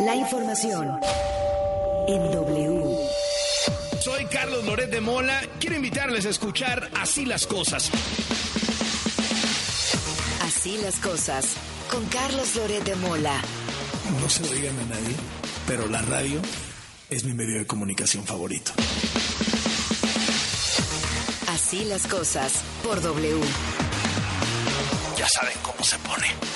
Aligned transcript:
La 0.00 0.14
información 0.14 1.00
en 2.06 2.30
W. 2.30 2.96
Soy 4.00 4.26
Carlos 4.26 4.64
Loret 4.64 4.90
de 4.90 5.00
Mola. 5.00 5.40
Quiero 5.58 5.76
invitarles 5.76 6.26
a 6.26 6.28
escuchar 6.28 6.90
Así 7.00 7.24
las 7.24 7.46
cosas. 7.46 7.90
Así 10.42 10.76
las 10.82 10.96
cosas 10.96 11.54
con 11.90 12.04
Carlos 12.06 12.54
Loret 12.56 12.84
de 12.84 12.94
Mola. 12.96 13.40
No 14.20 14.28
se 14.28 14.42
lo 14.42 14.48
digan 14.50 14.78
a 14.78 14.84
nadie, 14.84 15.14
pero 15.66 15.88
la 15.88 16.02
radio 16.02 16.40
es 17.08 17.24
mi 17.24 17.32
medio 17.32 17.58
de 17.58 17.66
comunicación 17.66 18.24
favorito. 18.24 18.72
Así 21.48 21.84
las 21.84 22.06
cosas 22.06 22.52
por 22.84 23.00
W. 23.00 23.40
Ya 25.16 25.26
saben 25.28 25.56
cómo 25.62 25.82
se 25.82 25.98
pone. 26.00 26.55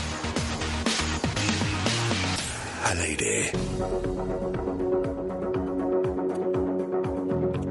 Al 2.90 3.00
aire. 3.02 3.52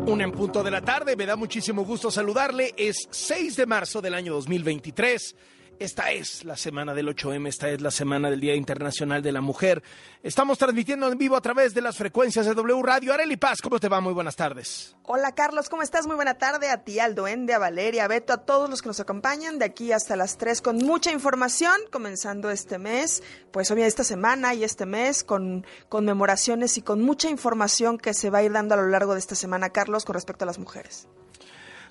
Una 0.08 0.24
en 0.24 0.32
punto 0.32 0.64
de 0.64 0.72
la 0.72 0.80
tarde, 0.80 1.18
me 1.18 1.26
da 1.26 1.36
muchísimo 1.36 1.84
gusto 1.84 2.10
saludarle. 2.10 2.74
Es 2.78 3.10
6 3.12 3.58
de 3.58 3.66
marzo 3.66 4.02
del 4.02 4.14
año 4.14 4.32
2023. 4.32 5.36
Esta 5.80 6.12
es 6.12 6.44
la 6.44 6.58
semana 6.58 6.94
del 6.94 7.08
8M, 7.08 7.48
esta 7.48 7.70
es 7.70 7.80
la 7.80 7.90
semana 7.90 8.30
del 8.30 8.42
Día 8.42 8.54
Internacional 8.54 9.22
de 9.22 9.32
la 9.32 9.40
Mujer. 9.40 9.82
Estamos 10.22 10.58
transmitiendo 10.58 11.10
en 11.10 11.18
vivo 11.18 11.38
a 11.38 11.42
través 11.42 11.74
de 11.74 11.80
las 11.80 11.96
frecuencias 11.96 12.46
de 12.46 12.54
W 12.54 12.84
Radio. 12.84 13.14
Areli 13.14 13.38
Paz, 13.38 13.62
¿cómo 13.62 13.80
te 13.80 13.88
va? 13.88 14.02
Muy 14.02 14.12
buenas 14.12 14.36
tardes. 14.36 14.98
Hola 15.04 15.34
Carlos, 15.36 15.70
¿cómo 15.70 15.82
estás? 15.82 16.06
Muy 16.06 16.18
buena 16.18 16.34
tarde 16.34 16.70
a 16.70 16.84
ti, 16.84 17.00
al 17.00 17.16
duende, 17.16 17.54
a 17.54 17.60
Valeria, 17.60 18.04
a 18.04 18.08
Beto, 18.10 18.34
a 18.34 18.40
todos 18.40 18.70
los 18.70 18.82
que 18.82 18.90
nos 18.90 19.00
acompañan 19.00 19.58
de 19.58 19.64
aquí 19.64 19.94
hasta 19.94 20.18
las 20.18 20.38
3 20.38 20.62
con 20.62 20.80
mucha 20.80 21.14
información, 21.14 21.72
comenzando 21.94 22.52
este 22.52 22.78
mes, 22.78 23.24
pues 23.52 23.72
hoy 23.72 23.84
esta 23.84 24.04
semana 24.04 24.54
y 24.54 24.66
este 24.66 24.86
mes 24.86 25.24
con 25.24 25.66
conmemoraciones 25.88 26.78
y 26.78 26.82
con 26.82 27.02
mucha 27.02 27.30
información 27.30 27.98
que 27.98 28.14
se 28.14 28.30
va 28.30 28.40
a 28.40 28.44
ir 28.44 28.52
dando 28.52 28.74
a 28.76 28.78
lo 28.80 28.90
largo 28.90 29.14
de 29.14 29.20
esta 29.20 29.36
semana, 29.36 29.70
Carlos, 29.70 30.04
con 30.04 30.16
respecto 30.16 30.44
a 30.44 30.48
las 30.48 30.60
mujeres. 30.60 31.08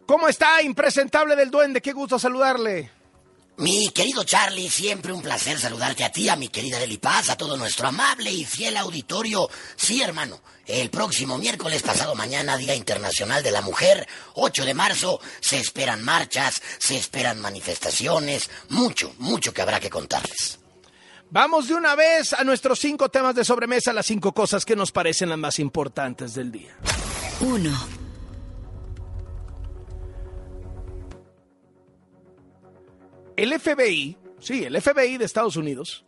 ¿Cómo 0.04 0.28
está, 0.28 0.60
impresentable 0.60 1.36
del 1.36 1.50
duende? 1.50 1.80
Qué 1.80 1.94
gusto 1.94 2.18
saludarle. 2.18 2.97
Mi 3.58 3.90
querido 3.90 4.22
Charlie, 4.22 4.70
siempre 4.70 5.12
un 5.12 5.20
placer 5.20 5.58
saludarte 5.58 6.04
a 6.04 6.12
ti, 6.12 6.28
a 6.28 6.36
mi 6.36 6.48
querida 6.48 6.78
Deli 6.78 6.98
Paz, 6.98 7.28
a 7.28 7.36
todo 7.36 7.56
nuestro 7.56 7.88
amable 7.88 8.30
y 8.30 8.44
fiel 8.44 8.76
auditorio. 8.76 9.50
Sí, 9.74 10.00
hermano, 10.00 10.40
el 10.64 10.90
próximo 10.90 11.38
miércoles 11.38 11.82
pasado 11.82 12.14
mañana, 12.14 12.56
Día 12.56 12.76
Internacional 12.76 13.42
de 13.42 13.50
la 13.50 13.60
Mujer, 13.60 14.06
8 14.34 14.64
de 14.64 14.74
marzo, 14.74 15.20
se 15.40 15.58
esperan 15.58 16.04
marchas, 16.04 16.62
se 16.78 16.96
esperan 16.96 17.40
manifestaciones, 17.40 18.48
mucho, 18.68 19.12
mucho 19.18 19.52
que 19.52 19.62
habrá 19.62 19.80
que 19.80 19.90
contarles. 19.90 20.60
Vamos 21.30 21.66
de 21.66 21.74
una 21.74 21.96
vez 21.96 22.34
a 22.34 22.44
nuestros 22.44 22.78
cinco 22.78 23.08
temas 23.08 23.34
de 23.34 23.44
sobremesa, 23.44 23.92
las 23.92 24.06
cinco 24.06 24.32
cosas 24.32 24.64
que 24.64 24.76
nos 24.76 24.92
parecen 24.92 25.30
las 25.30 25.38
más 25.38 25.58
importantes 25.58 26.32
del 26.34 26.52
día. 26.52 26.76
1. 27.40 27.97
El 33.38 33.56
FBI, 33.56 34.16
sí, 34.40 34.64
el 34.64 34.82
FBI 34.82 35.16
de 35.16 35.24
Estados 35.24 35.54
Unidos, 35.54 36.04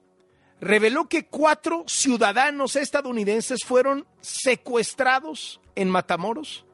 reveló 0.60 1.08
que 1.08 1.26
cuatro 1.26 1.84
ciudadanos 1.86 2.74
estadounidenses 2.74 3.60
fueron 3.64 4.04
secuestrados 4.20 5.60
en 5.76 5.88
Matamoros 5.88 6.64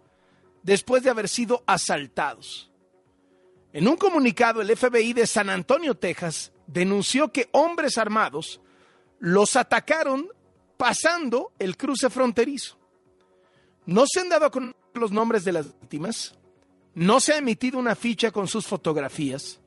después 0.62 1.02
de 1.02 1.10
haber 1.10 1.28
sido 1.28 1.62
asaltados. 1.66 2.70
En 3.74 3.86
un 3.86 3.98
comunicado, 3.98 4.62
el 4.62 4.74
FBI 4.74 5.12
de 5.12 5.26
San 5.26 5.50
Antonio, 5.50 5.94
Texas, 5.94 6.52
denunció 6.66 7.30
que 7.30 7.50
hombres 7.52 7.98
armados 7.98 8.62
los 9.18 9.56
atacaron 9.56 10.26
pasando 10.78 11.52
el 11.58 11.76
cruce 11.76 12.08
fronterizo. 12.08 12.78
No 13.84 14.06
se 14.10 14.20
han 14.20 14.30
dado 14.30 14.50
con 14.50 14.74
los 14.94 15.12
nombres 15.12 15.44
de 15.44 15.52
las 15.52 15.78
víctimas, 15.80 16.34
no 16.94 17.20
se 17.20 17.34
ha 17.34 17.36
emitido 17.36 17.78
una 17.78 17.94
ficha 17.94 18.30
con 18.30 18.48
sus 18.48 18.66
fotografías, 18.66 19.60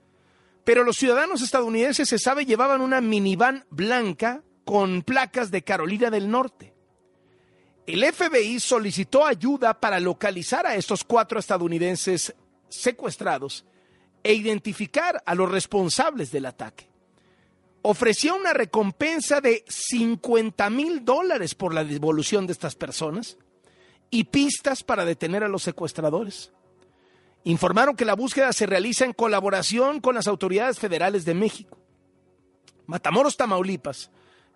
pero 0.69 0.83
los 0.83 0.97
ciudadanos 0.97 1.41
estadounidenses, 1.41 2.07
se 2.07 2.19
sabe, 2.19 2.45
llevaban 2.45 2.81
una 2.81 3.01
minivan 3.01 3.65
blanca 3.71 4.43
con 4.65 5.01
placas 5.01 5.49
de 5.49 5.63
Carolina 5.63 6.11
del 6.11 6.29
Norte. 6.29 6.75
El 7.87 8.05
FBI 8.05 8.59
solicitó 8.59 9.25
ayuda 9.25 9.79
para 9.79 9.99
localizar 9.99 10.67
a 10.67 10.75
estos 10.75 11.03
cuatro 11.03 11.39
estadounidenses 11.39 12.35
secuestrados 12.67 13.65
e 14.21 14.35
identificar 14.35 15.23
a 15.25 15.33
los 15.33 15.51
responsables 15.51 16.31
del 16.31 16.45
ataque. 16.45 16.87
Ofreció 17.81 18.35
una 18.35 18.53
recompensa 18.53 19.41
de 19.41 19.65
50 19.67 20.69
mil 20.69 21.03
dólares 21.03 21.55
por 21.55 21.73
la 21.73 21.83
devolución 21.83 22.45
de 22.45 22.53
estas 22.53 22.75
personas 22.75 23.39
y 24.11 24.25
pistas 24.25 24.83
para 24.83 25.03
detener 25.03 25.43
a 25.43 25.49
los 25.49 25.63
secuestradores 25.63 26.51
informaron 27.43 27.95
que 27.95 28.05
la 28.05 28.15
búsqueda 28.15 28.53
se 28.53 28.65
realiza 28.65 29.05
en 29.05 29.13
colaboración 29.13 30.01
con 30.01 30.15
las 30.15 30.27
autoridades 30.27 30.79
federales 30.79 31.25
de 31.25 31.33
México. 31.33 31.77
Matamoros, 32.85 33.37
Tamaulipas, 33.37 34.11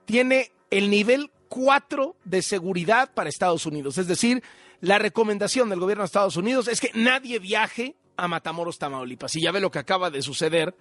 tiene 0.05 0.51
el 0.69 0.89
nivel 0.89 1.31
4 1.49 2.15
de 2.23 2.41
seguridad 2.41 3.13
para 3.13 3.29
Estados 3.29 3.65
Unidos. 3.65 3.97
Es 3.97 4.07
decir, 4.07 4.43
la 4.81 4.97
recomendación 4.97 5.69
del 5.69 5.79
gobierno 5.79 6.03
de 6.03 6.07
Estados 6.07 6.35
Unidos 6.35 6.67
es 6.67 6.81
que 6.81 6.91
nadie 6.93 7.39
viaje 7.39 7.95
a 8.17 8.27
Matamoros, 8.27 8.79
Tamaulipas. 8.79 9.35
Y 9.35 9.41
ya 9.41 9.51
ve 9.51 9.59
lo 9.59 9.71
que 9.71 9.79
acaba 9.79 10.09
de 10.09 10.21
suceder 10.21 10.75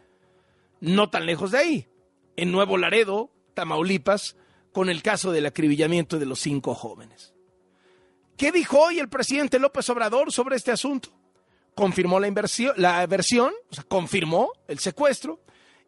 no 0.80 1.10
tan 1.10 1.26
lejos 1.26 1.52
de 1.52 1.58
ahí, 1.58 1.88
en 2.36 2.50
Nuevo 2.50 2.76
Laredo, 2.76 3.30
Tamaulipas, 3.54 4.36
con 4.72 4.88
el 4.88 5.02
caso 5.02 5.30
del 5.30 5.46
acribillamiento 5.46 6.18
de 6.18 6.26
los 6.26 6.40
cinco 6.40 6.74
jóvenes. 6.74 7.34
¿Qué 8.36 8.50
dijo 8.50 8.80
hoy 8.80 8.98
el 8.98 9.08
presidente 9.08 9.58
López 9.58 9.88
Obrador 9.90 10.32
sobre 10.32 10.56
este 10.56 10.72
asunto? 10.72 11.10
Confirmó 11.74 12.20
la, 12.20 12.28
inversión, 12.28 12.74
la 12.76 13.06
versión, 13.06 13.52
o 13.70 13.74
sea, 13.74 13.84
confirmó 13.84 14.52
el 14.68 14.78
secuestro 14.78 15.40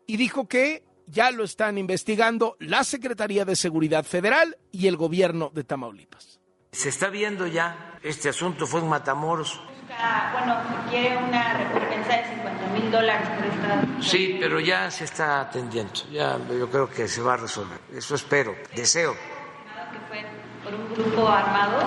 y 0.06 0.16
dijo 0.16 0.48
que 0.48 0.84
ya 1.06 1.30
lo 1.30 1.44
están 1.44 1.78
investigando 1.78 2.56
la 2.60 2.84
Secretaría 2.84 3.44
de 3.44 3.56
Seguridad 3.56 4.04
Federal 4.04 4.56
y 4.72 4.86
el 4.86 4.96
gobierno 4.96 5.50
de 5.54 5.64
Tamaulipas. 5.64 6.40
Se 6.72 6.88
está 6.88 7.08
viendo 7.08 7.46
ya, 7.46 7.98
este 8.02 8.28
asunto 8.28 8.66
fue 8.66 8.80
en 8.80 8.88
Matamoros. 8.88 9.60
Bueno, 10.32 10.60
quiere 10.90 11.16
una 11.16 11.54
recompensa 11.54 12.16
de 12.16 12.24
50 12.34 12.66
mil 12.68 12.90
dólares 12.90 13.28
por 13.28 13.46
esta... 13.46 14.02
Sí, 14.02 14.36
pero 14.40 14.58
ya 14.58 14.90
se 14.90 15.04
está 15.04 15.40
atendiendo, 15.42 15.92
ya 16.10 16.38
yo 16.48 16.68
creo 16.68 16.90
que 16.90 17.06
se 17.06 17.22
va 17.22 17.34
a 17.34 17.36
resolver, 17.36 17.78
eso 17.92 18.16
espero, 18.16 18.56
deseo. 18.74 19.14
¿Que 19.14 19.98
fue 20.08 20.26
por 20.64 20.74
un 20.74 20.92
grupo 20.94 21.28
armado? 21.28 21.80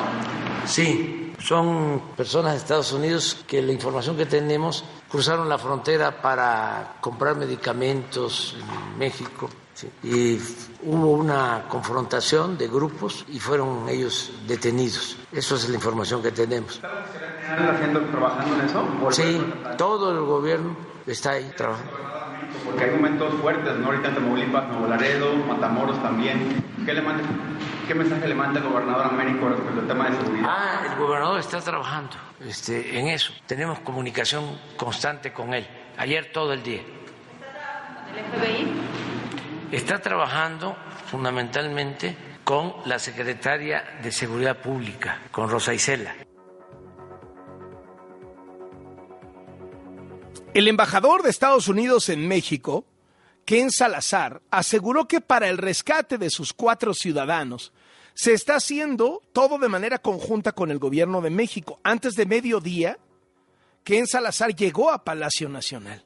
Sí, 0.66 1.27
son 1.48 2.02
personas 2.18 2.52
de 2.52 2.58
Estados 2.58 2.92
Unidos 2.92 3.46
que 3.48 3.62
la 3.62 3.72
información 3.72 4.18
que 4.18 4.26
tenemos 4.26 4.84
cruzaron 5.10 5.48
la 5.48 5.58
frontera 5.58 6.22
para 6.22 6.98
comprar 7.00 7.38
medicamentos 7.38 8.58
en 8.60 9.00
México 9.00 9.50
y 10.04 10.38
hubo 10.84 11.12
una 11.12 11.64
confrontación 11.70 12.58
de 12.58 12.68
grupos 12.68 13.24
y 13.30 13.40
fueron 13.40 13.88
ellos 13.88 14.32
detenidos. 14.46 15.16
Eso 15.32 15.56
es 15.56 15.70
la 15.70 15.76
información 15.76 16.22
que 16.22 16.32
tenemos. 16.32 16.82
haciendo, 16.84 18.02
trabajando 18.02 18.56
en 18.56 18.62
eso? 18.66 18.84
Sí, 19.12 19.54
todo 19.78 20.12
el 20.12 20.26
gobierno 20.26 20.76
está 21.06 21.32
ahí 21.32 21.50
trabajando. 21.56 21.94
Porque 22.66 22.84
hay 22.84 22.92
momentos 22.92 23.34
fuertes, 23.36 23.74
¿no? 23.78 23.86
Ahorita 23.86 24.10
en 24.10 24.16
Tamaulipas, 24.16 24.68
Nuevo 24.68 24.88
Laredo, 24.88 25.34
Matamoros 25.48 26.02
también. 26.04 26.66
¿Qué, 26.86 26.94
le 26.94 27.02
manda, 27.02 27.24
¿Qué 27.88 27.96
mensaje 27.96 28.28
le 28.28 28.36
manda 28.36 28.60
el 28.60 28.68
gobernador 28.68 29.06
a 29.06 29.08
Américo 29.08 29.48
respecto 29.48 29.80
al 29.80 29.88
tema 29.88 30.10
de 30.10 30.18
seguridad? 30.18 30.46
Ah, 30.50 30.88
el 30.92 31.00
gobernador 31.00 31.40
está 31.40 31.62
trabajando 31.62 32.18
este, 32.46 33.00
en 33.00 33.08
eso. 33.08 33.32
Tenemos 33.46 33.80
comunicación 33.80 34.60
constante 34.76 35.32
con 35.32 35.54
él. 35.54 35.66
Ayer 35.98 36.34
todo 36.34 36.52
el 36.52 36.62
día. 36.64 36.82
¿El 38.14 38.40
FBI? 38.40 38.74
Está 39.72 40.02
trabajando 40.02 40.76
fundamentalmente 41.06 42.18
con 42.44 42.74
la 42.86 43.00
secretaria 43.00 44.00
de 44.04 44.12
Seguridad 44.12 44.58
Pública, 44.58 45.22
con 45.32 45.50
Rosa 45.50 45.74
Isela. 45.74 46.14
El 50.54 50.68
embajador 50.68 51.24
de 51.24 51.30
Estados 51.30 51.70
Unidos 51.70 52.10
en 52.10 52.28
México, 52.28 52.86
Ken 53.46 53.72
Salazar, 53.72 54.42
aseguró 54.52 55.08
que 55.08 55.22
para 55.22 55.48
el 55.48 55.58
rescate 55.58 56.18
de 56.18 56.30
sus 56.30 56.52
cuatro 56.52 56.94
ciudadanos 56.94 57.72
se 58.18 58.34
está 58.34 58.56
haciendo 58.56 59.22
todo 59.32 59.60
de 59.60 59.70
manera 59.70 60.00
conjunta 60.00 60.52
con 60.52 60.72
el 60.72 60.80
gobierno 60.80 61.22
de 61.22 61.30
México. 61.30 61.80
Antes 61.84 62.16
de 62.16 62.26
mediodía, 62.26 62.98
Ken 63.84 64.08
Salazar 64.08 64.56
llegó 64.56 64.90
a 64.90 65.04
Palacio 65.04 65.48
Nacional. 65.50 66.04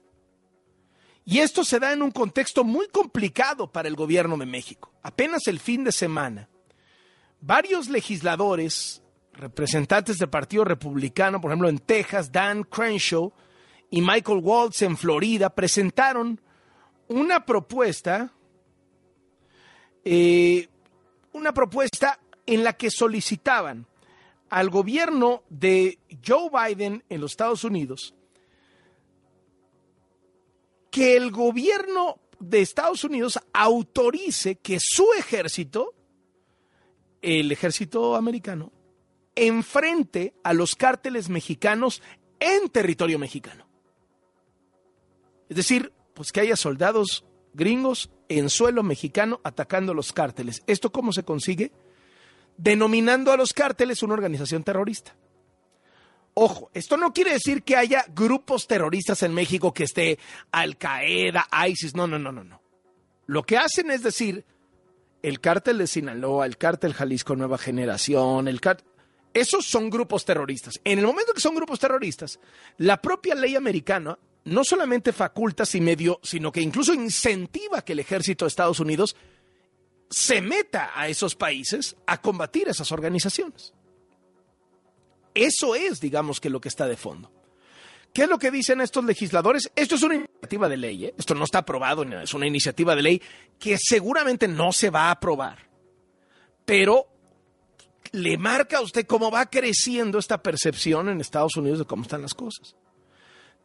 Y 1.24 1.40
esto 1.40 1.64
se 1.64 1.80
da 1.80 1.94
en 1.94 2.02
un 2.02 2.12
contexto 2.12 2.66
muy 2.66 2.90
complicado 2.90 3.72
para 3.72 3.88
el 3.88 3.96
gobierno 3.96 4.36
de 4.36 4.46
México. 4.46 4.92
Apenas 5.02 5.48
el 5.48 5.62
fin 5.62 5.86
de 5.86 5.94
semana, 5.94 6.50
varios 7.40 7.88
legisladores, 7.88 9.02
representantes 9.32 10.18
del 10.18 10.30
Partido 10.30 10.66
Republicano, 10.66 11.40
por 11.40 11.52
ejemplo 11.52 11.70
en 11.70 11.80
Texas, 11.80 12.30
Dan 12.30 12.64
Crenshaw, 12.64 13.32
y 13.90 14.02
Michael 14.02 14.42
Waltz 14.44 14.82
en 14.82 14.98
Florida 14.98 15.50
presentaron 15.50 16.42
una 17.08 17.46
propuesta 17.46 18.34
eh, 20.04 20.68
una 21.34 21.54
propuesta 21.54 22.20
en 22.46 22.64
la 22.64 22.74
que 22.74 22.90
solicitaban 22.90 23.86
al 24.50 24.70
gobierno 24.70 25.44
de 25.50 26.00
Joe 26.26 26.50
Biden 26.50 27.04
en 27.10 27.22
los 27.22 27.32
Estados 27.32 27.64
Unidos 27.64 28.14
que 30.92 31.16
el 31.16 31.32
gobierno 31.32 32.20
de 32.40 32.62
Estados 32.62 33.04
Unidos 33.04 33.40
autorice 33.54 34.56
que 34.56 34.78
su 34.80 35.08
ejército, 35.18 35.94
el 37.22 37.52
ejército 37.52 38.16
americano, 38.16 38.72
enfrente 39.34 40.34
a 40.44 40.54
los 40.54 40.76
cárteles 40.76 41.30
mexicanos 41.30 42.04
en 42.40 42.70
territorio 42.70 43.18
mexicano. 43.18 43.68
Es 45.48 45.56
decir, 45.56 45.94
pues 46.14 46.32
que 46.32 46.42
haya 46.42 46.58
soldados 46.58 47.24
gringos 47.54 48.10
en 48.30 48.50
suelo 48.50 48.84
mexicano 48.84 49.42
atacando 49.44 49.94
los 49.94 50.14
cárteles. 50.14 50.64
¿Esto 50.68 50.92
cómo 50.92 51.14
se 51.14 51.24
consigue? 51.24 51.72
Denominando 52.58 53.32
a 53.32 53.38
los 53.38 53.54
cárteles 53.54 54.04
una 54.04 54.14
organización 54.14 54.64
terrorista. 54.64 55.16
Ojo, 56.34 56.72
esto 56.74 56.96
no 56.96 57.12
quiere 57.12 57.34
decir 57.34 57.64
que 57.64 57.76
haya 57.76 58.06
grupos 58.16 58.68
terroristas 58.68 59.22
en 59.24 59.34
México 59.34 59.74
que 59.74 59.84
esté 59.84 60.18
Al 60.52 60.78
Qaeda, 60.78 61.48
ISIS, 61.68 61.94
no, 61.94 62.08
no, 62.08 62.18
no, 62.18 62.32
no, 62.32 62.44
no. 62.44 62.62
Lo 63.26 63.44
que 63.44 63.58
hacen 63.58 63.92
es 63.92 64.02
decir, 64.02 64.46
el 65.22 65.42
cártel 65.42 65.78
de 65.78 65.88
Sinaloa, 65.88 66.46
el 66.46 66.58
cártel 66.58 66.94
Jalisco 66.94 67.36
Nueva 67.36 67.58
Generación, 67.58 68.48
el 68.48 68.62
cártel... 68.62 68.88
Esos 69.34 69.66
son 69.66 69.90
grupos 69.90 70.26
terroristas. 70.26 70.80
En 70.84 71.00
el 71.00 71.06
momento 71.06 71.34
que 71.34 71.40
son 71.40 71.56
grupos 71.56 71.80
terroristas, 71.80 72.40
la 72.78 73.02
propia 73.02 73.36
ley 73.36 73.56
americana 73.56 74.18
no 74.46 74.64
solamente 74.64 75.14
faculta, 75.14 75.66
sino 75.66 76.52
que 76.52 76.62
incluso 76.62 76.94
incentiva 76.94 77.84
que 77.84 77.94
el 77.94 78.00
ejército 78.00 78.46
de 78.46 78.50
Estados 78.50 78.80
Unidos 78.80 79.16
se 80.10 80.42
meta 80.42 80.92
a 80.94 81.08
esos 81.08 81.36
países 81.36 81.96
a 82.06 82.20
combatir 82.20 82.68
esas 82.68 82.92
organizaciones. 82.92 83.74
Eso 85.34 85.76
es, 85.76 86.02
digamos, 86.02 86.42
que 86.42 86.50
lo 86.50 86.60
que 86.60 86.70
está 86.70 86.88
de 86.88 86.98
fondo. 86.98 87.32
¿Qué 88.14 88.24
es 88.24 88.30
lo 88.30 88.38
que 88.38 88.52
dicen 88.52 88.82
estos 88.82 89.06
legisladores? 89.06 89.72
Esto 89.74 89.96
es 89.96 90.04
una 90.04 90.16
iniciativa 90.16 90.68
de 90.68 90.78
ley, 90.78 91.06
¿eh? 91.06 91.14
esto 91.18 91.34
no 91.34 91.46
está 91.46 91.60
aprobado, 91.60 92.04
es 92.04 92.34
una 92.34 92.46
iniciativa 92.46 92.94
de 92.94 93.02
ley 93.02 93.22
que 93.58 93.78
seguramente 93.80 94.50
no 94.50 94.74
se 94.74 94.90
va 94.90 95.04
a 95.04 95.12
aprobar, 95.12 95.70
pero 96.66 97.08
le 98.12 98.38
marca 98.38 98.80
a 98.80 98.82
usted 98.82 99.06
cómo 99.06 99.32
va 99.32 99.50
creciendo 99.50 100.20
esta 100.20 100.44
percepción 100.44 101.08
en 101.08 101.22
Estados 101.22 101.56
Unidos 101.56 101.80
de 101.80 101.86
cómo 101.86 102.04
están 102.04 102.22
las 102.22 102.34
cosas. 102.34 102.76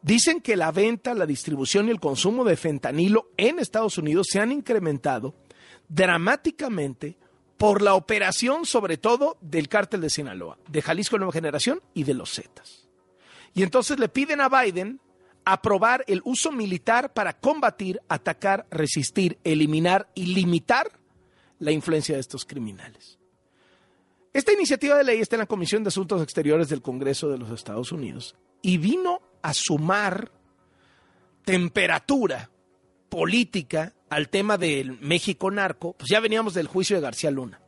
Dicen 0.01 0.41
que 0.41 0.55
la 0.55 0.71
venta, 0.71 1.13
la 1.13 1.25
distribución 1.25 1.87
y 1.87 1.91
el 1.91 1.99
consumo 1.99 2.43
de 2.43 2.55
fentanilo 2.55 3.31
en 3.37 3.59
Estados 3.59 3.97
Unidos 3.97 4.27
se 4.29 4.39
han 4.39 4.51
incrementado 4.51 5.35
dramáticamente 5.89 7.17
por 7.57 7.81
la 7.81 7.95
operación 7.95 8.65
sobre 8.65 8.97
todo 8.97 9.37
del 9.41 9.67
cártel 9.67 10.01
de 10.01 10.09
Sinaloa, 10.09 10.57
de 10.69 10.81
Jalisco 10.81 11.17
Nueva 11.17 11.33
Generación 11.33 11.81
y 11.93 12.03
de 12.03 12.13
los 12.13 12.33
Zetas. 12.33 12.87
Y 13.53 13.63
entonces 13.63 13.99
le 13.99 14.09
piden 14.09 14.41
a 14.41 14.49
Biden 14.49 15.01
aprobar 15.43 16.03
el 16.07 16.21
uso 16.25 16.51
militar 16.51 17.13
para 17.13 17.39
combatir, 17.39 18.01
atacar, 18.09 18.67
resistir, 18.69 19.39
eliminar 19.43 20.09
y 20.13 20.27
limitar 20.27 20.91
la 21.57 21.71
influencia 21.71 22.15
de 22.15 22.21
estos 22.21 22.45
criminales. 22.45 23.17
Esta 24.33 24.53
iniciativa 24.53 24.95
de 24.97 25.03
ley 25.03 25.19
está 25.19 25.37
en 25.37 25.39
la 25.39 25.45
Comisión 25.47 25.83
de 25.83 25.87
Asuntos 25.87 26.21
Exteriores 26.21 26.69
del 26.69 26.81
Congreso 26.81 27.29
de 27.29 27.39
los 27.39 27.49
Estados 27.49 27.91
Unidos 27.91 28.35
y 28.61 28.77
vino 28.77 29.21
a 29.41 29.53
sumar 29.53 30.31
temperatura 31.45 32.49
política 33.09 33.93
al 34.09 34.29
tema 34.29 34.57
del 34.57 34.99
México 34.99 35.51
narco, 35.51 35.93
pues 35.93 36.09
ya 36.09 36.19
veníamos 36.19 36.53
del 36.53 36.67
juicio 36.67 36.95
de 36.95 37.01
García 37.01 37.31
Luna, 37.31 37.61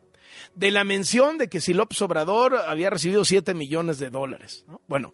de 0.56 0.72
la 0.72 0.84
mención 0.84 1.38
de 1.38 1.48
que 1.50 1.62
si 1.62 1.74
López 1.74 2.02
Obrador 2.02 2.56
había 2.56 2.90
recibido 2.90 3.26
7 3.26 3.54
millones 3.54 4.00
de 4.00 4.10
dólares. 4.10 4.66
Bueno, 4.88 5.14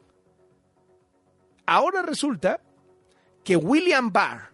ahora 1.66 2.02
resulta 2.02 2.62
que 3.44 3.56
William 3.56 4.12
Barr, 4.12 4.52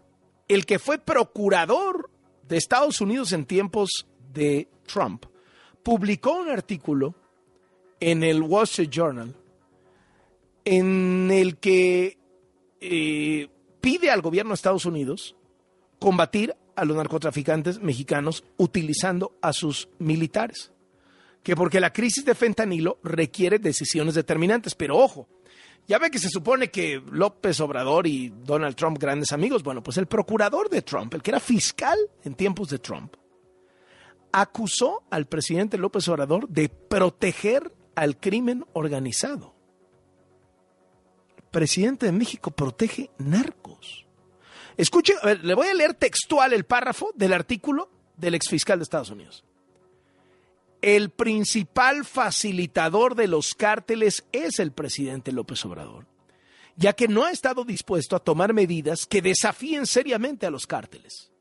el 0.47 0.65
que 0.65 0.79
fue 0.79 0.97
procurador 0.97 2.09
de 2.47 2.57
Estados 2.57 2.99
Unidos 3.01 3.31
en 3.31 3.45
tiempos 3.45 4.07
de 4.33 4.67
Trump, 4.85 5.25
publicó 5.83 6.33
un 6.33 6.49
artículo 6.49 7.15
en 7.99 8.23
el 8.23 8.41
Wall 8.41 8.63
Street 8.63 8.89
Journal 8.89 9.35
en 10.65 11.29
el 11.31 11.57
que 11.57 12.17
eh, 12.79 13.47
pide 13.79 14.11
al 14.11 14.21
gobierno 14.21 14.51
de 14.51 14.55
Estados 14.55 14.85
Unidos 14.85 15.35
combatir 15.99 16.55
a 16.75 16.85
los 16.85 16.97
narcotraficantes 16.97 17.79
mexicanos 17.79 18.43
utilizando 18.57 19.37
a 19.41 19.53
sus 19.53 19.89
militares. 19.99 20.71
Que 21.43 21.55
porque 21.55 21.79
la 21.79 21.91
crisis 21.91 22.23
de 22.23 22.35
fentanilo 22.35 22.99
requiere 23.03 23.59
decisiones 23.59 24.13
determinantes. 24.13 24.75
Pero 24.75 24.97
ojo, 24.97 25.27
ya 25.87 25.97
ve 25.97 26.11
que 26.11 26.19
se 26.19 26.29
supone 26.29 26.69
que 26.69 27.01
López 27.11 27.59
Obrador 27.59 28.05
y 28.07 28.29
Donald 28.29 28.75
Trump, 28.75 28.99
grandes 28.99 29.31
amigos, 29.31 29.63
bueno, 29.63 29.81
pues 29.81 29.97
el 29.97 30.05
procurador 30.05 30.69
de 30.69 30.83
Trump, 30.83 31.13
el 31.13 31.21
que 31.21 31.31
era 31.31 31.39
fiscal 31.39 31.97
en 32.23 32.35
tiempos 32.35 32.69
de 32.69 32.79
Trump, 32.79 33.15
acusó 34.31 35.03
al 35.09 35.25
presidente 35.25 35.77
López 35.77 36.07
Obrador 36.07 36.47
de 36.47 36.69
proteger 36.69 37.73
al 37.95 38.17
crimen 38.19 38.63
organizado 38.73 39.50
presidente 41.51 42.05
de 42.05 42.11
México 42.11 42.51
protege 42.51 43.11
narcos. 43.17 44.07
Escuche, 44.77 45.13
le 45.43 45.53
voy 45.53 45.67
a 45.67 45.73
leer 45.73 45.93
textual 45.93 46.53
el 46.53 46.65
párrafo 46.65 47.11
del 47.13 47.33
artículo 47.33 47.91
del 48.17 48.35
exfiscal 48.35 48.79
de 48.79 48.83
Estados 48.83 49.11
Unidos. 49.11 49.43
El 50.81 51.11
principal 51.11 52.05
facilitador 52.05 53.15
de 53.15 53.27
los 53.27 53.53
cárteles 53.53 54.25
es 54.31 54.57
el 54.59 54.71
presidente 54.71 55.31
López 55.31 55.63
Obrador, 55.65 56.07
ya 56.75 56.93
que 56.93 57.07
no 57.07 57.23
ha 57.23 57.31
estado 57.31 57.63
dispuesto 57.63 58.15
a 58.15 58.23
tomar 58.23 58.53
medidas 58.53 59.05
que 59.05 59.21
desafíen 59.21 59.85
seriamente 59.85 60.47
a 60.47 60.51
los 60.51 60.65
cárteles. 60.65 61.31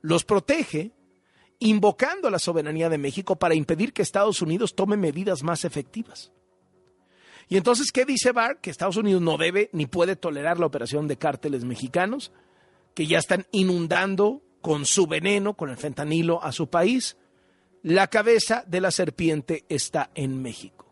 Los 0.00 0.24
protege 0.24 0.92
invocando 1.60 2.28
a 2.28 2.30
la 2.30 2.38
soberanía 2.38 2.88
de 2.88 2.98
México 2.98 3.36
para 3.36 3.54
impedir 3.54 3.92
que 3.92 4.02
Estados 4.02 4.42
Unidos 4.42 4.74
tome 4.74 4.96
medidas 4.96 5.42
más 5.42 5.64
efectivas. 5.64 6.32
Y 7.48 7.56
entonces, 7.56 7.92
¿qué 7.92 8.04
dice 8.04 8.32
Barr? 8.32 8.60
Que 8.60 8.70
Estados 8.70 8.96
Unidos 8.96 9.22
no 9.22 9.36
debe 9.36 9.70
ni 9.72 9.86
puede 9.86 10.16
tolerar 10.16 10.58
la 10.58 10.66
operación 10.66 11.08
de 11.08 11.16
cárteles 11.16 11.64
mexicanos, 11.64 12.32
que 12.94 13.06
ya 13.06 13.18
están 13.18 13.46
inundando 13.52 14.42
con 14.60 14.86
su 14.86 15.06
veneno, 15.06 15.54
con 15.54 15.70
el 15.70 15.76
fentanilo, 15.76 16.42
a 16.42 16.52
su 16.52 16.68
país. 16.68 17.16
La 17.82 18.06
cabeza 18.06 18.64
de 18.66 18.80
la 18.80 18.90
serpiente 18.90 19.64
está 19.68 20.10
en 20.14 20.40
México. 20.40 20.84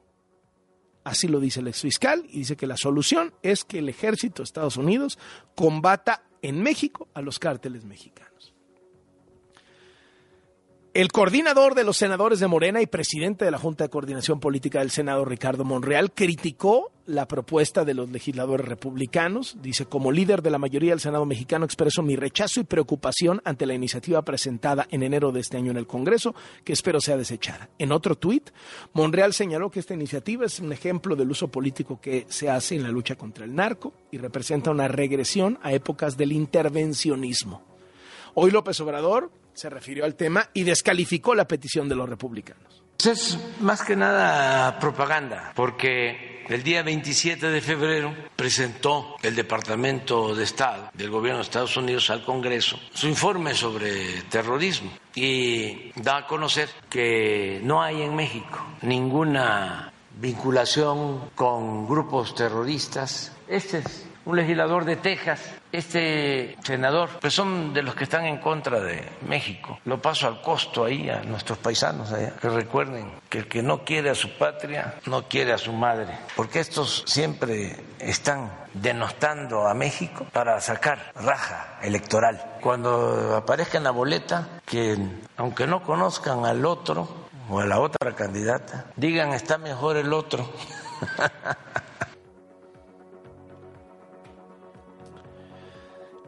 Así 1.04 1.26
lo 1.26 1.40
dice 1.40 1.60
el 1.60 1.68
exfiscal 1.68 2.24
y 2.28 2.40
dice 2.40 2.56
que 2.56 2.66
la 2.66 2.76
solución 2.76 3.34
es 3.42 3.64
que 3.64 3.78
el 3.78 3.88
ejército 3.88 4.42
de 4.42 4.44
Estados 4.44 4.76
Unidos 4.76 5.18
combata 5.54 6.22
en 6.42 6.62
México 6.62 7.08
a 7.14 7.22
los 7.22 7.38
cárteles 7.38 7.84
mexicanos. 7.84 8.31
El 10.94 11.10
coordinador 11.10 11.74
de 11.74 11.84
los 11.84 11.96
senadores 11.96 12.38
de 12.38 12.48
Morena 12.48 12.82
y 12.82 12.86
presidente 12.86 13.46
de 13.46 13.50
la 13.50 13.56
Junta 13.56 13.84
de 13.84 13.88
Coordinación 13.88 14.40
Política 14.40 14.80
del 14.80 14.90
Senado, 14.90 15.24
Ricardo 15.24 15.64
Monreal, 15.64 16.12
criticó 16.12 16.92
la 17.06 17.26
propuesta 17.26 17.86
de 17.86 17.94
los 17.94 18.10
legisladores 18.10 18.68
republicanos. 18.68 19.56
Dice, 19.62 19.86
como 19.86 20.12
líder 20.12 20.42
de 20.42 20.50
la 20.50 20.58
mayoría 20.58 20.90
del 20.90 21.00
Senado 21.00 21.24
mexicano, 21.24 21.64
expreso 21.64 22.02
mi 22.02 22.14
rechazo 22.14 22.60
y 22.60 22.64
preocupación 22.64 23.40
ante 23.46 23.64
la 23.64 23.72
iniciativa 23.72 24.20
presentada 24.20 24.86
en 24.90 25.02
enero 25.02 25.32
de 25.32 25.40
este 25.40 25.56
año 25.56 25.70
en 25.70 25.78
el 25.78 25.86
Congreso, 25.86 26.34
que 26.62 26.74
espero 26.74 27.00
sea 27.00 27.16
desechada. 27.16 27.70
En 27.78 27.90
otro 27.90 28.16
tuit, 28.16 28.50
Monreal 28.92 29.32
señaló 29.32 29.70
que 29.70 29.80
esta 29.80 29.94
iniciativa 29.94 30.44
es 30.44 30.60
un 30.60 30.74
ejemplo 30.74 31.16
del 31.16 31.30
uso 31.30 31.48
político 31.48 32.02
que 32.02 32.26
se 32.28 32.50
hace 32.50 32.74
en 32.74 32.82
la 32.82 32.90
lucha 32.90 33.16
contra 33.16 33.46
el 33.46 33.54
narco 33.54 33.94
y 34.10 34.18
representa 34.18 34.70
una 34.70 34.88
regresión 34.88 35.58
a 35.62 35.72
épocas 35.72 36.18
del 36.18 36.32
intervencionismo. 36.32 37.62
Hoy 38.34 38.50
López 38.50 38.78
Obrador 38.80 39.30
se 39.54 39.70
refirió 39.70 40.04
al 40.04 40.14
tema 40.14 40.48
y 40.52 40.64
descalificó 40.64 41.34
la 41.34 41.46
petición 41.46 41.88
de 41.88 41.96
los 41.96 42.08
republicanos. 42.08 42.82
Es 43.04 43.38
más 43.60 43.82
que 43.82 43.96
nada 43.96 44.78
propaganda, 44.78 45.52
porque 45.56 46.44
el 46.48 46.62
día 46.62 46.82
27 46.82 47.50
de 47.50 47.60
febrero 47.60 48.14
presentó 48.36 49.16
el 49.22 49.34
Departamento 49.34 50.34
de 50.34 50.44
Estado 50.44 50.90
del 50.94 51.10
Gobierno 51.10 51.38
de 51.38 51.44
Estados 51.44 51.76
Unidos 51.76 52.10
al 52.10 52.24
Congreso 52.24 52.78
su 52.92 53.08
informe 53.08 53.54
sobre 53.54 54.22
terrorismo 54.28 54.92
y 55.14 55.90
da 56.00 56.18
a 56.18 56.26
conocer 56.26 56.68
que 56.88 57.60
no 57.64 57.82
hay 57.82 58.02
en 58.02 58.14
México 58.14 58.64
ninguna 58.82 59.92
vinculación 60.20 61.30
con 61.34 61.88
grupos 61.88 62.34
terroristas. 62.34 63.32
Este 63.48 63.78
es 63.78 64.06
un 64.24 64.36
legislador 64.36 64.84
de 64.84 64.96
Texas, 64.96 65.40
este 65.70 66.56
senador, 66.62 67.10
pues 67.20 67.34
son 67.34 67.72
de 67.74 67.82
los 67.82 67.94
que 67.94 68.04
están 68.04 68.24
en 68.26 68.38
contra 68.38 68.80
de 68.80 69.02
México. 69.26 69.78
Lo 69.84 70.00
paso 70.00 70.26
al 70.26 70.40
costo 70.40 70.84
ahí 70.84 71.08
a 71.08 71.22
nuestros 71.22 71.58
paisanos 71.58 72.12
allá, 72.12 72.34
que 72.40 72.48
recuerden 72.48 73.10
que 73.28 73.38
el 73.38 73.48
que 73.48 73.62
no 73.62 73.84
quiere 73.84 74.10
a 74.10 74.14
su 74.14 74.30
patria 74.36 74.94
no 75.06 75.28
quiere 75.28 75.52
a 75.52 75.58
su 75.58 75.72
madre, 75.72 76.18
porque 76.36 76.60
estos 76.60 77.04
siempre 77.06 77.76
están 77.98 78.50
denostando 78.74 79.66
a 79.66 79.74
México 79.74 80.26
para 80.32 80.60
sacar 80.60 81.12
raja 81.14 81.78
electoral. 81.82 82.56
Cuando 82.60 83.36
aparezca 83.36 83.78
en 83.78 83.84
la 83.84 83.90
boleta 83.90 84.48
que 84.64 84.96
aunque 85.36 85.66
no 85.66 85.82
conozcan 85.82 86.44
al 86.46 86.64
otro, 86.64 87.22
o 87.48 87.60
a 87.60 87.66
la 87.66 87.80
otra 87.80 88.14
candidata, 88.14 88.86
digan 88.96 89.32
está 89.32 89.58
mejor 89.58 89.96
el 89.96 90.12
otro. 90.12 90.48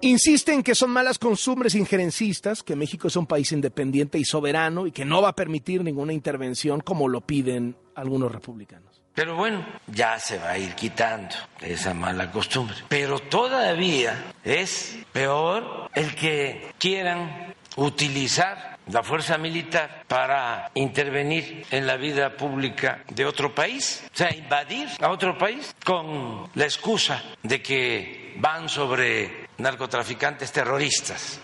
Insisten 0.04 0.62
que 0.62 0.74
son 0.74 0.90
malas 0.90 1.18
costumbres 1.18 1.74
injerencistas, 1.74 2.62
que 2.62 2.76
México 2.76 3.08
es 3.08 3.16
un 3.16 3.26
país 3.26 3.50
independiente 3.52 4.18
y 4.18 4.24
soberano 4.26 4.86
y 4.86 4.92
que 4.92 5.06
no 5.06 5.22
va 5.22 5.30
a 5.30 5.34
permitir 5.34 5.82
ninguna 5.82 6.12
intervención 6.12 6.80
como 6.80 7.08
lo 7.08 7.22
piden 7.22 7.74
algunos 7.94 8.30
republicanos. 8.30 9.00
Pero 9.14 9.34
bueno, 9.34 9.64
ya 9.86 10.18
se 10.18 10.36
va 10.38 10.50
a 10.50 10.58
ir 10.58 10.74
quitando 10.74 11.34
esa 11.62 11.94
mala 11.94 12.30
costumbre. 12.30 12.76
Pero 12.86 13.18
todavía 13.18 14.34
es 14.44 14.98
peor 15.10 15.88
el 15.94 16.14
que 16.14 16.74
quieran 16.76 17.54
utilizar 17.76 18.78
la 18.88 19.02
fuerza 19.02 19.38
militar 19.38 20.04
para 20.06 20.70
intervenir 20.74 21.64
en 21.70 21.86
la 21.86 21.96
vida 21.96 22.36
pública 22.36 23.02
de 23.08 23.24
otro 23.24 23.54
país, 23.54 24.04
o 24.12 24.16
sea, 24.18 24.36
invadir 24.36 24.86
a 25.00 25.08
otro 25.08 25.38
país 25.38 25.74
con 25.82 26.50
la 26.54 26.64
excusa 26.64 27.24
de 27.42 27.62
que 27.62 28.34
van 28.36 28.68
sobre 28.68 29.43
narcotraficantes 29.58 30.52
terroristas. 30.52 31.40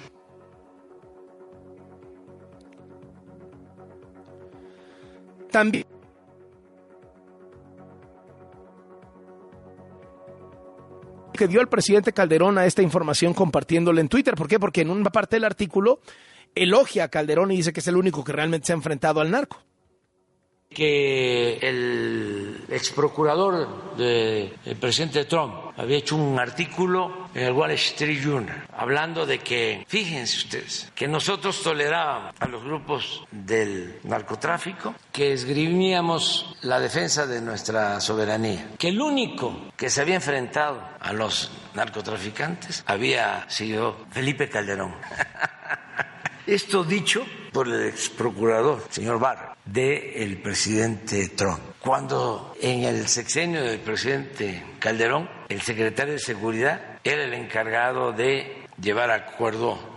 También 5.51 5.85
que 11.41 11.49
dio 11.49 11.63
el 11.63 11.69
presidente 11.69 12.13
Calderón 12.13 12.59
a 12.59 12.67
esta 12.67 12.83
información 12.83 13.33
compartiéndola 13.33 14.03
en 14.03 14.11
Twitter. 14.11 14.35
¿Por 14.35 14.47
qué? 14.47 14.61
Porque 14.61 14.83
en 14.83 14.91
una 14.91 15.09
parte 15.09 15.37
del 15.37 15.45
artículo 15.45 16.01
elogia 16.55 17.05
a 17.05 17.09
Calderón 17.09 17.51
y 17.51 17.57
dice 17.57 17.73
que 17.73 17.81
es 17.81 17.89
el 17.89 17.97
único 17.97 18.23
que 18.23 18.33
realmente 18.33 18.67
se 18.67 18.75
ha 18.75 18.77
enfrentado 18.77 19.23
al 19.23 19.31
narco 19.31 19.63
que 20.71 21.59
el 21.59 22.65
ex 22.71 22.91
procurador 22.91 23.97
del 23.97 24.77
presidente 24.81 25.25
Trump 25.25 25.73
había 25.77 25.99
hecho 25.99 26.15
un 26.15 26.39
artículo 26.39 27.29
en 27.35 27.45
el 27.47 27.53
Wall 27.53 27.73
Street 27.73 28.21
Journal 28.23 28.67
hablando 28.77 29.27
de 29.27 29.41
que, 29.41 29.85
fíjense 29.89 30.39
ustedes, 30.39 30.93
que 30.95 31.09
nosotros 31.09 31.61
tolerábamos 31.63 32.35
a 32.39 32.47
los 32.47 32.63
grupos 32.63 33.25
del 33.33 33.99
narcotráfico, 34.05 34.95
que 35.13 35.33
esgrimíamos 35.33 36.57
la 36.63 36.79
defensa 36.79 37.27
de 37.27 37.41
nuestra 37.41 38.01
soberanía, 38.01 38.71
que 38.79 38.89
el 38.89 39.01
único 39.01 39.73
que 39.77 39.91
se 39.91 40.01
había 40.01 40.15
enfrentado 40.15 40.81
a 41.01 41.13
los 41.13 41.51
narcotraficantes 41.75 42.85
había 42.87 43.49
sido 43.51 43.97
Felipe 44.13 44.49
Calderón. 44.49 44.95
Esto 46.51 46.83
dicho 46.83 47.25
por 47.53 47.69
el 47.69 47.87
ex 47.91 48.09
procurador, 48.09 48.83
señor 48.91 49.21
Barr 49.21 49.55
del 49.65 50.37
presidente 50.39 51.29
Trump. 51.29 51.61
Cuando 51.79 52.57
en 52.61 52.83
el 52.83 53.07
sexenio 53.07 53.63
del 53.63 53.79
presidente 53.79 54.61
Calderón, 54.81 55.31
el 55.49 55.61
secretario 55.61 56.15
de 56.15 56.19
Seguridad 56.19 56.99
era 57.05 57.23
el 57.23 57.35
encargado 57.35 58.11
de 58.11 58.67
llevar 58.83 59.13
a 59.13 59.29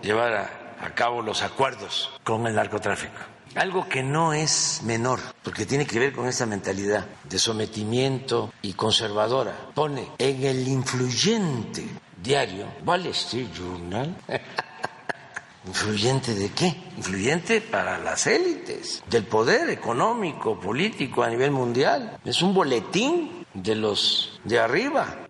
llevar 0.04 0.76
a 0.80 0.94
cabo 0.94 1.24
los 1.24 1.42
acuerdos 1.42 2.12
con 2.24 2.46
el 2.46 2.54
narcotráfico. 2.54 3.18
Algo 3.56 3.90
que 3.90 4.04
no 4.04 4.34
es 4.34 4.82
menor, 4.84 5.22
porque 5.42 5.66
tiene 5.66 5.88
que 5.88 5.98
ver 5.98 6.14
con 6.14 6.28
esa 6.28 6.46
mentalidad 6.46 7.08
de 7.24 7.40
sometimiento 7.40 8.54
y 8.62 8.74
conservadora. 8.74 9.56
Pone 9.74 10.08
en 10.20 10.44
el 10.44 10.68
influyente 10.68 11.84
diario 12.22 12.68
Wall 12.86 13.08
Street 13.08 13.48
Journal 13.56 14.16
¿Influyente 15.66 16.36
de 16.36 16.50
qué? 16.52 16.76
Influyente 16.98 17.62
para 17.62 17.98
las 17.98 18.28
élites 18.28 19.02
del 19.10 19.24
poder 19.26 19.70
económico, 19.70 20.60
político 20.60 21.24
a 21.24 21.30
nivel 21.30 21.52
mundial. 21.52 22.20
Es 22.26 22.42
un 22.42 22.54
boletín 22.54 23.46
de 23.54 23.76
los 23.76 24.42
de 24.44 24.60
arriba. 24.60 25.28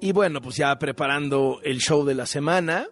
Y 0.00 0.12
bueno, 0.12 0.40
pues 0.40 0.56
ya 0.56 0.76
preparando 0.78 1.60
el 1.62 1.78
show 1.78 2.04
de 2.04 2.14
la 2.14 2.26
semana, 2.26 2.88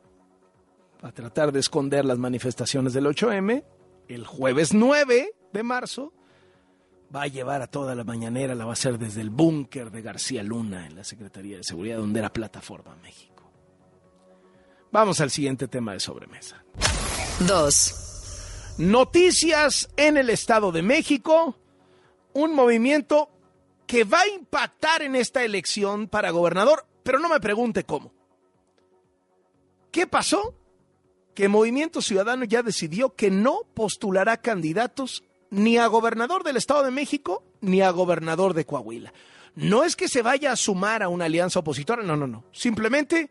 para 1.00 1.12
tratar 1.12 1.52
de 1.52 1.60
esconder 1.60 2.04
las 2.04 2.18
manifestaciones 2.18 2.92
del 2.92 3.06
8M, 3.06 3.64
el 4.08 4.26
jueves 4.26 4.72
9 4.72 5.30
de 5.52 5.62
marzo 5.62 6.12
va 7.14 7.22
a 7.22 7.26
llevar 7.26 7.62
a 7.62 7.66
toda 7.66 7.94
la 7.94 8.04
mañanera, 8.04 8.54
la 8.54 8.64
va 8.64 8.70
a 8.70 8.74
hacer 8.74 8.98
desde 8.98 9.20
el 9.20 9.30
búnker 9.30 9.90
de 9.90 10.02
García 10.02 10.42
Luna 10.42 10.86
en 10.86 10.96
la 10.96 11.04
Secretaría 11.04 11.56
de 11.56 11.64
Seguridad, 11.64 11.98
donde 11.98 12.20
era 12.20 12.32
Plataforma 12.32 12.96
México. 13.02 13.35
Vamos 14.96 15.20
al 15.20 15.30
siguiente 15.30 15.68
tema 15.68 15.92
de 15.92 16.00
sobremesa. 16.00 16.64
2. 17.40 18.76
Noticias 18.78 19.90
en 19.98 20.16
el 20.16 20.30
Estado 20.30 20.72
de 20.72 20.80
México. 20.80 21.54
Un 22.32 22.54
movimiento 22.54 23.28
que 23.86 24.04
va 24.04 24.22
a 24.22 24.28
impactar 24.28 25.02
en 25.02 25.14
esta 25.14 25.44
elección 25.44 26.08
para 26.08 26.30
gobernador, 26.30 26.86
pero 27.02 27.18
no 27.18 27.28
me 27.28 27.40
pregunte 27.40 27.84
cómo. 27.84 28.14
¿Qué 29.90 30.06
pasó? 30.06 30.54
Que 31.34 31.48
Movimiento 31.48 32.00
Ciudadano 32.00 32.46
ya 32.46 32.62
decidió 32.62 33.14
que 33.14 33.30
no 33.30 33.64
postulará 33.74 34.38
candidatos 34.38 35.24
ni 35.50 35.76
a 35.76 35.88
gobernador 35.88 36.42
del 36.42 36.56
Estado 36.56 36.84
de 36.84 36.90
México 36.90 37.44
ni 37.60 37.82
a 37.82 37.90
gobernador 37.90 38.54
de 38.54 38.64
Coahuila. 38.64 39.12
No 39.56 39.84
es 39.84 39.94
que 39.94 40.08
se 40.08 40.22
vaya 40.22 40.52
a 40.52 40.56
sumar 40.56 41.02
a 41.02 41.10
una 41.10 41.26
alianza 41.26 41.58
opositora, 41.58 42.02
no, 42.02 42.16
no, 42.16 42.26
no. 42.26 42.44
Simplemente 42.50 43.28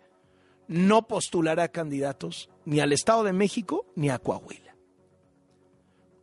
no 0.67 1.07
postulará 1.07 1.67
candidatos 1.67 2.49
ni 2.65 2.79
al 2.79 2.93
Estado 2.93 3.23
de 3.23 3.33
México 3.33 3.85
ni 3.95 4.09
a 4.09 4.19
Coahuila. 4.19 4.75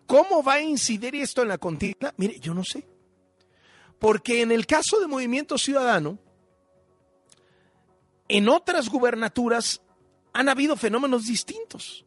¿Cómo 0.07 0.43
va 0.43 0.55
a 0.55 0.61
incidir 0.61 1.15
esto 1.15 1.43
en 1.43 1.49
la 1.49 1.59
contienda? 1.59 2.13
Mire, 2.17 2.39
yo 2.39 2.53
no 2.55 2.65
sé. 2.65 2.87
Porque 3.99 4.43
en 4.43 4.53
el 4.53 4.67
caso 4.67 5.01
de 5.01 5.07
Movimiento 5.07 5.57
Ciudadano, 5.57 6.19
en 8.29 8.49
otras 8.49 8.89
gubernaturas 8.89 9.81
han 10.33 10.49
habido 10.49 10.77
fenómenos 10.77 11.27
distintos. 11.27 12.05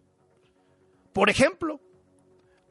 Por 1.13 1.29
ejemplo, 1.29 1.79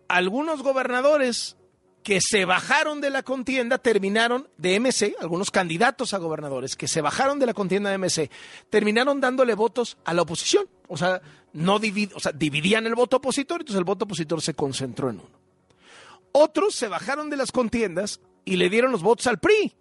algunos 0.08 0.62
gobernadores 0.62 1.56
que 2.04 2.20
se 2.20 2.44
bajaron 2.44 3.00
de 3.00 3.08
la 3.08 3.22
contienda 3.22 3.78
terminaron 3.78 4.46
de 4.58 4.78
MC, 4.78 5.16
algunos 5.20 5.50
candidatos 5.50 6.12
a 6.12 6.18
gobernadores 6.18 6.76
que 6.76 6.86
se 6.86 7.00
bajaron 7.00 7.38
de 7.38 7.46
la 7.46 7.54
contienda 7.54 7.90
de 7.90 7.96
MC, 7.96 8.30
terminaron 8.68 9.22
dándole 9.22 9.54
votos 9.54 9.96
a 10.04 10.12
la 10.12 10.20
oposición. 10.22 10.68
O 10.86 10.98
sea, 10.98 11.22
no 11.54 11.76
o 11.76 12.20
sea, 12.20 12.32
dividían 12.32 12.86
el 12.86 12.94
voto 12.94 13.16
opositor, 13.16 13.62
entonces 13.62 13.78
el 13.78 13.84
voto 13.84 14.04
opositor 14.04 14.42
se 14.42 14.52
concentró 14.52 15.08
en 15.08 15.20
uno. 15.20 15.40
Otros 16.32 16.74
se 16.74 16.88
bajaron 16.88 17.30
de 17.30 17.38
las 17.38 17.50
contiendas 17.50 18.20
y 18.44 18.56
le 18.56 18.68
dieron 18.68 18.92
los 18.92 19.02
votos 19.02 19.26
al 19.26 19.38
PRI. 19.38 19.74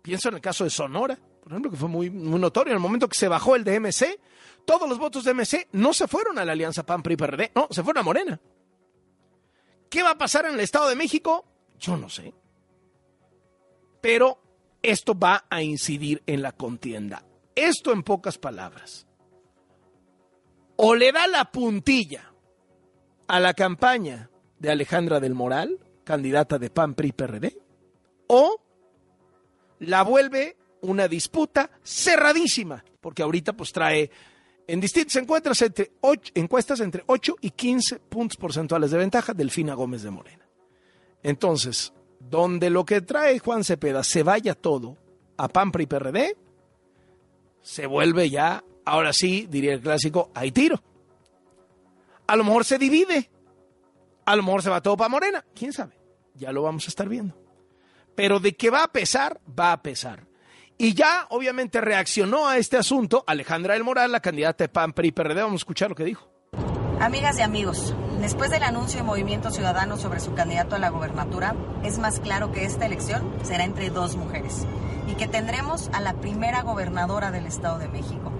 Pienso 0.00 0.30
en 0.30 0.36
el 0.36 0.40
caso 0.40 0.64
de 0.64 0.70
Sonora, 0.70 1.18
por 1.42 1.52
ejemplo, 1.52 1.70
que 1.70 1.76
fue 1.76 1.90
muy, 1.90 2.08
muy 2.08 2.40
notorio. 2.40 2.72
En 2.72 2.76
el 2.76 2.82
momento 2.82 3.06
que 3.06 3.18
se 3.18 3.28
bajó 3.28 3.54
el 3.54 3.64
de 3.64 3.80
MC, 3.80 4.18
todos 4.64 4.88
los 4.88 4.98
votos 4.98 5.24
de 5.24 5.34
MC 5.34 5.68
no 5.72 5.92
se 5.92 6.08
fueron 6.08 6.38
a 6.38 6.44
la 6.46 6.52
alianza 6.52 6.86
PAN-PRI-PRD, 6.86 7.52
no, 7.54 7.68
se 7.70 7.82
fueron 7.82 8.00
a 8.00 8.04
Morena. 8.04 8.40
¿Qué 9.90 10.02
va 10.02 10.12
a 10.12 10.18
pasar 10.18 10.46
en 10.46 10.54
el 10.54 10.60
Estado 10.60 10.88
de 10.88 10.96
México? 10.96 11.44
Yo 11.78 11.96
no 11.96 12.08
sé. 12.08 12.32
Pero 14.00 14.38
esto 14.82 15.18
va 15.18 15.46
a 15.50 15.62
incidir 15.62 16.22
en 16.26 16.42
la 16.42 16.52
contienda. 16.52 17.24
Esto 17.54 17.92
en 17.92 18.02
pocas 18.02 18.38
palabras. 18.38 19.06
O 20.76 20.94
le 20.94 21.10
da 21.10 21.26
la 21.26 21.50
puntilla 21.50 22.32
a 23.26 23.40
la 23.40 23.54
campaña 23.54 24.30
de 24.58 24.70
Alejandra 24.70 25.20
del 25.20 25.34
Moral, 25.34 25.78
candidata 26.04 26.58
de 26.58 26.70
PAN 26.70 26.94
PRI 26.94 27.12
PRD, 27.12 27.58
o 28.28 28.60
la 29.80 30.02
vuelve 30.02 30.56
una 30.82 31.08
disputa 31.08 31.70
cerradísima, 31.82 32.84
porque 33.00 33.22
ahorita 33.22 33.54
pues 33.54 33.72
trae 33.72 34.10
en 34.66 34.80
distintas 34.80 35.16
encuestas 35.16 35.60
entre 35.62 35.92
8, 36.00 36.32
encuestas 36.34 36.80
entre 36.80 37.02
8 37.06 37.36
y 37.40 37.50
15 37.50 38.00
puntos 38.00 38.36
porcentuales 38.36 38.90
de 38.90 38.98
ventaja 38.98 39.32
Delfina 39.32 39.74
Gómez 39.74 40.02
de 40.02 40.10
Morena. 40.10 40.45
Entonces, 41.26 41.92
donde 42.20 42.70
lo 42.70 42.84
que 42.84 43.00
trae 43.00 43.40
Juan 43.40 43.64
Cepeda 43.64 44.04
se 44.04 44.22
vaya 44.22 44.54
todo 44.54 44.96
a 45.36 45.48
PAMPRI 45.48 45.82
y 45.82 45.86
PRD, 45.88 46.36
se 47.62 47.86
vuelve 47.86 48.30
ya, 48.30 48.62
ahora 48.84 49.12
sí, 49.12 49.48
diría 49.50 49.72
el 49.72 49.80
clásico, 49.80 50.30
hay 50.34 50.52
tiro. 50.52 50.80
A 52.28 52.36
lo 52.36 52.44
mejor 52.44 52.64
se 52.64 52.78
divide, 52.78 53.28
a 54.24 54.36
lo 54.36 54.44
mejor 54.44 54.62
se 54.62 54.70
va 54.70 54.80
todo 54.80 54.96
para 54.96 55.08
Morena, 55.08 55.44
quién 55.52 55.72
sabe, 55.72 55.98
ya 56.36 56.52
lo 56.52 56.62
vamos 56.62 56.84
a 56.84 56.90
estar 56.90 57.08
viendo. 57.08 57.36
Pero 58.14 58.38
de 58.38 58.54
que 58.54 58.70
va 58.70 58.84
a 58.84 58.92
pesar, 58.92 59.40
va 59.58 59.72
a 59.72 59.82
pesar. 59.82 60.28
Y 60.78 60.94
ya, 60.94 61.26
obviamente, 61.30 61.80
reaccionó 61.80 62.46
a 62.46 62.56
este 62.56 62.76
asunto 62.76 63.24
Alejandra 63.26 63.74
del 63.74 63.82
Moral, 63.82 64.12
la 64.12 64.20
candidata 64.20 64.62
de 64.62 64.68
PAN, 64.68 64.92
PRI, 64.92 65.10
PRD. 65.10 65.42
Vamos 65.42 65.54
a 65.54 65.64
escuchar 65.64 65.88
lo 65.88 65.96
que 65.96 66.04
dijo. 66.04 66.35
Amigas 67.00 67.38
y 67.38 67.42
amigos, 67.42 67.94
después 68.22 68.50
del 68.50 68.62
anuncio 68.62 69.00
de 69.00 69.06
Movimiento 69.06 69.50
Ciudadano 69.50 69.98
sobre 69.98 70.18
su 70.18 70.32
candidato 70.32 70.76
a 70.76 70.78
la 70.78 70.88
gobernatura, 70.88 71.54
es 71.82 71.98
más 71.98 72.20
claro 72.20 72.52
que 72.52 72.64
esta 72.64 72.86
elección 72.86 73.34
será 73.42 73.64
entre 73.64 73.90
dos 73.90 74.16
mujeres 74.16 74.66
y 75.06 75.14
que 75.14 75.28
tendremos 75.28 75.90
a 75.92 76.00
la 76.00 76.14
primera 76.14 76.62
gobernadora 76.62 77.30
del 77.30 77.44
Estado 77.46 77.78
de 77.78 77.88
México, 77.88 78.32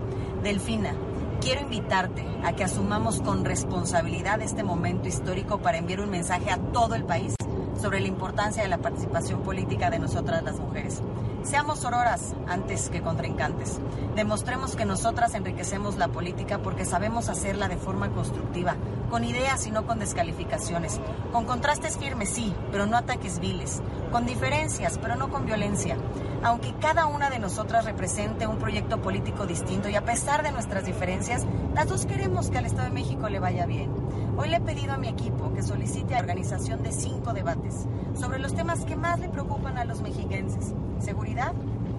Delfina, 0.42 0.94
quiero 1.42 1.60
invitarte 1.60 2.25
a 2.44 2.54
que 2.54 2.64
asumamos 2.64 3.20
con 3.20 3.44
responsabilidad 3.44 4.40
este 4.40 4.62
momento 4.62 5.06
histórico 5.06 5.58
para 5.58 5.76
enviar 5.76 6.00
un 6.00 6.10
mensaje 6.10 6.50
a 6.50 6.56
todo 6.56 6.94
el 6.94 7.04
país 7.04 7.34
sobre 7.78 8.00
la 8.00 8.08
importancia 8.08 8.62
de 8.62 8.70
la 8.70 8.78
participación 8.78 9.42
política 9.42 9.90
de 9.90 9.98
nosotras 9.98 10.42
las 10.42 10.58
mujeres. 10.58 11.02
Seamos 11.47 11.85
auroras 11.85 12.35
antes 12.49 12.91
que 12.91 13.03
contrincantes. 13.03 13.79
Demostremos 14.17 14.75
que 14.75 14.85
nosotras 14.85 15.33
enriquecemos 15.35 15.97
la 15.97 16.09
política 16.09 16.59
porque 16.59 16.85
sabemos 16.85 17.29
hacerla 17.29 17.69
de 17.69 17.76
forma 17.76 18.11
constructiva, 18.11 18.75
con 19.11 19.23
ideas 19.23 19.65
y 19.69 19.71
no 19.71 19.87
con 19.87 20.00
descalificaciones, 20.00 21.00
con 21.31 21.45
contrastes 21.45 21.99
firmes 21.99 22.31
sí, 22.31 22.53
pero 22.73 22.87
no 22.87 22.97
ataques 22.97 23.38
viles, 23.38 23.81
con 24.11 24.26
diferencias, 24.26 24.99
pero 24.99 25.15
no 25.15 25.31
con 25.31 25.47
violencia. 25.47 25.97
Aunque 26.43 26.75
cada 26.81 27.07
una 27.07 27.31
de 27.31 27.38
nosotras 27.38 27.85
represente 27.85 28.49
un 28.49 28.59
proyecto 28.59 29.00
político 29.00 29.47
distinto 29.47 29.88
y 29.88 29.95
a 29.95 30.05
pesar 30.05 30.43
de 30.43 30.50
nuestras 30.50 30.85
diferencias, 30.85 31.47
las 31.76 31.87
dos 31.87 32.07
queremos 32.07 32.50
que 32.50 32.59
al 32.59 32.67
Estado 32.67 32.88
de 32.88 32.95
México 32.95 33.29
le 33.29 33.38
vaya 33.38 33.67
bien. 33.67 33.95
Hoy 34.37 34.49
le 34.49 34.57
he 34.57 34.61
pedido 34.61 34.95
a 34.95 34.99
mi 34.99 35.07
equipo 35.07 35.55
que 35.55 35.62
solicite 35.62 36.15
la 36.15 36.21
organización 36.21 36.83
de 36.83 36.91
cinco 36.91 37.33
debates 37.33 37.87
sobre 38.19 38.41
los 38.41 38.53
temas 38.53 38.85
que 38.85 38.97
más 38.97 39.21
le 39.21 39.29
preocupan 39.29 39.79
a 39.79 39.85
los 39.85 40.00
mexiquenses. 40.00 40.75
Seguridad, 41.00 41.53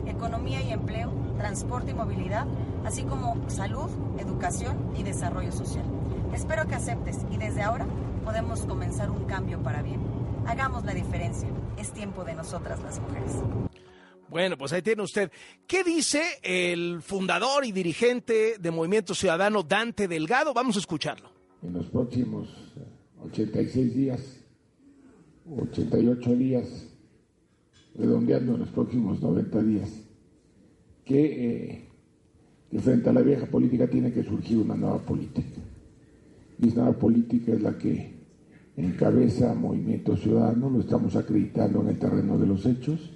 economía 0.05 0.61
y 0.61 0.71
empleo, 0.71 1.11
transporte 1.37 1.91
y 1.91 1.93
movilidad, 1.93 2.45
así 2.85 3.03
como 3.03 3.49
salud, 3.49 3.89
educación 4.17 4.77
y 4.97 5.03
desarrollo 5.03 5.51
social. 5.51 5.85
Espero 6.33 6.67
que 6.67 6.75
aceptes 6.75 7.17
y 7.31 7.37
desde 7.37 7.61
ahora 7.61 7.85
podemos 8.23 8.61
comenzar 8.61 9.09
un 9.09 9.25
cambio 9.25 9.59
para 9.63 9.81
bien. 9.81 9.99
Hagamos 10.45 10.85
la 10.85 10.93
diferencia. 10.93 11.49
Es 11.77 11.91
tiempo 11.91 12.23
de 12.23 12.33
nosotras 12.35 12.81
las 12.81 12.99
mujeres. 12.99 13.31
Bueno, 14.29 14.57
pues 14.57 14.73
ahí 14.73 14.81
tiene 14.81 15.03
usted. 15.03 15.31
¿Qué 15.65 15.83
dice 15.83 16.21
el 16.41 17.01
fundador 17.01 17.65
y 17.65 17.71
dirigente 17.71 18.57
de 18.59 18.71
Movimiento 18.71 19.15
Ciudadano, 19.15 19.63
Dante 19.63 20.07
Delgado? 20.07 20.53
Vamos 20.53 20.75
a 20.75 20.79
escucharlo. 20.79 21.31
En 21.63 21.73
los 21.73 21.87
próximos 21.87 22.49
86 23.23 23.95
días, 23.95 24.21
88 25.49 26.35
días, 26.35 26.86
redondeando 27.97 28.53
en 28.53 28.59
los 28.59 28.69
próximos 28.69 29.21
90 29.21 29.63
días, 29.63 29.89
que, 31.03 31.23
eh, 31.23 31.85
que 32.69 32.79
frente 32.79 33.09
a 33.09 33.13
la 33.13 33.21
vieja 33.21 33.45
política 33.47 33.87
tiene 33.87 34.11
que 34.11 34.23
surgir 34.23 34.57
una 34.57 34.75
nueva 34.75 34.99
política. 34.99 35.61
Y 36.59 36.67
esa 36.67 36.81
nueva 36.81 36.97
política 36.97 37.53
es 37.53 37.61
la 37.61 37.77
que 37.77 38.17
encabeza 38.75 39.53
Movimiento 39.55 40.15
Ciudadano, 40.15 40.69
lo 40.69 40.79
estamos 40.81 41.15
acreditando 41.15 41.81
en 41.81 41.89
el 41.89 41.99
terreno 41.99 42.37
de 42.37 42.47
los 42.47 42.65
hechos, 42.65 43.11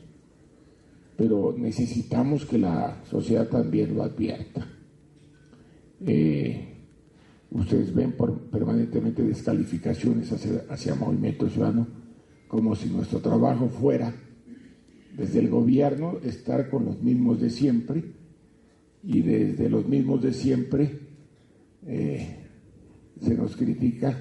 pero 1.15 1.53
necesitamos 1.55 2.45
que 2.45 2.57
la 2.57 3.03
sociedad 3.05 3.47
también 3.47 3.95
lo 3.95 4.03
advierta. 4.03 4.67
Eh, 6.03 6.67
ustedes 7.51 7.93
ven 7.93 8.13
por, 8.13 8.39
permanentemente 8.49 9.21
descalificaciones 9.21 10.31
hacia, 10.31 10.63
hacia 10.69 10.95
Movimiento 10.95 11.47
Ciudadano, 11.47 11.85
como 12.47 12.75
si 12.75 12.89
nuestro 12.89 13.19
trabajo 13.19 13.69
fuera 13.69 14.13
desde 15.17 15.39
el 15.39 15.49
gobierno 15.49 16.17
estar 16.23 16.69
con 16.69 16.85
los 16.85 17.01
mismos 17.01 17.41
de 17.41 17.49
siempre 17.49 18.03
y 19.03 19.21
desde 19.21 19.69
los 19.69 19.87
mismos 19.87 20.21
de 20.21 20.33
siempre 20.33 20.99
eh, 21.85 22.37
se 23.19 23.35
nos 23.35 23.55
critica 23.55 24.17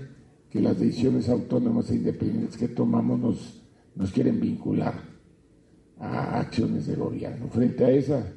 que 0.51 0.61
las 0.61 0.79
decisiones 0.79 1.29
autónomas 1.29 1.91
e 1.91 1.97
independientes 1.97 2.57
que 2.57 2.69
tomamos 2.69 3.21
nos, 3.95 4.13
quieren 4.13 4.41
vincular 4.41 4.95
a 5.99 6.41
acciones 6.41 6.87
de 6.87 6.97
gobierno. 6.97 7.49
Frente 7.49 7.85
a 7.85 7.91
esa, 7.91 8.33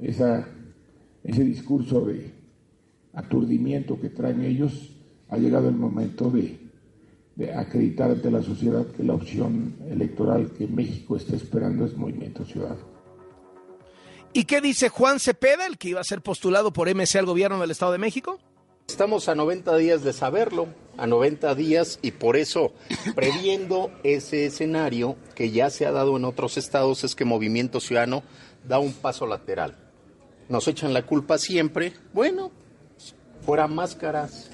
ese 0.00 1.44
discurso 1.44 2.06
de 2.06 2.30
aturdimiento 3.12 4.00
que 4.00 4.10
traen 4.10 4.42
ellos, 4.42 4.96
ha 5.28 5.36
llegado 5.36 5.68
el 5.68 5.76
momento 5.76 6.30
de, 6.30 6.56
de 7.36 7.54
acreditar 7.54 8.10
ante 8.10 8.30
la 8.30 8.42
sociedad 8.42 8.86
que 8.86 9.04
la 9.04 9.14
opción 9.14 9.76
electoral 9.88 10.50
que 10.56 10.66
México 10.66 11.16
está 11.16 11.36
esperando 11.36 11.84
es 11.84 11.96
Movimiento 11.96 12.44
Ciudadano. 12.44 12.96
¿Y 14.32 14.44
qué 14.44 14.60
dice 14.60 14.88
Juan 14.88 15.20
Cepeda, 15.20 15.66
el 15.66 15.78
que 15.78 15.90
iba 15.90 16.00
a 16.00 16.04
ser 16.04 16.22
postulado 16.22 16.72
por 16.72 16.88
MC 16.94 17.16
al 17.16 17.26
gobierno 17.26 17.60
del 17.60 17.70
Estado 17.70 17.92
de 17.92 17.98
México? 17.98 18.38
Estamos 18.88 19.28
a 19.28 19.34
90 19.34 19.76
días 19.76 20.02
de 20.02 20.12
saberlo, 20.12 20.68
a 20.96 21.06
90 21.06 21.54
días, 21.54 21.98
y 22.02 22.12
por 22.12 22.36
eso, 22.36 22.72
previendo 23.14 23.90
ese 24.02 24.46
escenario 24.46 25.16
que 25.34 25.50
ya 25.50 25.70
se 25.70 25.86
ha 25.86 25.92
dado 25.92 26.16
en 26.16 26.24
otros 26.24 26.56
estados, 26.56 27.02
es 27.04 27.14
que 27.14 27.24
Movimiento 27.24 27.80
Ciudadano 27.80 28.22
da 28.66 28.78
un 28.78 28.92
paso 28.92 29.26
lateral. 29.26 29.76
Nos 30.48 30.68
echan 30.68 30.94
la 30.94 31.04
culpa 31.04 31.38
siempre, 31.38 31.94
bueno, 32.12 32.52
fuera 33.44 33.66
máscaras, 33.66 34.50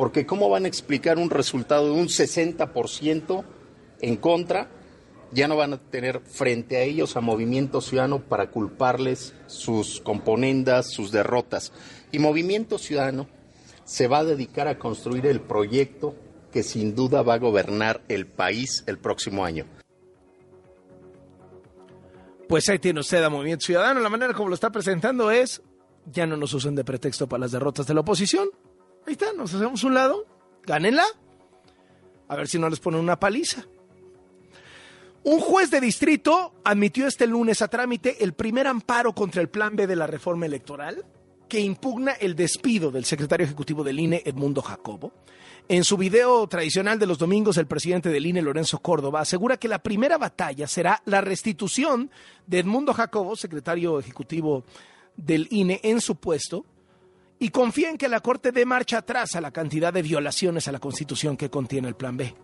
porque 0.00 0.24
¿cómo 0.24 0.48
van 0.48 0.64
a 0.64 0.68
explicar 0.68 1.18
un 1.18 1.28
resultado 1.28 1.84
de 1.84 2.00
un 2.00 2.08
60% 2.08 3.44
en 4.00 4.16
contra? 4.16 4.70
Ya 5.30 5.46
no 5.46 5.56
van 5.56 5.74
a 5.74 5.78
tener 5.78 6.20
frente 6.20 6.78
a 6.78 6.84
ellos 6.84 7.18
a 7.18 7.20
Movimiento 7.20 7.82
Ciudadano 7.82 8.22
para 8.22 8.50
culparles 8.50 9.34
sus 9.46 10.00
componendas, 10.00 10.90
sus 10.90 11.12
derrotas. 11.12 11.74
Y 12.12 12.18
Movimiento 12.18 12.78
Ciudadano 12.78 13.28
se 13.84 14.08
va 14.08 14.20
a 14.20 14.24
dedicar 14.24 14.68
a 14.68 14.78
construir 14.78 15.26
el 15.26 15.42
proyecto 15.42 16.14
que 16.50 16.62
sin 16.62 16.94
duda 16.94 17.20
va 17.20 17.34
a 17.34 17.38
gobernar 17.38 18.00
el 18.08 18.26
país 18.26 18.82
el 18.86 18.96
próximo 18.96 19.44
año. 19.44 19.66
Pues 22.48 22.66
ahí 22.70 22.78
tiene 22.78 23.00
usted 23.00 23.22
a 23.22 23.28
Movimiento 23.28 23.66
Ciudadano. 23.66 24.00
La 24.00 24.08
manera 24.08 24.32
como 24.32 24.48
lo 24.48 24.54
está 24.54 24.70
presentando 24.70 25.30
es, 25.30 25.60
ya 26.06 26.26
no 26.26 26.38
nos 26.38 26.54
usen 26.54 26.74
de 26.74 26.84
pretexto 26.84 27.28
para 27.28 27.42
las 27.42 27.52
derrotas 27.52 27.86
de 27.86 27.92
la 27.92 28.00
oposición. 28.00 28.48
Ahí 29.06 29.12
está, 29.12 29.32
nos 29.32 29.54
hacemos 29.54 29.82
un 29.84 29.94
lado, 29.94 30.26
gánenla. 30.64 31.04
A 32.28 32.36
ver 32.36 32.48
si 32.48 32.58
no 32.58 32.68
les 32.68 32.80
ponen 32.80 33.00
una 33.00 33.18
paliza. 33.18 33.64
Un 35.22 35.40
juez 35.40 35.70
de 35.70 35.80
distrito 35.80 36.54
admitió 36.64 37.06
este 37.06 37.26
lunes 37.26 37.60
a 37.60 37.68
trámite 37.68 38.24
el 38.24 38.32
primer 38.32 38.66
amparo 38.66 39.14
contra 39.14 39.42
el 39.42 39.50
plan 39.50 39.76
B 39.76 39.86
de 39.86 39.96
la 39.96 40.06
reforma 40.06 40.46
electoral 40.46 41.04
que 41.50 41.60
impugna 41.60 42.12
el 42.12 42.36
despido 42.36 42.90
del 42.90 43.04
secretario 43.04 43.44
ejecutivo 43.44 43.82
del 43.82 43.98
INE, 43.98 44.22
Edmundo 44.24 44.62
Jacobo. 44.62 45.12
En 45.68 45.84
su 45.84 45.96
video 45.96 46.46
tradicional 46.46 46.98
de 46.98 47.06
los 47.06 47.18
domingos, 47.18 47.58
el 47.58 47.66
presidente 47.66 48.08
del 48.08 48.24
INE, 48.24 48.40
Lorenzo 48.40 48.78
Córdoba, 48.78 49.20
asegura 49.20 49.56
que 49.56 49.68
la 49.68 49.80
primera 49.80 50.16
batalla 50.16 50.66
será 50.68 51.02
la 51.04 51.20
restitución 51.20 52.10
de 52.46 52.60
Edmundo 52.60 52.94
Jacobo, 52.94 53.36
secretario 53.36 53.98
ejecutivo 53.98 54.64
del 55.16 55.48
INE, 55.50 55.80
en 55.82 56.00
su 56.00 56.16
puesto, 56.16 56.64
y 57.42 57.48
confía 57.48 57.88
en 57.88 57.96
que 57.96 58.08
la 58.08 58.20
Corte 58.20 58.52
dé 58.52 58.66
marcha 58.66 58.98
atrás 58.98 59.34
a 59.34 59.40
la 59.40 59.50
cantidad 59.50 59.92
de 59.94 60.02
violaciones 60.02 60.68
a 60.68 60.72
la 60.72 60.78
Constitución 60.78 61.38
que 61.38 61.48
contiene 61.48 61.88
el 61.88 61.96
Plan 61.96 62.16
B. 62.16 62.34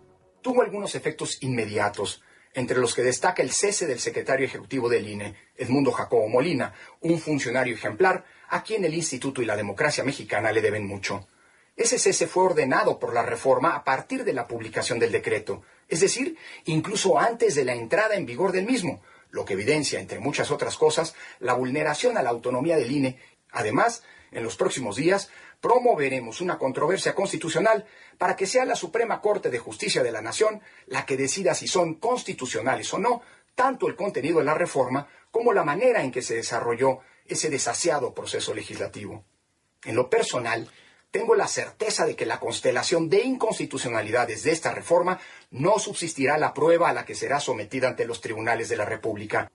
Tuvo 0.41 0.63
algunos 0.63 0.95
efectos 0.95 1.37
inmediatos, 1.41 2.23
entre 2.53 2.79
los 2.79 2.95
que 2.95 3.03
destaca 3.03 3.43
el 3.43 3.51
cese 3.51 3.85
del 3.85 3.99
secretario 3.99 4.47
ejecutivo 4.47 4.89
del 4.89 5.07
INE, 5.07 5.35
Edmundo 5.55 5.91
Jacobo 5.91 6.27
Molina, 6.27 6.73
un 7.01 7.19
funcionario 7.19 7.75
ejemplar 7.75 8.25
a 8.49 8.63
quien 8.63 8.83
el 8.85 8.95
Instituto 8.95 9.43
y 9.43 9.45
la 9.45 9.55
democracia 9.55 10.03
mexicana 10.03 10.51
le 10.51 10.61
deben 10.61 10.87
mucho. 10.87 11.27
Ese 11.75 11.99
cese 11.99 12.25
fue 12.25 12.45
ordenado 12.45 12.97
por 12.97 13.13
la 13.13 13.21
reforma 13.21 13.75
a 13.75 13.83
partir 13.83 14.23
de 14.23 14.33
la 14.33 14.47
publicación 14.47 14.97
del 14.97 15.11
decreto, 15.11 15.61
es 15.87 15.99
decir, 15.99 16.37
incluso 16.65 17.19
antes 17.19 17.53
de 17.53 17.65
la 17.65 17.75
entrada 17.75 18.15
en 18.15 18.25
vigor 18.25 18.51
del 18.51 18.65
mismo, 18.65 19.03
lo 19.29 19.45
que 19.45 19.53
evidencia, 19.53 19.99
entre 19.99 20.17
muchas 20.17 20.49
otras 20.49 20.75
cosas, 20.75 21.13
la 21.39 21.53
vulneración 21.53 22.17
a 22.17 22.23
la 22.23 22.31
autonomía 22.31 22.77
del 22.77 22.91
INE. 22.91 23.19
Además, 23.51 24.01
en 24.31 24.43
los 24.43 24.55
próximos 24.55 24.95
días 24.95 25.29
promoveremos 25.61 26.41
una 26.41 26.57
controversia 26.57 27.15
constitucional 27.15 27.85
para 28.17 28.35
que 28.35 28.45
sea 28.45 28.65
la 28.65 28.75
Suprema 28.75 29.21
Corte 29.21 29.49
de 29.49 29.59
Justicia 29.59 30.03
de 30.03 30.11
la 30.11 30.21
Nación 30.21 30.61
la 30.87 31.05
que 31.05 31.17
decida 31.17 31.53
si 31.53 31.67
son 31.67 31.95
constitucionales 31.95 32.93
o 32.93 32.99
no 32.99 33.21
tanto 33.55 33.87
el 33.87 33.95
contenido 33.95 34.39
de 34.39 34.45
la 34.45 34.53
reforma 34.53 35.07
como 35.31 35.53
la 35.53 35.63
manera 35.63 36.03
en 36.03 36.11
que 36.11 36.21
se 36.21 36.35
desarrolló 36.35 36.99
ese 37.25 37.49
desasiado 37.49 38.13
proceso 38.13 38.53
legislativo. 38.53 39.23
En 39.83 39.95
lo 39.95 40.09
personal, 40.09 40.69
tengo 41.11 41.35
la 41.35 41.47
certeza 41.47 42.05
de 42.05 42.15
que 42.15 42.25
la 42.25 42.39
constelación 42.39 43.09
de 43.09 43.23
inconstitucionalidades 43.23 44.43
de 44.43 44.51
esta 44.51 44.71
reforma 44.71 45.19
no 45.51 45.79
subsistirá 45.79 46.37
la 46.37 46.53
prueba 46.53 46.89
a 46.89 46.93
la 46.93 47.05
que 47.05 47.15
será 47.15 47.39
sometida 47.39 47.87
ante 47.87 48.05
los 48.05 48.21
tribunales 48.21 48.69
de 48.69 48.77
la 48.77 48.85
República. 48.85 49.49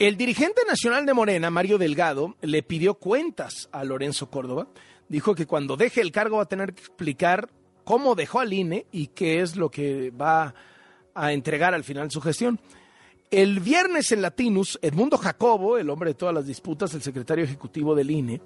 El 0.00 0.16
dirigente 0.16 0.62
nacional 0.66 1.04
de 1.04 1.12
Morena, 1.12 1.50
Mario 1.50 1.76
Delgado, 1.76 2.34
le 2.40 2.62
pidió 2.62 2.94
cuentas 2.94 3.68
a 3.70 3.84
Lorenzo 3.84 4.30
Córdoba. 4.30 4.66
Dijo 5.10 5.34
que 5.34 5.44
cuando 5.44 5.76
deje 5.76 6.00
el 6.00 6.10
cargo 6.10 6.38
va 6.38 6.44
a 6.44 6.48
tener 6.48 6.72
que 6.72 6.80
explicar 6.80 7.50
cómo 7.84 8.14
dejó 8.14 8.40
al 8.40 8.50
INE 8.50 8.86
y 8.92 9.08
qué 9.08 9.42
es 9.42 9.56
lo 9.56 9.70
que 9.70 10.10
va 10.10 10.54
a 11.12 11.32
entregar 11.34 11.74
al 11.74 11.84
final 11.84 12.10
su 12.10 12.22
gestión. 12.22 12.58
El 13.30 13.60
viernes 13.60 14.10
en 14.10 14.22
Latinus, 14.22 14.78
Edmundo 14.80 15.18
Jacobo, 15.18 15.76
el 15.76 15.90
hombre 15.90 16.12
de 16.12 16.14
todas 16.14 16.34
las 16.34 16.46
disputas, 16.46 16.94
el 16.94 17.02
secretario 17.02 17.44
ejecutivo 17.44 17.94
del 17.94 18.10
INE, 18.10 18.40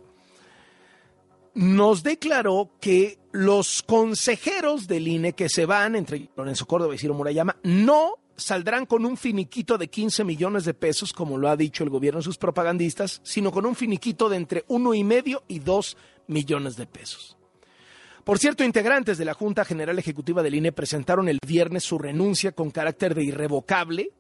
nos 1.55 2.03
declaró 2.03 2.73
que 2.81 3.21
los 3.31 3.85
consejeros 3.85 4.89
del 4.89 5.07
INE 5.07 5.35
que 5.35 5.49
se 5.49 5.67
van, 5.67 5.95
entre 5.95 6.31
Lorenzo 6.37 6.67
Córdoba 6.67 6.97
y 6.97 6.99
Ciro 6.99 7.15
Murayama, 7.15 7.59
no 7.63 8.24
saldrán 8.37 8.87
con 8.87 9.05
un 9.05 9.17
finiquito 9.17 9.79
de 9.79 9.89
15 9.89 10.25
millones 10.25 10.65
de 10.65 10.75
pesos, 10.75 11.13
como 11.13 11.39
lo 11.39 11.49
ha 11.49 11.57
dicho 11.57 11.85
el 11.85 11.91
gobierno 11.91 12.21
en 12.21 12.25
sus 12.25 12.39
propagandistas, 12.39 13.21
sino 13.23 13.53
con 13.53 13.67
un 13.67 13.75
finiquito 13.75 14.29
de 14.29 14.37
entre 14.37 14.65
uno 14.69 14.95
y 14.95 15.05
medio 15.05 15.43
y 15.49 15.61
dos 15.61 15.97
millones 16.27 16.77
de 16.77 16.87
pesos. 16.87 17.37
Por 18.25 18.39
cierto, 18.39 18.65
integrantes 18.65 19.19
de 19.19 19.27
la 19.27 19.35
Junta 19.35 19.65
General 19.65 19.99
Ejecutiva 19.99 20.43
del 20.43 20.55
INE 20.55 20.73
presentaron 20.73 21.29
el 21.29 21.39
viernes 21.47 21.85
su 21.85 21.99
renuncia 21.99 22.53
con 22.53 22.71
carácter 22.71 23.15
de 23.15 23.25
irrevocable, 23.25 24.13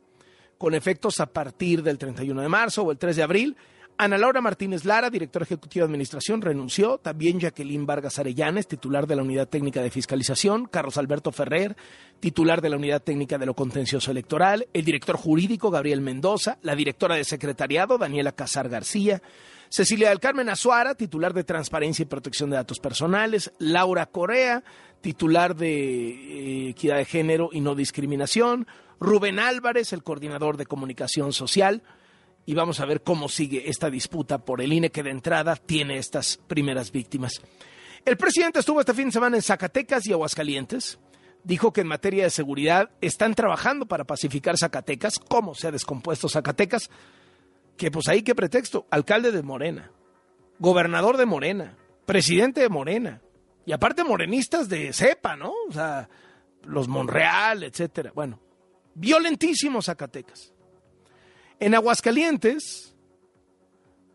con 0.58 0.74
efectos 0.74 1.20
a 1.20 1.26
partir 1.26 1.82
del 1.82 1.98
31 1.98 2.42
de 2.42 2.48
marzo 2.48 2.82
o 2.82 2.92
el 2.92 2.98
3 2.98 3.16
de 3.16 3.22
abril, 3.22 3.56
Ana 3.96 4.18
Laura 4.18 4.40
Martínez 4.40 4.84
Lara, 4.84 5.08
directora 5.08 5.44
ejecutiva 5.44 5.84
de 5.84 5.86
Administración, 5.86 6.42
renunció. 6.42 6.98
También 6.98 7.38
Jacqueline 7.38 7.86
Vargas 7.86 8.18
Arellanes, 8.18 8.66
titular 8.66 9.06
de 9.06 9.14
la 9.14 9.22
Unidad 9.22 9.48
Técnica 9.48 9.82
de 9.82 9.90
Fiscalización. 9.90 10.66
Carlos 10.66 10.98
Alberto 10.98 11.30
Ferrer, 11.30 11.76
titular 12.18 12.60
de 12.60 12.70
la 12.70 12.76
Unidad 12.76 13.02
Técnica 13.02 13.38
de 13.38 13.46
lo 13.46 13.54
Contencioso 13.54 14.10
Electoral. 14.10 14.66
El 14.72 14.84
director 14.84 15.16
jurídico, 15.16 15.70
Gabriel 15.70 16.00
Mendoza. 16.00 16.58
La 16.62 16.74
directora 16.74 17.14
de 17.14 17.22
Secretariado, 17.22 17.96
Daniela 17.96 18.32
Casar 18.32 18.68
García. 18.68 19.22
Cecilia 19.68 20.08
del 20.08 20.20
Carmen 20.20 20.48
Azuara, 20.48 20.96
titular 20.96 21.32
de 21.32 21.44
Transparencia 21.44 22.02
y 22.02 22.06
Protección 22.06 22.50
de 22.50 22.56
Datos 22.56 22.80
Personales. 22.80 23.52
Laura 23.58 24.06
Correa, 24.06 24.64
titular 25.02 25.54
de 25.54 25.68
eh, 25.68 26.68
Equidad 26.70 26.96
de 26.96 27.04
Género 27.04 27.50
y 27.52 27.60
No 27.60 27.76
Discriminación. 27.76 28.66
Rubén 28.98 29.38
Álvarez, 29.38 29.92
el 29.92 30.02
coordinador 30.02 30.56
de 30.56 30.66
Comunicación 30.66 31.32
Social 31.32 31.82
y 32.46 32.54
vamos 32.54 32.80
a 32.80 32.86
ver 32.86 33.02
cómo 33.02 33.28
sigue 33.28 33.68
esta 33.68 33.90
disputa 33.90 34.38
por 34.38 34.60
el 34.60 34.72
INE 34.72 34.90
que 34.90 35.02
de 35.02 35.10
entrada 35.10 35.56
tiene 35.56 35.98
estas 35.98 36.38
primeras 36.46 36.92
víctimas. 36.92 37.40
El 38.04 38.16
presidente 38.16 38.58
estuvo 38.58 38.80
este 38.80 38.94
fin 38.94 39.06
de 39.06 39.12
semana 39.12 39.36
en 39.36 39.42
Zacatecas 39.42 40.06
y 40.06 40.12
Aguascalientes. 40.12 40.98
Dijo 41.42 41.72
que 41.72 41.82
en 41.82 41.86
materia 41.86 42.24
de 42.24 42.30
seguridad 42.30 42.90
están 43.00 43.34
trabajando 43.34 43.86
para 43.86 44.04
pacificar 44.04 44.58
Zacatecas. 44.58 45.18
¿Cómo 45.18 45.54
se 45.54 45.68
ha 45.68 45.70
descompuesto 45.70 46.28
Zacatecas? 46.28 46.90
Que 47.76 47.90
pues 47.90 48.08
ahí 48.08 48.22
qué 48.22 48.34
pretexto. 48.34 48.86
Alcalde 48.90 49.32
de 49.32 49.42
Morena, 49.42 49.90
gobernador 50.58 51.16
de 51.16 51.26
Morena, 51.26 51.76
presidente 52.06 52.60
de 52.60 52.68
Morena. 52.68 53.20
Y 53.66 53.72
aparte 53.72 54.04
morenistas 54.04 54.68
de 54.68 54.92
cepa, 54.92 55.36
¿no? 55.36 55.52
O 55.68 55.72
sea, 55.72 56.08
los 56.62 56.88
Monreal, 56.88 57.62
etcétera. 57.62 58.12
Bueno, 58.14 58.38
violentísimo 58.94 59.80
Zacatecas. 59.82 60.53
En 61.64 61.74
Aguascalientes, 61.74 62.94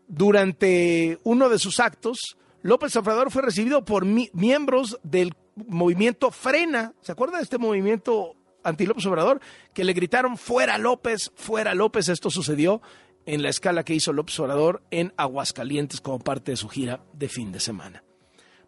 durante 0.06 1.18
uno 1.24 1.48
de 1.48 1.58
sus 1.58 1.80
actos, 1.80 2.36
López 2.62 2.94
Obrador 2.94 3.32
fue 3.32 3.42
recibido 3.42 3.84
por 3.84 4.04
miembros 4.04 5.00
del 5.02 5.34
movimiento 5.56 6.30
Frena. 6.30 6.94
¿Se 7.00 7.10
acuerda 7.10 7.38
de 7.38 7.42
este 7.42 7.58
movimiento 7.58 8.36
anti 8.62 8.86
López 8.86 9.04
Obrador? 9.06 9.40
Que 9.74 9.82
le 9.82 9.94
gritaron 9.94 10.38
fuera 10.38 10.78
López, 10.78 11.32
fuera 11.34 11.74
López. 11.74 12.08
Esto 12.08 12.30
sucedió 12.30 12.82
en 13.26 13.42
la 13.42 13.48
escala 13.48 13.82
que 13.82 13.94
hizo 13.94 14.12
López 14.12 14.38
Obrador 14.38 14.84
en 14.92 15.12
Aguascalientes 15.16 16.00
como 16.00 16.20
parte 16.20 16.52
de 16.52 16.56
su 16.56 16.68
gira 16.68 17.02
de 17.14 17.28
fin 17.28 17.50
de 17.50 17.58
semana. 17.58 18.04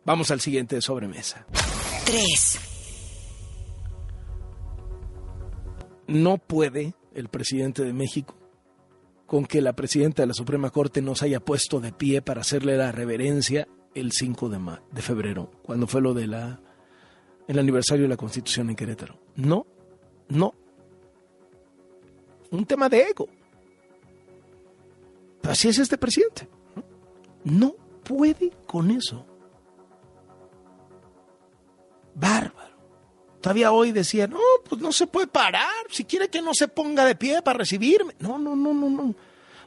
Vamos 0.04 0.32
al 0.32 0.40
siguiente 0.40 0.74
de 0.74 0.82
sobremesa. 0.82 1.46
3. 2.04 2.58
No 6.08 6.38
puede 6.38 6.94
el 7.14 7.28
presidente 7.28 7.84
de 7.84 7.92
México 7.92 8.41
con 9.32 9.46
que 9.46 9.62
la 9.62 9.72
presidenta 9.72 10.22
de 10.22 10.26
la 10.26 10.34
Suprema 10.34 10.68
Corte 10.68 11.00
nos 11.00 11.22
haya 11.22 11.40
puesto 11.40 11.80
de 11.80 11.90
pie 11.90 12.20
para 12.20 12.42
hacerle 12.42 12.76
la 12.76 12.92
reverencia 12.92 13.66
el 13.94 14.12
5 14.12 14.50
de, 14.50 15.00
febrero, 15.00 15.50
cuando 15.62 15.86
fue 15.86 16.02
lo 16.02 16.12
de 16.12 16.26
la 16.26 16.60
el 17.48 17.58
aniversario 17.58 18.02
de 18.02 18.10
la 18.10 18.18
Constitución 18.18 18.68
en 18.68 18.76
Querétaro. 18.76 19.18
No, 19.36 19.66
no. 20.28 20.52
Un 22.50 22.66
tema 22.66 22.90
de 22.90 23.08
ego. 23.08 23.26
así 25.44 25.68
es 25.68 25.78
este 25.78 25.96
presidente. 25.96 26.46
No 27.44 27.74
puede 28.04 28.52
con 28.66 28.90
eso. 28.90 29.24
Bárbaro. 32.14 32.71
Todavía 33.42 33.72
hoy 33.72 33.90
decía, 33.90 34.28
no, 34.28 34.38
pues 34.68 34.80
no 34.80 34.92
se 34.92 35.08
puede 35.08 35.26
parar. 35.26 35.68
Si 35.90 36.04
quiere 36.04 36.28
que 36.28 36.40
no 36.40 36.54
se 36.54 36.68
ponga 36.68 37.04
de 37.04 37.16
pie 37.16 37.42
para 37.42 37.58
recibirme. 37.58 38.14
No, 38.20 38.38
no, 38.38 38.54
no, 38.54 38.72
no, 38.72 38.88
no. 38.88 39.14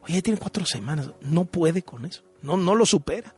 Oye, 0.03 0.21
tiene 0.21 0.39
cuatro 0.39 0.65
semanas. 0.65 1.11
No 1.19 1.43
puede 1.43 1.83
con 1.83 2.05
eso. 2.05 2.23
No, 2.41 2.55
no 2.55 2.73
lo 2.73 2.85
supera. 2.85 3.35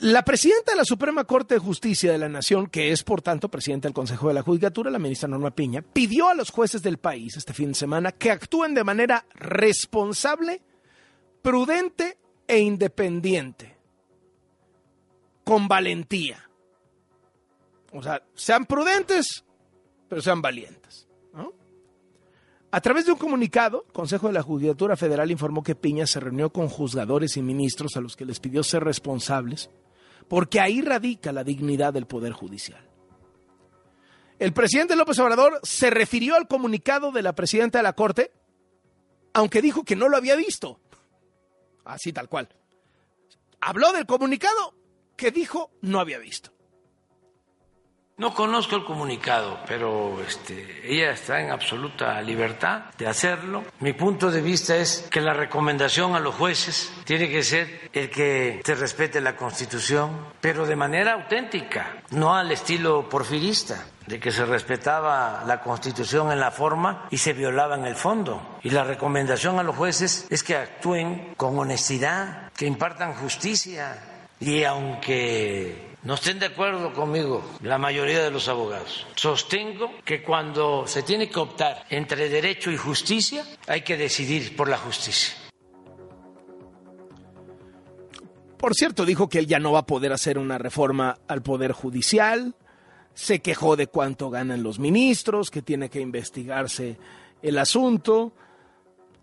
La 0.00 0.24
presidenta 0.24 0.72
de 0.72 0.78
la 0.78 0.86
Suprema 0.86 1.24
Corte 1.24 1.54
de 1.54 1.60
Justicia 1.60 2.10
de 2.10 2.18
la 2.18 2.30
Nación, 2.30 2.68
que 2.68 2.92
es 2.92 3.04
por 3.04 3.20
tanto 3.20 3.50
presidenta 3.50 3.88
del 3.88 3.94
Consejo 3.94 4.28
de 4.28 4.34
la 4.34 4.42
Judicatura, 4.42 4.90
la 4.90 4.98
ministra 4.98 5.28
Norma 5.28 5.50
Piña, 5.50 5.82
pidió 5.82 6.30
a 6.30 6.34
los 6.34 6.50
jueces 6.50 6.82
del 6.82 6.96
país 6.96 7.36
este 7.36 7.52
fin 7.52 7.68
de 7.68 7.74
semana 7.74 8.10
que 8.10 8.30
actúen 8.30 8.74
de 8.74 8.84
manera 8.84 9.26
responsable, 9.34 10.62
prudente 11.42 12.16
e 12.48 12.58
independiente, 12.58 13.76
con 15.44 15.68
valentía 15.68 16.44
o 17.94 18.02
sea, 18.02 18.22
sean 18.34 18.66
prudentes, 18.66 19.44
pero 20.08 20.20
sean 20.20 20.42
valientes. 20.42 21.08
A 22.70 22.80
través 22.80 23.06
de 23.06 23.12
un 23.12 23.18
comunicado, 23.18 23.84
el 23.86 23.92
Consejo 23.92 24.26
de 24.26 24.32
la 24.32 24.42
Judicatura 24.42 24.96
Federal 24.96 25.30
informó 25.30 25.62
que 25.62 25.76
Piña 25.76 26.08
se 26.08 26.18
reunió 26.18 26.50
con 26.50 26.68
juzgadores 26.68 27.36
y 27.36 27.42
ministros 27.42 27.96
a 27.96 28.00
los 28.00 28.16
que 28.16 28.24
les 28.24 28.40
pidió 28.40 28.64
ser 28.64 28.82
responsables, 28.82 29.70
porque 30.26 30.58
ahí 30.58 30.80
radica 30.80 31.30
la 31.30 31.44
dignidad 31.44 31.92
del 31.92 32.06
Poder 32.06 32.32
Judicial. 32.32 32.84
El 34.40 34.52
presidente 34.52 34.96
López 34.96 35.16
Obrador 35.20 35.60
se 35.62 35.88
refirió 35.90 36.34
al 36.34 36.48
comunicado 36.48 37.12
de 37.12 37.22
la 37.22 37.36
presidenta 37.36 37.78
de 37.78 37.84
la 37.84 37.92
Corte, 37.92 38.32
aunque 39.34 39.62
dijo 39.62 39.84
que 39.84 39.94
no 39.94 40.08
lo 40.08 40.16
había 40.16 40.34
visto. 40.34 40.80
Así 41.84 42.12
tal 42.12 42.28
cual. 42.28 42.48
Habló 43.60 43.92
del 43.92 44.06
comunicado 44.06 44.74
que 45.16 45.30
dijo 45.30 45.70
no 45.80 46.00
había 46.00 46.18
visto. 46.18 46.53
No 48.16 48.32
conozco 48.32 48.76
el 48.76 48.84
comunicado, 48.84 49.58
pero 49.66 50.22
este, 50.22 50.82
ella 50.84 51.10
está 51.10 51.40
en 51.40 51.50
absoluta 51.50 52.22
libertad 52.22 52.82
de 52.96 53.08
hacerlo. 53.08 53.64
Mi 53.80 53.92
punto 53.92 54.30
de 54.30 54.40
vista 54.40 54.76
es 54.76 55.08
que 55.10 55.20
la 55.20 55.34
recomendación 55.34 56.14
a 56.14 56.20
los 56.20 56.36
jueces 56.36 56.92
tiene 57.04 57.28
que 57.28 57.42
ser 57.42 57.90
el 57.92 58.10
que 58.10 58.62
se 58.64 58.76
respete 58.76 59.20
la 59.20 59.34
Constitución, 59.34 60.28
pero 60.40 60.64
de 60.64 60.76
manera 60.76 61.14
auténtica, 61.14 62.04
no 62.12 62.36
al 62.36 62.52
estilo 62.52 63.08
porfirista 63.08 63.84
de 64.06 64.20
que 64.20 64.30
se 64.30 64.44
respetaba 64.44 65.42
la 65.44 65.60
Constitución 65.60 66.30
en 66.30 66.38
la 66.38 66.52
forma 66.52 67.08
y 67.10 67.18
se 67.18 67.32
violaba 67.32 67.74
en 67.74 67.84
el 67.84 67.96
fondo. 67.96 68.58
Y 68.62 68.70
la 68.70 68.84
recomendación 68.84 69.58
a 69.58 69.64
los 69.64 69.74
jueces 69.74 70.28
es 70.30 70.44
que 70.44 70.56
actúen 70.56 71.34
con 71.36 71.58
honestidad, 71.58 72.52
que 72.52 72.66
impartan 72.66 73.14
justicia 73.14 73.98
y 74.38 74.62
aunque 74.62 75.93
no 76.04 76.14
estén 76.14 76.38
de 76.38 76.46
acuerdo 76.46 76.92
conmigo 76.92 77.42
la 77.62 77.78
mayoría 77.78 78.22
de 78.22 78.30
los 78.30 78.48
abogados. 78.48 79.06
Sostengo 79.16 79.90
que 80.04 80.22
cuando 80.22 80.86
se 80.86 81.02
tiene 81.02 81.28
que 81.28 81.38
optar 81.38 81.86
entre 81.90 82.28
derecho 82.28 82.70
y 82.70 82.76
justicia, 82.76 83.44
hay 83.66 83.82
que 83.82 83.96
decidir 83.96 84.54
por 84.54 84.68
la 84.68 84.76
justicia. 84.76 85.34
Por 88.58 88.74
cierto, 88.74 89.04
dijo 89.04 89.28
que 89.28 89.38
él 89.40 89.46
ya 89.46 89.58
no 89.58 89.72
va 89.72 89.80
a 89.80 89.86
poder 89.86 90.12
hacer 90.12 90.38
una 90.38 90.58
reforma 90.58 91.18
al 91.28 91.42
Poder 91.42 91.72
Judicial, 91.72 92.54
se 93.14 93.40
quejó 93.40 93.76
de 93.76 93.86
cuánto 93.86 94.30
ganan 94.30 94.62
los 94.62 94.78
ministros, 94.78 95.50
que 95.50 95.62
tiene 95.62 95.88
que 95.88 96.00
investigarse 96.00 96.98
el 97.42 97.58
asunto, 97.58 98.32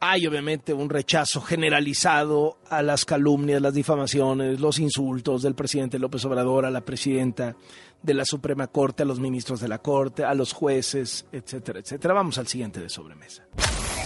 hay 0.03 0.25
obviamente 0.25 0.73
un 0.73 0.89
rechazo 0.89 1.41
generalizado 1.41 2.57
a 2.69 2.81
las 2.81 3.05
calumnias, 3.05 3.61
las 3.61 3.75
difamaciones, 3.75 4.59
los 4.59 4.79
insultos 4.79 5.43
del 5.43 5.53
presidente 5.53 5.99
López 5.99 6.25
Obrador, 6.25 6.65
a 6.65 6.71
la 6.71 6.81
presidenta 6.81 7.55
de 8.01 8.13
la 8.15 8.25
Suprema 8.25 8.65
Corte, 8.65 9.03
a 9.03 9.05
los 9.05 9.19
ministros 9.19 9.61
de 9.61 9.67
la 9.67 9.77
Corte, 9.77 10.23
a 10.23 10.33
los 10.33 10.53
jueces, 10.53 11.27
etcétera, 11.31 11.79
etcétera. 11.79 12.15
Vamos 12.15 12.39
al 12.39 12.47
siguiente 12.47 12.79
de 12.79 12.89
sobremesa. 12.89 13.45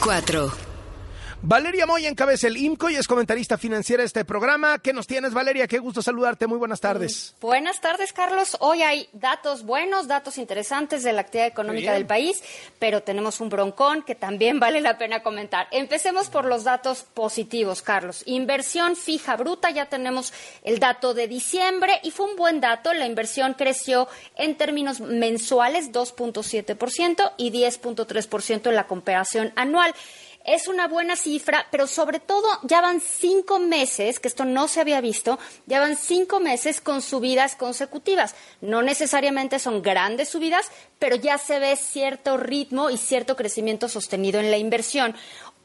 Cuatro. 0.04 0.75
Valeria 1.42 1.86
Moya 1.86 2.10
encabeza 2.10 2.48
el 2.48 2.58
IMCO 2.58 2.90
y 2.90 2.96
es 2.96 3.08
comentarista 3.08 3.58
financiera 3.58 4.02
de 4.02 4.08
este 4.08 4.26
programa. 4.26 4.80
¿Qué 4.80 4.94
nos 4.94 5.06
tienes, 5.06 5.34
Valeria? 5.34 5.68
Qué 5.68 5.78
gusto 5.78 6.02
saludarte. 6.02 6.48
Muy 6.48 6.58
buenas 6.58 6.80
tardes. 6.80 7.36
Buenas 7.40 7.82
tardes, 7.82 8.14
Carlos. 8.14 8.58
Hoy 8.60 8.82
hay 8.82 9.10
datos 9.14 9.64
buenos, 9.64 10.08
datos 10.08 10.38
interesantes 10.38 11.04
de 11.04 11.14
la 11.14 11.22
actividad 11.22 11.48
económica 11.48 11.94
del 11.94 12.06
país, 12.06 12.42
pero 12.80 13.04
tenemos 13.04 13.42
un 13.42 13.50
broncón 13.50 14.02
que 14.02 14.16
también 14.16 14.60
vale 14.62 14.82
la 14.82 14.98
pena 14.98 15.22
comentar. 15.22 15.68
Empecemos 15.72 16.30
por 16.30 16.46
los 16.46 16.64
datos 16.64 17.04
positivos, 17.14 17.82
Carlos. 17.82 18.24
Inversión 18.26 18.96
fija 18.96 19.36
bruta, 19.36 19.70
ya 19.70 19.86
tenemos 19.86 20.34
el 20.64 20.80
dato 20.80 21.14
de 21.14 21.28
diciembre 21.28 22.00
y 22.02 22.12
fue 22.12 22.28
un 22.28 22.36
buen 22.36 22.60
dato. 22.60 22.94
La 22.94 23.06
inversión 23.06 23.54
creció 23.54 24.08
en 24.36 24.56
términos 24.56 25.00
mensuales 25.00 25.92
2.7% 25.92 27.34
y 27.38 27.52
10.3% 27.52 28.70
en 28.70 28.76
la 28.76 28.88
comparación 28.88 29.54
anual. 29.56 29.94
Es 30.46 30.68
una 30.68 30.88
buena 30.88 31.16
cifra, 31.16 31.68
pero 31.72 31.88
sobre 31.88 32.20
todo 32.20 32.48
ya 32.64 32.82
van 32.82 33.02
cinco 33.02 33.60
meses, 33.60 34.20
que 34.20 34.28
esto 34.28 34.46
no 34.46 34.68
se 34.68 34.82
había 34.82 35.02
visto, 35.02 35.40
ya 35.66 35.80
van 35.80 35.98
cinco 35.98 36.40
meses 36.40 36.82
con 36.82 37.02
subidas 37.02 37.56
consecutivas. 37.56 38.36
No 38.62 38.82
necesariamente 38.82 39.60
son 39.60 39.82
grandes 39.82 40.30
subidas, 40.30 40.70
pero 41.00 41.16
ya 41.16 41.38
se 41.38 41.60
ve 41.60 41.76
cierto 41.76 42.38
ritmo 42.38 42.90
y 42.90 42.98
cierto 42.98 43.36
crecimiento 43.36 43.90
sostenido 43.90 44.40
en 44.40 44.52
la 44.52 44.58
inversión. 44.58 45.16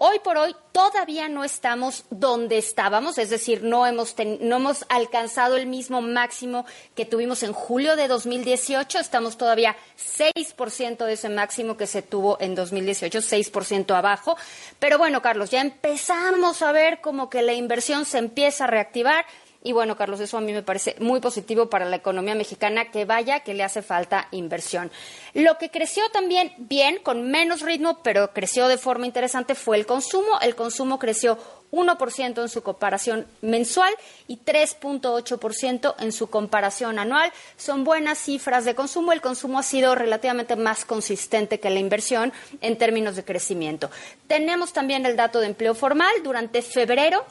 Hoy 0.03 0.19
por 0.21 0.39
hoy 0.39 0.57
todavía 0.73 1.29
no 1.29 1.45
estamos 1.45 2.07
donde 2.09 2.57
estábamos, 2.57 3.19
es 3.19 3.29
decir, 3.29 3.63
no 3.63 3.87
hemos, 3.87 4.15
no 4.41 4.57
hemos 4.57 4.87
alcanzado 4.89 5.59
el 5.59 5.67
mismo 5.67 6.01
máximo 6.01 6.65
que 6.95 7.05
tuvimos 7.05 7.43
en 7.43 7.53
julio 7.53 7.97
de 7.97 8.09
2018, 8.09 8.99
estamos 8.99 9.37
todavía 9.37 9.77
6% 9.99 11.05
de 11.05 11.13
ese 11.13 11.29
máximo 11.29 11.77
que 11.77 11.87
se 11.87 12.01
tuvo 12.01 12.39
en 12.41 12.55
2018, 12.55 13.19
6% 13.19 13.95
abajo. 13.95 14.39
Pero 14.79 14.97
bueno, 14.97 15.21
Carlos, 15.21 15.51
ya 15.51 15.61
empezamos 15.61 16.63
a 16.63 16.73
ver 16.73 17.03
como 17.03 17.29
que 17.29 17.43
la 17.43 17.53
inversión 17.53 18.07
se 18.07 18.17
empieza 18.17 18.65
a 18.65 18.69
reactivar. 18.69 19.27
Y 19.63 19.73
bueno, 19.73 19.97
Carlos, 19.97 20.21
eso 20.21 20.39
a 20.39 20.41
mí 20.41 20.55
me 20.55 20.63
parece 20.63 20.97
muy 21.01 21.21
positivo 21.21 21.69
para 21.69 21.85
la 21.85 21.97
economía 21.97 22.35
mexicana, 22.35 22.91
que 22.91 23.05
vaya 23.05 23.41
que 23.41 23.53
le 23.53 23.63
hace 23.63 23.83
falta 23.83 24.29
inversión. 24.31 24.91
Lo 25.35 25.59
que 25.59 25.71
creció 25.71 26.03
también 26.13 26.55
bien, 26.57 26.99
con 27.03 27.31
menos 27.31 27.61
ritmo, 27.61 27.99
pero 28.03 28.33
creció 28.33 28.69
de 28.69 28.79
forma 28.79 29.05
interesante, 29.05 29.55
fue 29.55 29.77
el 29.77 29.85
consumo. 29.85 30.41
El 30.41 30.55
consumo 30.55 30.99
creció 30.99 31.37
1% 31.73 32.41
en 32.41 32.49
su 32.49 32.63
comparación 32.63 33.27
mensual 33.43 33.93
y 34.27 34.39
3.8% 34.39 35.95
en 35.99 36.13
su 36.13 36.31
comparación 36.31 36.99
anual. 36.99 37.31
Son 37.59 37.85
buenas 37.85 38.17
cifras 38.17 38.65
de 38.65 38.75
consumo. 38.75 39.13
El 39.13 39.21
consumo 39.21 39.59
ha 39.59 39.63
sido 39.63 39.95
relativamente 39.95 40.57
más 40.57 40.87
consistente 40.87 41.61
que 41.61 41.69
la 41.69 41.81
inversión 41.81 42.33
en 42.63 42.79
términos 42.79 43.15
de 43.15 43.25
crecimiento. 43.25 43.91
Tenemos 44.27 44.73
también 44.73 45.05
el 45.05 45.17
dato 45.17 45.39
de 45.41 45.49
empleo 45.49 45.75
formal. 45.75 46.11
Durante 46.25 46.63
febrero 46.63 47.27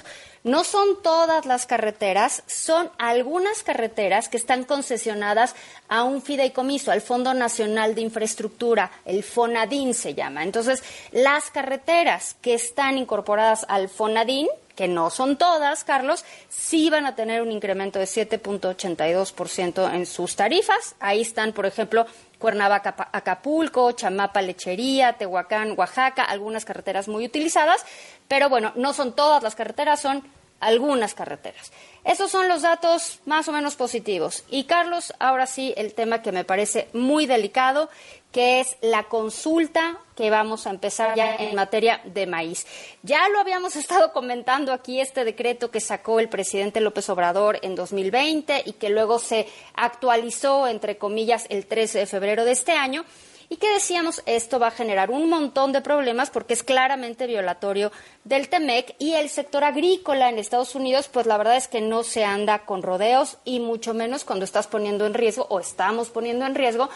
No 0.43 0.63
son 0.63 1.01
todas 1.01 1.45
las 1.45 1.65
carreteras, 1.65 2.43
son 2.47 2.89
algunas 2.97 3.61
carreteras 3.63 4.29
que 4.29 4.37
están 4.37 4.63
concesionadas 4.63 5.53
a 5.89 6.03
un 6.03 6.21
fideicomiso, 6.21 6.91
al 6.91 7.01
Fondo 7.01 7.33
Nacional 7.33 7.93
de 7.93 8.01
Infraestructura, 8.01 8.91
el 9.05 9.23
FONADIN 9.23 9.93
se 9.93 10.13
llama. 10.13 10.43
Entonces, 10.43 10.81
las 11.11 11.51
carreteras 11.51 12.37
que 12.41 12.53
están 12.53 12.97
incorporadas 12.97 13.65
al 13.67 13.89
FONADIN, 13.89 14.47
que 14.75 14.87
no 14.87 15.09
son 15.09 15.37
todas, 15.37 15.83
Carlos, 15.83 16.23
sí 16.47 16.89
van 16.89 17.05
a 17.05 17.15
tener 17.15 17.41
un 17.41 17.51
incremento 17.51 17.99
de 17.99 18.05
7.82% 18.05 19.93
en 19.93 20.05
sus 20.05 20.37
tarifas. 20.37 20.95
Ahí 21.01 21.19
están, 21.19 21.51
por 21.51 21.65
ejemplo, 21.65 22.05
Cuernavaca, 22.39 22.95
Acapulco, 23.11 23.91
Chamapa, 23.91 24.41
Lechería, 24.41 25.13
Tehuacán, 25.13 25.73
Oaxaca, 25.77 26.23
algunas 26.23 26.65
carreteras 26.65 27.07
muy 27.07 27.25
utilizadas, 27.25 27.85
pero 28.27 28.49
bueno, 28.49 28.71
no 28.75 28.93
son 28.93 29.13
todas 29.15 29.43
las 29.43 29.55
carreteras, 29.55 29.99
son 29.99 30.23
algunas 30.59 31.13
carreteras. 31.13 31.71
Esos 32.03 32.31
son 32.31 32.47
los 32.47 32.61
datos 32.61 33.19
más 33.25 33.47
o 33.47 33.51
menos 33.51 33.75
positivos. 33.75 34.43
Y 34.49 34.63
Carlos, 34.63 35.13
ahora 35.19 35.45
sí, 35.45 35.73
el 35.77 35.93
tema 35.93 36.21
que 36.21 36.31
me 36.31 36.45
parece 36.45 36.87
muy 36.93 37.25
delicado, 37.25 37.89
que 38.31 38.59
es 38.59 38.77
la 38.81 39.03
consulta 39.03 39.97
que 40.15 40.29
vamos 40.29 40.67
a 40.67 40.69
empezar 40.69 41.15
ya 41.15 41.35
en 41.35 41.55
materia 41.55 42.01
de 42.05 42.27
maíz. 42.27 42.67
Ya 43.03 43.27
lo 43.29 43.39
habíamos 43.39 43.75
estado 43.77 44.13
comentando 44.13 44.71
aquí, 44.71 45.01
este 45.01 45.23
decreto 45.23 45.71
que 45.71 45.79
sacó 45.79 46.19
el 46.19 46.29
presidente 46.29 46.81
López 46.81 47.09
Obrador 47.09 47.59
en 47.63 47.75
2020 47.75 48.63
y 48.65 48.73
que 48.73 48.89
luego 48.89 49.19
se 49.19 49.47
actualizó, 49.75 50.67
entre 50.67 50.97
comillas, 50.97 51.45
el 51.49 51.65
13 51.65 51.99
de 51.99 52.05
febrero 52.05 52.45
de 52.45 52.51
este 52.51 52.73
año 52.73 53.05
y 53.49 53.57
que 53.57 53.73
decíamos 53.73 54.21
esto 54.25 54.59
va 54.59 54.67
a 54.67 54.71
generar 54.71 55.09
un 55.09 55.27
montón 55.27 55.71
de 55.71 55.81
problemas 55.81 56.29
porque 56.29 56.53
es 56.53 56.63
claramente 56.63 57.27
violatorio 57.27 57.91
del 58.23 58.47
TEMEC 58.47 58.95
y 58.99 59.13
el 59.13 59.29
sector 59.29 59.63
agrícola 59.63 60.29
en 60.29 60.37
Estados 60.37 60.75
Unidos, 60.75 61.09
pues 61.11 61.25
la 61.25 61.37
verdad 61.37 61.57
es 61.57 61.67
que 61.67 61.81
no 61.81 62.03
se 62.03 62.23
anda 62.23 62.59
con 62.59 62.83
rodeos 62.83 63.37
y 63.45 63.59
mucho 63.59 63.93
menos 63.93 64.23
cuando 64.23 64.45
estás 64.45 64.67
poniendo 64.67 65.05
en 65.05 65.15
riesgo 65.15 65.47
o 65.49 65.59
estamos 65.59 66.09
poniendo 66.09 66.45
en 66.45 66.55
riesgo 66.55 66.89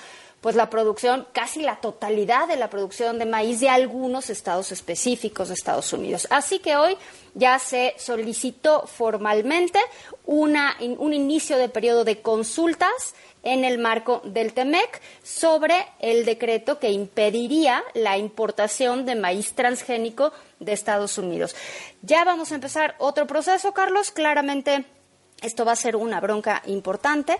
pues 0.43 0.57
la 0.57 0.69
producción, 0.69 1.25
casi 1.31 1.61
la 1.61 1.77
totalidad 1.77 2.49
de 2.49 2.57
la 2.57 2.69
producción 2.69 3.17
de 3.17 3.25
maíz 3.25 3.61
de 3.61 3.69
algunos 3.69 4.29
estados 4.29 4.73
específicos 4.73 5.47
de 5.47 5.53
Estados 5.53 5.93
Unidos. 5.93 6.27
Así 6.29 6.59
que 6.59 6.75
hoy 6.75 6.97
ya 7.33 7.57
se 7.59 7.95
solicitó 7.97 8.85
formalmente 8.85 9.79
una, 10.25 10.75
un 10.97 11.13
inicio 11.13 11.57
de 11.57 11.69
periodo 11.69 12.03
de 12.03 12.21
consultas 12.21 13.15
en 13.43 13.63
el 13.63 13.77
marco 13.77 14.21
del 14.25 14.51
TEMEC 14.51 15.01
sobre 15.23 15.87
el 15.99 16.25
decreto 16.25 16.77
que 16.77 16.91
impediría 16.91 17.81
la 17.93 18.17
importación 18.17 19.05
de 19.05 19.15
maíz 19.15 19.53
transgénico 19.53 20.33
de 20.59 20.73
Estados 20.73 21.17
Unidos. 21.17 21.55
Ya 22.01 22.25
vamos 22.25 22.51
a 22.51 22.55
empezar 22.55 22.95
otro 22.97 23.27
proceso, 23.27 23.71
Carlos. 23.71 24.11
Claramente 24.11 24.83
esto 25.41 25.63
va 25.63 25.71
a 25.71 25.77
ser 25.77 25.95
una 25.95 26.19
bronca 26.19 26.61
importante 26.65 27.39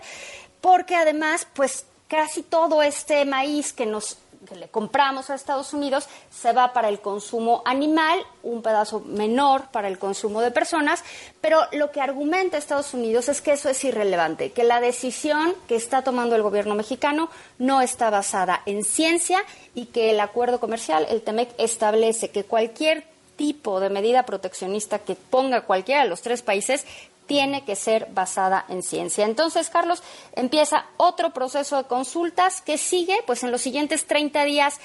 porque 0.62 0.96
además, 0.96 1.46
pues 1.52 1.84
casi 2.14 2.42
todo 2.42 2.80
este 2.80 3.24
maíz 3.24 3.72
que 3.72 3.86
nos 3.86 4.18
que 4.48 4.56
le 4.56 4.68
compramos 4.68 5.30
a 5.30 5.34
Estados 5.34 5.72
Unidos 5.72 6.06
se 6.30 6.52
va 6.52 6.74
para 6.74 6.90
el 6.90 7.00
consumo 7.00 7.62
animal, 7.64 8.18
un 8.42 8.60
pedazo 8.60 9.00
menor 9.00 9.68
para 9.72 9.88
el 9.88 9.98
consumo 9.98 10.42
de 10.42 10.50
personas, 10.50 11.02
pero 11.40 11.60
lo 11.72 11.90
que 11.90 12.02
argumenta 12.02 12.58
Estados 12.58 12.92
Unidos 12.92 13.30
es 13.30 13.40
que 13.40 13.52
eso 13.52 13.70
es 13.70 13.82
irrelevante, 13.84 14.52
que 14.52 14.62
la 14.62 14.82
decisión 14.82 15.54
que 15.66 15.76
está 15.76 16.02
tomando 16.02 16.36
el 16.36 16.42
gobierno 16.42 16.74
mexicano 16.74 17.30
no 17.58 17.80
está 17.80 18.10
basada 18.10 18.60
en 18.66 18.84
ciencia 18.84 19.42
y 19.74 19.86
que 19.86 20.10
el 20.10 20.20
acuerdo 20.20 20.60
comercial, 20.60 21.06
el 21.08 21.22
TEMEC, 21.22 21.48
establece 21.56 22.28
que 22.28 22.44
cualquier 22.44 23.04
tipo 23.36 23.80
de 23.80 23.88
medida 23.88 24.24
proteccionista 24.24 24.98
que 24.98 25.16
ponga 25.16 25.62
cualquiera 25.62 26.02
de 26.02 26.08
los 26.08 26.20
tres 26.20 26.42
países 26.42 26.84
tiene 27.26 27.64
que 27.64 27.76
ser 27.76 28.08
basada 28.10 28.64
en 28.68 28.82
ciencia. 28.82 29.24
Entonces, 29.24 29.70
Carlos, 29.70 30.02
empieza 30.32 30.86
otro 30.96 31.32
proceso 31.32 31.76
de 31.76 31.84
consultas 31.84 32.60
que 32.60 32.78
sigue, 32.78 33.16
pues 33.26 33.42
en 33.42 33.50
los 33.50 33.60
siguientes 33.60 34.06
30 34.06 34.44
días 34.44 34.80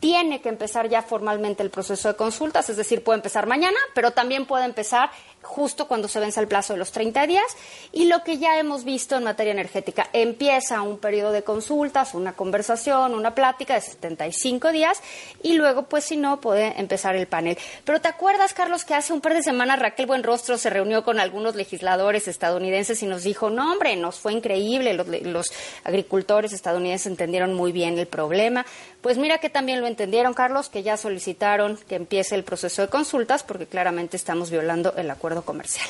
tiene 0.00 0.40
que 0.40 0.48
empezar 0.48 0.88
ya 0.88 1.02
formalmente 1.02 1.62
el 1.62 1.70
proceso 1.70 2.08
de 2.08 2.16
consultas, 2.16 2.68
es 2.68 2.76
decir, 2.76 3.02
puede 3.02 3.18
empezar 3.18 3.46
mañana, 3.46 3.78
pero 3.94 4.12
también 4.12 4.46
puede 4.46 4.64
empezar 4.64 5.10
justo 5.46 5.88
cuando 5.88 6.08
se 6.08 6.20
vence 6.20 6.40
el 6.40 6.48
plazo 6.48 6.74
de 6.74 6.78
los 6.78 6.92
30 6.92 7.26
días. 7.26 7.46
Y 7.92 8.06
lo 8.06 8.22
que 8.22 8.38
ya 8.38 8.58
hemos 8.58 8.84
visto 8.84 9.16
en 9.16 9.24
materia 9.24 9.52
energética, 9.52 10.08
empieza 10.12 10.82
un 10.82 10.98
periodo 10.98 11.32
de 11.32 11.42
consultas, 11.42 12.14
una 12.14 12.34
conversación, 12.34 13.14
una 13.14 13.34
plática 13.34 13.74
de 13.74 13.80
75 13.80 14.72
días 14.72 15.00
y 15.42 15.54
luego, 15.54 15.84
pues 15.84 16.04
si 16.04 16.16
no, 16.16 16.40
puede 16.40 16.78
empezar 16.78 17.16
el 17.16 17.26
panel. 17.26 17.56
Pero 17.84 18.00
¿te 18.00 18.08
acuerdas, 18.08 18.52
Carlos, 18.52 18.84
que 18.84 18.94
hace 18.94 19.12
un 19.12 19.20
par 19.20 19.34
de 19.34 19.42
semanas 19.42 19.78
Raquel 19.78 20.06
Buenrostro 20.06 20.58
se 20.58 20.70
reunió 20.70 21.04
con 21.04 21.20
algunos 21.20 21.54
legisladores 21.54 22.28
estadounidenses 22.28 23.02
y 23.02 23.06
nos 23.06 23.22
dijo, 23.22 23.50
no, 23.50 23.72
hombre, 23.72 23.96
nos 23.96 24.18
fue 24.18 24.32
increíble, 24.32 24.94
los, 24.94 25.06
los 25.06 25.52
agricultores 25.84 26.52
estadounidenses 26.52 27.06
entendieron 27.06 27.54
muy 27.54 27.72
bien 27.72 27.98
el 27.98 28.06
problema. 28.06 28.66
Pues 29.00 29.18
mira 29.18 29.38
que 29.38 29.50
también 29.50 29.80
lo 29.80 29.86
entendieron, 29.86 30.34
Carlos, 30.34 30.68
que 30.68 30.82
ya 30.82 30.96
solicitaron 30.96 31.78
que 31.88 31.94
empiece 31.94 32.34
el 32.34 32.42
proceso 32.42 32.82
de 32.82 32.88
consultas 32.88 33.42
porque 33.42 33.66
claramente 33.66 34.16
estamos 34.16 34.50
violando 34.50 34.94
el 34.96 35.10
acuerdo 35.10 35.35
comercial. 35.42 35.88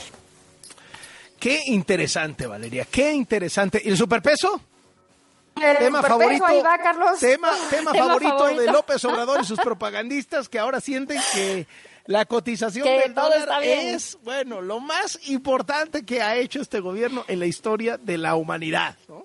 Qué 1.38 1.60
interesante, 1.66 2.46
Valeria, 2.46 2.86
qué 2.90 3.12
interesante. 3.12 3.80
¿Y 3.84 3.90
el 3.90 3.96
superpeso? 3.96 4.60
El 5.56 5.78
tema 5.78 6.02
superpeso, 6.02 6.08
favorito, 6.08 6.46
ahí 6.46 6.62
va, 6.62 6.78
Carlos. 6.78 7.18
Tema, 7.18 7.50
tema, 7.70 7.92
Tema 7.92 8.06
favorito, 8.06 8.38
favorito. 8.38 8.60
de 8.60 8.66
López 8.72 9.04
Obrador 9.04 9.40
y 9.40 9.44
sus 9.44 9.58
propagandistas 9.64 10.48
que 10.48 10.58
ahora 10.58 10.80
sienten 10.80 11.20
que 11.32 11.66
la 12.06 12.24
cotización 12.24 12.84
Que 12.84 13.00
del 13.00 13.14
dólar 13.14 13.62
es, 13.62 14.18
bueno, 14.22 14.60
lo 14.60 14.80
más 14.80 15.18
importante 15.28 16.04
que 16.04 16.22
ha 16.22 16.36
hecho 16.36 16.60
este 16.60 16.80
gobierno 16.80 17.24
en 17.28 17.40
la 17.40 17.46
historia 17.46 17.96
de 17.96 18.18
la 18.18 18.36
humanidad. 18.36 18.96
¿no? 19.08 19.24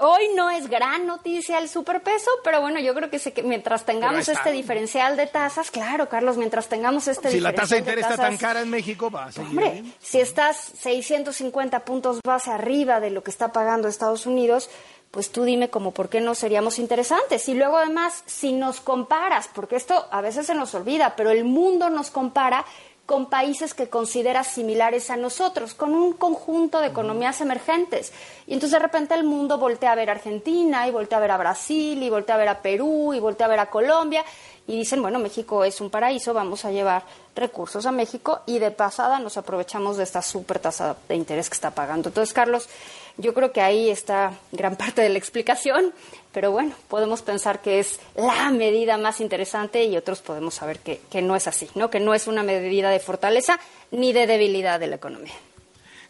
Hoy 0.00 0.28
no 0.34 0.50
es 0.50 0.68
gran 0.68 1.06
noticia 1.06 1.58
el 1.58 1.68
superpeso, 1.68 2.30
pero 2.42 2.60
bueno, 2.60 2.80
yo 2.80 2.94
creo 2.94 3.10
que, 3.10 3.18
se- 3.18 3.32
que 3.32 3.42
mientras 3.42 3.84
tengamos 3.84 4.28
este 4.28 4.50
diferencial 4.52 5.16
de 5.16 5.26
tasas, 5.26 5.70
claro, 5.70 6.08
Carlos, 6.08 6.36
mientras 6.36 6.68
tengamos 6.68 7.06
este 7.08 7.30
Si 7.30 7.40
la 7.40 7.50
diferencial 7.50 7.54
tasa 7.54 7.74
de 7.74 7.78
interés 7.80 8.04
está 8.10 8.16
tan 8.22 8.36
cara 8.36 8.60
en 8.60 8.70
México, 8.70 9.10
va 9.10 9.26
a 9.26 9.32
seguir. 9.32 9.50
Hombre, 9.50 9.84
si 10.00 10.20
estás 10.20 10.56
650 10.80 11.80
puntos 11.84 12.20
base 12.24 12.50
arriba 12.50 13.00
de 13.00 13.10
lo 13.10 13.22
que 13.22 13.30
está 13.30 13.52
pagando 13.52 13.88
Estados 13.88 14.26
Unidos, 14.26 14.68
pues 15.10 15.30
tú 15.30 15.44
dime 15.44 15.70
como 15.70 15.92
por 15.92 16.08
qué 16.08 16.20
no 16.20 16.34
seríamos 16.34 16.78
interesantes. 16.80 17.48
Y 17.48 17.54
luego 17.54 17.76
además, 17.78 18.24
si 18.26 18.52
nos 18.52 18.80
comparas, 18.80 19.48
porque 19.54 19.76
esto 19.76 20.06
a 20.10 20.20
veces 20.20 20.46
se 20.46 20.54
nos 20.54 20.74
olvida, 20.74 21.14
pero 21.16 21.30
el 21.30 21.44
mundo 21.44 21.88
nos 21.88 22.10
compara 22.10 22.64
con 23.06 23.26
países 23.26 23.74
que 23.74 23.88
considera 23.88 24.44
similares 24.44 25.10
a 25.10 25.16
nosotros, 25.16 25.74
con 25.74 25.94
un 25.94 26.14
conjunto 26.14 26.80
de 26.80 26.86
economías 26.86 27.40
emergentes. 27.40 28.12
Y 28.46 28.54
entonces 28.54 28.78
de 28.78 28.84
repente 28.84 29.14
el 29.14 29.24
mundo 29.24 29.58
voltea 29.58 29.92
a 29.92 29.94
ver 29.94 30.08
a 30.08 30.12
Argentina, 30.12 30.88
y 30.88 30.90
voltea 30.90 31.18
a 31.18 31.20
ver 31.20 31.30
a 31.30 31.36
Brasil, 31.36 32.02
y 32.02 32.08
voltea 32.08 32.36
a 32.36 32.38
ver 32.38 32.48
a 32.48 32.62
Perú, 32.62 33.12
y 33.12 33.20
voltea 33.20 33.46
a 33.46 33.50
ver 33.50 33.60
a 33.60 33.70
Colombia, 33.70 34.24
y 34.66 34.78
dicen, 34.78 35.02
bueno, 35.02 35.18
México 35.18 35.64
es 35.64 35.82
un 35.82 35.90
paraíso, 35.90 36.32
vamos 36.32 36.64
a 36.64 36.70
llevar 36.70 37.02
recursos 37.36 37.84
a 37.84 37.92
México, 37.92 38.40
y 38.46 38.58
de 38.58 38.70
pasada 38.70 39.18
nos 39.18 39.36
aprovechamos 39.36 39.98
de 39.98 40.04
esta 40.04 40.22
súper 40.22 40.58
tasa 40.58 40.96
de 41.06 41.14
interés 41.14 41.50
que 41.50 41.54
está 41.54 41.72
pagando. 41.72 42.08
Entonces, 42.08 42.32
Carlos, 42.32 42.68
yo 43.16 43.34
creo 43.34 43.52
que 43.52 43.60
ahí 43.60 43.90
está 43.90 44.34
gran 44.52 44.76
parte 44.78 45.02
de 45.02 45.08
la 45.08 45.18
explicación, 45.18 45.92
pero 46.32 46.50
bueno, 46.50 46.74
podemos 46.88 47.22
pensar 47.22 47.62
que 47.62 47.78
es 47.78 48.00
la 48.16 48.50
medida 48.50 48.96
más 48.98 49.20
interesante 49.20 49.84
y 49.84 49.96
otros 49.96 50.20
podemos 50.20 50.54
saber 50.54 50.78
que, 50.80 51.00
que 51.10 51.22
no 51.22 51.36
es 51.36 51.46
así, 51.46 51.68
¿no? 51.74 51.90
que 51.90 52.00
no 52.00 52.14
es 52.14 52.26
una 52.26 52.42
medida 52.42 52.90
de 52.90 53.00
fortaleza 53.00 53.58
ni 53.90 54.12
de 54.12 54.26
debilidad 54.26 54.80
de 54.80 54.88
la 54.88 54.96
economía. 54.96 55.34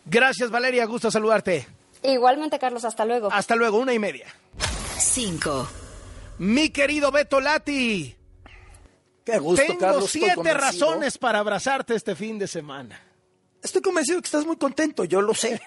Gracias, 0.06 0.50
Valeria. 0.50 0.84
Gusto 0.84 1.10
saludarte. 1.10 1.66
Igualmente, 2.02 2.58
Carlos, 2.58 2.84
hasta 2.84 3.04
luego. 3.04 3.28
Hasta 3.32 3.56
luego, 3.56 3.78
una 3.78 3.94
y 3.94 3.98
media. 3.98 4.26
Cinco. 4.98 5.66
Mi 6.38 6.68
querido 6.70 7.10
Beto 7.10 7.40
Lati. 7.40 8.14
Qué 9.24 9.38
gusto, 9.38 9.64
Tengo 9.66 9.78
Carlos. 9.78 10.10
siete 10.10 10.52
razones 10.52 11.16
para 11.16 11.38
abrazarte 11.38 11.94
este 11.94 12.14
fin 12.14 12.38
de 12.38 12.46
semana. 12.46 13.00
Estoy 13.64 13.82
convencido 13.82 14.20
que 14.20 14.26
estás 14.26 14.46
muy 14.46 14.56
contento, 14.56 15.04
yo 15.04 15.20
lo 15.22 15.34
sé. 15.34 15.60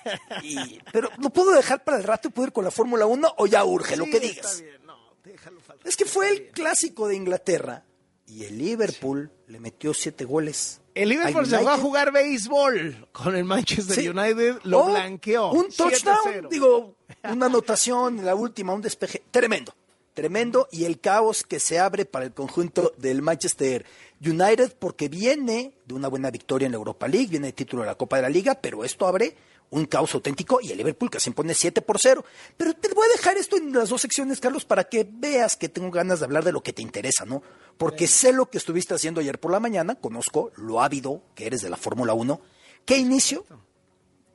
Y- 0.44 0.80
pero 0.94 1.10
lo 1.18 1.30
puedo 1.32 1.52
dejar 1.52 1.84
para 1.84 1.98
el 1.98 2.04
rato 2.04 2.28
y 2.30 2.32
puedo 2.32 2.48
ir 2.48 2.54
con 2.54 2.64
la 2.64 2.72
Fórmula 2.72 3.06
1 3.06 3.34
o 3.38 3.48
ya 3.48 3.66
urge, 3.66 3.98
lo 3.98 4.06
que 4.06 4.12
está 4.18 4.28
digas. 4.28 4.62
bien. 4.62 4.78
No, 4.86 4.96
déjalo 5.24 5.60
faltar. 5.60 5.88
Es 5.88 5.98
que 5.98 6.06
fue 6.06 6.30
el 6.30 6.48
clásico 6.52 7.08
de 7.08 7.16
Inglaterra 7.16 7.84
y 8.28 8.44
el 8.46 8.58
Liverpool 8.58 9.32
le 9.48 9.60
metió 9.60 9.94
siete 9.94 10.26
goles. 10.26 10.80
El 10.94 11.10
Liverpool 11.10 11.46
se 11.48 11.60
fue 11.60 11.72
a 11.72 11.78
jugar 11.78 12.12
béisbol 12.12 13.08
con 13.12 13.36
el 13.36 13.46
Manchester 13.46 13.96
Sí. 13.96 14.10
United, 14.10 14.60
lo 14.64 14.80
Oh, 14.82 14.90
blanqueó. 14.92 15.52
Un 15.52 15.68
7-0. 15.72 15.76
touchdown, 15.78 16.50
digo, 16.50 16.96
una 17.24 17.46
anotación, 17.48 18.26
la 18.26 18.36
última, 18.36 18.74
un 18.74 18.82
despeje. 18.82 19.24
Tremendo, 19.32 19.74
tremendo. 20.14 20.68
Y 20.72 20.86
el 20.86 21.00
caos 21.00 21.44
que 21.44 21.60
se 21.60 21.78
abre 21.80 22.06
para 22.06 22.26
el 22.26 22.34
conjunto 22.34 22.94
del 22.98 23.22
Manchester 23.22 23.86
United, 24.26 24.76
porque 24.78 25.10
viene 25.10 25.74
de 25.86 25.94
una 25.94 26.08
buena 26.08 26.32
victoria 26.32 26.66
en 26.66 26.72
la 26.72 26.78
Europa 26.78 27.08
League, 27.08 27.28
viene 27.28 27.48
el 27.48 27.54
título 27.54 27.84
de 27.84 27.88
la 27.88 27.96
Copa 27.96 28.16
de 28.16 28.24
la 28.24 28.30
Liga, 28.30 28.56
pero 28.56 28.84
esto 28.84 29.06
abre 29.06 29.36
un 29.70 29.86
caos 29.86 30.14
auténtico 30.14 30.60
y 30.62 30.72
el 30.72 30.78
Liverpool 30.78 31.10
que 31.10 31.20
se 31.20 31.30
impone 31.30 31.54
7 31.54 31.82
por 31.82 32.00
0. 32.00 32.24
Pero 32.56 32.74
te 32.74 32.94
voy 32.94 33.06
a 33.08 33.18
dejar 33.18 33.38
esto 33.38 33.58
en 33.58 33.74
las 33.74 33.90
dos 33.90 34.02
secciones, 34.02 34.40
Carlos, 34.40 34.66
para 34.66 34.86
que 34.86 35.08
veas 35.10 35.56
que 35.56 35.70
tengo 35.70 35.92
ganas 35.92 36.20
de 36.20 36.26
hablar 36.26 36.44
de 36.44 36.52
lo 36.52 36.62
que 36.62 36.74
te 36.74 36.82
interesa, 36.82 37.26
¿no? 37.26 37.44
Porque 37.78 38.08
sé 38.08 38.34
lo 38.34 38.50
que 38.50 38.58
estuviste 38.58 38.94
haciendo 38.94 39.22
ayer 39.22 39.40
por 39.40 39.52
la 39.52 39.60
mañana, 39.60 39.96
conozco 39.96 40.52
lo 40.56 40.82
ávido 40.82 41.22
que 41.36 41.46
eres 41.46 41.62
de 41.62 41.70
la 41.70 41.78
Fórmula 41.78 42.14
1. 42.14 42.42
¿Qué 42.86 42.98
inicio 42.98 43.46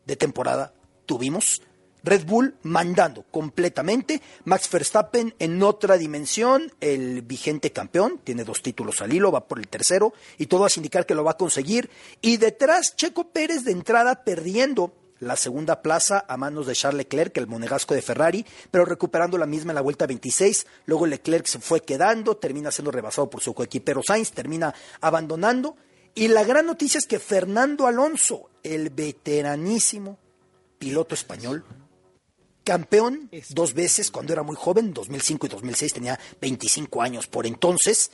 de 0.05 0.17
temporada 0.17 0.75
tuvimos? 1.07 1.63
Red 2.05 2.25
Bull 2.27 2.55
mandando 2.63 3.25
completamente, 3.31 4.21
Max 4.45 4.69
Verstappen 4.71 5.35
en 5.39 5.63
otra 5.63 5.97
dimensión, 5.97 6.73
el 6.81 7.23
vigente 7.23 7.73
campeón, 7.73 8.21
tiene 8.25 8.45
dos 8.45 8.63
títulos 8.63 9.01
al 9.01 9.13
hilo, 9.13 9.31
va 9.31 9.47
por 9.47 9.59
el 9.59 9.69
tercero 9.69 10.13
y 10.39 10.47
todo 10.47 10.65
hace 10.65 10.81
indicar 10.81 11.07
que 11.07 11.15
lo 11.15 11.25
va 11.25 11.33
a 11.33 11.37
conseguir. 11.37 11.91
Y 12.21 12.39
detrás 12.39 12.97
Checo 12.97 13.29
Pérez 13.29 13.65
de 13.65 13.73
entrada 13.73 14.25
perdiendo 14.25 14.93
la 15.23 15.37
segunda 15.37 15.83
plaza 15.83 16.25
a 16.29 16.37
manos 16.37 16.67
de 16.67 16.75
Charles 16.75 16.99
Leclerc, 16.99 17.37
el 17.37 17.47
monegasco 17.47 17.95
de 17.95 18.03
Ferrari, 18.03 18.45
pero 18.73 18.85
recuperando 18.85 19.39
la 19.39 19.47
misma 19.47 19.71
en 19.71 19.77
la 19.77 19.81
vuelta 19.81 20.07
26. 20.07 20.67
Luego 20.87 21.07
Leclerc 21.07 21.47
se 21.47 21.61
fue 21.61 21.81
quedando, 21.81 22.37
termina 22.37 22.73
siendo 22.73 22.91
rebasado 22.91 23.31
por 23.31 23.41
su 23.41 23.55
coequipero 23.55 24.03
Sainz, 24.05 24.33
termina 24.33 24.75
abandonando. 25.01 25.77
Y 26.15 26.27
la 26.27 26.43
gran 26.43 26.67
noticia 26.67 26.99
es 26.99 27.07
que 27.07 27.21
Fernando 27.21 27.87
Alonso, 27.87 28.51
el 28.65 28.91
veteranísimo 28.91 30.19
piloto 30.79 31.15
español, 31.15 31.65
campeón 32.65 33.31
dos 33.51 33.75
veces 33.75 34.11
cuando 34.11 34.33
era 34.33 34.43
muy 34.43 34.57
joven, 34.57 34.93
2005 34.93 35.47
y 35.47 35.49
2006, 35.49 35.93
tenía 35.93 36.21
25 36.41 37.03
años 37.03 37.27
por 37.27 37.47
entonces. 37.47 38.13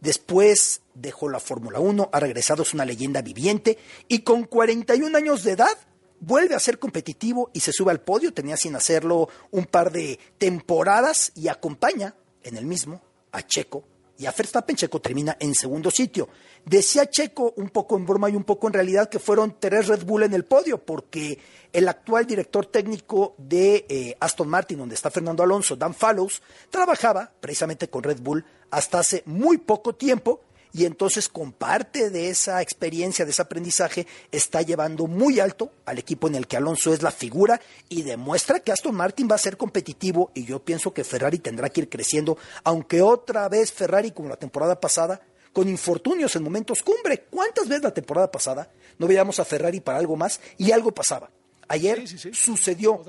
Después 0.00 0.82
dejó 0.94 1.28
la 1.28 1.40
Fórmula 1.40 1.80
1, 1.80 2.10
ha 2.12 2.20
regresado, 2.20 2.62
es 2.62 2.72
una 2.72 2.84
leyenda 2.84 3.20
viviente 3.20 3.78
y 4.06 4.20
con 4.20 4.44
41 4.44 5.16
años 5.16 5.42
de 5.42 5.52
edad 5.52 5.76
vuelve 6.20 6.54
a 6.54 6.60
ser 6.60 6.78
competitivo 6.78 7.50
y 7.52 7.60
se 7.60 7.72
sube 7.72 7.90
al 7.90 8.00
podio. 8.00 8.32
Tenía 8.32 8.56
sin 8.56 8.76
hacerlo 8.76 9.28
un 9.50 9.66
par 9.66 9.90
de 9.90 10.18
temporadas 10.38 11.32
y 11.34 11.48
acompaña 11.48 12.14
en 12.42 12.56
el 12.56 12.66
mismo 12.66 13.02
a 13.32 13.42
Checo 13.42 13.84
y 14.18 14.26
a 14.26 14.32
Verstappen. 14.32 14.76
Checo 14.76 15.00
termina 15.00 15.36
en 15.40 15.54
segundo 15.54 15.90
sitio. 15.90 16.28
Decía 16.64 17.08
Checo, 17.08 17.54
un 17.56 17.70
poco 17.70 17.96
en 17.96 18.06
broma 18.06 18.28
y 18.30 18.36
un 18.36 18.44
poco 18.44 18.66
en 18.66 18.74
realidad, 18.74 19.08
que 19.08 19.18
fueron 19.18 19.56
tres 19.58 19.86
Red 19.86 20.04
Bull 20.04 20.24
en 20.24 20.34
el 20.34 20.44
podio, 20.44 20.84
porque 20.84 21.38
el 21.72 21.88
actual 21.88 22.26
director 22.26 22.66
técnico 22.66 23.34
de 23.38 23.86
eh, 23.88 24.16
Aston 24.20 24.48
Martin, 24.48 24.78
donde 24.78 24.94
está 24.94 25.10
Fernando 25.10 25.42
Alonso, 25.42 25.76
Dan 25.76 25.94
Fallows, 25.94 26.42
trabajaba 26.70 27.32
precisamente 27.40 27.88
con 27.88 28.02
Red 28.02 28.20
Bull 28.20 28.44
hasta 28.70 29.00
hace 29.00 29.22
muy 29.26 29.58
poco 29.58 29.94
tiempo 29.94 30.42
y 30.72 30.84
entonces 30.84 31.28
con 31.28 31.52
parte 31.52 32.10
de 32.10 32.28
esa 32.28 32.60
experiencia, 32.62 33.24
de 33.24 33.30
ese 33.30 33.42
aprendizaje, 33.42 34.06
está 34.30 34.62
llevando 34.62 35.06
muy 35.06 35.40
alto 35.40 35.72
al 35.86 35.98
equipo 35.98 36.28
en 36.28 36.34
el 36.34 36.46
que 36.46 36.56
Alonso 36.56 36.92
es 36.92 37.02
la 37.02 37.10
figura 37.10 37.60
y 37.88 38.02
demuestra 38.02 38.60
que 38.60 38.72
Aston 38.72 38.94
Martin 38.94 39.28
va 39.30 39.36
a 39.36 39.38
ser 39.38 39.56
competitivo 39.56 40.30
y 40.34 40.44
yo 40.44 40.62
pienso 40.62 40.92
que 40.92 41.04
Ferrari 41.04 41.38
tendrá 41.38 41.70
que 41.70 41.82
ir 41.82 41.88
creciendo, 41.88 42.38
aunque 42.64 43.02
otra 43.02 43.48
vez 43.48 43.72
Ferrari 43.72 44.10
como 44.10 44.28
la 44.28 44.36
temporada 44.36 44.80
pasada, 44.80 45.20
con 45.52 45.68
infortunios 45.68 46.36
en 46.36 46.42
momentos 46.42 46.82
cumbre. 46.82 47.24
¿Cuántas 47.30 47.66
veces 47.66 47.82
la 47.82 47.94
temporada 47.94 48.30
pasada 48.30 48.70
no 48.98 49.06
veíamos 49.06 49.40
a 49.40 49.44
Ferrari 49.44 49.80
para 49.80 49.98
algo 49.98 50.16
más 50.16 50.40
y 50.58 50.70
algo 50.70 50.92
pasaba? 50.92 51.30
Ayer 51.68 52.06
sucedió. 52.34 53.02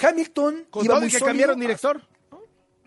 Hamilton 0.00 0.66
Con 0.70 0.84
iba 0.84 0.94
todo 0.94 1.00
muy 1.00 1.08
y 1.08 1.12
que 1.12 1.18
sólido 1.18 1.26
cambiaron 1.26 1.60
director. 1.60 2.02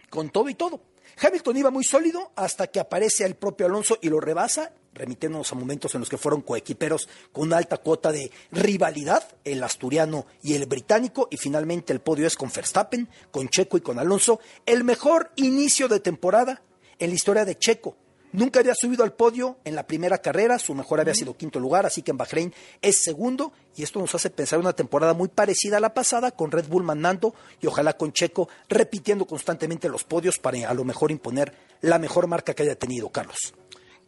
con 0.09 0.29
todo 0.29 0.49
y 0.49 0.55
todo. 0.55 0.81
Hamilton 1.21 1.57
iba 1.57 1.71
muy 1.71 1.83
sólido 1.83 2.31
hasta 2.35 2.67
que 2.67 2.79
aparece 2.79 3.25
el 3.25 3.35
propio 3.35 3.67
Alonso 3.67 3.97
y 4.01 4.09
lo 4.09 4.19
rebasa, 4.19 4.73
remitiéndonos 4.93 5.51
a 5.51 5.55
momentos 5.55 5.93
en 5.93 6.01
los 6.01 6.09
que 6.09 6.17
fueron 6.17 6.41
coequiperos 6.41 7.07
con 7.31 7.47
una 7.47 7.57
alta 7.57 7.77
cuota 7.77 8.11
de 8.11 8.31
rivalidad, 8.51 9.23
el 9.43 9.63
asturiano 9.63 10.25
y 10.41 10.55
el 10.55 10.65
británico, 10.65 11.27
y 11.29 11.37
finalmente 11.37 11.93
el 11.93 12.01
podio 12.01 12.27
es 12.27 12.35
con 12.35 12.51
Verstappen, 12.51 13.07
con 13.31 13.47
Checo 13.49 13.77
y 13.77 13.81
con 13.81 13.99
Alonso, 13.99 14.39
el 14.65 14.83
mejor 14.83 15.31
inicio 15.35 15.87
de 15.87 15.99
temporada 15.99 16.63
en 16.99 17.09
la 17.09 17.15
historia 17.15 17.45
de 17.45 17.57
Checo. 17.57 17.95
Nunca 18.33 18.59
había 18.59 18.73
subido 18.73 19.03
al 19.03 19.13
podio 19.13 19.57
en 19.63 19.75
la 19.75 19.85
primera 19.85 20.17
carrera, 20.17 20.57
su 20.57 20.73
mejor 20.73 20.99
había 20.99 21.13
sido 21.13 21.37
quinto 21.37 21.59
lugar, 21.59 21.85
así 21.85 22.01
que 22.01 22.11
en 22.11 22.17
Bahrein 22.17 22.53
es 22.81 23.03
segundo 23.03 23.53
y 23.75 23.83
esto 23.83 23.99
nos 23.99 24.13
hace 24.15 24.31
pensar 24.31 24.57
una 24.57 24.73
temporada 24.73 25.13
muy 25.13 25.27
parecida 25.27 25.77
a 25.77 25.79
la 25.79 25.93
pasada, 25.93 26.31
con 26.31 26.51
Red 26.51 26.67
Bull 26.67 26.83
mandando 26.83 27.35
y 27.61 27.67
ojalá 27.67 27.93
con 27.93 28.11
Checo 28.11 28.49
repitiendo 28.67 29.25
constantemente 29.25 29.87
los 29.87 30.03
podios 30.03 30.39
para 30.39 30.67
a 30.67 30.73
lo 30.73 30.83
mejor 30.83 31.11
imponer 31.11 31.53
la 31.81 31.99
mejor 31.99 32.25
marca 32.27 32.55
que 32.55 32.63
haya 32.63 32.75
tenido, 32.75 33.09
Carlos. 33.09 33.53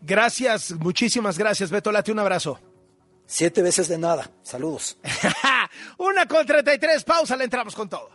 Gracias, 0.02 0.72
muchísimas 0.72 1.38
gracias, 1.38 1.70
Beto 1.70 1.92
Lati, 1.92 2.12
un 2.12 2.20
abrazo. 2.20 2.60
Siete 3.28 3.62
veces 3.62 3.88
de 3.88 3.98
nada, 3.98 4.32
saludos. 4.44 4.98
Una 5.98 6.28
con 6.28 6.46
33, 6.46 7.04
pausa, 7.04 7.36
le 7.36 7.44
entramos 7.44 7.76
con 7.76 7.90
todo. 7.90 8.10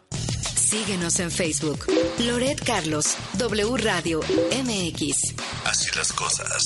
Síguenos 0.70 1.18
en 1.18 1.32
Facebook. 1.32 1.86
Loret 2.20 2.64
Carlos, 2.64 3.16
W 3.38 3.76
Radio 3.78 4.20
MX. 4.20 5.34
Así 5.64 5.90
las 5.96 6.12
cosas. 6.12 6.62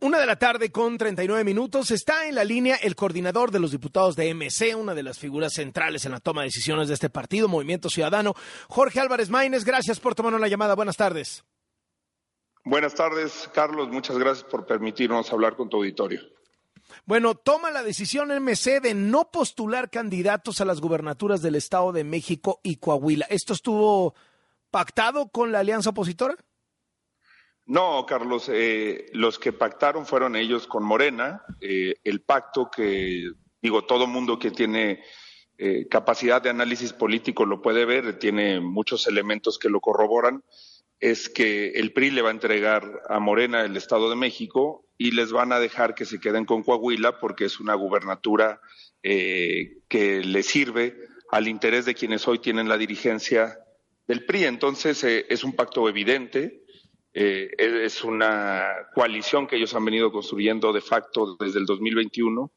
Una 0.00 0.18
de 0.18 0.26
la 0.26 0.36
tarde 0.36 0.70
con 0.70 0.98
39 0.98 1.42
minutos. 1.42 1.90
Está 1.90 2.28
en 2.28 2.34
la 2.34 2.44
línea 2.44 2.76
el 2.76 2.94
coordinador 2.94 3.50
de 3.50 3.60
los 3.60 3.70
diputados 3.70 4.14
de 4.14 4.34
MC, 4.34 4.76
una 4.76 4.92
de 4.92 5.04
las 5.04 5.18
figuras 5.18 5.54
centrales 5.54 6.04
en 6.04 6.12
la 6.12 6.20
toma 6.20 6.42
de 6.42 6.48
decisiones 6.48 6.88
de 6.88 6.94
este 6.94 7.08
partido, 7.08 7.48
Movimiento 7.48 7.88
Ciudadano. 7.88 8.34
Jorge 8.68 9.00
Álvarez 9.00 9.30
Maínez, 9.30 9.64
gracias 9.64 10.00
por 10.00 10.14
tomarnos 10.14 10.42
la 10.42 10.48
llamada. 10.48 10.74
Buenas 10.74 10.98
tardes. 10.98 11.44
Buenas 12.64 12.94
tardes, 12.94 13.50
Carlos. 13.52 13.88
Muchas 13.88 14.18
gracias 14.18 14.44
por 14.48 14.66
permitirnos 14.66 15.32
hablar 15.32 15.56
con 15.56 15.68
tu 15.68 15.78
auditorio. 15.78 16.20
Bueno, 17.04 17.34
toma 17.34 17.70
la 17.70 17.82
decisión 17.82 18.30
MC 18.30 18.80
de 18.80 18.94
no 18.94 19.30
postular 19.30 19.90
candidatos 19.90 20.60
a 20.60 20.64
las 20.64 20.80
gubernaturas 20.80 21.42
del 21.42 21.56
Estado 21.56 21.92
de 21.92 22.04
México 22.04 22.60
y 22.62 22.76
Coahuila. 22.76 23.26
¿Esto 23.30 23.52
estuvo 23.52 24.14
pactado 24.70 25.28
con 25.28 25.50
la 25.50 25.60
alianza 25.60 25.90
opositora? 25.90 26.36
No, 27.66 28.04
Carlos, 28.06 28.48
eh, 28.52 29.06
los 29.12 29.38
que 29.38 29.52
pactaron 29.52 30.06
fueron 30.06 30.36
ellos 30.36 30.66
con 30.66 30.84
Morena. 30.84 31.42
Eh, 31.60 31.94
el 32.04 32.22
pacto 32.22 32.70
que, 32.70 33.30
digo, 33.60 33.84
todo 33.84 34.06
mundo 34.06 34.38
que 34.38 34.50
tiene 34.50 35.02
eh, 35.58 35.86
capacidad 35.88 36.42
de 36.42 36.50
análisis 36.50 36.92
político 36.92 37.46
lo 37.46 37.62
puede 37.62 37.84
ver, 37.84 38.18
tiene 38.18 38.60
muchos 38.60 39.06
elementos 39.06 39.58
que 39.58 39.68
lo 39.68 39.80
corroboran, 39.80 40.42
es 41.02 41.28
que 41.28 41.70
el 41.70 41.92
PRI 41.92 42.12
le 42.12 42.22
va 42.22 42.28
a 42.28 42.32
entregar 42.32 43.02
a 43.08 43.18
Morena 43.18 43.62
el 43.62 43.76
Estado 43.76 44.08
de 44.08 44.14
México 44.14 44.86
y 44.96 45.10
les 45.10 45.32
van 45.32 45.50
a 45.50 45.58
dejar 45.58 45.96
que 45.96 46.04
se 46.04 46.20
queden 46.20 46.44
con 46.44 46.62
Coahuila 46.62 47.18
porque 47.18 47.44
es 47.44 47.58
una 47.58 47.74
gubernatura 47.74 48.60
eh, 49.02 49.78
que 49.88 50.20
le 50.20 50.44
sirve 50.44 50.96
al 51.32 51.48
interés 51.48 51.86
de 51.86 51.96
quienes 51.96 52.28
hoy 52.28 52.38
tienen 52.38 52.68
la 52.68 52.78
dirigencia 52.78 53.58
del 54.06 54.24
PRI. 54.24 54.44
Entonces 54.44 55.02
eh, 55.02 55.26
es 55.28 55.42
un 55.42 55.56
pacto 55.56 55.88
evidente, 55.88 56.62
eh, 57.12 57.50
es 57.58 58.04
una 58.04 58.68
coalición 58.94 59.48
que 59.48 59.56
ellos 59.56 59.74
han 59.74 59.84
venido 59.84 60.12
construyendo 60.12 60.72
de 60.72 60.82
facto 60.82 61.36
desde 61.36 61.58
el 61.58 61.66
2021. 61.66 62.52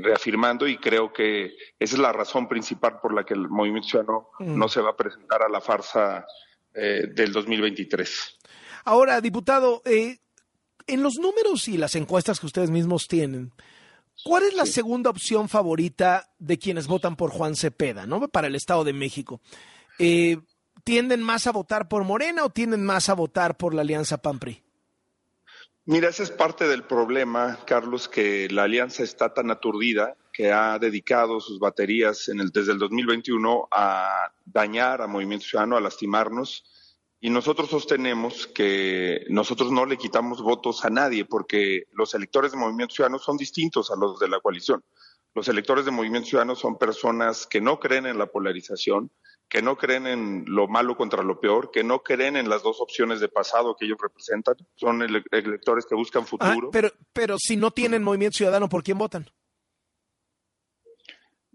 reafirmando 0.00 0.66
y 0.66 0.78
creo 0.78 1.12
que 1.12 1.56
esa 1.78 1.96
es 1.96 1.98
la 1.98 2.12
razón 2.12 2.48
principal 2.48 3.00
por 3.02 3.12
la 3.12 3.24
que 3.24 3.34
el 3.34 3.50
Movimiento 3.50 3.88
Ciudadano 3.88 4.28
mm. 4.38 4.56
no 4.56 4.66
se 4.68 4.80
va 4.80 4.90
a 4.90 4.96
presentar 4.96 5.42
a 5.42 5.50
la 5.50 5.60
farsa 5.60 6.24
del 6.74 7.32
2023. 7.32 8.38
Ahora, 8.84 9.20
diputado, 9.20 9.82
eh, 9.84 10.18
en 10.86 11.02
los 11.02 11.14
números 11.14 11.68
y 11.68 11.76
las 11.76 11.94
encuestas 11.94 12.40
que 12.40 12.46
ustedes 12.46 12.70
mismos 12.70 13.06
tienen, 13.08 13.52
¿cuál 14.24 14.44
es 14.44 14.54
la 14.54 14.66
segunda 14.66 15.10
opción 15.10 15.48
favorita 15.48 16.30
de 16.38 16.58
quienes 16.58 16.86
votan 16.86 17.16
por 17.16 17.30
Juan 17.30 17.56
Cepeda, 17.56 18.06
¿no? 18.06 18.28
Para 18.28 18.48
el 18.48 18.54
Estado 18.54 18.84
de 18.84 18.92
México. 18.92 19.40
Eh, 19.98 20.38
¿Tienden 20.82 21.22
más 21.22 21.46
a 21.46 21.52
votar 21.52 21.88
por 21.88 22.04
Morena 22.04 22.44
o 22.44 22.50
tienden 22.50 22.84
más 22.84 23.08
a 23.08 23.14
votar 23.14 23.56
por 23.56 23.72
la 23.72 23.82
Alianza 23.82 24.18
PAN-PRI? 24.18 24.62
Mira, 25.86 26.08
ese 26.08 26.22
es 26.22 26.30
parte 26.30 26.66
del 26.66 26.84
problema, 26.84 27.58
Carlos, 27.66 28.08
que 28.08 28.48
la 28.50 28.64
alianza 28.64 29.02
está 29.02 29.34
tan 29.34 29.50
aturdida 29.50 30.16
que 30.34 30.52
ha 30.52 30.78
dedicado 30.78 31.40
sus 31.40 31.60
baterías 31.60 32.28
en 32.28 32.40
el, 32.40 32.50
desde 32.50 32.72
el 32.72 32.78
2021 32.78 33.68
a 33.70 34.32
dañar 34.44 35.00
a 35.00 35.06
Movimiento 35.06 35.46
Ciudadano, 35.46 35.76
a 35.76 35.80
lastimarnos 35.80 36.64
y 37.24 37.30
nosotros 37.30 37.70
sostenemos 37.70 38.46
que 38.48 39.24
nosotros 39.30 39.72
no 39.72 39.86
le 39.86 39.96
quitamos 39.96 40.42
votos 40.42 40.84
a 40.84 40.90
nadie 40.90 41.24
porque 41.24 41.84
los 41.92 42.14
electores 42.14 42.52
de 42.52 42.58
Movimiento 42.58 42.96
Ciudadano 42.96 43.18
son 43.18 43.38
distintos 43.38 43.90
a 43.90 43.96
los 43.96 44.18
de 44.18 44.28
la 44.28 44.40
coalición. 44.40 44.84
Los 45.34 45.48
electores 45.48 45.86
de 45.86 45.90
Movimiento 45.90 46.28
Ciudadano 46.28 46.54
son 46.54 46.76
personas 46.76 47.46
que 47.46 47.62
no 47.62 47.80
creen 47.80 48.04
en 48.04 48.18
la 48.18 48.26
polarización, 48.26 49.10
que 49.48 49.62
no 49.62 49.78
creen 49.78 50.06
en 50.06 50.44
lo 50.48 50.68
malo 50.68 50.98
contra 50.98 51.22
lo 51.22 51.40
peor, 51.40 51.70
que 51.70 51.82
no 51.82 52.02
creen 52.02 52.36
en 52.36 52.50
las 52.50 52.62
dos 52.62 52.82
opciones 52.82 53.20
de 53.20 53.28
pasado 53.30 53.74
que 53.74 53.86
ellos 53.86 53.96
representan. 54.02 54.56
Son 54.74 55.00
electores 55.00 55.86
que 55.86 55.94
buscan 55.94 56.24
ah, 56.24 56.26
futuro. 56.26 56.70
pero, 56.70 56.90
pero 57.14 57.36
si 57.38 57.56
no 57.56 57.70
tienen 57.70 58.02
Movimiento 58.02 58.36
Ciudadano, 58.36 58.68
¿por 58.68 58.82
quién 58.82 58.98
votan? 58.98 59.30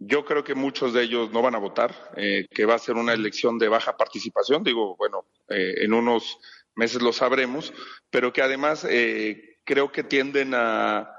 Yo 0.02 0.24
creo 0.24 0.46
que 0.46 0.56
muchos 0.56 0.94
de 0.94 1.04
ellos 1.04 1.30
no 1.32 1.42
van 1.42 1.56
a 1.56 1.60
votar, 1.60 1.94
eh, 2.16 2.48
que 2.52 2.66
va 2.66 2.76
a 2.76 2.80
ser 2.80 2.96
una 2.96 3.12
elección 3.12 3.60
de 3.60 3.68
baja 3.68 3.98
participación. 3.98 4.64
Digo, 4.64 4.96
bueno, 4.96 5.26
eh, 5.50 5.74
en 5.80 5.94
unos 5.94 6.40
meses 6.76 7.02
lo 7.02 7.12
sabremos, 7.12 7.74
pero 8.10 8.32
que 8.32 8.42
además 8.42 8.88
eh, 8.90 9.58
creo 9.66 9.92
que 9.92 10.04
tienden 10.04 10.54
a, 10.56 11.16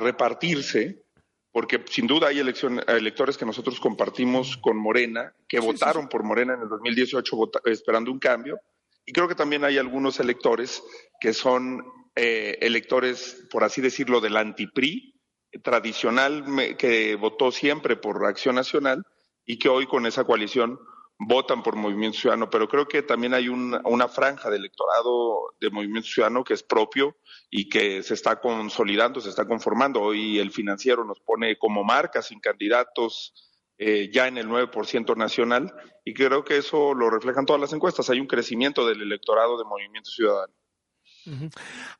repartirse, 0.00 1.04
porque 1.52 1.84
sin 1.90 2.06
duda 2.06 2.28
hay 2.28 2.38
electores 2.38 3.36
que 3.36 3.44
nosotros 3.44 3.78
compartimos 3.78 4.56
con 4.56 4.78
Morena, 4.78 5.34
que 5.46 5.60
votaron 5.60 6.08
por 6.08 6.22
Morena 6.22 6.54
en 6.54 6.62
el 6.62 6.68
2018 6.70 7.50
esperando 7.66 8.10
un 8.10 8.18
cambio, 8.18 8.58
y 9.04 9.12
creo 9.12 9.28
que 9.28 9.34
también 9.34 9.62
hay 9.64 9.76
algunos 9.76 10.18
electores 10.18 10.82
que 11.20 11.34
son 11.34 11.84
electores, 12.14 13.46
por 13.50 13.64
así 13.64 13.82
decirlo, 13.82 14.22
del 14.22 14.38
anti-PRI, 14.38 15.13
tradicional 15.62 16.44
que 16.76 17.16
votó 17.16 17.50
siempre 17.50 17.96
por 17.96 18.24
Acción 18.26 18.54
Nacional 18.54 19.04
y 19.44 19.58
que 19.58 19.68
hoy 19.68 19.86
con 19.86 20.06
esa 20.06 20.24
coalición 20.24 20.78
votan 21.18 21.62
por 21.62 21.76
Movimiento 21.76 22.18
Ciudadano, 22.18 22.50
pero 22.50 22.68
creo 22.68 22.86
que 22.86 23.02
también 23.02 23.34
hay 23.34 23.48
una 23.48 24.08
franja 24.08 24.50
de 24.50 24.56
electorado 24.56 25.54
de 25.60 25.70
Movimiento 25.70 26.08
Ciudadano 26.08 26.44
que 26.44 26.54
es 26.54 26.62
propio 26.62 27.16
y 27.50 27.68
que 27.68 28.02
se 28.02 28.14
está 28.14 28.40
consolidando, 28.40 29.20
se 29.20 29.30
está 29.30 29.46
conformando. 29.46 30.00
Hoy 30.00 30.38
el 30.38 30.50
financiero 30.50 31.04
nos 31.04 31.20
pone 31.20 31.56
como 31.56 31.84
marca 31.84 32.20
sin 32.20 32.40
candidatos 32.40 33.32
eh, 33.78 34.10
ya 34.12 34.28
en 34.28 34.38
el 34.38 34.48
9% 34.48 35.16
nacional 35.16 35.72
y 36.04 36.14
creo 36.14 36.44
que 36.44 36.58
eso 36.58 36.94
lo 36.94 37.10
reflejan 37.10 37.46
todas 37.46 37.60
las 37.60 37.72
encuestas. 37.72 38.10
Hay 38.10 38.20
un 38.20 38.26
crecimiento 38.26 38.86
del 38.86 39.02
electorado 39.02 39.56
de 39.56 39.64
Movimiento 39.64 40.10
Ciudadano. 40.10 40.52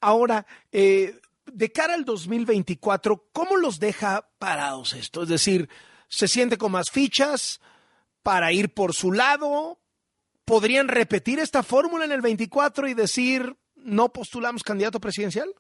Ahora, 0.00 0.46
eh, 0.70 1.18
de 1.46 1.70
cara 1.72 1.94
al 1.94 2.04
2024, 2.04 3.28
¿cómo 3.32 3.56
los 3.56 3.78
deja 3.78 4.28
parados 4.38 4.92
esto? 4.94 5.22
Es 5.22 5.28
decir, 5.28 5.68
¿se 6.08 6.28
siente 6.28 6.58
con 6.58 6.72
más 6.72 6.90
fichas 6.90 7.60
para 8.22 8.52
ir 8.52 8.72
por 8.72 8.94
su 8.94 9.12
lado? 9.12 9.78
¿Podrían 10.44 10.88
repetir 10.88 11.38
esta 11.38 11.62
fórmula 11.62 12.04
en 12.04 12.12
el 12.12 12.20
24 12.20 12.88
y 12.88 12.94
decir, 12.94 13.56
no 13.76 14.12
postulamos 14.12 14.62
candidato 14.62 15.00
presidencial? 15.00 15.52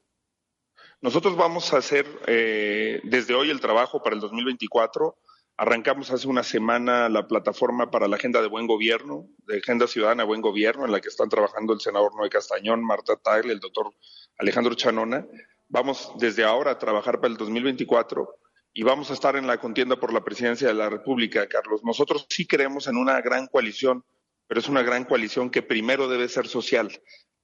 Nosotros 1.00 1.36
vamos 1.36 1.72
a 1.72 1.78
hacer 1.78 2.06
eh, 2.26 3.00
desde 3.04 3.34
hoy 3.34 3.50
el 3.50 3.60
trabajo 3.60 4.02
para 4.02 4.14
el 4.14 4.20
2024. 4.20 5.16
Arrancamos 5.56 6.10
hace 6.10 6.26
una 6.26 6.42
semana 6.42 7.08
la 7.08 7.28
plataforma 7.28 7.90
para 7.90 8.08
la 8.08 8.16
Agenda 8.16 8.42
de 8.42 8.48
Buen 8.48 8.66
Gobierno, 8.66 9.28
de 9.46 9.58
Agenda 9.58 9.86
Ciudadana 9.86 10.24
Buen 10.24 10.40
Gobierno, 10.40 10.84
en 10.84 10.92
la 10.92 11.00
que 11.00 11.08
están 11.08 11.28
trabajando 11.28 11.72
el 11.72 11.80
senador 11.80 12.16
Noé 12.16 12.28
Castañón, 12.28 12.84
Marta 12.84 13.16
Tagle, 13.16 13.52
el 13.52 13.60
doctor 13.60 13.94
Alejandro 14.38 14.74
Chanona 14.74 15.26
vamos 15.74 16.12
desde 16.20 16.44
ahora 16.44 16.70
a 16.70 16.78
trabajar 16.78 17.20
para 17.20 17.32
el 17.32 17.36
2024 17.36 18.38
y 18.72 18.84
vamos 18.84 19.10
a 19.10 19.14
estar 19.14 19.34
en 19.34 19.48
la 19.48 19.58
contienda 19.58 19.98
por 19.98 20.12
la 20.12 20.22
presidencia 20.22 20.68
de 20.68 20.74
la 20.74 20.88
República, 20.88 21.48
Carlos. 21.48 21.80
Nosotros 21.82 22.26
sí 22.30 22.46
creemos 22.46 22.86
en 22.86 22.96
una 22.96 23.20
gran 23.20 23.48
coalición, 23.48 24.04
pero 24.46 24.60
es 24.60 24.68
una 24.68 24.82
gran 24.82 25.04
coalición 25.04 25.50
que 25.50 25.62
primero 25.62 26.06
debe 26.06 26.28
ser 26.28 26.46
social. 26.46 26.92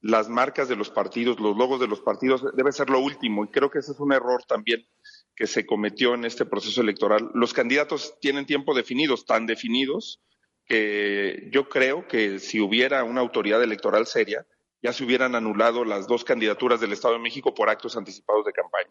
Las 0.00 0.28
marcas 0.28 0.68
de 0.68 0.76
los 0.76 0.90
partidos, 0.90 1.40
los 1.40 1.56
logos 1.56 1.80
de 1.80 1.88
los 1.88 2.02
partidos, 2.02 2.44
debe 2.54 2.70
ser 2.70 2.88
lo 2.88 3.00
último. 3.00 3.44
Y 3.44 3.48
creo 3.48 3.68
que 3.68 3.80
ese 3.80 3.90
es 3.90 3.98
un 3.98 4.12
error 4.12 4.44
también 4.46 4.86
que 5.34 5.48
se 5.48 5.66
cometió 5.66 6.14
en 6.14 6.24
este 6.24 6.46
proceso 6.46 6.82
electoral. 6.82 7.32
Los 7.34 7.52
candidatos 7.52 8.14
tienen 8.20 8.46
tiempo 8.46 8.74
definidos, 8.74 9.26
tan 9.26 9.46
definidos, 9.46 10.20
que 10.66 11.48
yo 11.52 11.68
creo 11.68 12.06
que 12.06 12.38
si 12.38 12.60
hubiera 12.60 13.02
una 13.02 13.22
autoridad 13.22 13.60
electoral 13.60 14.06
seria, 14.06 14.46
ya 14.82 14.92
se 14.92 15.04
hubieran 15.04 15.34
anulado 15.34 15.84
las 15.84 16.06
dos 16.06 16.24
candidaturas 16.24 16.80
del 16.80 16.92
Estado 16.92 17.14
de 17.14 17.20
México 17.20 17.54
por 17.54 17.68
actos 17.68 17.96
anticipados 17.96 18.44
de 18.44 18.52
campaña. 18.52 18.90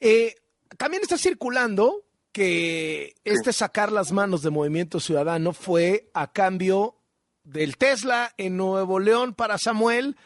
Eh, 0.00 0.34
también 0.76 1.02
está 1.02 1.16
circulando 1.16 2.04
que 2.32 3.14
este 3.24 3.52
sacar 3.52 3.92
las 3.92 4.10
manos 4.10 4.42
de 4.42 4.50
Movimiento 4.50 4.98
Ciudadano 5.00 5.52
fue 5.52 6.10
a 6.14 6.32
cambio 6.32 6.96
del 7.44 7.76
Tesla 7.76 8.32
en 8.36 8.56
Nuevo 8.56 8.98
León 8.98 9.34
para 9.34 9.58
Samuel 9.58 10.16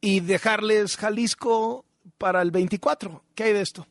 y 0.00 0.20
dejarles 0.20 0.96
Jalisco 0.96 1.86
para 2.18 2.42
el 2.42 2.50
24. 2.50 3.24
¿Qué 3.34 3.44
hay 3.44 3.52
de 3.52 3.60
esto? 3.62 3.86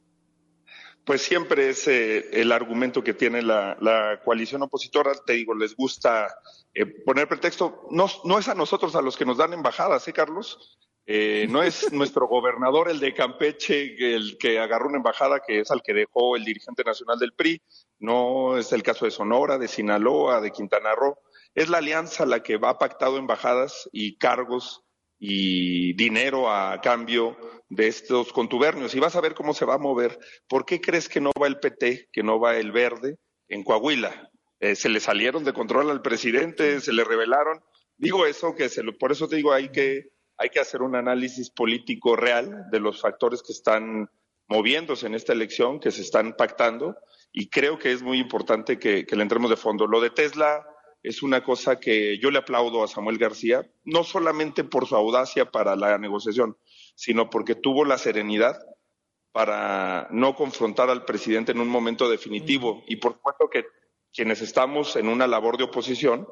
Pues 1.05 1.21
siempre 1.21 1.69
es 1.69 1.87
eh, 1.87 2.29
el 2.31 2.51
argumento 2.51 3.03
que 3.03 3.13
tiene 3.13 3.41
la, 3.41 3.75
la, 3.81 4.21
coalición 4.23 4.61
opositora. 4.61 5.13
Te 5.25 5.33
digo, 5.33 5.55
les 5.55 5.75
gusta 5.75 6.27
eh, 6.73 6.85
poner 6.85 7.27
pretexto. 7.27 7.87
No, 7.89 8.07
no 8.23 8.39
es 8.39 8.47
a 8.47 8.55
nosotros 8.55 8.95
a 8.95 9.01
los 9.01 9.17
que 9.17 9.25
nos 9.25 9.37
dan 9.37 9.53
embajadas, 9.53 10.07
¿eh, 10.07 10.13
Carlos? 10.13 10.77
Eh, 11.05 11.47
no 11.49 11.63
es 11.63 11.91
nuestro 11.91 12.27
gobernador, 12.27 12.89
el 12.89 12.99
de 12.99 13.13
Campeche, 13.13 14.15
el 14.15 14.37
que 14.37 14.59
agarró 14.59 14.87
una 14.87 14.97
embajada 14.97 15.41
que 15.45 15.59
es 15.59 15.71
al 15.71 15.81
que 15.81 15.93
dejó 15.93 16.35
el 16.35 16.45
dirigente 16.45 16.83
nacional 16.83 17.19
del 17.19 17.33
PRI. 17.33 17.61
No 17.99 18.57
es 18.57 18.71
el 18.71 18.83
caso 18.83 19.05
de 19.05 19.11
Sonora, 19.11 19.57
de 19.57 19.67
Sinaloa, 19.67 20.41
de 20.41 20.51
Quintana 20.51 20.95
Roo. 20.95 21.17
Es 21.53 21.69
la 21.69 21.79
alianza 21.79 22.25
la 22.25 22.43
que 22.43 22.57
va 22.57 22.79
pactado 22.79 23.17
embajadas 23.17 23.89
y 23.91 24.17
cargos 24.17 24.83
y 25.23 25.93
dinero 25.93 26.51
a 26.51 26.81
cambio 26.81 27.37
de 27.69 27.87
estos 27.87 28.33
contubernios. 28.33 28.95
Y 28.95 28.99
vas 28.99 29.15
a 29.15 29.21
ver 29.21 29.35
cómo 29.35 29.53
se 29.53 29.65
va 29.65 29.75
a 29.75 29.77
mover. 29.77 30.17
¿Por 30.47 30.65
qué 30.65 30.81
crees 30.81 31.07
que 31.07 31.21
no 31.21 31.31
va 31.39 31.45
el 31.45 31.59
PT, 31.59 32.09
que 32.11 32.23
no 32.23 32.39
va 32.39 32.57
el 32.57 32.71
verde 32.71 33.17
en 33.47 33.63
Coahuila? 33.63 34.31
Eh, 34.59 34.75
se 34.75 34.89
le 34.89 34.99
salieron 34.99 35.43
de 35.43 35.53
control 35.53 35.91
al 35.91 36.01
presidente, 36.01 36.81
se 36.81 36.91
le 36.91 37.03
revelaron. 37.03 37.61
Digo 37.97 38.25
eso, 38.25 38.55
que 38.55 38.67
se 38.67 38.83
por 38.93 39.11
eso 39.11 39.27
te 39.27 39.35
digo, 39.35 39.53
hay 39.53 39.69
que, 39.69 40.09
hay 40.37 40.49
que 40.49 40.59
hacer 40.59 40.81
un 40.81 40.95
análisis 40.95 41.51
político 41.51 42.15
real 42.15 42.65
de 42.71 42.79
los 42.79 42.99
factores 42.99 43.43
que 43.43 43.53
están 43.53 44.09
moviéndose 44.47 45.05
en 45.05 45.13
esta 45.13 45.33
elección, 45.33 45.79
que 45.79 45.91
se 45.91 46.01
están 46.01 46.35
pactando, 46.35 46.95
y 47.31 47.47
creo 47.47 47.77
que 47.77 47.91
es 47.91 48.01
muy 48.01 48.17
importante 48.17 48.79
que, 48.79 49.05
que 49.05 49.15
le 49.15 49.21
entremos 49.21 49.51
de 49.51 49.55
fondo. 49.55 49.85
Lo 49.85 50.01
de 50.01 50.09
Tesla 50.09 50.65
es 51.03 51.23
una 51.23 51.43
cosa 51.43 51.79
que 51.79 52.17
yo 52.19 52.29
le 52.31 52.39
aplaudo 52.39 52.83
a 52.83 52.87
Samuel 52.87 53.17
García, 53.17 53.69
no 53.83 54.03
solamente 54.03 54.63
por 54.63 54.87
su 54.87 54.95
audacia 54.95 55.51
para 55.51 55.75
la 55.75 55.97
negociación, 55.97 56.57
sino 56.95 57.29
porque 57.29 57.55
tuvo 57.55 57.85
la 57.85 57.97
serenidad 57.97 58.59
para 59.31 60.07
no 60.11 60.35
confrontar 60.35 60.89
al 60.89 61.05
presidente 61.05 61.51
en 61.51 61.59
un 61.59 61.69
momento 61.69 62.09
definitivo. 62.09 62.83
Y 62.87 62.97
por 62.97 63.13
supuesto 63.13 63.49
que 63.49 63.65
quienes 64.13 64.41
estamos 64.41 64.95
en 64.95 65.07
una 65.07 65.25
labor 65.25 65.57
de 65.57 65.63
oposición, 65.63 66.27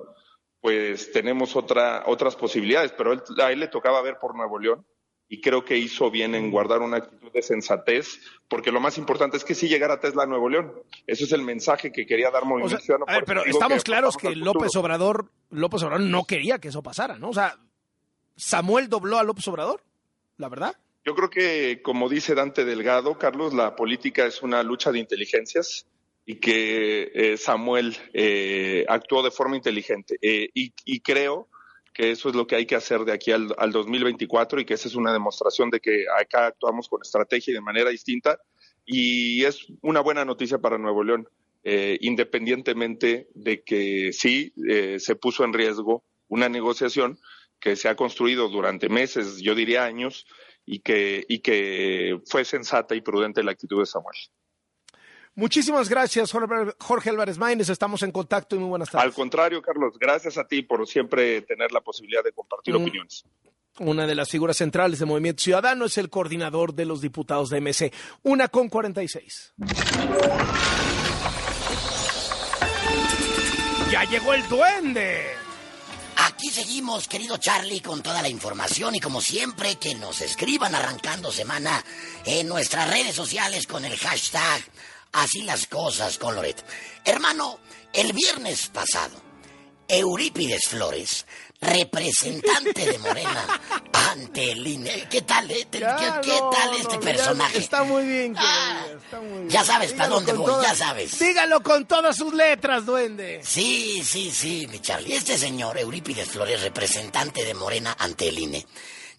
pues 0.62 1.12
tenemos 1.12 1.56
otra, 1.56 2.04
otras 2.06 2.36
posibilidades, 2.36 2.92
pero 2.92 3.14
a 3.42 3.52
él 3.52 3.60
le 3.60 3.70
tocaba 3.70 4.02
ver 4.02 4.18
por 4.20 4.36
Nuevo 4.36 4.60
León 4.60 4.86
y 5.32 5.42
creo 5.42 5.64
que 5.64 5.78
hizo 5.78 6.10
bien 6.10 6.34
en 6.34 6.50
guardar 6.50 6.82
una 6.82 6.98
actitud 6.98 7.32
de 7.32 7.44
sensatez, 7.44 8.20
porque 8.48 8.72
lo 8.72 8.80
más 8.80 8.98
importante 8.98 9.38
es 9.38 9.46
que 9.46 9.54
sí 9.54 9.70
llegara 9.70 10.00
Tesla 10.00 10.24
a 10.24 10.26
Nuevo 10.26 10.50
León. 10.50 10.74
Ese 11.06 11.26
es 11.26 11.32
el 11.32 11.44
mensaje 11.44 11.92
que 11.92 12.08
quería 12.08 12.32
dar 12.32 12.46
Movimiento 12.46 12.80
Ciudadano. 12.80 13.06
A 13.08 13.14
ver, 13.14 13.26
pero 13.26 13.46
estamos 13.46 13.84
claros 13.84 14.18
que 14.18 14.36
López 14.36 14.76
Obrador, 14.76 15.30
López 15.52 15.84
Obrador 15.84 16.02
no 16.02 16.26
quería 16.26 16.58
que 16.58 16.70
eso 16.70 16.82
pasara, 16.82 17.20
¿no? 17.20 17.30
O 17.30 17.34
sea, 17.34 17.60
Samuel 18.36 18.90
dobló 18.90 19.20
a 19.20 19.24
López 19.24 19.48
Obrador, 19.48 19.84
la 20.38 20.50
verdad. 20.50 20.76
Yo 21.06 21.14
creo 21.14 21.30
que, 21.30 21.82
como 21.84 22.10
dice 22.10 22.34
Dante 22.34 22.66
Delgado, 22.66 23.20
Carlos, 23.20 23.54
la 23.54 23.76
política 23.76 24.26
es 24.26 24.42
una 24.42 24.64
lucha 24.64 24.92
de 24.92 25.00
inteligencias 25.00 25.86
y 26.26 26.36
que 26.36 27.12
eh, 27.14 27.38
Samuel 27.38 27.96
eh, 28.14 28.84
actuó 28.90 29.22
de 29.22 29.32
forma 29.32 29.56
inteligente. 29.56 30.18
Eh, 30.22 30.50
y, 30.56 30.74
y 30.86 31.02
creo 31.02 31.50
que 32.00 32.12
eso 32.12 32.30
es 32.30 32.36
lo 32.36 32.48
que 32.48 32.56
hay 32.56 32.66
que 32.66 32.78
hacer 32.78 33.04
de 33.04 33.12
aquí 33.12 33.34
al, 33.34 33.54
al 33.58 33.74
2024 33.74 34.62
y 34.62 34.66
que 34.66 34.76
esa 34.76 34.88
es 34.88 34.96
una 34.96 35.12
demostración 35.12 35.70
de 35.70 35.82
que 35.82 36.06
acá 36.18 36.46
actuamos 36.46 36.88
con 36.88 37.02
estrategia 37.02 37.52
y 37.52 37.56
de 37.56 37.60
manera 37.60 37.90
distinta. 37.90 38.40
Y 38.86 39.44
es 39.44 39.68
una 39.82 40.00
buena 40.00 40.24
noticia 40.24 40.60
para 40.60 40.78
Nuevo 40.78 41.04
León, 41.04 41.28
eh, 41.66 41.98
independientemente 42.00 43.28
de 43.36 43.64
que 43.64 44.14
sí 44.14 44.54
eh, 44.70 44.96
se 44.98 45.18
puso 45.18 45.44
en 45.44 45.52
riesgo 45.52 46.06
una 46.30 46.48
negociación 46.48 47.20
que 47.60 47.76
se 47.76 47.90
ha 47.90 47.98
construido 47.98 48.48
durante 48.48 48.88
meses, 48.88 49.42
yo 49.42 49.54
diría 49.54 49.84
años, 49.84 50.26
y 50.66 50.80
que, 50.80 51.26
y 51.28 51.40
que 51.40 52.18
fue 52.28 52.46
sensata 52.46 52.96
y 52.96 53.02
prudente 53.02 53.44
la 53.44 53.52
actitud 53.52 53.82
de 53.82 53.86
Samuel. 53.86 54.16
Muchísimas 55.36 55.88
gracias, 55.88 56.32
Jorge 56.80 57.10
Álvarez 57.10 57.38
Maínez. 57.38 57.70
Estamos 57.70 58.04
en 58.04 58.12
contacto 58.12 58.56
y 58.56 58.60
muy 58.60 58.70
buenas 58.70 58.90
tardes. 58.90 59.06
Al 59.06 59.14
contrario, 59.14 59.62
Carlos, 59.62 59.94
gracias 60.00 60.38
a 60.38 60.46
ti 60.46 60.62
por 60.64 60.86
siempre 60.88 61.42
tener 61.44 61.72
la 61.72 61.82
posibilidad 61.82 62.24
de 62.24 62.32
compartir 62.34 62.74
Mm. 62.74 62.82
opiniones. 62.82 63.24
Una 63.80 64.06
de 64.06 64.16
las 64.16 64.30
figuras 64.30 64.58
centrales 64.58 65.00
del 65.00 65.08
Movimiento 65.08 65.42
Ciudadano 65.44 65.86
es 65.86 65.98
el 65.98 66.10
coordinador 66.10 66.74
de 66.74 66.84
los 66.86 67.00
diputados 67.00 67.50
de 67.50 67.58
MC. 67.62 67.94
Una 68.24 68.50
con 68.50 68.68
46. 68.68 69.54
Ya 73.92 74.04
llegó 74.04 74.34
el 74.34 74.48
duende. 74.50 75.24
Aquí 76.28 76.50
seguimos, 76.50 77.08
querido 77.08 77.38
Charlie, 77.38 77.80
con 77.80 78.04
toda 78.04 78.22
la 78.22 78.28
información 78.30 78.96
y 78.96 79.00
como 79.00 79.22
siempre 79.22 79.78
que 79.78 79.96
nos 79.96 80.20
escriban 80.22 80.76
arrancando 80.76 81.32
semana 81.32 81.84
en 82.26 82.48
nuestras 82.48 82.90
redes 82.90 83.16
sociales 83.16 83.66
con 83.66 83.86
el 83.86 83.96
hashtag 83.98 84.62
Así 85.12 85.42
las 85.42 85.68
cosas 85.68 86.18
con 86.18 86.36
Loret. 86.36 86.64
Hermano, 87.04 87.60
el 87.94 88.14
viernes 88.14 88.68
pasado, 88.68 89.20
Eurípides 89.88 90.62
Flores, 90.70 91.26
representante 91.60 92.86
de 92.86 93.00
Morena 93.00 93.60
ante 94.12 94.52
el 94.52 94.66
INE. 94.66 95.08
¿Qué 95.10 95.24
tal, 95.24 95.50
eh? 95.50 95.68
¿Qué, 95.72 95.80
Ya, 95.80 96.22
qué 96.22 96.30
no, 96.40 96.50
tal 96.52 96.72
no, 96.72 96.78
este 96.78 96.94
ya 96.94 97.00
personaje? 97.00 97.58
Está 97.58 97.84
muy 97.84 98.06
bien, 98.06 98.36
Ah, 98.38 98.86
está 99.04 99.20
muy 99.20 99.40
bien. 99.40 99.50
ya 99.50 99.64
sabes 99.66 99.94
para 99.94 100.10
dónde 100.10 100.34
voy, 100.34 100.46
todas- 100.46 100.68
ya 100.68 100.76
sabes. 100.76 101.18
Dígalo 101.20 101.64
con 101.64 101.86
todas 101.88 102.16
sus 102.16 102.34
letras, 102.34 102.86
duende. 102.86 103.42
Sí, 103.44 104.04
sí, 104.06 104.30
sí, 104.32 104.68
mi 104.70 104.80
Charlie. 104.80 105.16
Este 105.16 105.38
señor, 105.38 105.78
Eurípides 105.80 106.30
Flores, 106.30 106.62
representante 106.62 107.44
de 107.44 107.54
Morena 107.56 107.96
ante 108.00 108.30
el 108.30 108.38
INE, 108.40 108.66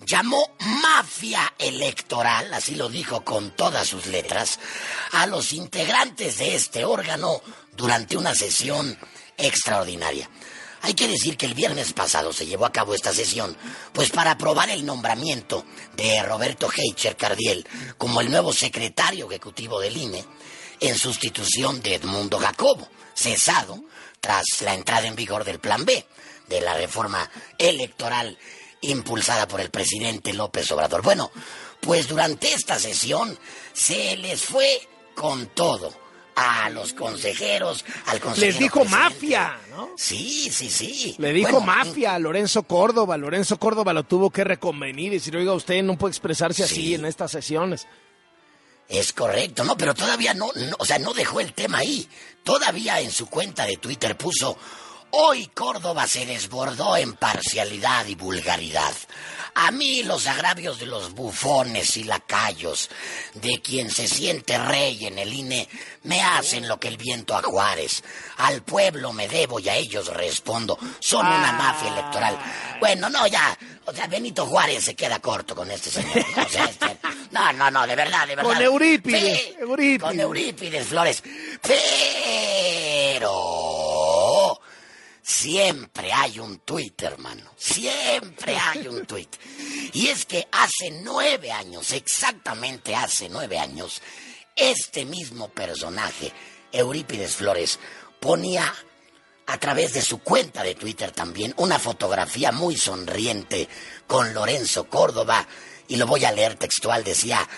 llamó 0.04 0.54
mafia 0.82 1.52
electoral, 1.58 2.52
así 2.54 2.74
lo 2.74 2.88
dijo 2.88 3.24
con 3.24 3.50
todas 3.56 3.86
sus 3.86 4.06
letras, 4.06 4.58
a 5.12 5.26
los 5.26 5.52
integrantes 5.52 6.38
de 6.38 6.54
este 6.54 6.84
órgano 6.84 7.42
durante 7.76 8.16
una 8.16 8.34
sesión 8.34 8.98
extraordinaria. 9.36 10.28
Hay 10.82 10.94
que 10.94 11.08
decir 11.08 11.36
que 11.36 11.44
el 11.44 11.54
viernes 11.54 11.92
pasado 11.92 12.32
se 12.32 12.46
llevó 12.46 12.64
a 12.64 12.72
cabo 12.72 12.94
esta 12.94 13.12
sesión, 13.12 13.56
pues 13.92 14.10
para 14.10 14.32
aprobar 14.32 14.70
el 14.70 14.86
nombramiento 14.86 15.64
de 15.94 16.22
Roberto 16.22 16.70
Heicher 16.74 17.16
Cardiel 17.16 17.66
como 17.98 18.20
el 18.22 18.30
nuevo 18.30 18.52
secretario 18.52 19.26
ejecutivo 19.26 19.78
del 19.78 19.96
INE, 19.96 20.24
en 20.80 20.96
sustitución 20.96 21.82
de 21.82 21.96
Edmundo 21.96 22.38
Jacobo, 22.38 22.88
cesado 23.14 23.84
tras 24.20 24.44
la 24.62 24.74
entrada 24.74 25.06
en 25.06 25.16
vigor 25.16 25.44
del 25.44 25.60
Plan 25.60 25.84
B, 25.84 26.06
de 26.48 26.60
la 26.62 26.74
reforma 26.74 27.30
electoral 27.58 28.38
impulsada 28.82 29.46
por 29.48 29.60
el 29.60 29.70
presidente 29.70 30.32
López 30.32 30.70
Obrador. 30.72 31.02
Bueno, 31.02 31.30
pues 31.80 32.08
durante 32.08 32.52
esta 32.52 32.78
sesión 32.78 33.38
se 33.72 34.16
les 34.16 34.42
fue 34.42 34.88
con 35.14 35.46
todo 35.48 35.92
a 36.36 36.70
los 36.70 36.94
consejeros, 36.94 37.84
al 38.06 38.20
consejero 38.20 38.50
Les 38.52 38.58
dijo 38.58 38.80
presidente. 38.80 39.04
mafia, 39.14 39.58
¿no? 39.70 39.90
Sí, 39.96 40.50
sí, 40.50 40.70
sí. 40.70 41.14
Le 41.18 41.32
dijo 41.32 41.60
Bueno, 41.60 41.66
mafia 41.66 42.14
a 42.14 42.18
Lorenzo 42.18 42.62
Córdoba. 42.62 43.16
Lorenzo 43.18 43.58
Córdoba 43.58 43.92
lo 43.92 44.04
tuvo 44.04 44.30
que 44.30 44.44
reconvenir 44.44 45.12
y 45.12 45.16
decir, 45.16 45.36
oiga, 45.36 45.52
usted 45.52 45.82
no 45.82 45.98
puede 45.98 46.12
expresarse 46.12 46.64
así 46.64 46.94
en 46.94 47.04
estas 47.04 47.30
sesiones. 47.32 47.86
Es 48.88 49.12
correcto, 49.12 49.62
no, 49.64 49.76
pero 49.76 49.94
todavía 49.94 50.34
no, 50.34 50.50
no, 50.54 50.76
o 50.78 50.84
sea, 50.84 50.98
no 50.98 51.12
dejó 51.12 51.40
el 51.40 51.52
tema 51.52 51.78
ahí. 51.78 52.08
Todavía 52.42 53.00
en 53.00 53.10
su 53.10 53.26
cuenta 53.26 53.64
de 53.66 53.76
Twitter 53.76 54.16
puso, 54.16 54.56
hoy 55.12 55.46
Córdoba 55.54 56.06
se 56.06 56.26
desbordó 56.26 56.96
en 56.96 57.14
parcialidad 57.14 58.06
y 58.06 58.14
vulgaridad. 58.14 58.92
A 59.54 59.72
mí 59.72 60.04
los 60.04 60.28
agravios 60.28 60.78
de 60.78 60.86
los 60.86 61.12
bufones 61.12 61.96
y 61.96 62.04
lacayos, 62.04 62.88
de 63.34 63.60
quien 63.60 63.90
se 63.90 64.06
siente 64.06 64.56
rey 64.56 65.06
en 65.06 65.18
el 65.18 65.32
INE, 65.32 65.68
me 66.04 66.22
hacen 66.22 66.68
lo 66.68 66.78
que 66.78 66.86
el 66.86 66.96
viento 66.96 67.36
a 67.36 67.42
Juárez. 67.42 68.02
Al 68.38 68.62
pueblo 68.62 69.12
me 69.12 69.26
debo 69.28 69.58
y 69.58 69.68
a 69.68 69.74
ellos 69.74 70.06
respondo. 70.06 70.78
Son 71.00 71.26
una 71.26 71.52
mafia 71.52 71.88
electoral. 71.92 72.38
Bueno, 72.78 73.10
no, 73.10 73.26
ya. 73.26 73.58
O 73.86 73.92
sea, 73.92 74.06
Benito 74.06 74.46
Juárez 74.46 74.84
se 74.84 74.94
queda 74.94 75.18
corto 75.18 75.56
con 75.56 75.68
este 75.70 75.90
señor. 75.90 76.24
¿no? 76.36 76.42
O 76.44 76.48
sea, 76.48 76.64
este- 76.66 76.96
no, 77.32 77.52
no, 77.52 77.70
no, 77.72 77.86
de 77.88 77.96
verdad, 77.96 78.26
de 78.28 78.36
verdad. 78.36 78.52
Con 78.52 78.62
Eurípides, 78.62 79.38
Sí, 79.40 79.54
Eurípides. 79.58 80.02
Con 80.02 80.20
Eurípides 80.20 80.86
Flores. 80.86 81.22
Pero 81.60 81.80
siempre 85.22 86.12
hay 86.12 86.38
un 86.38 86.58
tuit, 86.60 87.00
hermano. 87.02 87.50
Siempre 87.56 88.56
hay 88.56 88.86
un 88.88 89.06
tuit. 89.06 89.36
Y 89.92 90.08
es 90.08 90.26
que 90.26 90.46
hace 90.52 90.90
nueve 91.02 91.50
años, 91.52 91.92
exactamente 91.92 92.94
hace 92.94 93.28
nueve 93.28 93.58
años, 93.58 94.02
este 94.56 95.04
mismo 95.04 95.48
personaje, 95.48 96.32
Eurípides 96.72 97.36
Flores, 97.36 97.78
ponía 98.20 98.72
a 99.46 99.58
través 99.58 99.94
de 99.94 100.02
su 100.02 100.18
cuenta 100.18 100.62
de 100.62 100.74
Twitter 100.74 101.10
también 101.10 101.54
una 101.56 101.78
fotografía 101.78 102.52
muy 102.52 102.76
sonriente 102.76 103.68
con 104.06 104.32
Lorenzo 104.32 104.88
Córdoba 104.88 105.46
y 105.88 105.96
lo 105.96 106.06
voy 106.06 106.24
a 106.24 106.30
leer 106.30 106.54
textual, 106.54 107.02
decía, 107.02 107.48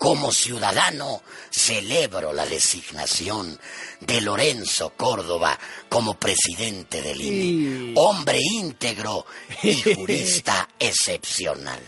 como 0.00 0.32
ciudadano 0.32 1.22
celebro 1.50 2.32
la 2.32 2.46
designación 2.46 3.60
de 4.00 4.22
Lorenzo 4.22 4.94
Córdoba 4.96 5.58
como 5.90 6.14
presidente 6.18 7.02
del 7.02 7.20
INE, 7.20 7.92
hombre 7.96 8.38
íntegro 8.40 9.26
y 9.62 9.74
jurista 9.94 10.66
excepcional. 10.78 11.78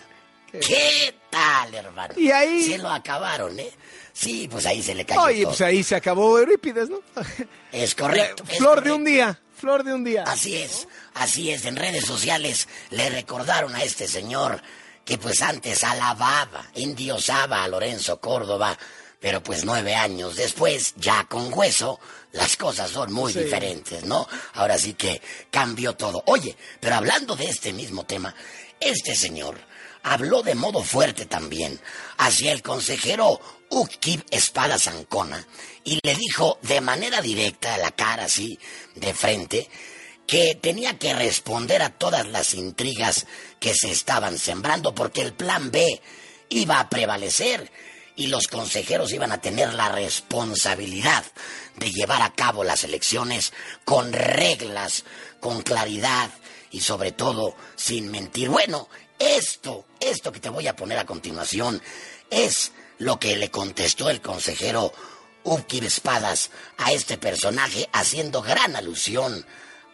¿Qué 0.52 1.14
tal, 1.30 1.74
hermano? 1.74 2.12
Y 2.18 2.30
ahí- 2.30 2.64
Se 2.64 2.76
lo 2.76 2.90
acabaron, 2.90 3.58
¿eh? 3.58 3.72
Sí, 4.12 4.46
pues 4.50 4.66
ahí 4.66 4.82
se 4.82 4.94
le 4.94 5.06
cayó 5.06 5.22
Oye, 5.22 5.40
todo. 5.44 5.52
pues 5.52 5.62
ahí 5.62 5.82
se 5.82 5.96
acabó 5.96 6.38
Eurípides, 6.38 6.90
¿no? 6.90 7.00
Es 7.72 7.94
correcto. 7.94 8.44
es 8.46 8.58
Flor 8.58 8.82
de 8.84 8.92
un 8.92 9.04
día, 9.06 9.40
flor 9.58 9.84
de 9.84 9.94
un 9.94 10.04
día. 10.04 10.24
Así 10.24 10.54
es, 10.56 10.86
así 11.14 11.50
es. 11.50 11.64
En 11.64 11.76
redes 11.76 12.04
sociales 12.04 12.68
le 12.90 13.08
recordaron 13.08 13.74
a 13.74 13.82
este 13.82 14.06
señor 14.06 14.60
que 15.04 15.18
pues 15.18 15.42
antes 15.42 15.82
alababa, 15.84 16.70
endiosaba 16.74 17.64
a 17.64 17.68
Lorenzo 17.68 18.20
Córdoba, 18.20 18.78
pero 19.20 19.42
pues 19.42 19.64
nueve 19.64 19.94
años 19.94 20.36
después, 20.36 20.94
ya 20.96 21.24
con 21.24 21.52
hueso, 21.52 22.00
las 22.32 22.56
cosas 22.56 22.90
son 22.90 23.12
muy 23.12 23.32
Sí. 23.32 23.40
diferentes, 23.40 24.04
¿no? 24.04 24.26
Ahora 24.54 24.78
sí 24.78 24.94
que 24.94 25.20
cambió 25.50 25.94
todo. 25.94 26.22
Oye, 26.26 26.56
pero 26.80 26.96
hablando 26.96 27.36
de 27.36 27.46
este 27.46 27.72
mismo 27.72 28.04
tema, 28.04 28.34
este 28.80 29.14
señor 29.14 29.58
habló 30.02 30.42
de 30.42 30.54
modo 30.56 30.82
fuerte 30.82 31.26
también 31.26 31.80
hacia 32.18 32.52
el 32.52 32.62
consejero 32.62 33.40
Ukib 33.70 34.24
Espada 34.30 34.78
Zancona 34.78 35.46
y 35.84 36.00
le 36.02 36.14
dijo 36.16 36.58
de 36.62 36.80
manera 36.80 37.20
directa 37.20 37.74
a 37.74 37.78
la 37.78 37.92
cara 37.92 38.24
así 38.24 38.58
de 38.96 39.14
frente 39.14 39.68
que 40.26 40.54
tenía 40.56 40.98
que 40.98 41.14
responder 41.14 41.82
a 41.82 41.90
todas 41.90 42.26
las 42.26 42.54
intrigas 42.54 43.26
que 43.62 43.74
se 43.74 43.92
estaban 43.92 44.38
sembrando 44.38 44.92
porque 44.92 45.22
el 45.22 45.32
plan 45.32 45.70
B 45.70 46.02
iba 46.48 46.80
a 46.80 46.90
prevalecer 46.90 47.70
y 48.16 48.26
los 48.26 48.48
consejeros 48.48 49.12
iban 49.12 49.30
a 49.30 49.40
tener 49.40 49.72
la 49.72 49.88
responsabilidad 49.88 51.24
de 51.76 51.92
llevar 51.92 52.22
a 52.22 52.32
cabo 52.32 52.64
las 52.64 52.82
elecciones 52.82 53.52
con 53.84 54.12
reglas, 54.12 55.04
con 55.38 55.62
claridad 55.62 56.28
y 56.72 56.80
sobre 56.80 57.12
todo 57.12 57.54
sin 57.76 58.10
mentir. 58.10 58.48
Bueno, 58.48 58.88
esto, 59.20 59.86
esto 60.00 60.32
que 60.32 60.40
te 60.40 60.50
voy 60.50 60.66
a 60.66 60.74
poner 60.74 60.98
a 60.98 61.06
continuación 61.06 61.80
es 62.30 62.72
lo 62.98 63.20
que 63.20 63.36
le 63.36 63.52
contestó 63.52 64.10
el 64.10 64.20
consejero 64.20 64.92
Upkir 65.44 65.84
Espadas 65.84 66.50
a 66.78 66.90
este 66.90 67.16
personaje 67.16 67.88
haciendo 67.92 68.42
gran 68.42 68.74
alusión 68.74 69.46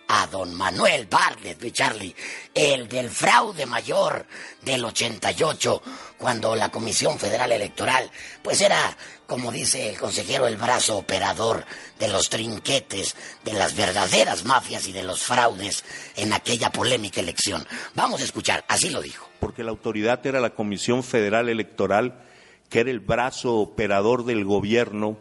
a 0.09 0.27
don 0.27 0.55
Manuel 0.55 1.07
Bartlett, 1.07 1.63
mi 1.63 1.71
Charlie, 1.71 2.15
el 2.55 2.89
del 2.89 3.11
fraude 3.11 3.67
mayor 3.67 4.27
del 4.63 4.85
88, 4.85 5.83
cuando 6.17 6.57
la 6.57 6.71
Comisión 6.71 7.19
Federal 7.19 7.53
Electoral, 7.53 8.11
pues 8.43 8.61
era, 8.63 8.97
como 9.27 9.53
dice 9.53 9.91
el 9.91 9.99
consejero, 9.99 10.47
el 10.47 10.57
brazo 10.57 10.97
operador 10.97 11.65
de 11.99 12.09
los 12.09 12.31
trinquetes, 12.31 13.17
de 13.45 13.53
las 13.53 13.77
verdaderas 13.77 14.45
mafias 14.45 14.89
y 14.89 14.93
de 14.93 15.03
los 15.03 15.23
fraudes 15.23 15.85
en 16.17 16.33
aquella 16.33 16.71
polémica 16.71 17.21
elección. 17.21 17.67
Vamos 17.95 18.23
a 18.23 18.25
escuchar, 18.25 18.65
así 18.67 18.89
lo 18.89 19.03
dijo. 19.03 19.29
Porque 19.41 19.63
la 19.63 19.71
autoridad 19.71 20.27
era 20.27 20.41
la 20.41 20.55
Comisión 20.55 21.05
Federal 21.05 21.51
Electoral, 21.51 22.25
que 22.71 22.81
era 22.81 22.91
el 22.91 23.01
brazo 23.01 23.57
operador 23.57 24.25
del 24.25 24.45
gobierno 24.45 25.19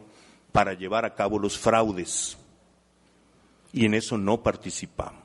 para 0.54 0.74
llevar 0.74 1.04
a 1.04 1.14
cabo 1.14 1.40
los 1.40 1.58
fraudes 1.58 2.38
y 3.78 3.86
en 3.86 3.94
eso 3.94 4.18
no 4.18 4.42
participamos. 4.42 5.22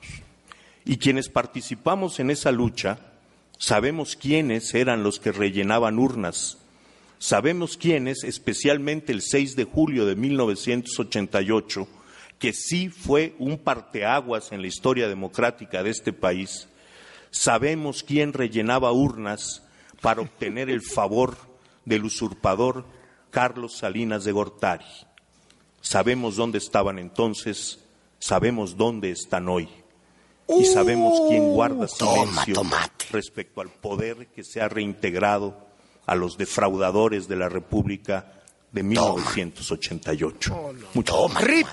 Y 0.84 0.98
quienes 0.98 1.30
participamos 1.30 2.20
en 2.20 2.30
esa 2.30 2.52
lucha, 2.52 2.98
sabemos 3.58 4.14
quiénes 4.14 4.74
eran 4.74 5.02
los 5.02 5.18
que 5.18 5.32
rellenaban 5.32 5.98
urnas, 5.98 6.58
sabemos 7.18 7.78
quiénes, 7.78 8.24
especialmente 8.24 9.10
el 9.10 9.22
6 9.22 9.56
de 9.56 9.64
julio 9.64 10.04
de 10.04 10.16
1988, 10.16 11.88
que 12.38 12.52
sí 12.52 12.90
fue 12.90 13.34
un 13.38 13.56
parteaguas 13.56 14.52
en 14.52 14.60
la 14.60 14.66
historia 14.66 15.08
democrática 15.08 15.82
de 15.82 15.88
este 15.88 16.12
país, 16.12 16.68
sabemos 17.30 18.02
quién 18.02 18.34
rellenaba 18.34 18.92
urnas 18.92 19.62
para 20.02 20.20
obtener 20.20 20.68
el 20.68 20.82
favor 20.82 21.38
del 21.86 22.04
usurpador 22.04 22.84
Carlos 23.30 23.78
Salinas 23.78 24.24
de 24.24 24.32
Gortari. 24.32 24.84
Sabemos 25.80 26.36
dónde 26.36 26.58
estaban 26.58 26.98
entonces 26.98 27.81
sabemos 28.22 28.76
dónde 28.76 29.10
están 29.10 29.48
hoy 29.48 29.68
y 30.48 30.64
sabemos 30.66 31.20
quién 31.28 31.52
guarda 31.52 31.88
silencio 31.88 32.62
respecto 33.10 33.60
al 33.60 33.68
poder 33.68 34.28
que 34.28 34.44
se 34.44 34.60
ha 34.60 34.68
reintegrado 34.68 35.66
a 36.06 36.14
los 36.14 36.38
defraudadores 36.38 37.26
de 37.26 37.36
la 37.36 37.48
República 37.48 38.32
de 38.70 38.82
1988. 38.84 40.74
Mucho 40.94 41.28
Rip. 41.40 41.66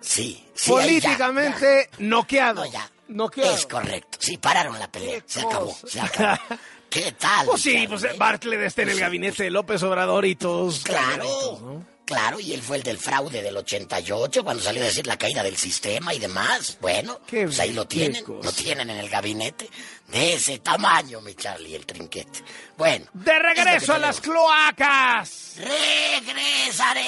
Sí, 0.00 0.44
sí, 0.54 0.70
Políticamente 0.70 1.90
noqueado. 1.98 2.64
noqueado. 3.08 3.54
Es 3.54 3.66
correcto. 3.66 4.18
Sí, 4.20 4.38
pararon 4.38 4.78
la 4.78 4.90
pelea. 4.90 5.20
Se 5.26 5.40
acabó, 5.40 5.76
se 5.84 6.00
acabó. 6.00 6.38
¿Qué 6.90 7.12
tal? 7.12 7.46
Pues 7.46 7.62
sí, 7.62 7.86
pues 7.88 8.06
Bartlett 8.16 8.60
está 8.60 8.82
en 8.82 8.90
el 8.90 9.00
gabinete 9.00 9.42
de 9.44 9.50
López 9.50 9.82
Obrador 9.82 10.24
y 10.26 10.36
todos. 10.36 10.84
Claro. 10.84 11.82
Claro, 12.06 12.38
y 12.38 12.52
él 12.52 12.62
fue 12.62 12.76
el 12.76 12.84
del 12.84 12.98
fraude 12.98 13.42
del 13.42 13.56
88, 13.56 14.44
cuando 14.44 14.62
salió 14.62 14.80
a 14.80 14.86
decir 14.86 15.08
la 15.08 15.18
caída 15.18 15.42
del 15.42 15.56
sistema 15.56 16.14
y 16.14 16.20
demás. 16.20 16.78
Bueno, 16.80 17.20
pues 17.28 17.58
ahí 17.58 17.72
lo 17.72 17.88
tienen, 17.88 18.22
lo 18.24 18.52
tienen 18.52 18.90
en 18.90 18.98
el 18.98 19.08
gabinete. 19.10 19.68
De 20.06 20.34
ese 20.34 20.60
tamaño, 20.60 21.20
mi 21.20 21.34
Charlie, 21.34 21.74
el 21.74 21.84
trinquete. 21.84 22.44
Bueno. 22.78 23.06
¡De 23.12 23.36
regreso 23.40 23.94
a 23.94 23.98
las 23.98 24.20
cloacas! 24.20 25.56
¡Regresaré! 25.56 27.02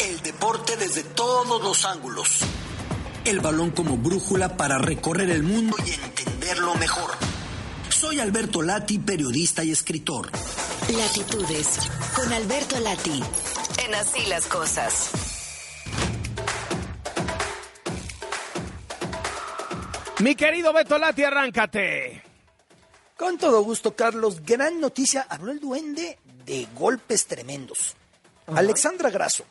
El 0.00 0.20
deporte 0.22 0.76
desde 0.76 1.04
todos 1.04 1.62
los 1.62 1.84
ángulos. 1.84 2.40
El 3.24 3.38
balón 3.38 3.70
como 3.70 3.96
brújula 3.98 4.56
para 4.56 4.78
recorrer 4.78 5.30
el 5.30 5.44
mundo 5.44 5.76
y 5.86 5.92
entenderlo 5.92 6.74
mejor. 6.74 7.31
Soy 8.02 8.18
Alberto 8.18 8.62
Lati, 8.62 8.98
periodista 8.98 9.62
y 9.62 9.70
escritor. 9.70 10.28
Latitudes, 10.92 11.68
con 12.16 12.32
Alberto 12.32 12.80
Lati, 12.80 13.22
en 13.86 13.94
Así 13.94 14.26
las 14.26 14.46
Cosas. 14.46 15.10
Mi 20.18 20.34
querido 20.34 20.72
Beto 20.72 20.98
Lati, 20.98 21.22
arráncate. 21.22 22.24
Con 23.16 23.38
todo 23.38 23.62
gusto, 23.62 23.94
Carlos. 23.94 24.42
Gran 24.44 24.80
noticia. 24.80 25.24
Habló 25.28 25.52
el 25.52 25.60
duende 25.60 26.18
de 26.44 26.66
golpes 26.74 27.26
tremendos. 27.26 27.94
Alexandra 28.48 29.10
Grasso, 29.10 29.44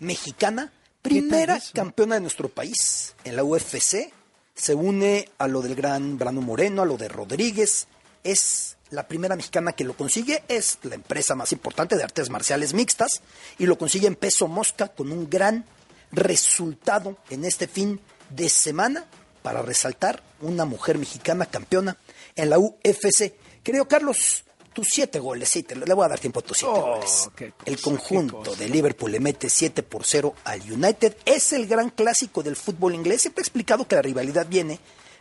mexicana, 0.00 0.72
primera 1.02 1.60
campeona 1.74 2.14
de 2.14 2.22
nuestro 2.22 2.48
país 2.48 3.14
en 3.24 3.36
la 3.36 3.44
UFC, 3.44 4.10
se 4.54 4.74
une 4.74 5.28
a 5.36 5.46
lo 5.46 5.60
del 5.60 5.74
gran 5.74 6.16
Brano 6.16 6.40
Moreno, 6.40 6.80
a 6.80 6.86
lo 6.86 6.96
de 6.96 7.08
Rodríguez, 7.08 7.86
es 8.30 8.76
la 8.90 9.06
primera 9.06 9.36
mexicana 9.36 9.72
que 9.72 9.84
lo 9.84 9.94
consigue, 9.96 10.42
es 10.48 10.78
la 10.82 10.94
empresa 10.94 11.34
más 11.34 11.52
importante 11.52 11.96
de 11.96 12.02
artes 12.02 12.30
marciales 12.30 12.72
mixtas 12.74 13.20
y 13.58 13.66
lo 13.66 13.76
consigue 13.76 14.06
en 14.06 14.16
peso 14.16 14.48
mosca 14.48 14.88
con 14.88 15.12
un 15.12 15.28
gran 15.28 15.64
resultado 16.12 17.16
en 17.30 17.44
este 17.44 17.66
fin 17.68 18.00
de 18.30 18.48
semana 18.48 19.04
para 19.42 19.62
resaltar 19.62 20.22
una 20.40 20.64
mujer 20.64 20.98
mexicana 20.98 21.46
campeona 21.46 21.96
en 22.34 22.50
la 22.50 22.58
UFC. 22.58 23.34
Querido 23.62 23.86
Carlos, 23.86 24.44
tus 24.72 24.88
siete 24.90 25.18
goles, 25.18 25.48
sí, 25.48 25.62
te 25.62 25.74
le 25.74 25.92
voy 25.94 26.04
a 26.04 26.08
dar 26.08 26.18
tiempo 26.18 26.40
a 26.40 26.42
tus 26.42 26.58
siete 26.58 26.74
Oh, 26.74 26.94
goles. 26.96 27.28
El 27.64 27.80
conjunto 27.80 28.54
de 28.56 28.68
Liverpool 28.68 29.12
le 29.12 29.20
mete 29.20 29.48
7 29.50 29.82
por 29.82 30.04
0 30.04 30.34
al 30.44 30.60
United. 30.70 31.16
Es 31.24 31.52
el 31.52 31.66
gran 31.66 31.90
clásico 31.90 32.42
del 32.42 32.56
fútbol 32.56 32.94
inglés. 32.94 33.22
Siempre 33.22 33.42
he 33.42 33.44
explicado 33.44 33.86
que 33.86 33.96
la 33.96 34.02
rivalidad 34.02 34.46
viene 34.46 34.78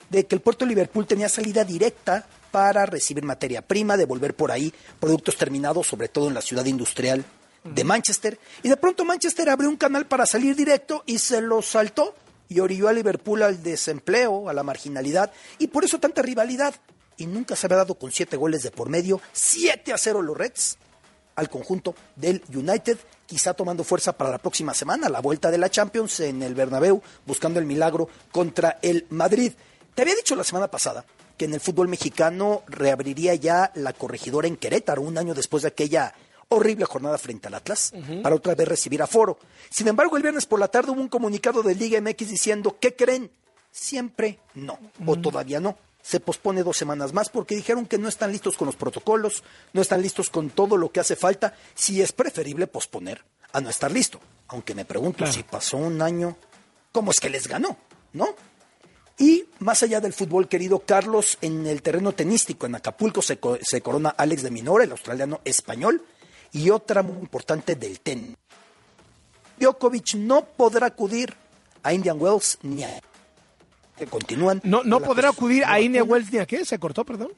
de 0.09 0.25
que 0.25 0.35
el 0.35 0.41
puerto 0.41 0.63
de 0.65 0.69
Liverpool 0.69 1.05
tenía 1.05 1.27
salida 1.27 1.63
directa 1.65 2.27
para 2.51 2.85
recibir 2.85 3.23
materia 3.23 3.61
prima, 3.61 3.97
devolver 3.97 4.35
por 4.35 4.51
ahí 4.51 4.73
productos 4.99 5.37
terminados, 5.37 5.87
sobre 5.87 6.07
todo 6.07 6.27
en 6.27 6.33
la 6.33 6.41
ciudad 6.41 6.65
industrial 6.65 7.23
de 7.63 7.83
Manchester. 7.83 8.39
Y 8.63 8.69
de 8.69 8.77
pronto 8.77 9.05
Manchester 9.05 9.49
abrió 9.49 9.69
un 9.69 9.77
canal 9.77 10.05
para 10.05 10.25
salir 10.25 10.55
directo 10.55 11.03
y 11.05 11.19
se 11.19 11.41
lo 11.41 11.61
saltó 11.61 12.15
y 12.49 12.59
orilló 12.59 12.87
a 12.87 12.93
Liverpool 12.93 13.43
al 13.43 13.61
desempleo, 13.61 14.49
a 14.49 14.53
la 14.53 14.63
marginalidad, 14.63 15.31
y 15.59 15.67
por 15.67 15.83
eso 15.83 15.99
tanta 15.99 16.21
rivalidad. 16.21 16.73
Y 17.17 17.25
nunca 17.25 17.55
se 17.55 17.67
había 17.67 17.77
dado 17.77 17.95
con 17.95 18.11
siete 18.11 18.37
goles 18.37 18.63
de 18.63 18.71
por 18.71 18.89
medio, 18.89 19.19
7 19.33 19.91
a 19.91 19.97
0 19.97 20.21
los 20.21 20.37
Reds 20.37 20.77
al 21.35 21.49
conjunto 21.49 21.93
del 22.15 22.41
United, 22.53 22.97
quizá 23.25 23.53
tomando 23.53 23.83
fuerza 23.83 24.13
para 24.13 24.31
la 24.31 24.37
próxima 24.37 24.73
semana, 24.73 25.09
la 25.09 25.19
vuelta 25.19 25.51
de 25.51 25.57
la 25.57 25.69
Champions 25.69 26.19
en 26.21 26.41
el 26.41 26.55
Bernabéu, 26.55 27.01
buscando 27.25 27.59
el 27.59 27.65
milagro 27.65 28.09
contra 28.31 28.79
el 28.81 29.05
Madrid. 29.09 29.53
Te 29.93 30.03
había 30.03 30.15
dicho 30.15 30.35
la 30.35 30.43
semana 30.43 30.69
pasada 30.69 31.05
que 31.37 31.45
en 31.45 31.53
el 31.53 31.59
fútbol 31.59 31.87
mexicano 31.87 32.63
reabriría 32.67 33.35
ya 33.35 33.71
la 33.75 33.93
corregidora 33.93 34.47
en 34.47 34.57
Querétaro, 34.57 35.01
un 35.01 35.17
año 35.17 35.33
después 35.33 35.63
de 35.63 35.69
aquella 35.69 36.13
horrible 36.49 36.85
jornada 36.85 37.17
frente 37.17 37.47
al 37.47 37.53
Atlas, 37.55 37.93
para 38.23 38.35
otra 38.35 38.55
vez 38.55 38.67
recibir 38.67 39.01
aforo. 39.01 39.37
Sin 39.69 39.87
embargo, 39.87 40.15
el 40.17 40.23
viernes 40.23 40.45
por 40.45 40.59
la 40.59 40.67
tarde 40.69 40.91
hubo 40.91 41.01
un 41.01 41.09
comunicado 41.09 41.61
de 41.61 41.75
Liga 41.75 41.99
MX 42.01 42.29
diciendo, 42.29 42.77
¿qué 42.79 42.95
creen? 42.95 43.29
Siempre 43.71 44.39
no, 44.55 44.79
o 45.05 45.15
todavía 45.17 45.59
no. 45.59 45.77
Se 46.01 46.19
pospone 46.21 46.63
dos 46.63 46.77
semanas 46.77 47.11
más 47.13 47.27
porque 47.29 47.53
dijeron 47.55 47.85
que 47.85 47.97
no 47.97 48.07
están 48.07 48.31
listos 48.31 48.55
con 48.55 48.65
los 48.65 48.77
protocolos, 48.77 49.43
no 49.73 49.81
están 49.81 50.01
listos 50.01 50.29
con 50.29 50.49
todo 50.49 50.77
lo 50.77 50.89
que 50.91 51.01
hace 51.01 51.17
falta, 51.17 51.53
si 51.75 52.01
es 52.01 52.13
preferible 52.13 52.65
posponer 52.65 53.23
a 53.51 53.59
no 53.59 53.69
estar 53.69 53.91
listo. 53.91 54.19
Aunque 54.47 54.73
me 54.73 54.85
pregunto 54.85 55.17
Claro. 55.17 55.33
si 55.33 55.43
pasó 55.43 55.75
un 55.75 56.01
año, 56.01 56.37
¿cómo 56.93 57.11
es 57.11 57.19
que 57.19 57.29
les 57.29 57.47
ganó? 57.47 57.75
¿No? 58.13 58.29
Y 59.19 59.45
más 59.59 59.81
allá 59.81 59.99
del 59.99 60.13
fútbol, 60.13 60.47
querido 60.47 60.79
Carlos, 60.79 61.37
en 61.41 61.65
el 61.65 61.81
terreno 61.81 62.11
tenístico 62.11 62.65
en 62.67 62.75
Acapulco 62.75 63.21
se, 63.21 63.39
co- 63.39 63.57
se 63.61 63.81
corona 63.81 64.09
Alex 64.09 64.43
de 64.43 64.51
Minora, 64.51 64.83
el 64.83 64.91
australiano 64.91 65.41
español, 65.43 66.03
y 66.51 66.69
otra 66.69 67.01
muy 67.01 67.17
importante 67.17 67.75
del 67.75 67.99
tenis. 67.99 68.35
Djokovic 69.59 70.15
no 70.15 70.45
podrá 70.45 70.87
acudir 70.87 71.33
a 71.81 71.93
Indian 71.93 72.21
Wells 72.21 72.59
ni 72.61 72.83
a... 72.83 73.01
que 73.97 74.05
continúan. 74.05 74.61
No, 74.63 74.83
no 74.83 74.99
podrá 74.99 75.29
acudir 75.29 75.63
a 75.65 75.77
cuna, 75.79 76.03
Wells 76.03 76.31
ni 76.31 76.39
a 76.39 76.45
qué, 76.45 76.63
se 76.63 76.77
cortó, 76.77 77.03
perdón. 77.03 77.31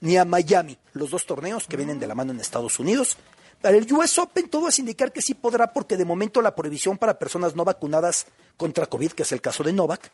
Ni 0.00 0.16
a 0.16 0.24
Miami, 0.24 0.78
los 0.92 1.10
dos 1.10 1.26
torneos 1.26 1.66
que 1.66 1.76
vienen 1.76 1.98
de 1.98 2.06
la 2.06 2.14
mano 2.14 2.32
en 2.32 2.40
Estados 2.40 2.78
Unidos. 2.78 3.16
Para 3.60 3.76
el 3.76 3.92
US 3.92 4.16
Open 4.18 4.48
todo 4.48 4.68
es 4.68 4.78
indicar 4.78 5.12
que 5.12 5.20
sí 5.20 5.34
podrá 5.34 5.72
porque 5.72 5.96
de 5.96 6.04
momento 6.06 6.40
la 6.40 6.54
prohibición 6.54 6.96
para 6.96 7.18
personas 7.18 7.54
no 7.56 7.64
vacunadas 7.64 8.26
contra 8.56 8.86
COVID, 8.86 9.12
que 9.12 9.24
es 9.24 9.32
el 9.32 9.42
caso 9.42 9.62
de 9.64 9.72
Novak, 9.74 10.10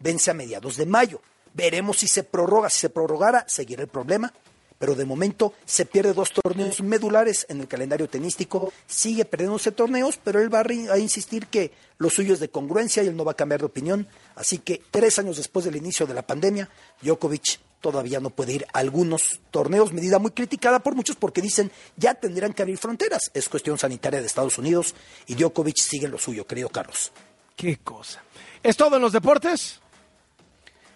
vence 0.00 0.30
a 0.30 0.34
mediados 0.34 0.76
de 0.76 0.86
mayo. 0.86 1.20
Veremos 1.54 1.98
si 1.98 2.08
se 2.08 2.22
prorroga. 2.22 2.70
Si 2.70 2.80
se 2.80 2.90
prorrogara, 2.90 3.44
seguirá 3.48 3.82
el 3.82 3.88
problema. 3.88 4.32
Pero 4.78 4.94
de 4.94 5.04
momento 5.04 5.54
se 5.66 5.86
pierde 5.86 6.12
dos 6.12 6.32
torneos 6.32 6.80
medulares 6.82 7.46
en 7.48 7.60
el 7.60 7.66
calendario 7.66 8.08
tenístico. 8.08 8.72
Sigue 8.86 9.24
perdiéndose 9.24 9.72
torneos, 9.72 10.20
pero 10.22 10.40
él 10.40 10.54
va 10.54 10.60
a, 10.60 10.98
insistir 10.98 11.48
que 11.48 11.72
lo 11.98 12.10
suyo 12.10 12.34
es 12.34 12.40
de 12.40 12.48
congruencia 12.48 13.02
y 13.02 13.08
él 13.08 13.16
no 13.16 13.24
va 13.24 13.32
a 13.32 13.36
cambiar 13.36 13.60
de 13.60 13.66
opinión. 13.66 14.06
Así 14.36 14.58
que 14.58 14.80
tres 14.90 15.18
años 15.18 15.36
después 15.36 15.64
del 15.64 15.74
inicio 15.74 16.06
de 16.06 16.14
la 16.14 16.22
pandemia, 16.22 16.68
Djokovic 17.02 17.58
todavía 17.80 18.20
no 18.20 18.30
puede 18.30 18.52
ir 18.52 18.66
a 18.72 18.78
algunos 18.78 19.40
torneos, 19.50 19.92
medida 19.92 20.18
muy 20.18 20.30
criticada 20.30 20.80
por 20.80 20.94
muchos 20.94 21.16
porque 21.16 21.40
dicen 21.40 21.70
ya 21.96 22.14
tendrán 22.14 22.52
que 22.52 22.62
abrir 22.62 22.78
fronteras. 22.78 23.32
Es 23.34 23.48
cuestión 23.48 23.78
sanitaria 23.78 24.20
de 24.20 24.26
Estados 24.26 24.58
Unidos 24.58 24.94
y 25.26 25.34
Djokovic 25.34 25.76
sigue 25.76 26.06
lo 26.06 26.18
suyo, 26.18 26.46
querido 26.46 26.68
Carlos. 26.68 27.10
Qué 27.56 27.78
cosa. 27.78 28.22
¿Es 28.62 28.76
todo 28.76 28.94
en 28.94 29.02
los 29.02 29.12
deportes? 29.12 29.80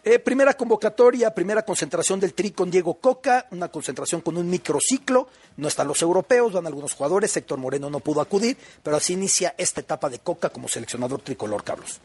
Eh, 0.05 0.19
primera 0.19 0.55
convocatoria, 0.55 1.33
primera 1.33 1.65
concentración 1.65 2.19
del 2.19 2.35
Tri 2.35 2.51
con 2.51 2.73
Diego 2.73 2.95
Coca, 2.95 3.47
una 3.53 3.69
concentración 3.69 4.21
con 4.21 4.37
un 4.37 4.51
microciclo. 4.51 5.29
No 5.57 5.69
están 5.69 5.87
los 5.87 6.03
europeos, 6.03 6.53
van 6.53 6.67
algunos 6.67 6.95
jugadores. 6.95 7.37
Héctor 7.37 7.59
Moreno 7.59 7.89
no 7.89 8.01
pudo 8.01 8.21
acudir, 8.21 8.57
pero 8.83 8.97
así 8.97 9.13
inicia 9.13 9.55
esta 9.57 9.81
etapa 9.81 10.11
de 10.11 10.19
Coca 10.19 10.49
como 10.49 10.67
seleccionador 10.67 11.21
tricolor, 11.21 11.63
Carlos. 11.63 12.01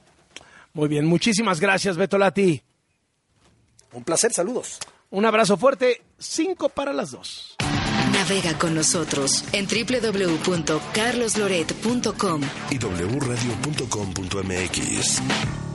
Muy 0.73 0.87
bien, 0.87 1.07
muchísimas 1.07 1.59
gracias, 1.59 1.97
Beto 1.97 2.19
Lati. 2.19 2.61
Un 3.93 4.03
placer, 4.03 4.31
saludos. 4.31 4.77
Un 5.09 5.25
abrazo 5.25 5.57
fuerte, 5.57 6.03
cinco 6.19 6.69
para 6.69 6.93
las 6.93 7.09
dos. 7.11 7.55
Navega 8.11 8.59
con 8.59 8.75
nosotros 8.75 9.43
en 9.53 9.65
www.carlosloret.com 9.65 12.41
y 12.69 12.77
wradio.com.mx. 12.77 15.66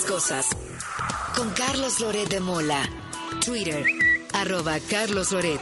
las 0.00 0.10
cosas. 0.10 0.46
Con 1.36 1.50
Carlos 1.50 2.00
Loret 2.00 2.28
de 2.28 2.40
Mola. 2.40 2.82
Twitter, 3.44 3.84
arroba 4.32 4.78
Carlos 4.88 5.32
Loret. 5.32 5.60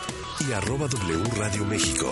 Y 0.49 0.53
arroba 0.53 0.87
W 0.89 1.25
Radio 1.37 1.65
México. 1.65 2.11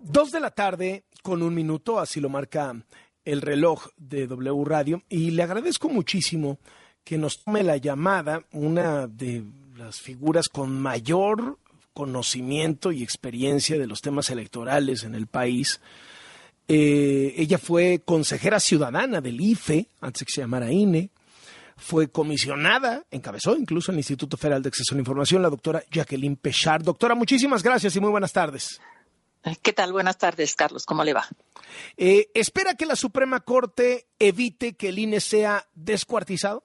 Dos 0.00 0.32
de 0.32 0.40
la 0.40 0.50
tarde 0.50 1.04
con 1.22 1.42
un 1.42 1.54
minuto, 1.54 2.00
así 2.00 2.20
lo 2.20 2.28
marca 2.28 2.74
el 3.24 3.42
reloj 3.42 3.88
de 3.96 4.26
W 4.26 4.64
Radio. 4.64 5.02
Y 5.08 5.30
le 5.30 5.42
agradezco 5.42 5.88
muchísimo 5.88 6.58
que 7.04 7.18
nos 7.18 7.44
tome 7.44 7.62
la 7.62 7.76
llamada 7.76 8.44
una 8.52 9.06
de 9.06 9.44
las 9.76 10.00
figuras 10.00 10.48
con 10.48 10.80
mayor 10.80 11.58
conocimiento 11.98 12.92
y 12.92 13.02
experiencia 13.02 13.76
de 13.76 13.88
los 13.88 14.02
temas 14.02 14.30
electorales 14.30 15.02
en 15.02 15.16
el 15.16 15.26
país. 15.26 15.80
Eh, 16.68 17.34
ella 17.36 17.58
fue 17.58 18.02
consejera 18.04 18.60
ciudadana 18.60 19.20
del 19.20 19.40
IFE, 19.40 19.88
antes 20.00 20.22
que 20.22 20.32
se 20.32 20.42
llamara 20.42 20.70
INE. 20.70 21.10
Fue 21.76 22.06
comisionada, 22.06 23.04
encabezó 23.10 23.56
incluso 23.56 23.90
el 23.90 23.98
Instituto 23.98 24.36
Federal 24.36 24.62
de 24.62 24.68
Acceso 24.68 24.94
a 24.94 24.96
la 24.96 25.00
Información, 25.00 25.42
la 25.42 25.50
doctora 25.50 25.82
Jacqueline 25.90 26.36
Pechard. 26.36 26.84
Doctora, 26.84 27.16
muchísimas 27.16 27.64
gracias 27.64 27.96
y 27.96 28.00
muy 28.00 28.10
buenas 28.10 28.32
tardes. 28.32 28.80
¿Qué 29.60 29.72
tal? 29.72 29.90
Buenas 29.90 30.18
tardes, 30.18 30.54
Carlos. 30.54 30.86
¿Cómo 30.86 31.02
le 31.02 31.14
va? 31.14 31.26
Eh, 31.96 32.30
¿Espera 32.32 32.76
que 32.76 32.86
la 32.86 32.94
Suprema 32.94 33.40
Corte 33.40 34.06
evite 34.20 34.76
que 34.76 34.90
el 34.90 35.00
INE 35.00 35.18
sea 35.18 35.66
descuartizado? 35.74 36.62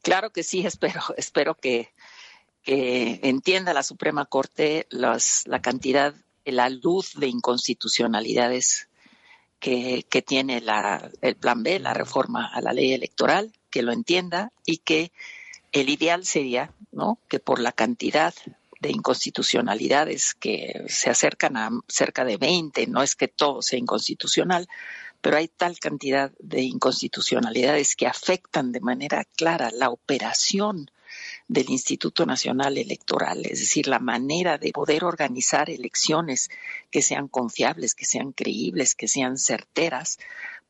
Claro 0.00 0.30
que 0.30 0.42
sí, 0.42 0.66
espero, 0.66 1.02
espero 1.18 1.54
que, 1.54 1.92
que 2.62 3.20
entienda 3.22 3.74
la 3.74 3.82
Suprema 3.82 4.24
Corte 4.24 4.86
la 4.90 5.18
cantidad, 5.60 6.14
la 6.44 6.68
luz 6.68 7.14
de 7.16 7.28
inconstitucionalidades 7.28 8.88
que, 9.58 10.24
tiene 10.26 10.62
el 11.20 11.36
Plan 11.36 11.62
B, 11.62 11.78
la 11.78 11.94
reforma 11.94 12.46
a 12.46 12.60
la 12.60 12.72
ley 12.72 12.92
electoral, 12.92 13.52
que 13.70 13.82
lo 13.82 13.92
entienda 13.92 14.52
y 14.66 14.78
que 14.78 15.12
el 15.72 15.88
ideal 15.88 16.24
sería 16.24 16.72
¿no? 16.90 17.18
que 17.28 17.38
por 17.38 17.60
la 17.60 17.72
cantidad 17.72 18.34
de 18.80 18.90
inconstitucionalidades 18.90 20.34
que 20.34 20.84
se 20.88 21.10
acercan 21.10 21.56
a 21.56 21.70
cerca 21.86 22.24
de 22.24 22.36
20, 22.36 22.88
no 22.88 23.02
es 23.02 23.14
que 23.14 23.28
todo 23.28 23.62
sea 23.62 23.78
inconstitucional, 23.78 24.68
pero 25.20 25.36
hay 25.36 25.46
tal 25.46 25.78
cantidad 25.78 26.32
de 26.40 26.62
inconstitucionalidades 26.62 27.94
que 27.94 28.08
afectan 28.08 28.72
de 28.72 28.80
manera 28.80 29.24
clara 29.36 29.70
la 29.70 29.90
operación 29.90 30.90
del 31.52 31.68
Instituto 31.70 32.24
Nacional 32.24 32.78
Electoral, 32.78 33.44
es 33.44 33.60
decir, 33.60 33.86
la 33.86 33.98
manera 33.98 34.56
de 34.56 34.72
poder 34.72 35.04
organizar 35.04 35.68
elecciones 35.68 36.50
que 36.90 37.02
sean 37.02 37.28
confiables, 37.28 37.94
que 37.94 38.06
sean 38.06 38.32
creíbles, 38.32 38.94
que 38.94 39.06
sean 39.06 39.36
certeras, 39.36 40.18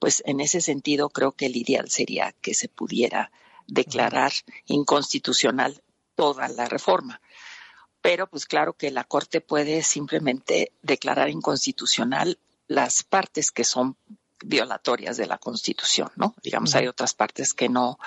pues 0.01 0.25
en 0.27 0.41
ese 0.41 0.61
sentido 0.61 1.09
creo 1.09 1.33
que 1.33 1.47
el 1.47 1.57
ideal 1.57 1.89
sería 1.89 2.35
que 2.41 2.55
se 2.55 2.69
pudiera 2.69 3.31
declarar 3.69 4.33
inconstitucional 4.67 5.83
toda 6.17 6.49
la 6.49 6.67
reforma. 6.67 7.21
Pero 8.01 8.27
pues 8.27 8.47
claro 8.47 8.73
que 8.73 8.91
la 8.91 9.05
Corte 9.05 9.41
puede 9.41 9.85
simplemente 9.85 10.73
declarar 10.83 11.31
inconstitucional 11.31 12.41
las 12.67 13.05
partes 13.05 13.53
que 13.53 13.63
son 13.63 13.97
violatorias 14.45 15.17
de 15.17 15.27
la 15.27 15.39
Constitución, 15.39 16.11
¿no? 16.17 16.35
Digamos, 16.43 16.75
hay 16.75 16.87
otras 16.87 17.15
partes 17.15 17.55
que 17.55 17.69
no, 17.69 17.99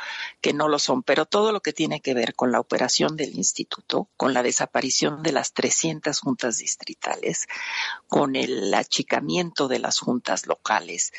que 0.42 0.54
no 0.54 0.68
lo 0.68 0.80
son, 0.80 1.04
pero 1.04 1.26
todo 1.26 1.52
lo 1.52 1.62
que 1.62 1.74
tiene 1.74 2.02
que 2.02 2.14
ver 2.14 2.36
con 2.36 2.52
la 2.52 2.60
operación 2.60 3.16
del 3.16 3.36
instituto, 3.36 4.10
con 4.18 4.34
la 4.34 4.44
desaparición 4.44 5.24
de 5.24 5.32
las 5.32 5.54
300 5.54 6.20
juntas 6.20 6.58
distritales, 6.58 7.48
con 8.08 8.36
el 8.36 8.74
achicamiento 8.74 9.68
de 9.68 9.80
las 9.80 10.00
juntas 10.00 10.48
locales, 10.48 11.14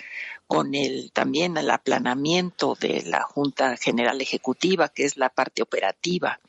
con 0.47 0.75
el 0.75 1.11
también 1.13 1.57
el 1.57 1.71
aplanamiento 1.71 2.77
de 2.79 3.03
la 3.03 3.23
Junta 3.23 3.77
General 3.77 4.21
Ejecutiva, 4.21 4.89
que 4.89 5.05
es 5.05 5.17
la 5.17 5.29
parte 5.29 5.63
operativa, 5.63 6.41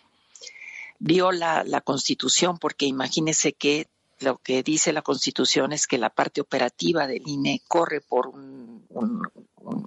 viola 1.00 1.64
la 1.64 1.82
Constitución, 1.82 2.58
porque 2.60 2.86
imagínese 2.86 3.54
que 3.54 3.88
lo 4.20 4.38
que 4.38 4.64
dice 4.64 4.94
la 4.94 5.02
Constitución 5.02 5.74
es 5.74 5.88
que 5.88 5.98
la 5.98 6.10
parte 6.10 6.42
operativa 6.42 7.08
del 7.08 7.28
INE 7.28 7.62
corre 7.68 8.02
por 8.02 8.32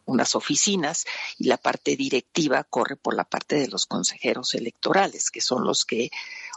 unas 0.04 0.34
oficinas 0.34 1.04
y 1.38 1.44
la 1.44 1.56
parte 1.56 1.96
directiva 1.96 2.64
corre 2.64 2.96
por 2.96 3.14
la 3.14 3.24
parte 3.24 3.56
de 3.56 3.68
los 3.68 3.86
consejeros 3.86 4.54
electorales, 4.54 5.30
que 5.30 5.40
son 5.40 5.64
los 5.64 5.84
que 5.84 6.10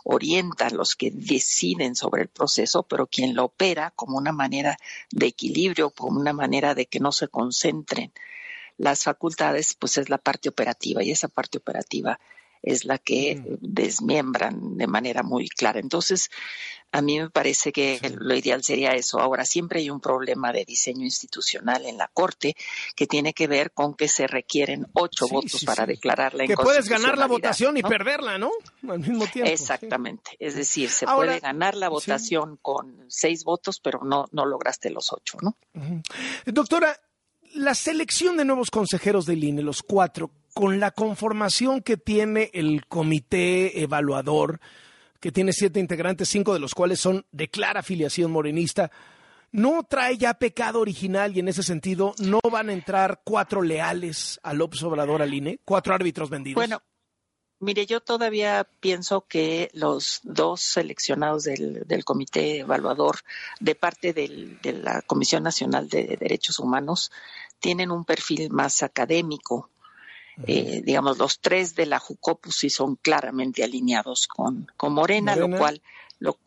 orientan, 0.04 0.76
los 0.76 0.96
que 0.96 1.12
deciden 1.12 1.96
sobre 1.96 2.24
el 2.24 2.28
proceso, 2.28 2.84
pero 2.84 3.08
quien 3.08 3.36
lo 3.36 3.46
opera 3.46 3.92
como 3.96 4.18
una 4.18 4.34
manera 4.34 4.78
de 5.12 5.28
equilibrio, 5.28 5.92
como 5.92 6.20
una 6.20 6.34
manera 6.34 6.76
de 6.76 6.86
que 6.86 7.00
no 7.00 7.12
se 7.12 7.28
concentren 7.28 8.12
las 8.78 9.04
facultades, 9.04 9.76
pues 9.76 9.98
es 9.98 10.10
la 10.10 10.18
parte 10.18 10.50
operativa 10.50 11.04
y 11.04 11.12
esa 11.12 11.28
parte 11.28 11.60
operativa 11.60 12.20
es 12.64 12.86
la 12.86 12.98
que 12.98 13.44
desmiembran 13.60 14.78
de 14.78 14.88
manera 14.88 15.22
muy 15.22 15.50
clara. 15.50 15.80
Entonces, 15.80 16.32
a 16.94 17.02
mí 17.02 17.20
me 17.20 17.30
parece 17.30 17.72
que 17.72 18.00
lo 18.18 18.36
ideal 18.36 18.64
sería 18.64 18.92
eso. 18.92 19.20
Ahora, 19.20 19.46
siempre 19.46 19.80
hay 19.80 19.90
un 19.90 20.00
problema 20.00 20.54
de 20.54 20.64
diseño 20.64 21.04
institucional 21.04 21.86
en 21.86 21.98
la 21.98 22.08
Corte 22.08 22.56
que 22.96 23.08
tiene 23.08 23.34
que 23.34 23.48
ver 23.48 23.72
con 23.72 23.96
que 23.96 24.08
se 24.08 24.28
requieren 24.28 24.88
ocho 24.94 25.28
votos 25.28 25.66
para 25.66 25.88
declarar 25.88 26.36
la 26.36 26.46
Que 26.46 26.56
puedes 26.56 26.88
ganar 26.88 27.18
la 27.18 27.26
votación 27.26 27.78
y 27.78 27.82
perderla, 27.82 28.38
¿no? 28.38 28.52
Al 28.88 29.00
mismo 29.00 29.26
tiempo. 29.26 29.52
Exactamente. 29.52 30.38
Es 30.40 30.56
decir, 30.56 30.90
se 30.90 31.08
puede 31.08 31.40
ganar 31.40 31.76
la 31.76 31.90
votación 31.90 32.60
con 32.62 33.06
seis 33.08 33.44
votos, 33.44 33.80
pero 33.80 34.02
no, 34.04 34.28
no 34.32 34.46
lograste 34.46 34.92
los 34.92 35.12
ocho, 35.12 35.40
¿no? 35.42 35.58
Doctora, 36.46 36.96
la 37.56 37.74
selección 37.74 38.38
de 38.38 38.46
nuevos 38.46 38.70
consejeros 38.70 39.26
del 39.26 39.44
INE, 39.44 39.64
los 39.64 39.82
cuatro, 39.82 40.30
con 40.54 40.80
la 40.80 40.92
conformación 40.92 41.82
que 41.82 41.98
tiene 41.98 42.52
el 42.54 42.86
comité 42.86 43.82
evaluador, 43.82 44.60
que 45.20 45.32
tiene 45.32 45.54
siete 45.54 45.80
integrantes, 45.80 46.30
cinco 46.30 46.54
de 46.54 46.60
los 46.60 46.74
cuales 46.76 47.00
son 47.00 47.26
de 47.32 47.50
clara 47.50 47.80
afiliación 47.80 48.32
morenista, 48.32 48.92
¿no 49.52 49.84
trae 49.84 50.18
ya 50.18 50.34
pecado 50.34 50.80
original 50.80 51.36
y 51.36 51.40
en 51.40 51.48
ese 51.48 51.64
sentido 51.64 52.14
no 52.20 52.40
van 52.52 52.70
a 52.70 52.74
entrar 52.74 53.22
cuatro 53.24 53.62
leales 53.62 54.40
a 54.44 54.54
López 54.54 54.84
Obrador 54.84 55.22
al 55.22 55.34
INE, 55.34 55.60
cuatro 55.64 55.96
árbitros 55.96 56.30
vendidos? 56.30 56.56
Bueno, 56.56 56.82
mire, 57.60 57.86
yo 57.86 58.02
todavía 58.02 58.68
pienso 58.80 59.22
que 59.22 59.70
los 59.74 60.20
dos 60.24 60.62
seleccionados 60.62 61.44
del, 61.44 62.04
comité 62.06 62.60
evaluador 62.60 63.20
de 63.60 63.76
parte 63.76 64.14
de 64.14 64.58
la 64.74 65.02
Comisión 65.02 65.44
Nacional 65.44 65.88
de 65.90 66.18
Derechos 66.20 66.60
Humanos 66.60 67.12
tienen 67.60 67.92
un 67.92 68.04
perfil 68.04 68.50
más 68.50 68.84
académico, 68.84 69.70
eh, 70.48 70.82
digamos, 70.84 71.18
los 71.18 71.40
tres 71.40 71.76
de 71.76 71.86
la 71.86 72.00
Jucopus 72.00 72.58
sí 72.58 72.70
son 72.70 72.96
claramente 72.96 73.64
alineados 73.64 74.28
con, 74.28 74.68
con 74.78 74.94
Morena, 74.94 75.36
lo 75.36 75.50
cual, 75.58 75.82
lo, 76.20 76.38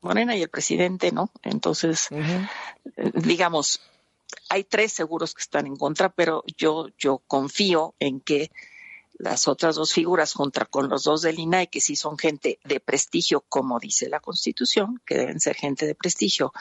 Morena 0.00 0.36
y 0.36 0.42
el 0.42 0.48
presidente, 0.48 1.10
¿no? 1.10 1.30
Entonces, 1.42 2.08
eh, 2.12 2.48
digamos, 3.14 3.80
hay 4.48 4.64
tres 4.64 4.92
seguros 4.92 5.34
que 5.34 5.42
están 5.42 5.66
en 5.66 5.76
contra, 5.76 6.10
pero 6.10 6.44
yo, 6.56 6.88
yo 6.98 7.18
confío 7.26 7.94
en 7.98 8.20
que 8.20 8.50
las 9.18 9.48
otras 9.48 9.76
dos 9.76 9.92
figuras, 9.92 10.34
junto 10.34 10.64
con 10.68 10.88
los 10.88 11.04
dos 11.04 11.22
del 11.22 11.38
INAI, 11.38 11.68
que 11.68 11.80
sí 11.80 11.96
son 11.96 12.18
gente 12.18 12.58
de 12.64 12.80
prestigio, 12.80 13.44
como 13.48 13.78
dice 13.80 14.08
la 14.08 14.20
Constitución, 14.20 15.00
que 15.06 15.16
deben 15.16 15.40
ser 15.40 15.56
gente 15.56 15.86
de 15.86 15.94
prestigio, 15.94 16.52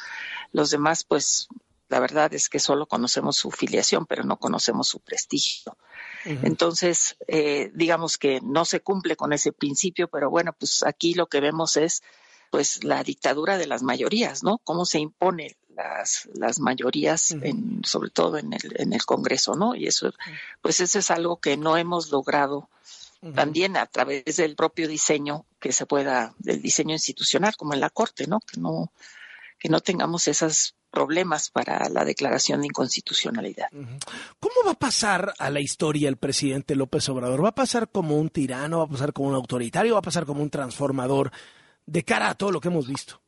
los 0.52 0.72
demás, 0.72 1.04
pues, 1.04 1.50
la 1.90 2.00
verdad 2.00 2.34
es 2.34 2.50
que 2.50 2.60
solo 2.60 2.88
conocemos 2.88 3.36
su 3.36 3.52
filiación, 3.52 4.06
pero 4.06 4.24
no 4.24 4.38
conocemos 4.38 4.88
su 4.88 5.00
prestigio. 5.00 5.78
Entonces, 6.26 7.18
eh, 7.28 7.72
digamos 7.74 8.18
que 8.18 8.42
no 8.42 8.66
se 8.66 8.82
cumple 8.82 9.16
con 9.16 9.32
ese 9.32 9.52
principio, 9.52 10.08
pero 10.08 10.30
bueno, 10.30 10.54
pues 10.58 10.84
aquí 10.84 11.14
lo 11.14 11.28
que 11.28 11.40
vemos 11.40 11.78
es 11.78 12.02
pues 12.50 12.84
la 12.84 13.04
dictadura 13.04 13.58
de 13.58 13.68
las 13.68 13.84
mayorías, 13.84 14.44
¿no? 14.44 14.60
Cómo 14.60 14.86
se 14.86 15.00
impone 15.00 15.58
las, 15.76 16.30
las 16.34 16.60
mayorías, 16.60 17.32
en, 17.32 17.82
sobre 17.84 18.10
todo 18.10 18.38
en 18.38 18.54
el, 18.54 18.82
en 18.82 18.94
el 18.94 19.06
Congreso, 19.06 19.56
¿no? 19.56 19.76
Y 19.76 19.88
eso, 19.88 20.12
pues 20.62 20.80
eso 20.80 21.00
es 21.00 21.12
algo 21.12 21.38
que 21.38 21.58
no 21.58 21.78
hemos 21.78 22.12
logrado 22.12 22.70
también 23.34 23.76
a 23.76 23.88
través 23.88 24.36
del 24.36 24.56
propio 24.56 24.88
diseño 24.88 25.48
que 25.60 25.72
se 25.72 25.88
pueda, 25.88 26.36
del 26.38 26.62
diseño 26.62 26.94
institucional, 26.94 27.56
como 27.58 27.74
en 27.74 27.80
la 27.80 27.90
Corte, 27.90 28.28
¿no? 28.28 28.40
Que 28.40 28.60
no, 28.60 28.92
que 29.58 29.68
no 29.68 29.80
tengamos 29.80 30.28
esos 30.28 30.76
problemas 30.96 31.50
para 31.50 31.90
la 31.90 32.06
declaración 32.06 32.62
de 32.62 32.68
inconstitucionalidad. 32.68 33.68
¿Cómo 34.40 34.56
va 34.66 34.72
a 34.72 34.80
pasar 34.80 35.34
a 35.38 35.50
la 35.50 35.60
historia 35.60 36.08
el 36.08 36.16
presidente 36.16 36.74
López 36.74 37.10
Obrador? 37.10 37.44
¿Va 37.44 37.50
a 37.50 37.56
pasar 37.56 37.90
como 37.90 38.16
un 38.16 38.30
tirano? 38.30 38.80
¿Va 38.80 38.86
a 38.86 38.88
pasar 38.88 39.12
como 39.12 39.28
un 39.28 39.36
autoritario? 39.36 39.94
¿Va 39.94 40.00
a 40.00 40.10
pasar 40.10 40.26
como 40.26 40.42
un 40.42 40.50
transformador 40.50 41.32
de 41.86 42.04
cara 42.04 42.30
a 42.30 42.36
todo 42.36 42.52
lo 42.52 42.62
que 42.62 42.70
hemos 42.70 42.88
visto? 42.88 43.20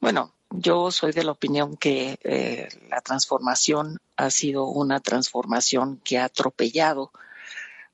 Bueno, 0.00 0.34
yo 0.50 0.90
soy 0.90 1.12
de 1.12 1.24
la 1.24 1.32
opinión 1.32 1.78
que 1.78 2.18
eh, 2.22 2.68
la 2.90 3.00
transformación 3.00 3.98
ha 4.16 4.28
sido 4.30 4.66
una 4.66 5.00
transformación 5.00 5.98
que 6.04 6.18
ha 6.18 6.26
atropellado 6.26 7.10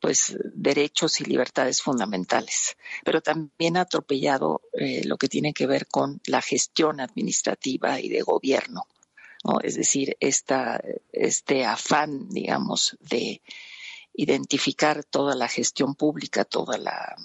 pues 0.00 0.36
derechos 0.54 1.20
y 1.20 1.24
libertades 1.24 1.82
fundamentales, 1.82 2.76
pero 3.04 3.20
también 3.20 3.76
ha 3.76 3.82
atropellado 3.82 4.62
eh, 4.72 5.02
lo 5.04 5.16
que 5.16 5.28
tiene 5.28 5.52
que 5.52 5.66
ver 5.66 5.86
con 5.86 6.20
la 6.26 6.40
gestión 6.40 7.00
administrativa 7.00 8.00
y 8.00 8.08
de 8.08 8.22
gobierno, 8.22 8.86
¿no? 9.44 9.60
Es 9.60 9.76
decir, 9.76 10.16
esta, 10.20 10.80
este 11.12 11.64
afán, 11.64 12.28
digamos, 12.28 12.96
de 13.00 13.42
identificar 14.14 15.04
toda 15.04 15.34
la 15.34 15.48
gestión 15.48 15.94
pública, 15.94 16.44
toda 16.44 16.76
la, 16.78 17.16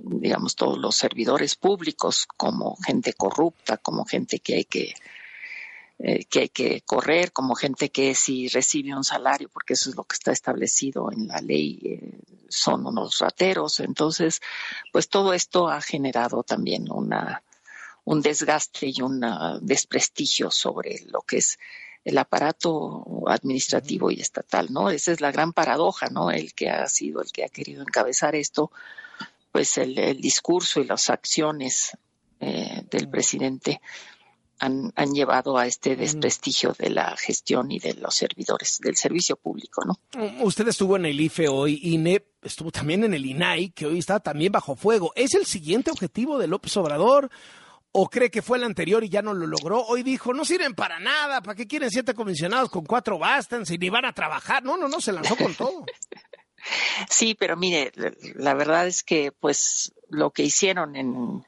digamos, 0.00 0.56
todos 0.56 0.78
los 0.78 0.96
servidores 0.96 1.56
públicos 1.56 2.26
como 2.36 2.76
gente 2.76 3.12
corrupta, 3.12 3.76
como 3.76 4.04
gente 4.04 4.38
que 4.38 4.54
hay 4.54 4.64
que 4.64 4.94
eh, 6.04 6.24
que 6.24 6.40
hay 6.40 6.48
que 6.48 6.80
correr, 6.80 7.30
como 7.30 7.54
gente 7.54 7.90
que 7.90 8.16
si 8.16 8.48
recibe 8.48 8.92
un 8.92 9.04
salario, 9.04 9.48
porque 9.48 9.74
eso 9.74 9.88
es 9.88 9.94
lo 9.94 10.02
que 10.02 10.14
está 10.14 10.32
establecido 10.32 11.12
en 11.12 11.28
la 11.28 11.40
ley, 11.40 11.78
eh, 11.84 12.18
son 12.48 12.84
unos 12.86 13.18
rateros. 13.20 13.78
Entonces, 13.78 14.40
pues 14.92 15.08
todo 15.08 15.32
esto 15.32 15.68
ha 15.68 15.80
generado 15.80 16.42
también 16.42 16.90
una, 16.90 17.44
un 18.02 18.20
desgaste 18.20 18.88
y 18.88 19.00
un 19.00 19.24
desprestigio 19.62 20.50
sobre 20.50 21.04
lo 21.06 21.20
que 21.20 21.36
es 21.36 21.60
el 22.04 22.18
aparato 22.18 23.04
administrativo 23.28 24.10
y 24.10 24.20
estatal, 24.20 24.72
¿no? 24.72 24.90
Esa 24.90 25.12
es 25.12 25.20
la 25.20 25.30
gran 25.30 25.52
paradoja, 25.52 26.08
¿no? 26.08 26.32
El 26.32 26.52
que 26.52 26.68
ha 26.68 26.88
sido 26.88 27.22
el 27.22 27.30
que 27.30 27.44
ha 27.44 27.48
querido 27.48 27.82
encabezar 27.82 28.34
esto, 28.34 28.72
pues 29.52 29.78
el, 29.78 30.20
discurso 30.20 30.80
y 30.80 30.84
las 30.84 31.10
acciones 31.10 31.96
eh, 32.40 32.82
del 32.90 33.08
presidente 33.08 33.80
han, 34.62 35.12
llevado 35.12 35.58
a 35.58 35.66
este 35.66 35.96
desprestigio 35.96 36.74
de 36.78 36.90
la 36.90 37.16
gestión 37.16 37.70
y 37.70 37.80
de 37.80 37.94
los 37.94 38.14
servidores 38.14 38.78
del 38.80 38.96
servicio 38.96 39.36
público, 39.36 39.82
¿no? 39.84 39.98
Mm, 40.14 40.42
usted 40.42 40.68
estuvo 40.68 40.96
en 40.96 41.06
el 41.06 41.20
IFE 41.20 41.48
hoy, 41.48 41.80
INE 41.82 42.24
estuvo 42.42 42.70
también 42.70 43.04
en 43.04 43.14
el 43.14 43.26
INAI, 43.26 43.70
que 43.70 43.86
hoy 43.86 43.98
está 43.98 44.20
también 44.20 44.52
bajo 44.52 44.74
fuego. 44.76 45.12
¿Es 45.14 45.34
el 45.34 45.46
siguiente 45.46 45.90
objetivo 45.90 46.38
de 46.38 46.48
López 46.48 46.76
Obrador? 46.76 47.30
¿O 47.92 48.08
cree 48.08 48.30
que 48.30 48.42
fue 48.42 48.58
el 48.58 48.64
anterior 48.64 49.04
y 49.04 49.08
ya 49.08 49.20
no 49.20 49.34
lo 49.34 49.46
logró? 49.46 49.84
Hoy 49.84 50.02
dijo, 50.02 50.32
no 50.32 50.44
sirven 50.44 50.74
para 50.74 50.98
nada, 50.98 51.42
¿para 51.42 51.54
qué 51.54 51.66
quieren 51.66 51.90
siete 51.90 52.14
comisionados? 52.14 52.70
Con 52.70 52.84
cuatro 52.84 53.18
bastan, 53.18 53.66
si 53.66 53.78
ni 53.78 53.90
van 53.90 54.06
a 54.06 54.12
trabajar. 54.12 54.64
No, 54.64 54.76
no, 54.76 54.88
no, 54.88 55.00
se 55.00 55.12
lanzó 55.12 55.36
con 55.36 55.54
todo. 55.54 55.84
Sí, 57.10 57.34
pero 57.34 57.56
mire, 57.56 57.90
la 58.36 58.54
verdad 58.54 58.86
es 58.86 59.02
que 59.02 59.32
pues 59.32 59.92
lo 60.08 60.30
que 60.30 60.44
hicieron 60.44 60.94
en, 60.94 61.44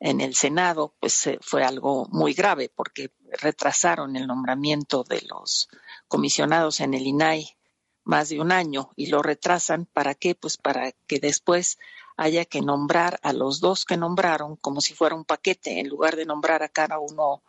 en 0.00 0.22
el 0.22 0.34
Senado, 0.34 0.94
pues 0.98 1.26
eh, 1.26 1.38
fue 1.42 1.62
algo 1.62 2.06
muy 2.10 2.32
grave 2.32 2.72
porque 2.74 3.12
retrasaron 3.40 4.16
el 4.16 4.26
nombramiento 4.26 5.04
de 5.04 5.20
los 5.28 5.68
comisionados 6.08 6.80
en 6.80 6.94
el 6.94 7.06
INAI 7.06 7.56
más 8.04 8.30
de 8.30 8.40
un 8.40 8.50
año 8.50 8.90
y 8.96 9.06
lo 9.06 9.22
retrasan 9.22 9.84
para 9.84 10.14
qué? 10.14 10.34
Pues 10.34 10.56
para 10.56 10.92
que 11.06 11.20
después 11.20 11.78
haya 12.16 12.44
que 12.46 12.62
nombrar 12.62 13.20
a 13.22 13.32
los 13.32 13.60
dos 13.60 13.84
que 13.84 13.98
nombraron 13.98 14.56
como 14.56 14.80
si 14.80 14.94
fuera 14.94 15.14
un 15.14 15.24
paquete, 15.24 15.78
en 15.78 15.88
lugar 15.88 16.16
de 16.16 16.24
nombrar 16.24 16.62
a 16.62 16.68
cada 16.68 16.98
uno 16.98 17.42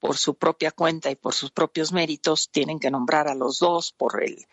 por 0.00 0.16
su 0.16 0.34
propia 0.34 0.70
cuenta 0.70 1.10
y 1.10 1.16
por 1.16 1.34
sus 1.34 1.50
propios 1.50 1.92
méritos, 1.92 2.50
tienen 2.50 2.80
que 2.80 2.90
nombrar 2.90 3.28
a 3.28 3.34
los 3.34 3.58
dos 3.58 3.92
por 3.92 4.22
el 4.22 4.46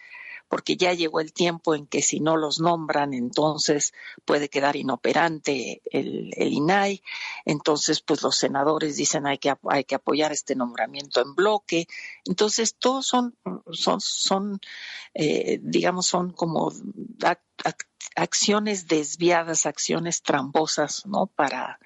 porque 0.51 0.75
ya 0.75 0.91
llegó 0.91 1.21
el 1.21 1.31
tiempo 1.31 1.75
en 1.75 1.87
que 1.87 2.01
si 2.01 2.19
no 2.19 2.35
los 2.35 2.59
nombran, 2.59 3.13
entonces 3.13 3.93
puede 4.25 4.49
quedar 4.49 4.75
inoperante 4.75 5.81
el, 5.85 6.33
INAI. 6.35 7.01
Entonces, 7.45 8.01
pues 8.01 8.21
los 8.21 8.35
senadores 8.35 8.97
dicen 8.97 9.27
hay 9.27 9.37
que, 9.37 9.55
hay 9.69 9.85
que 9.85 9.95
apoyar 9.95 10.33
este 10.33 10.57
nombramiento 10.57 11.21
en 11.21 11.35
bloque. 11.35 11.87
Entonces, 12.25 12.75
todos 12.75 13.07
son, 13.07 13.33
son, 13.71 14.01
son 14.01 14.59
eh, 15.13 15.57
digamos, 15.61 16.07
son 16.07 16.33
como 16.33 16.73
acciones 18.17 18.89
desviadas, 18.89 19.65
acciones 19.65 20.21
tramposas, 20.21 21.05
¿no? 21.05 21.27
Para, 21.27 21.79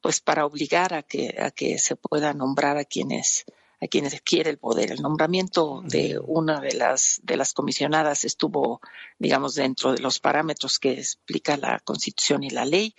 pues 0.00 0.20
para 0.20 0.46
obligar 0.46 0.94
a 0.94 1.02
que, 1.02 1.34
a 1.42 1.50
que 1.50 1.80
se 1.80 1.96
pueda 1.96 2.32
nombrar 2.32 2.76
a 2.76 2.84
quienes 2.84 3.44
a 3.80 3.86
quienes 3.86 4.20
quiere 4.22 4.50
el 4.50 4.58
poder. 4.58 4.92
El 4.92 5.02
nombramiento 5.02 5.82
de 5.84 6.18
una 6.18 6.60
de 6.60 6.74
las, 6.74 7.20
de 7.22 7.36
las 7.36 7.52
comisionadas 7.52 8.24
estuvo, 8.24 8.80
digamos, 9.18 9.54
dentro 9.54 9.92
de 9.92 10.00
los 10.00 10.20
parámetros 10.20 10.78
que 10.78 10.92
explica 10.92 11.56
la 11.56 11.78
Constitución 11.80 12.44
y 12.44 12.50
la 12.50 12.64
ley 12.64 12.94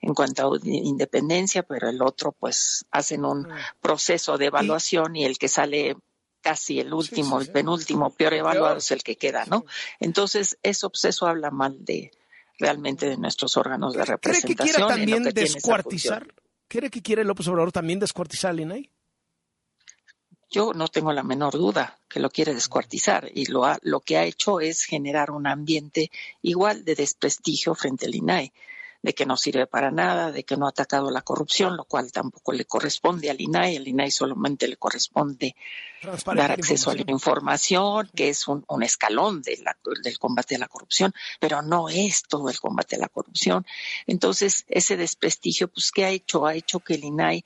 en 0.00 0.14
cuanto 0.14 0.54
a 0.54 0.58
independencia, 0.62 1.62
pero 1.62 1.88
el 1.88 2.02
otro, 2.02 2.32
pues, 2.32 2.84
hacen 2.90 3.24
un 3.24 3.48
proceso 3.80 4.38
de 4.38 4.46
evaluación 4.46 5.16
y 5.16 5.24
el 5.24 5.38
que 5.38 5.48
sale 5.48 5.96
casi 6.40 6.78
el 6.78 6.94
último, 6.94 7.40
el 7.40 7.50
penúltimo, 7.50 8.10
peor 8.10 8.34
evaluado 8.34 8.76
es 8.76 8.90
el 8.92 9.02
que 9.02 9.16
queda, 9.16 9.44
¿no? 9.46 9.64
Entonces, 9.98 10.58
eso, 10.62 10.90
pues, 10.90 11.04
eso 11.04 11.26
habla 11.26 11.50
mal 11.50 11.84
de 11.84 12.12
realmente 12.58 13.08
de 13.08 13.16
nuestros 13.16 13.56
órganos 13.56 13.94
de 13.94 14.04
representación. 14.04 14.56
¿Cree 14.56 14.66
que 14.66 14.78
quiere 14.78 14.88
también 14.88 15.22
descuartizar? 15.34 16.26
¿Cree 16.68 16.90
que 16.90 17.02
quiere 17.02 17.24
López 17.24 17.48
Obrador 17.48 17.72
también 17.72 17.98
descuartizar 17.98 18.50
al 18.50 18.60
INAI? 18.60 18.90
Yo 20.50 20.72
no 20.72 20.88
tengo 20.88 21.12
la 21.12 21.22
menor 21.22 21.52
duda 21.52 21.98
que 22.08 22.20
lo 22.20 22.30
quiere 22.30 22.54
descuartizar 22.54 23.30
y 23.34 23.46
lo, 23.46 23.66
ha, 23.66 23.78
lo 23.82 24.00
que 24.00 24.16
ha 24.16 24.24
hecho 24.24 24.60
es 24.60 24.84
generar 24.84 25.30
un 25.30 25.46
ambiente 25.46 26.10
igual 26.40 26.84
de 26.84 26.94
desprestigio 26.94 27.74
frente 27.74 28.06
al 28.06 28.14
INAI, 28.14 28.52
de 29.02 29.14
que 29.14 29.26
no 29.26 29.36
sirve 29.36 29.66
para 29.66 29.90
nada, 29.90 30.32
de 30.32 30.44
que 30.44 30.56
no 30.56 30.66
ha 30.66 30.70
atacado 30.70 31.10
la 31.10 31.20
corrupción, 31.20 31.76
lo 31.76 31.84
cual 31.84 32.10
tampoco 32.10 32.52
le 32.52 32.64
corresponde 32.64 33.30
al 33.30 33.40
INAI. 33.40 33.76
Al 33.76 33.86
INAI 33.86 34.10
solamente 34.10 34.66
le 34.66 34.76
corresponde 34.76 35.54
dar 36.34 36.52
acceso 36.52 36.90
a 36.90 36.94
la 36.94 37.04
información, 37.06 38.10
que 38.14 38.30
es 38.30 38.48
un, 38.48 38.64
escalón 38.82 39.42
del 39.42 40.18
combate 40.18 40.56
a 40.56 40.58
la 40.58 40.68
corrupción, 40.68 41.12
pero 41.38 41.60
no 41.60 41.90
es 41.90 42.22
todo 42.22 42.48
el 42.48 42.58
combate 42.58 42.96
a 42.96 43.00
la 43.00 43.08
corrupción. 43.08 43.66
Entonces, 44.06 44.64
ese 44.68 44.96
desprestigio, 44.96 45.68
pues, 45.68 45.92
¿qué 45.92 46.04
ha 46.06 46.10
hecho? 46.10 46.46
Ha 46.46 46.54
hecho 46.54 46.80
que 46.80 46.94
el 46.94 47.04
INAI 47.04 47.44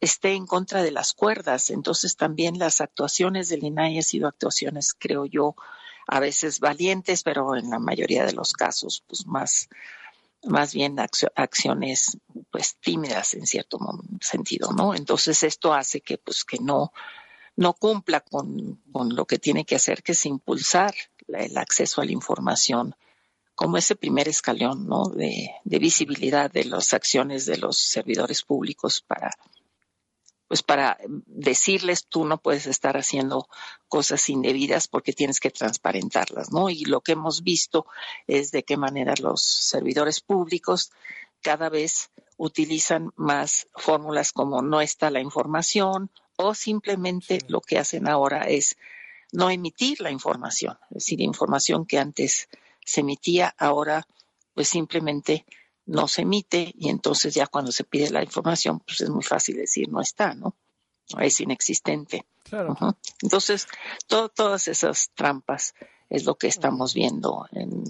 esté 0.00 0.32
en 0.32 0.46
contra 0.46 0.82
de 0.82 0.90
las 0.90 1.12
cuerdas. 1.12 1.70
Entonces 1.70 2.16
también 2.16 2.58
las 2.58 2.80
actuaciones 2.80 3.48
del 3.48 3.64
INAI 3.64 3.98
han 3.98 4.02
sido 4.02 4.28
actuaciones, 4.28 4.94
creo 4.98 5.26
yo, 5.26 5.54
a 6.06 6.20
veces 6.20 6.60
valientes, 6.60 7.22
pero 7.22 7.56
en 7.56 7.70
la 7.70 7.78
mayoría 7.78 8.24
de 8.24 8.32
los 8.32 8.52
casos, 8.52 9.04
pues 9.06 9.26
más, 9.26 9.68
más 10.44 10.74
bien 10.74 10.96
acciones 10.98 12.18
pues 12.50 12.76
tímidas 12.76 13.34
en 13.34 13.46
cierto 13.46 13.78
sentido, 14.20 14.72
¿no? 14.72 14.94
Entonces 14.94 15.42
esto 15.42 15.72
hace 15.72 16.00
que 16.00 16.18
pues 16.18 16.44
que 16.44 16.58
no, 16.58 16.92
no 17.56 17.74
cumpla 17.74 18.20
con, 18.20 18.82
con 18.90 19.14
lo 19.14 19.26
que 19.26 19.38
tiene 19.38 19.64
que 19.64 19.76
hacer, 19.76 20.02
que 20.02 20.12
es 20.12 20.26
impulsar 20.26 20.94
el 21.28 21.56
acceso 21.58 22.00
a 22.00 22.04
la 22.04 22.12
información 22.12 22.96
como 23.54 23.76
ese 23.76 23.94
primer 23.94 24.26
escalón, 24.26 24.88
¿no? 24.88 25.04
De, 25.04 25.50
de 25.64 25.78
visibilidad 25.78 26.50
de 26.50 26.64
las 26.64 26.94
acciones 26.94 27.44
de 27.44 27.58
los 27.58 27.76
servidores 27.76 28.42
públicos 28.42 29.02
para 29.02 29.30
pues 30.50 30.64
para 30.64 30.98
decirles 31.26 32.06
tú 32.08 32.24
no 32.24 32.38
puedes 32.38 32.66
estar 32.66 32.96
haciendo 32.96 33.46
cosas 33.86 34.28
indebidas 34.28 34.88
porque 34.88 35.12
tienes 35.12 35.38
que 35.38 35.52
transparentarlas, 35.52 36.50
¿no? 36.50 36.70
Y 36.70 36.86
lo 36.86 37.02
que 37.02 37.12
hemos 37.12 37.44
visto 37.44 37.86
es 38.26 38.50
de 38.50 38.64
qué 38.64 38.76
manera 38.76 39.14
los 39.20 39.42
servidores 39.42 40.20
públicos 40.20 40.90
cada 41.40 41.68
vez 41.68 42.10
utilizan 42.36 43.12
más 43.14 43.68
fórmulas 43.76 44.32
como 44.32 44.60
no 44.60 44.80
está 44.80 45.08
la 45.12 45.20
información 45.20 46.10
o 46.34 46.52
simplemente 46.52 47.38
lo 47.46 47.60
que 47.60 47.78
hacen 47.78 48.08
ahora 48.08 48.40
es 48.48 48.76
no 49.30 49.50
emitir 49.50 50.00
la 50.00 50.10
información, 50.10 50.76
es 50.90 51.04
decir, 51.04 51.20
información 51.20 51.86
que 51.86 52.00
antes 52.00 52.48
se 52.84 53.02
emitía 53.02 53.54
ahora 53.56 54.04
pues 54.54 54.66
simplemente 54.66 55.44
no 55.86 56.08
se 56.08 56.22
emite 56.22 56.72
y 56.76 56.88
entonces 56.88 57.34
ya 57.34 57.46
cuando 57.46 57.72
se 57.72 57.84
pide 57.84 58.10
la 58.10 58.22
información, 58.22 58.80
pues 58.80 59.00
es 59.00 59.10
muy 59.10 59.22
fácil 59.22 59.56
decir 59.56 59.88
no 59.88 60.00
está, 60.00 60.34
¿no? 60.34 60.54
Es 61.18 61.40
inexistente. 61.40 62.24
Entonces, 63.22 63.66
todas 64.06 64.68
esas 64.68 65.10
trampas 65.14 65.74
es 66.08 66.24
lo 66.24 66.36
que 66.36 66.46
estamos 66.46 66.94
viendo 66.94 67.46
en, 67.52 67.84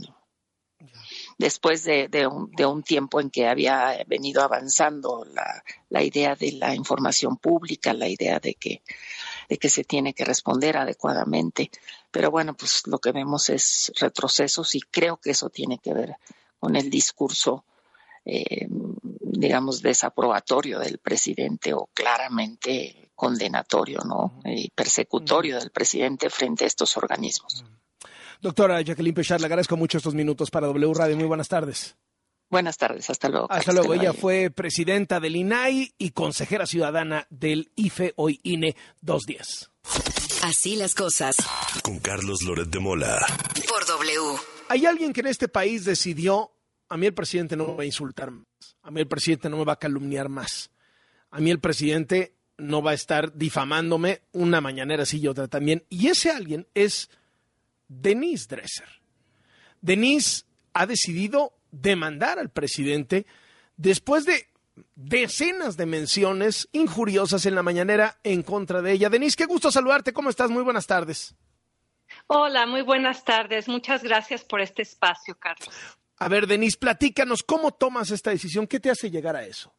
después 1.39 1.85
de, 1.85 2.09
de, 2.09 2.27
un, 2.27 2.51
de, 2.51 2.67
un, 2.67 2.83
tiempo 2.83 3.21
en 3.21 3.31
que 3.31 3.49
había 3.49 4.05
venido 4.07 4.43
avanzando 4.43 5.27
la, 5.33 5.65
la, 5.89 6.03
idea 6.03 6.35
de 6.37 6.53
la 6.53 6.75
información 6.75 7.39
pública, 7.39 7.95
la 7.95 8.09
idea 8.09 8.39
de 8.39 8.55
que, 8.55 8.83
de 9.49 9.57
que 9.57 9.71
se 9.71 9.85
tiene 9.85 10.13
que 10.13 10.25
responder 10.25 10.77
adecuadamente. 10.77 11.71
Pero 12.11 12.31
bueno, 12.31 12.55
pues 12.55 12.87
lo 12.87 12.99
que 12.99 13.13
vemos 13.13 13.49
es 13.49 13.91
retrocesos 13.99 14.75
y 14.75 14.83
creo 14.83 15.17
que 15.17 15.31
eso 15.31 15.49
tiene 15.49 15.79
que 15.79 15.95
ver 15.95 16.17
con 16.59 16.77
el 16.77 16.91
discurso, 16.91 17.65
eh, 18.25 18.67
digamos, 18.69 19.83
desaprobatorio 19.83 20.79
del 20.79 20.99
presidente 20.99 21.73
o 21.73 21.89
claramente 21.95 23.11
condenatorio, 23.15 24.01
¿no? 24.05 24.41
Y 24.45 24.71
persecutorio 24.71 25.59
del 25.59 25.71
presidente 25.71 26.31
frente 26.31 26.65
a 26.65 26.67
estos 26.67 26.97
organismos. 26.97 27.65
Doctora 28.41 28.81
Jacqueline 28.81 29.15
Pechar, 29.15 29.41
le 29.41 29.47
agradezco 29.47 29.77
mucho 29.77 29.99
estos 29.99 30.15
minutos 30.15 30.51
para 30.51 30.67
W 30.67 30.95
Radio. 30.95 31.17
Muy 31.17 31.27
buenas 31.27 31.49
tardes. 31.49 31.97
Buenas 32.51 32.79
tardes, 32.79 33.09
hasta 33.09 33.29
luego. 33.29 33.47
Hasta 33.49 33.73
luego. 33.73 33.95
Ella 33.95 34.13
fue 34.13 34.51
presidenta 34.51 35.21
del 35.21 35.37
INAI 35.37 35.95
y 35.99 36.11
consejera 36.11 36.67
ciudadana 36.67 37.27
del 37.31 37.71
IFE, 37.77 38.13
hoy 38.17 38.41
INE, 38.43 38.75
dos 39.01 39.25
días. 39.25 39.71
Así 40.43 40.75
las 40.75 40.97
cosas. 40.97 41.37
Con 41.85 42.01
Carlos 42.01 42.43
Loret 42.43 42.69
de 42.69 42.81
Mola. 42.81 43.25
Por 43.69 43.87
W. 43.87 44.41
Hay 44.69 44.85
alguien 44.85 45.13
que 45.13 45.21
en 45.21 45.29
este 45.29 45.47
país 45.47 45.85
decidió, 45.85 46.51
a 46.91 46.97
mí 46.97 47.07
el 47.07 47.15
presidente 47.15 47.57
no 47.57 47.69
me 47.69 47.75
va 47.75 47.83
a 47.85 47.87
insultar 47.87 48.31
más, 48.31 48.77
a 48.83 48.91
mí 48.91 49.01
el 49.01 49.09
presidente 49.09 49.49
no 49.49 49.57
me 49.57 49.65
va 49.65 49.75
a 49.75 49.79
calumniar 49.79 50.29
más, 50.29 50.71
a 51.31 51.41
mí 51.41 51.51
el 51.51 51.61
presidente 51.61 52.35
no 52.59 52.83
va 52.83 52.91
a 52.91 52.95
estar 52.95 53.33
difamándome 53.33 54.23
una 54.33 54.61
mañanera 54.61 55.05
así 55.05 55.19
y 55.19 55.29
otra 55.29 55.49
también. 55.49 55.85
Y 55.89 56.09
ese 56.09 56.31
alguien 56.31 56.67
es 56.75 57.09
Denise 57.89 58.47
Dresser. 58.49 58.89
Denise 59.81 60.45
ha 60.75 60.85
decidido 60.87 61.55
demandar 61.71 62.39
al 62.39 62.51
presidente 62.51 63.25
después 63.77 64.27
de 64.27 64.49
decenas 64.95 65.77
de 65.77 65.87
menciones 65.87 66.69
injuriosas 66.73 67.47
en 67.47 67.55
la 67.55 67.63
mañanera 67.63 68.19
en 68.23 68.43
contra 68.43 68.83
de 68.83 68.93
ella. 68.93 69.09
Denise, 69.09 69.37
qué 69.37 69.47
gusto 69.47 69.71
saludarte. 69.71 70.13
¿Cómo 70.13 70.29
estás? 70.29 70.51
Muy 70.51 70.63
buenas 70.63 70.87
tardes. 70.87 71.35
Hola, 72.27 72.67
muy 72.67 72.83
buenas 72.83 73.25
tardes. 73.25 73.69
Muchas 73.69 74.03
gracias 74.03 74.45
por 74.45 74.61
este 74.61 74.83
espacio, 74.83 75.37
Carlos. 75.39 75.75
A 76.23 76.29
ver, 76.29 76.47
Denise, 76.47 76.77
platícanos 76.79 77.43
cómo 77.43 77.73
tomas 77.73 78.11
esta 78.11 78.31
decisión. 78.31 78.67
¿Qué 78.67 78.79
te 78.79 78.91
hace 78.91 79.11
llegar 79.11 79.37
a 79.37 79.45
eso? 79.47 79.73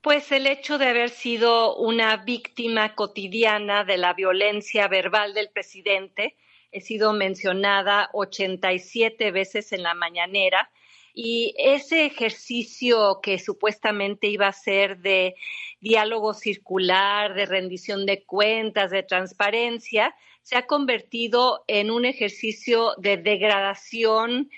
Pues 0.00 0.30
el 0.30 0.46
hecho 0.46 0.78
de 0.78 0.86
haber 0.86 1.10
sido 1.10 1.76
una 1.76 2.18
víctima 2.18 2.94
cotidiana 2.94 3.82
de 3.84 3.98
la 3.98 4.14
violencia 4.14 4.86
verbal 4.86 5.34
del 5.34 5.50
presidente. 5.50 6.36
He 6.70 6.80
sido 6.80 7.12
mencionada 7.12 8.10
87 8.12 9.32
veces 9.32 9.72
en 9.72 9.82
la 9.82 9.94
mañanera 9.94 10.70
y 11.14 11.54
ese 11.58 12.06
ejercicio 12.06 13.20
que 13.22 13.38
supuestamente 13.38 14.28
iba 14.28 14.48
a 14.48 14.52
ser 14.52 14.98
de 14.98 15.34
diálogo 15.80 16.34
circular, 16.34 17.34
de 17.34 17.46
rendición 17.46 18.06
de 18.06 18.24
cuentas, 18.24 18.90
de 18.90 19.02
transparencia, 19.02 20.14
se 20.42 20.56
ha 20.56 20.66
convertido 20.66 21.64
en 21.66 21.90
un 21.90 22.04
ejercicio 22.04 22.94
de 22.98 23.16
degradación 23.16 24.50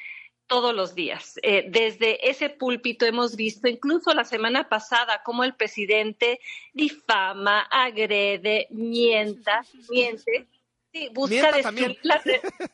todos 0.47 0.75
los 0.75 0.95
días. 0.95 1.39
Eh, 1.43 1.65
desde 1.69 2.29
ese 2.29 2.51
púlpito 2.51 3.07
hemos 3.07 3.37
visto, 3.37 3.69
incluso 3.69 4.13
la 4.13 4.25
semana 4.25 4.69
pasada, 4.69 5.23
cómo 5.25 5.45
el 5.45 5.55
presidente 5.55 6.41
difama, 6.75 7.61
agrede, 7.71 8.67
mienta, 8.71 9.65
miente. 9.89 10.47
Sí, 10.93 11.09
busca 11.15 11.53
destruir 11.53 11.99
la, 12.03 12.23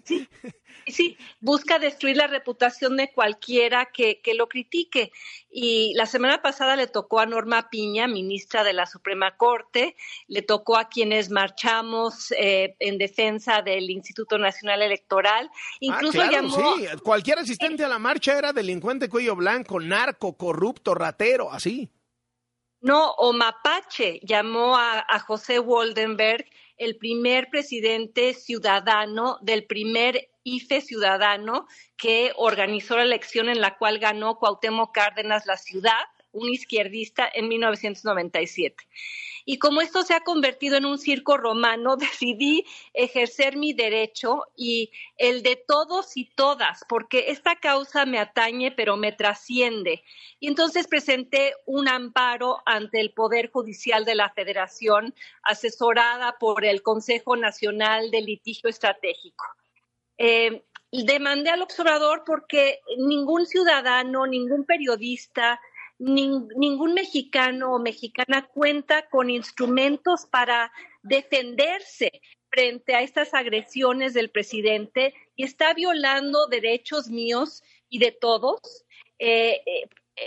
sí, 0.02 0.28
sí, 0.88 1.16
busca 1.40 1.78
destruir 1.78 2.16
la 2.16 2.26
reputación 2.26 2.96
de 2.96 3.12
cualquiera 3.12 3.90
que, 3.92 4.20
que, 4.20 4.34
lo 4.34 4.48
critique. 4.48 5.12
Y 5.52 5.94
la 5.94 6.06
semana 6.06 6.42
pasada 6.42 6.74
le 6.74 6.88
tocó 6.88 7.20
a 7.20 7.26
Norma 7.26 7.70
Piña, 7.70 8.08
ministra 8.08 8.64
de 8.64 8.72
la 8.72 8.86
Suprema 8.86 9.36
Corte, 9.36 9.94
le 10.26 10.42
tocó 10.42 10.76
a 10.76 10.88
quienes 10.88 11.30
marchamos 11.30 12.32
eh, 12.32 12.74
en 12.80 12.98
defensa 12.98 13.62
del 13.62 13.88
Instituto 13.88 14.36
Nacional 14.36 14.82
Electoral. 14.82 15.48
Incluso 15.78 16.20
ah, 16.20 16.28
claro, 16.28 16.48
llamó. 16.48 16.76
Sí. 16.76 16.86
Cualquier 17.04 17.38
asistente 17.38 17.84
a 17.84 17.88
la 17.88 18.00
marcha 18.00 18.36
era 18.36 18.52
delincuente 18.52 19.08
cuello 19.08 19.36
blanco, 19.36 19.78
narco, 19.78 20.36
corrupto, 20.36 20.92
ratero, 20.92 21.52
así. 21.52 21.88
No, 22.80 23.10
o 23.12 23.32
mapache 23.32 24.20
llamó 24.22 24.76
a, 24.76 25.04
a 25.08 25.18
José 25.18 25.58
Waldenberg 25.58 26.44
el 26.76 26.96
primer 26.96 27.48
presidente 27.50 28.34
ciudadano 28.34 29.38
del 29.42 29.66
primer 29.66 30.30
IFE 30.44 30.80
ciudadano 30.80 31.66
que 31.96 32.32
organizó 32.36 32.96
la 32.96 33.02
elección 33.02 33.48
en 33.48 33.60
la 33.60 33.76
cual 33.76 33.98
ganó 33.98 34.38
Cuauhtémoc 34.38 34.94
Cárdenas 34.94 35.44
la 35.44 35.56
ciudad, 35.56 36.04
un 36.32 36.48
izquierdista, 36.48 37.28
en 37.32 37.48
1997. 37.48 38.84
Y 39.50 39.58
como 39.58 39.80
esto 39.80 40.02
se 40.02 40.12
ha 40.12 40.20
convertido 40.20 40.76
en 40.76 40.84
un 40.84 40.98
circo 40.98 41.38
romano, 41.38 41.96
decidí 41.96 42.66
ejercer 42.92 43.56
mi 43.56 43.72
derecho 43.72 44.44
y 44.54 44.90
el 45.16 45.42
de 45.42 45.56
todos 45.56 46.18
y 46.18 46.26
todas, 46.26 46.84
porque 46.86 47.30
esta 47.30 47.56
causa 47.56 48.04
me 48.04 48.18
atañe, 48.18 48.72
pero 48.72 48.98
me 48.98 49.12
trasciende. 49.12 50.04
Y 50.38 50.48
entonces 50.48 50.86
presenté 50.86 51.54
un 51.64 51.88
amparo 51.88 52.58
ante 52.66 53.00
el 53.00 53.12
Poder 53.12 53.50
Judicial 53.50 54.04
de 54.04 54.16
la 54.16 54.28
Federación, 54.28 55.14
asesorada 55.42 56.36
por 56.38 56.66
el 56.66 56.82
Consejo 56.82 57.34
Nacional 57.34 58.10
de 58.10 58.20
Litigio 58.20 58.68
Estratégico. 58.68 59.46
Eh, 60.18 60.62
demandé 60.92 61.48
al 61.48 61.62
observador 61.62 62.22
porque 62.26 62.80
ningún 62.98 63.46
ciudadano, 63.46 64.26
ningún 64.26 64.64
periodista, 64.64 65.58
ningún 65.99 66.94
mexicano 66.94 67.74
o 67.74 67.78
mexicana 67.78 68.46
cuenta 68.46 69.09
con 69.09 69.30
instrumentos 69.30 70.26
para 70.26 70.72
defenderse 71.03 72.20
frente 72.51 72.94
a 72.94 73.03
estas 73.03 73.34
agresiones 73.34 74.14
del 74.14 74.30
presidente 74.30 75.14
y 75.36 75.44
está 75.44 75.74
violando 75.74 76.46
derechos 76.46 77.09
míos 77.09 77.62
y 77.88 77.99
de 77.99 78.12
todos. 78.12 78.61
Eh, 79.18 79.61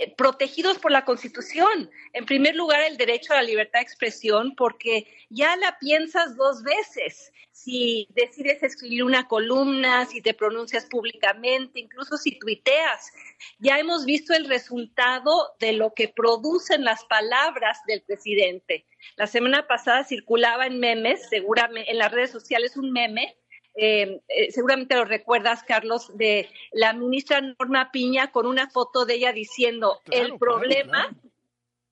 eh, 0.00 0.14
protegidos 0.16 0.78
por 0.78 0.90
la 0.90 1.04
Constitución. 1.04 1.90
En 2.12 2.24
primer 2.24 2.54
lugar, 2.56 2.82
el 2.82 2.96
derecho 2.96 3.32
a 3.32 3.36
la 3.36 3.42
libertad 3.42 3.80
de 3.80 3.84
expresión, 3.84 4.54
porque 4.56 5.06
ya 5.28 5.56
la 5.56 5.78
piensas 5.78 6.36
dos 6.36 6.62
veces. 6.62 7.32
Si 7.50 8.08
decides 8.10 8.62
escribir 8.62 9.04
una 9.04 9.28
columna, 9.28 10.06
si 10.06 10.22
te 10.22 10.32
pronuncias 10.32 10.86
públicamente, 10.86 11.80
incluso 11.80 12.16
si 12.16 12.38
tuiteas. 12.38 13.12
Ya 13.58 13.78
hemos 13.78 14.06
visto 14.06 14.32
el 14.34 14.48
resultado 14.48 15.54
de 15.60 15.74
lo 15.74 15.92
que 15.92 16.08
producen 16.08 16.84
las 16.84 17.04
palabras 17.04 17.78
del 17.86 18.02
presidente. 18.02 18.86
La 19.16 19.26
semana 19.26 19.66
pasada 19.66 20.04
circulaba 20.04 20.66
en 20.66 20.80
memes, 20.80 21.28
seguramente 21.28 21.90
en 21.90 21.98
las 21.98 22.12
redes 22.12 22.30
sociales 22.30 22.76
un 22.76 22.92
meme 22.92 23.36
eh, 23.74 24.20
eh, 24.28 24.52
seguramente 24.52 24.96
lo 24.96 25.04
recuerdas, 25.04 25.64
Carlos, 25.64 26.10
de 26.16 26.48
la 26.72 26.92
ministra 26.92 27.40
Norma 27.40 27.90
Piña 27.90 28.30
con 28.30 28.46
una 28.46 28.68
foto 28.68 29.06
de 29.06 29.14
ella 29.14 29.32
diciendo 29.32 30.00
el 30.10 30.38
problema 30.38 31.04
claro, 31.04 31.08
claro. 31.08 31.34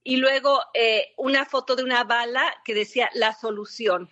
y 0.02 0.16
luego 0.16 0.60
eh, 0.74 1.12
una 1.16 1.46
foto 1.46 1.76
de 1.76 1.84
una 1.84 2.04
bala 2.04 2.54
que 2.64 2.74
decía 2.74 3.10
la 3.14 3.34
solución. 3.34 4.10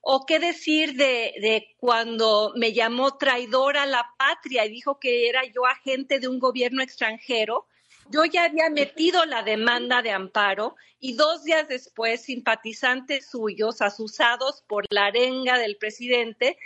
O 0.00 0.24
qué 0.26 0.38
decir 0.38 0.94
de, 0.94 1.34
de, 1.40 1.74
cuando 1.78 2.52
me 2.54 2.72
llamó 2.72 3.18
traidora 3.18 3.82
a 3.82 3.86
la 3.86 4.14
patria 4.16 4.64
y 4.64 4.70
dijo 4.70 5.00
que 5.00 5.28
era 5.28 5.42
yo 5.44 5.66
agente 5.66 6.20
de 6.20 6.28
un 6.28 6.38
gobierno 6.38 6.82
extranjero. 6.82 7.66
Yo 8.10 8.24
ya 8.24 8.44
había 8.44 8.70
metido 8.70 9.26
la 9.26 9.42
demanda 9.42 10.00
de 10.00 10.12
amparo 10.12 10.76
y 11.00 11.14
dos 11.14 11.44
días 11.44 11.68
después 11.68 12.22
simpatizantes 12.22 13.28
suyos, 13.28 13.82
asusados 13.82 14.62
por 14.66 14.86
la 14.88 15.06
arenga 15.06 15.58
del 15.58 15.76
presidente, 15.76 16.56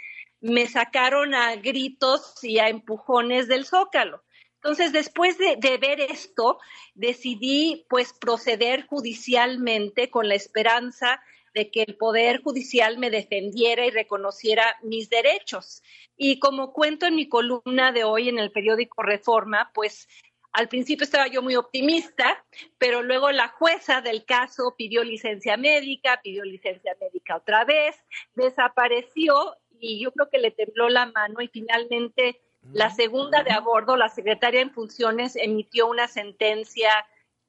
me 0.43 0.67
sacaron 0.67 1.35
a 1.35 1.57
gritos 1.57 2.43
y 2.43 2.59
a 2.59 2.69
empujones 2.69 3.49
del 3.49 3.65
zócalo. 3.65 4.23
Entonces, 4.57 4.93
después 4.93 5.39
de, 5.39 5.57
ver 5.79 6.01
esto, 6.01 6.59
decidí 6.95 7.87
pues 7.89 8.13
proceder 8.13 8.87
judicialmente 8.87 10.11
con 10.11 10.29
la 10.29 10.35
esperanza 10.35 11.21
de 11.55 11.71
que 11.71 11.83
el 11.83 11.97
Poder 11.97 12.43
Judicial 12.43 12.99
me 12.99 13.11
defendiera 13.11 13.85
y 13.85 13.91
reconociera 13.91 14.79
mis 14.83 15.11
derechos. 15.11 15.83
Y 16.17 16.39
como 16.39 16.73
cuento 16.73 17.07
en 17.07 17.17
mi 17.17 17.29
columna 17.29 17.93
de 17.93 18.05
hoy 18.05 18.29
en 18.29 18.39
el 18.39 18.53
periódico 18.53 19.03
Reforma, 19.03 19.71
pues 19.75 20.09
al 20.53 20.69
principio 20.69 21.05
estaba 21.05 21.27
yo 21.27 21.43
muy 21.43 21.57
optimista, 21.57 22.45
pero 22.79 23.03
luego 23.03 23.31
la 23.33 23.49
jueza 23.49 24.01
del 24.01 24.25
caso 24.25 24.75
pidió 24.77 25.03
licencia 25.03 25.57
médica, 25.57 26.21
pidió 26.23 26.45
licencia 26.45 26.95
médica 27.01 27.37
otra 27.37 27.65
vez, 27.65 27.97
desapareció 28.35 29.57
y 29.83 29.99
yo 29.99 30.13
creo 30.13 30.31
que 30.31 30.39
le 30.39 30.53
tembló 30.53 30.89
la 30.89 31.07
mano 31.07 31.43
y 31.43 31.49
finalmente 31.49 32.41
la 32.73 32.91
segunda 32.91 33.43
de 33.43 33.51
a 33.51 33.59
bordo, 33.59 33.97
la 33.97 34.09
secretaria 34.09 34.61
en 34.61 34.73
funciones, 34.73 35.35
emitió 35.35 35.89
una 35.89 36.07
sentencia 36.07 36.91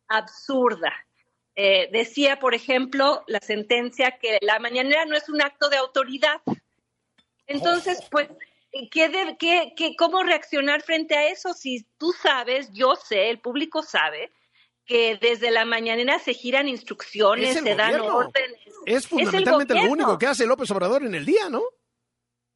absurda. 0.07 0.91
Eh, 1.55 1.89
decía, 1.91 2.39
por 2.39 2.55
ejemplo, 2.55 3.23
la 3.27 3.39
sentencia 3.39 4.17
que 4.17 4.39
la 4.41 4.57
mañanera 4.57 5.05
no 5.05 5.15
es 5.15 5.29
un 5.29 5.43
acto 5.43 5.69
de 5.69 5.77
autoridad. 5.77 6.41
Entonces, 7.45 7.99
pues, 8.09 8.27
¿qué 8.91 9.09
de, 9.09 9.38
qué, 9.38 9.73
qué, 9.77 9.95
¿cómo 9.95 10.23
reaccionar 10.23 10.81
frente 10.81 11.15
a 11.15 11.27
eso? 11.27 11.53
Si 11.53 11.86
tú 11.99 12.11
sabes, 12.11 12.71
yo 12.73 12.95
sé, 12.95 13.29
el 13.29 13.39
público 13.39 13.84
sabe, 13.84 14.31
que 14.88 15.19
desde 15.21 15.51
la 15.51 15.65
mañanera 15.65 16.17
se 16.17 16.34
giran 16.34 16.67
instrucciones, 16.67 17.53
se 17.53 17.75
dan 17.75 18.01
órdenes. 18.01 18.59
Es 18.88 19.07
fundamentalmente 19.07 19.75
lo 19.75 19.91
único 19.91 20.17
que 20.17 20.25
hace 20.25 20.47
López 20.47 20.71
Obrador 20.71 21.03
en 21.03 21.13
el 21.13 21.27
día, 21.27 21.49
¿no? 21.49 21.61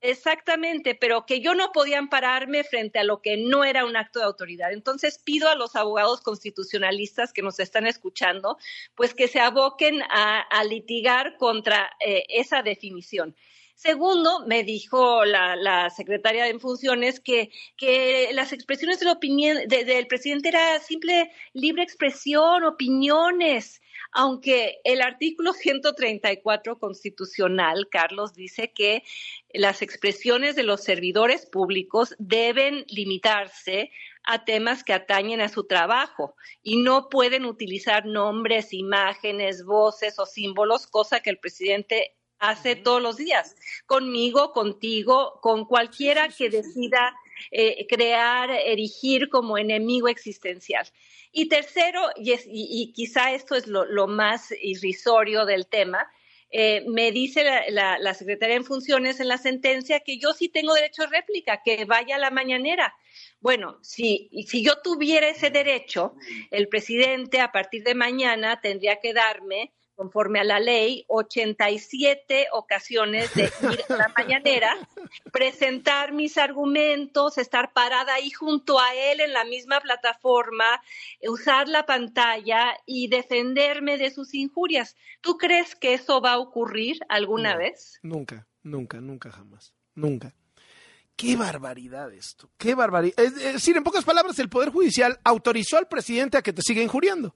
Exactamente, 0.02 0.94
pero 0.94 1.26
que 1.26 1.42
yo 1.42 1.56
no 1.56 1.72
podía 1.72 1.98
ampararme 1.98 2.64
frente 2.64 3.00
a 3.00 3.04
lo 3.04 3.20
que 3.22 3.36
no 3.36 3.64
era 3.64 3.84
un 3.84 3.98
acto 3.98 4.20
de 4.20 4.26
autoridad. 4.26 4.72
Entonces 4.72 5.20
pido 5.24 5.50
a 5.50 5.56
los 5.56 5.76
abogados 5.76 6.22
constitucionalistas 6.22 7.34
que 7.34 7.42
nos 7.42 7.60
están 7.60 7.88
escuchando, 7.88 8.58
pues 8.94 9.16
que 9.16 9.28
se 9.28 9.40
aboquen 9.40 10.02
a, 10.04 10.46
litigar 10.66 11.38
contra 11.38 11.90
eh, 12.00 12.26
esa 12.30 12.62
definición. 12.62 13.36
Segundo, 13.74 14.46
me 14.48 14.64
dijo 14.64 15.24
la, 15.26 15.90
secretaria 15.90 16.48
en 16.48 16.60
funciones 16.60 17.20
que, 17.20 17.52
que 17.76 18.30
las 18.34 18.52
expresiones 18.52 19.00
de 19.00 19.10
opinión 19.10 19.68
del 19.68 20.08
presidente 20.08 20.50
era 20.50 20.80
simple 20.80 21.32
libre 21.54 21.84
expresión, 21.84 22.64
opiniones 22.64 23.82
aunque 24.12 24.80
el 24.84 25.02
artículo 25.02 25.54
134 25.54 26.80
constitucional, 26.80 27.88
Carlos, 27.90 28.34
dice 28.34 28.72
que 28.74 29.04
las 29.54 29.82
expresiones 29.82 30.56
de 30.56 30.64
los 30.64 30.84
servidores 30.84 31.46
públicos 31.46 32.16
deben 32.20 32.86
limitarse 32.90 33.92
a 34.24 34.44
temas 34.44 34.84
que 34.84 34.94
atañen 34.94 35.42
a 35.42 35.50
su 35.50 35.66
trabajo 35.66 36.36
y 36.62 36.78
no 36.78 37.10
pueden 37.10 37.46
utilizar 37.46 38.06
nombres, 38.06 38.74
imágenes, 38.74 39.64
voces 39.64 40.20
o 40.20 40.26
símbolos, 40.26 40.88
cosa 40.88 41.22
que 41.22 41.30
el 41.30 41.40
presidente 41.40 42.14
hace 42.40 42.76
todos 42.76 43.02
los 43.02 43.18
días, 43.18 43.56
conmigo, 43.86 44.52
contigo, 44.52 45.40
con 45.42 45.66
cualquiera 45.66 46.30
que 46.30 46.50
decida 46.50 47.16
eh, 47.52 47.86
crear, 47.88 48.50
erigir 48.52 49.30
como 49.30 49.58
enemigo 49.58 50.08
existencial. 50.08 50.88
Y 51.32 51.50
tercero, 51.50 52.02
y, 52.16 52.94
quizá 52.94 53.34
esto 53.34 53.56
es 53.56 53.68
lo, 53.68 54.08
más 54.08 54.54
irrisorio 54.62 55.46
del 55.46 55.68
tema, 55.68 56.10
eh, 56.50 56.86
me 56.88 57.12
dice 57.12 57.44
la, 57.70 58.00
la, 58.00 58.14
secretaria 58.14 58.56
en 58.56 58.64
funciones 58.64 59.20
en 59.20 59.28
la 59.28 59.38
sentencia 59.38 60.00
que 60.00 60.18
yo 60.18 60.32
sí 60.32 60.48
tengo 60.48 60.74
derecho 60.74 61.04
a 61.04 61.08
réplica, 61.08 61.62
que 61.64 61.84
vaya 61.84 62.16
a 62.16 62.20
la 62.20 62.32
mañanera. 62.32 62.96
Bueno, 63.42 63.78
si, 63.82 64.30
si 64.48 64.64
yo 64.64 64.82
tuviera 64.82 65.28
ese 65.28 65.50
derecho, 65.50 66.16
el 66.50 66.70
presidente 66.70 67.42
a 67.42 67.52
partir 67.52 67.84
de 67.84 67.96
mañana 67.96 68.62
tendría 68.62 69.00
que 69.00 69.14
darme 69.14 69.74
conforme 69.98 70.40
a 70.40 70.44
la 70.44 70.60
ley, 70.60 71.04
87 71.08 72.50
ocasiones 72.54 73.34
de 73.34 73.46
ir 73.46 73.84
a 73.90 73.96
la 73.96 74.08
mañanera, 74.18 74.78
presentar 75.34 76.14
mis 76.14 76.38
argumentos, 76.38 77.40
estar 77.40 77.74
parada 77.74 78.14
ahí 78.14 78.30
junto 78.30 78.80
a 78.80 78.94
él 78.94 79.22
en 79.22 79.34
la 79.34 79.44
misma 79.44 79.82
plataforma, 79.82 80.82
usar 81.28 81.68
la 81.68 81.88
pantalla 81.88 82.78
y 82.86 83.08
defenderme 83.08 83.98
de 83.98 84.12
sus 84.12 84.36
injurias. 84.36 84.96
¿Tú 85.20 85.38
crees 85.38 85.74
que 85.74 85.96
eso 85.96 86.22
va 86.22 86.34
a 86.34 86.40
ocurrir 86.40 87.00
alguna 87.10 87.58
vez? 87.58 88.00
Nunca, 88.04 88.48
nunca, 88.62 89.02
nunca 89.02 89.32
jamás. 89.32 89.74
Nunca. 89.96 90.32
Qué 91.16 91.36
barbaridad 91.36 92.14
esto, 92.14 92.52
qué 92.60 92.76
barbaridad. 92.76 93.20
Es 93.20 93.36
decir, 93.36 93.76
en 93.76 93.84
pocas 93.84 94.06
palabras, 94.06 94.38
el 94.38 94.50
Poder 94.50 94.70
Judicial 94.70 95.20
autorizó 95.24 95.80
al 95.80 95.88
presidente 95.88 96.38
a 96.38 96.44
que 96.44 96.54
te 96.54 96.62
siga 96.62 96.84
injuriando. 96.84 97.34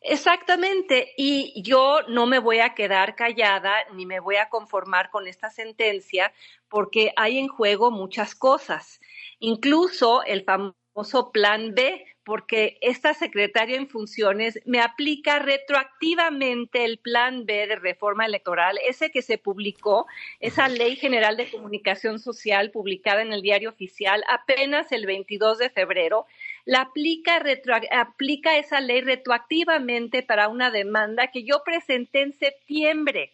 Exactamente, 0.00 1.12
y 1.16 1.62
yo 1.62 2.00
no 2.08 2.26
me 2.26 2.38
voy 2.38 2.60
a 2.60 2.74
quedar 2.74 3.16
callada 3.16 3.74
ni 3.94 4.06
me 4.06 4.20
voy 4.20 4.36
a 4.36 4.48
conformar 4.48 5.10
con 5.10 5.26
esta 5.26 5.50
sentencia 5.50 6.32
porque 6.68 7.12
hay 7.16 7.38
en 7.38 7.48
juego 7.48 7.90
muchas 7.90 8.34
cosas, 8.34 9.00
incluso 9.38 10.22
el 10.24 10.44
famoso 10.44 11.30
plan 11.32 11.74
B, 11.74 12.04
porque 12.24 12.78
esta 12.80 13.14
secretaria 13.14 13.76
en 13.76 13.88
funciones 13.88 14.60
me 14.64 14.80
aplica 14.80 15.38
retroactivamente 15.38 16.84
el 16.84 16.98
plan 16.98 17.44
B 17.46 17.66
de 17.66 17.76
reforma 17.76 18.26
electoral, 18.26 18.78
ese 18.86 19.10
que 19.10 19.22
se 19.22 19.38
publicó, 19.38 20.06
esa 20.38 20.68
ley 20.68 20.96
general 20.96 21.36
de 21.36 21.50
comunicación 21.50 22.18
social 22.18 22.70
publicada 22.70 23.22
en 23.22 23.32
el 23.32 23.42
diario 23.42 23.70
oficial 23.70 24.22
apenas 24.30 24.92
el 24.92 25.06
22 25.06 25.58
de 25.58 25.70
febrero, 25.70 26.26
la 26.70 26.82
aplica, 26.82 27.42
aplica 27.90 28.56
esa 28.56 28.80
ley 28.80 29.00
retroactivamente 29.00 30.22
para 30.22 30.46
una 30.46 30.70
demanda 30.70 31.26
que 31.32 31.42
yo 31.42 31.64
presenté 31.64 32.22
en 32.22 32.32
septiembre. 32.32 33.32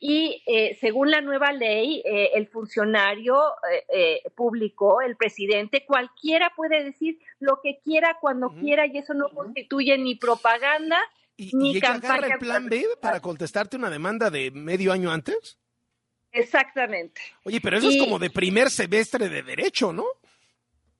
Y 0.00 0.42
eh, 0.46 0.76
según 0.80 1.12
la 1.12 1.20
nueva 1.20 1.52
ley, 1.52 2.02
eh, 2.04 2.30
el 2.34 2.48
funcionario 2.48 3.40
eh, 3.88 4.22
público, 4.34 5.00
el 5.00 5.14
presidente, 5.14 5.84
cualquiera 5.86 6.50
puede 6.56 6.82
decir 6.82 7.20
lo 7.38 7.60
que 7.62 7.78
quiera 7.84 8.18
cuando 8.20 8.50
quiera 8.50 8.84
y 8.88 8.98
eso 8.98 9.14
no 9.14 9.28
constituye 9.28 9.96
ni 9.96 10.16
propaganda 10.16 10.98
ni 11.38 11.76
¿Y 11.76 11.80
campaña. 11.80 12.34
el 12.34 12.38
plan 12.40 12.68
B 12.68 12.84
para 13.00 13.20
contestarte 13.20 13.76
una 13.76 13.90
demanda 13.90 14.28
de 14.28 14.50
medio 14.50 14.92
año 14.92 15.12
antes? 15.12 15.56
Exactamente. 16.32 17.20
Oye, 17.44 17.60
pero 17.60 17.78
eso 17.78 17.90
es 17.90 17.96
como 17.98 18.18
de 18.18 18.30
primer 18.30 18.70
semestre 18.70 19.28
de 19.28 19.44
derecho, 19.44 19.92
¿no? 19.92 20.06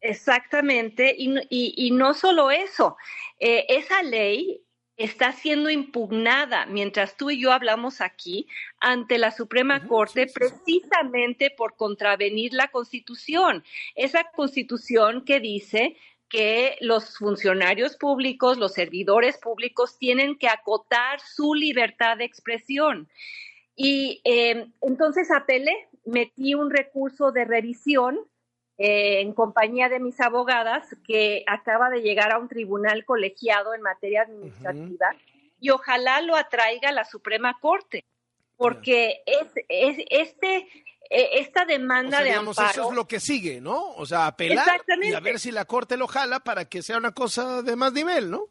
Exactamente, 0.02 1.14
y, 1.16 1.32
y, 1.48 1.90
no 1.92 2.12
solo 2.14 2.50
eso, 2.50 2.96
eh, 3.38 3.66
esa 3.68 4.02
ley 4.02 4.60
está 4.96 5.30
siendo 5.30 5.70
impugnada 5.70 6.66
mientras 6.66 7.16
tú 7.16 7.30
y 7.30 7.40
yo 7.40 7.52
hablamos 7.52 8.00
aquí 8.00 8.48
ante 8.80 9.16
la 9.16 9.30
Suprema 9.30 9.86
Corte 9.86 10.26
precisamente 10.26 11.50
por 11.50 11.76
contravenir 11.76 12.52
la 12.52 12.66
Constitución. 12.68 13.62
Esa 13.94 14.24
Constitución 14.34 15.24
que 15.24 15.38
dice 15.38 15.96
que 16.28 16.78
los 16.80 17.18
funcionarios 17.18 17.96
públicos, 17.96 18.58
los 18.58 18.72
servidores 18.72 19.38
públicos 19.38 19.98
tienen 19.98 20.36
que 20.36 20.48
acotar 20.48 21.20
su 21.20 21.54
libertad 21.54 22.16
de 22.16 22.24
expresión. 22.24 23.08
Y 23.76 24.20
eh, 24.24 24.66
entonces 24.80 25.30
apelé, 25.30 25.88
metí 26.04 26.54
un 26.54 26.70
recurso 26.70 27.30
de 27.30 27.44
revisión 27.44 28.18
eh, 28.78 29.20
en 29.20 29.32
compañía 29.32 29.88
de 29.88 30.00
mis 30.00 30.20
abogadas, 30.20 30.96
que 31.06 31.44
acaba 31.46 31.90
de 31.90 32.00
llegar 32.00 32.32
a 32.32 32.38
un 32.38 32.48
tribunal 32.48 33.04
colegiado 33.04 33.74
en 33.74 33.82
materia 33.82 34.22
administrativa 34.22 35.14
y 35.60 35.70
ojalá 35.70 36.20
lo 36.22 36.34
atraiga 36.34 36.88
a 36.88 36.92
la 36.92 37.04
Suprema 37.04 37.58
Corte, 37.60 38.04
porque 38.56 39.22
es, 39.26 39.46
este 40.10 40.68
e, 41.08 41.40
esta 41.40 41.64
demanda 41.64 42.22
de 42.22 42.32
amparo. 42.32 42.70
Eso 42.70 42.88
es 42.88 42.96
lo 42.96 43.06
que 43.06 43.20
sigue, 43.20 43.60
¿no? 43.60 43.92
O 43.92 44.06
sea, 44.06 44.26
apelar 44.26 44.82
y 45.02 45.12
a 45.12 45.20
ver 45.20 45.38
si 45.38 45.52
la 45.52 45.66
Corte 45.66 45.96
lo 45.96 46.08
jala 46.08 46.40
para 46.40 46.64
que 46.64 46.82
sea 46.82 46.96
una 46.96 47.12
cosa 47.12 47.62
de 47.62 47.76
más 47.76 47.92
nivel, 47.92 48.30
¿no? 48.30 48.48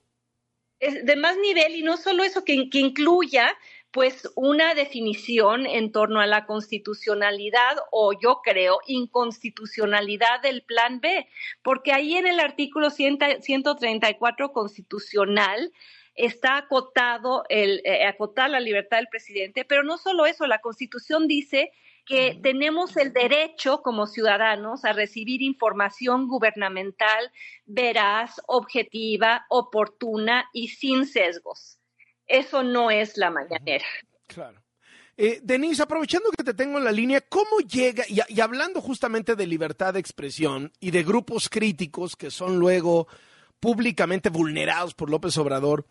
Es 0.79 1.05
de 1.05 1.15
más 1.15 1.35
nivel 1.37 1.75
y 1.75 1.83
no 1.83 1.97
solo 1.97 2.23
eso, 2.23 2.45
que, 2.45 2.69
que 2.69 2.79
incluya 2.79 3.51
pues 3.91 4.31
una 4.35 4.73
definición 4.73 5.65
en 5.65 5.91
torno 5.91 6.21
a 6.21 6.27
la 6.27 6.45
constitucionalidad 6.45 7.77
o 7.91 8.13
yo 8.13 8.41
creo 8.41 8.79
inconstitucionalidad 8.87 10.41
del 10.41 10.63
plan 10.63 11.01
B, 11.01 11.27
porque 11.61 11.91
ahí 11.91 12.15
en 12.15 12.25
el 12.25 12.39
artículo 12.39 12.89
134 12.89 14.53
constitucional 14.53 15.71
está 16.15 16.57
acotado 16.57 17.43
el 17.49 17.81
eh, 17.83 18.05
acotar 18.05 18.49
la 18.49 18.59
libertad 18.59 18.97
del 18.97 19.07
presidente, 19.07 19.65
pero 19.65 19.83
no 19.83 19.97
solo 19.97 20.25
eso, 20.25 20.47
la 20.47 20.59
Constitución 20.59 21.27
dice 21.27 21.71
que 22.05 22.39
tenemos 22.41 22.97
el 22.97 23.13
derecho 23.13 23.81
como 23.81 24.07
ciudadanos 24.07 24.85
a 24.85 24.93
recibir 24.93 25.41
información 25.41 26.27
gubernamental 26.27 27.31
veraz, 27.65 28.41
objetiva, 28.47 29.45
oportuna 29.49 30.49
y 30.51 30.69
sin 30.69 31.05
sesgos. 31.05 31.80
Eso 32.31 32.63
no 32.63 32.89
es 32.89 33.17
la 33.17 33.29
mañanera. 33.29 33.85
Claro. 34.25 34.63
Eh, 35.17 35.41
Denise, 35.43 35.83
aprovechando 35.83 36.31
que 36.31 36.45
te 36.45 36.53
tengo 36.53 36.77
en 36.77 36.85
la 36.85 36.91
línea, 36.91 37.19
¿cómo 37.19 37.59
llega, 37.59 38.05
y, 38.07 38.39
hablando 38.39 38.79
justamente 38.79 39.35
de 39.35 39.45
libertad 39.45 39.93
de 39.93 39.99
expresión 39.99 40.71
y 40.79 40.91
de 40.91 41.03
grupos 41.03 41.49
críticos 41.49 42.15
que 42.15 42.31
son 42.31 42.57
luego 42.57 43.07
públicamente 43.59 44.29
vulnerados 44.29 44.93
por 44.93 45.09
López 45.09 45.37
Obrador, 45.37 45.85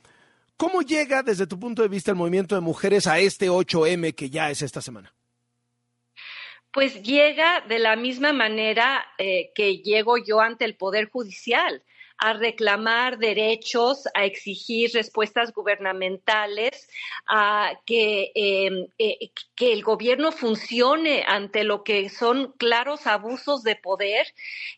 ¿cómo 0.57 0.81
llega 0.81 1.23
desde 1.23 1.47
tu 1.47 1.61
punto 1.61 1.83
de 1.83 1.89
vista 1.89 2.11
el 2.11 2.17
movimiento 2.17 2.55
de 2.55 2.63
mujeres 2.63 3.07
a 3.07 3.19
este 3.19 3.51
8M 3.51 4.15
que 4.15 4.31
ya 4.31 4.51
es 4.51 4.63
esta 4.63 4.81
semana? 4.81 5.15
Pues 6.73 7.03
llega 7.03 7.61
de 7.69 7.79
la 7.79 7.97
misma 7.97 8.33
manera 8.33 9.05
eh, 9.19 9.53
que 9.55 9.79
llego 9.79 10.17
yo 10.17 10.41
ante 10.41 10.65
el 10.65 10.77
Poder 10.77 11.11
Judicial 11.11 11.83
a 12.21 12.35
reclamar 12.35 13.19
derechos, 13.19 14.07
a 14.15 14.25
exigir 14.27 14.91
respuestas 14.93 15.53
gubernamentales, 15.53 16.89
a 17.27 17.73
que, 17.87 18.31
em, 18.35 18.87
eh, 18.99 19.31
que 19.57 19.73
el 19.73 19.83
gobierno 19.83 20.31
funcione 20.33 21.25
ante 21.27 21.65
lo 21.65 21.83
que 21.83 22.11
son 22.11 22.53
claros 22.59 23.07
abusos 23.07 23.63
de 23.63 23.77
poder 23.77 24.27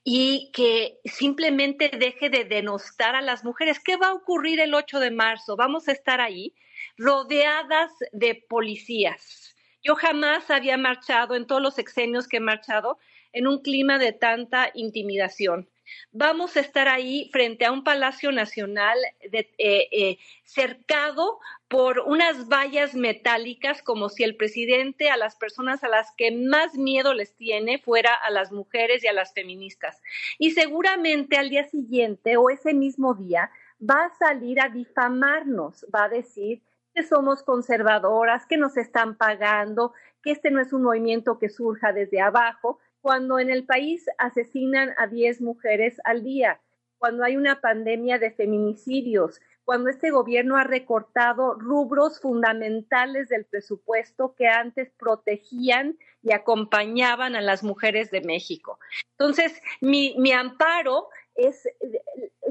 y 0.05 0.51
que 0.53 1.01
simplemente 1.05 1.91
deje 1.91 2.31
de 2.31 2.45
denostar 2.45 3.17
a 3.17 3.23
las 3.23 3.45
mujeres. 3.45 3.81
¿Qué 3.81 3.97
va 3.97 4.09
a 4.09 4.15
ocurrir 4.15 4.61
el 4.61 4.75
8 4.75 5.01
de 5.01 5.11
marzo? 5.11 5.57
Vamos 5.57 5.89
a 5.89 5.93
estar 5.93 6.21
ahí 6.21 6.55
rodeadas 6.97 7.91
de 8.13 8.35
policías 8.49 9.55
Yo 9.83 9.97
jamás 9.97 10.51
había 10.51 10.77
marchado 10.77 11.35
en 11.35 11.47
todos 11.47 11.61
los 11.63 11.75
sexenios 11.75 12.29
que 12.29 12.37
he 12.37 12.41
marchado 12.41 12.99
en 13.33 13.49
un 13.49 13.63
clima 13.63 13.99
de 13.99 14.13
tanta 14.13 14.71
intimidación. 14.75 15.69
Vamos 16.11 16.57
a 16.57 16.61
estar 16.61 16.89
ahí 16.89 17.29
frente 17.33 17.65
a 17.65 17.73
un 17.73 17.85
Palacio 17.85 18.33
Nacional 18.33 18.99
eh, 19.21 19.49
eh, 19.59 20.19
cercado 20.45 21.41
por 21.69 22.01
unas 22.01 22.49
vallas 22.49 22.95
metálicas, 22.95 23.83
como 23.83 24.09
si 24.09 24.25
el 24.25 24.37
presidente 24.37 25.11
a 25.11 25.17
las 25.17 25.37
personas 25.37 25.83
a 25.85 25.89
las 25.89 26.13
que 26.17 26.31
más 26.31 26.75
miedo 26.75 27.15
les 27.15 27.35
tiene 27.35 27.79
fuera 27.79 28.15
a 28.15 28.31
las 28.31 28.53
mujeres 28.53 29.03
y 29.03 29.09
a 29.09 29.13
las 29.13 29.33
feministas. 29.33 30.03
Y 30.39 30.51
seguramente 30.51 31.39
al 31.39 31.51
día 31.51 31.65
siguiente 31.65 32.37
o 32.37 32.51
ese 32.51 32.75
mismo 32.75 33.15
día 33.15 33.51
va 33.81 34.05
a 34.05 34.15
salir 34.17 34.61
a 34.61 34.69
difamarnos, 34.69 35.87
va 35.95 36.05
a 36.05 36.09
decir 36.09 36.63
que 36.95 37.03
somos 37.03 37.43
conservadoras, 37.43 38.47
que 38.47 38.59
nos 38.59 38.77
están 38.77 39.17
pagando, 39.17 39.95
que 40.23 40.33
este 40.33 40.51
no 40.51 40.61
es 40.61 40.73
un 40.73 40.83
movimiento 40.83 41.39
que 41.39 41.49
surja 41.49 41.93
desde 41.93 42.21
abajo, 42.21 42.79
cuando 43.03 43.39
en 43.39 43.51
el 43.51 43.67
país 43.67 44.07
asesinan 44.17 44.95
a 44.97 45.09
10 45.09 45.43
mujeres 45.43 46.01
al 46.05 46.23
día, 46.23 46.61
cuando 46.99 47.25
hay 47.25 47.37
una 47.37 47.61
pandemia 47.61 48.21
de 48.21 48.31
feminicidios, 48.31 49.41
cuando 49.65 49.91
este 49.91 50.11
gobierno 50.11 50.57
ha 50.57 50.65
recortado 50.65 51.55
rubros 51.55 52.21
fundamentales 52.21 53.29
del 53.29 53.45
presupuesto 53.45 54.35
que 54.37 54.47
antes 54.47 54.93
protegían 54.99 55.99
y 56.23 56.33
acompañaban 56.33 57.35
a 57.35 57.41
las 57.41 57.65
mujeres 57.65 58.11
de 58.13 58.21
México. 58.21 58.79
Entonces, 59.19 59.61
mi, 59.81 60.33
amparo 60.33 61.09
es, 61.35 61.69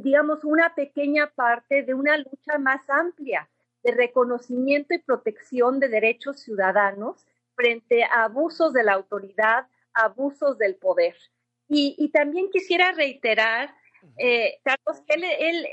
digamos, 0.04 0.44
una 0.44 0.76
pequeña 0.76 1.32
parte 1.34 1.84
de 1.84 1.94
una 1.94 2.18
lucha 2.18 2.58
más 2.60 2.90
amplia 2.90 3.50
de 3.84 3.92
reconocimiento 3.92 4.94
y 4.94 5.00
protección 5.00 5.80
de 5.80 5.88
derechos 5.88 6.42
ciudadanos 6.42 7.26
frente 7.56 8.04
a 8.04 8.26
abusos 8.26 8.74
de 8.74 8.84
la 8.84 8.94
autoridad, 8.94 9.68
abusos 9.94 10.58
del 10.58 10.76
poder. 10.76 11.16
Y, 11.68 12.10
también 12.10 12.50
quisiera 12.52 12.92
reiterar, 12.92 13.74
eh, 14.18 14.60
Carlos, 14.64 15.02
que 15.08 15.16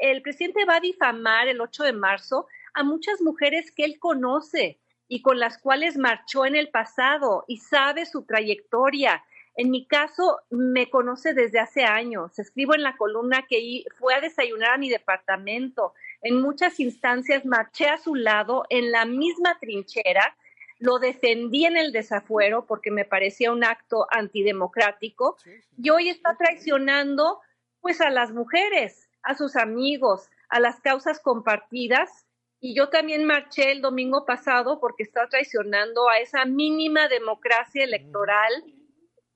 el 0.00 0.22
presidente 0.22 0.64
va 0.64 0.76
a 0.76 0.80
difamar 0.80 1.48
el 1.48 1.60
8 1.60 1.82
de 1.82 1.92
marzo 1.92 2.46
a 2.74 2.84
muchas 2.84 3.20
mujeres 3.20 3.72
que 3.72 3.84
él 3.84 3.98
conoce 3.98 4.78
y 5.08 5.22
con 5.22 5.40
las 5.40 5.58
cuales 5.58 5.96
marchó 5.96 6.44
en 6.44 6.54
el 6.54 6.68
pasado 6.68 7.44
y 7.48 7.56
sabe 7.56 8.06
su 8.06 8.24
trayectoria. 8.24 9.24
En 9.56 9.70
mi 9.70 9.86
caso, 9.86 10.38
me 10.50 10.88
conoce 10.88 11.34
desde 11.34 11.58
hace 11.58 11.82
años. 11.84 12.38
Escribo 12.38 12.74
en 12.74 12.82
la 12.82 12.96
columna 12.96 13.44
que 13.48 13.84
fue 13.98 14.14
a 14.14 14.20
desayunar 14.20 14.74
a 14.74 14.78
mi 14.78 14.90
departamento. 14.90 15.94
En 16.22 16.40
muchas 16.40 16.78
instancias 16.78 17.44
marché 17.44 17.88
a 17.88 17.98
su 17.98 18.14
lado 18.14 18.64
en 18.68 18.92
la 18.92 19.04
misma 19.04 19.58
trinchera 19.58 20.36
lo 20.78 20.98
defendí 20.98 21.64
en 21.64 21.76
el 21.76 21.92
desafuero 21.92 22.66
porque 22.66 22.90
me 22.90 23.05
parecía 23.05 23.52
un 23.52 23.64
acto 23.64 24.06
antidemocrático 24.10 25.36
y 25.76 25.90
hoy 25.90 26.09
está 26.09 26.36
traicionando 26.36 27.40
pues 27.80 28.00
a 28.00 28.10
las 28.10 28.32
mujeres, 28.32 29.09
a 29.22 29.34
sus 29.34 29.56
amigos, 29.56 30.30
a 30.48 30.60
las 30.60 30.80
causas 30.80 31.20
compartidas. 31.20 32.26
Y 32.60 32.74
yo 32.74 32.88
también 32.88 33.24
marché 33.24 33.70
el 33.70 33.82
domingo 33.82 34.24
pasado 34.24 34.80
porque 34.80 35.05
está 35.05 35.28
traicionando 35.28 36.09
a 36.09 36.18
esa 36.18 36.44
mínima 36.44 37.09
democracia 37.09 37.84
electoral 37.84 38.52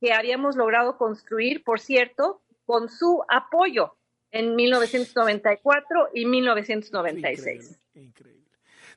que 0.00 0.12
habíamos 0.12 0.56
logrado 0.56 0.96
construir, 0.96 1.62
por 1.62 1.78
cierto, 1.78 2.42
con 2.64 2.88
su 2.88 3.22
apoyo 3.28 3.96
en 4.32 4.56
1994 4.56 6.08
y 6.14 6.26
1996. 6.26 7.78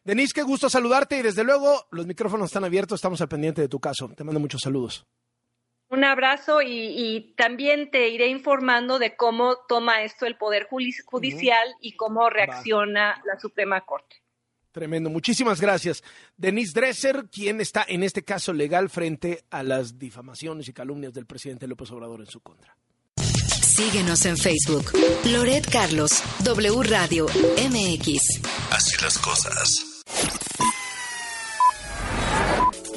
Denise, 0.06 0.34
qué 0.34 0.44
gusto 0.44 0.70
saludarte 0.70 1.18
y 1.18 1.24
desde 1.24 1.44
luego 1.44 1.88
los 1.90 2.06
micrófonos 2.06 2.46
están 2.46 2.64
abiertos, 2.64 3.00
estamos 3.00 3.20
al 3.22 3.28
pendiente 3.28 3.62
de 3.62 3.68
tu 3.68 3.80
caso. 3.80 4.08
Te 4.16 4.24
mando 4.24 4.40
muchos 4.40 4.62
saludos. 4.62 5.04
Un 5.90 6.04
abrazo 6.04 6.62
y, 6.62 7.34
también 7.36 7.90
te 7.90 8.10
iré 8.10 8.28
informando 8.28 9.00
de 9.00 9.16
cómo 9.16 9.58
toma 9.68 10.04
esto 10.04 10.28
el 10.28 10.38
Poder 10.38 10.68
Judicial 10.70 11.68
y 11.82 11.96
cómo 11.96 12.30
reacciona 12.30 13.22
la 13.26 13.40
Suprema 13.40 13.82
Corte. 13.82 14.18
Tremendo, 14.72 15.10
muchísimas 15.10 15.60
gracias. 15.60 16.04
Denise 16.38 16.74
Dresser, 16.74 17.26
quien 17.32 17.60
está 17.60 17.84
en 17.88 18.04
este 18.04 18.24
caso 18.24 18.54
legal 18.54 18.90
frente 18.90 19.46
a 19.50 19.64
las 19.64 19.98
difamaciones 19.98 20.68
y 20.68 20.74
calumnias 20.74 21.14
del 21.14 21.26
presidente 21.26 21.68
López 21.68 21.90
Obrador 21.92 22.20
en 22.20 22.28
su 22.28 22.42
contra. 22.42 22.76
Síguenos 23.18 24.26
en 24.26 24.38
Facebook. 24.38 24.92
Loret 25.26 25.70
Carlos, 25.72 26.22
W 26.44 26.84
Radio, 26.84 27.26
MX. 27.26 28.42
Así 28.72 29.02
las 29.02 29.18
cosas. 29.18 29.95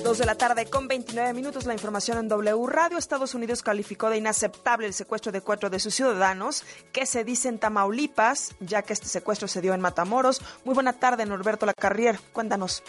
Dos 0.03 0.19
de 0.19 0.27
la 0.27 0.37
tarde 0.37 0.71
con 0.71 0.87
29 0.87 1.35
minutos 1.35 1.67
la 1.67 1.73
información 1.73 2.19
en 2.19 2.29
W 2.29 2.67
Radio. 2.69 2.99
Estados 2.99 3.35
Unidos 3.35 3.63
calificó 3.63 4.09
de 4.11 4.17
inaceptable 4.17 4.87
el 4.87 4.93
secuestro 4.93 5.33
de 5.33 5.41
cuatro 5.41 5.71
de 5.71 5.81
sus 5.81 5.95
ciudadanos 5.95 6.63
que 6.93 7.05
se 7.05 7.25
dicen 7.25 7.59
Tamaulipas, 7.59 8.57
ya 8.61 8.83
que 8.83 8.93
este 8.93 9.07
secuestro 9.07 9.49
se 9.49 9.61
dio 9.61 9.75
en 9.75 9.81
Matamoros. 9.81 10.41
Muy 10.65 10.75
buena 10.75 10.93
tarde, 10.93 11.27
Norberto 11.27 11.67
Lacarrier. 11.67 12.17
Cuéntanos. 12.33 12.85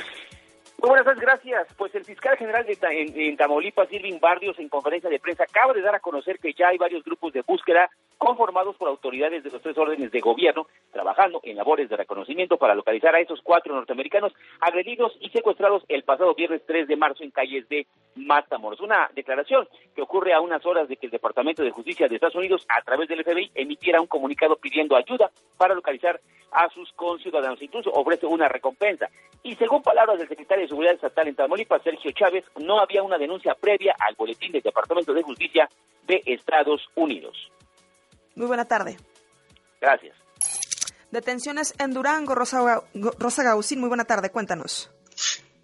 Muy 0.81 0.89
buenas 0.89 1.05
tardes, 1.05 1.21
gracias. 1.21 1.67
Pues 1.77 1.93
el 1.95 2.05
fiscal 2.05 2.37
general 2.37 2.65
de 2.65 2.77
en, 2.89 3.35
Tamaulipas, 3.37 3.91
Irving 3.91 4.19
Barrios, 4.21 4.59
en 4.59 4.69
conferencia 4.69 5.09
de 5.09 5.19
prensa, 5.19 5.43
acaba 5.43 5.73
de 5.73 5.81
dar 5.81 5.95
a 5.95 5.99
conocer 5.99 6.37
que 6.39 6.53
ya 6.53 6.67
hay 6.67 6.77
varios 6.77 7.03
grupos 7.03 7.33
de 7.33 7.41
búsqueda 7.41 7.89
conformados 8.19 8.75
por 8.75 8.89
autoridades 8.89 9.43
de 9.43 9.49
los 9.49 9.61
tres 9.61 9.77
órdenes 9.77 10.11
de 10.11 10.19
gobierno, 10.19 10.67
trabajando 10.91 11.39
en 11.41 11.55
labores 11.55 11.89
de 11.89 11.95
reconocimiento 11.95 12.57
para 12.57 12.75
localizar 12.75 13.15
a 13.15 13.21
esos 13.21 13.39
cuatro 13.41 13.73
norteamericanos 13.73 14.33
agredidos 14.59 15.13
y 15.21 15.29
secuestrados 15.29 15.83
el 15.87 16.03
pasado 16.03 16.35
viernes 16.35 16.61
3 16.67 16.87
de 16.87 16.97
marzo 16.97 17.23
en 17.23 17.31
calles 17.31 17.67
de 17.69 17.87
Matamoros. 18.15 18.81
Una 18.81 19.09
declaración 19.15 19.67
que 19.95 20.01
ocurre 20.01 20.33
a 20.33 20.41
unas 20.41 20.65
horas 20.65 20.89
de 20.89 20.97
que 20.97 21.07
el 21.07 21.11
Departamento 21.11 21.63
de 21.63 21.71
Justicia 21.71 22.09
de 22.09 22.15
Estados 22.15 22.35
Unidos, 22.35 22.65
a 22.67 22.81
través 22.81 23.07
del 23.07 23.23
FBI, 23.23 23.51
emitiera 23.55 24.01
un 24.01 24.07
comunicado 24.07 24.57
pidiendo 24.57 24.97
ayuda 24.97 25.31
para 25.57 25.73
localizar 25.73 26.19
a 26.51 26.69
sus 26.71 26.91
conciudadanos. 26.93 27.61
Incluso 27.61 27.89
ofrece 27.91 28.25
una 28.25 28.49
recompensa. 28.49 29.07
Y 29.43 29.55
según 29.55 29.81
palabras 29.81 30.19
del 30.19 30.27
secretario 30.27 30.63
de 30.63 30.67
Seguridad 30.67 30.95
Estatal 30.95 31.29
en 31.29 31.35
Tamaulipas, 31.35 31.81
Sergio 31.83 32.11
Chávez, 32.11 32.43
no 32.57 32.79
había 32.79 33.01
una 33.01 33.17
denuncia 33.17 33.55
previa 33.55 33.95
al 33.97 34.15
boletín 34.15 34.51
del 34.51 34.61
Departamento 34.61 35.13
de 35.13 35.23
Justicia 35.23 35.69
de 36.05 36.21
Estados 36.25 36.89
Unidos. 36.95 37.49
Muy 38.39 38.47
buena 38.47 38.63
tarde. 38.63 38.95
Gracias. 39.81 40.15
Detenciones 41.11 41.73
en 41.77 41.91
Durango, 41.91 42.35
Rosa, 42.35 42.83
Rosa 42.93 43.43
Gausín, 43.43 43.81
muy 43.81 43.89
buena 43.89 44.05
tarde, 44.05 44.29
cuéntanos. 44.29 44.89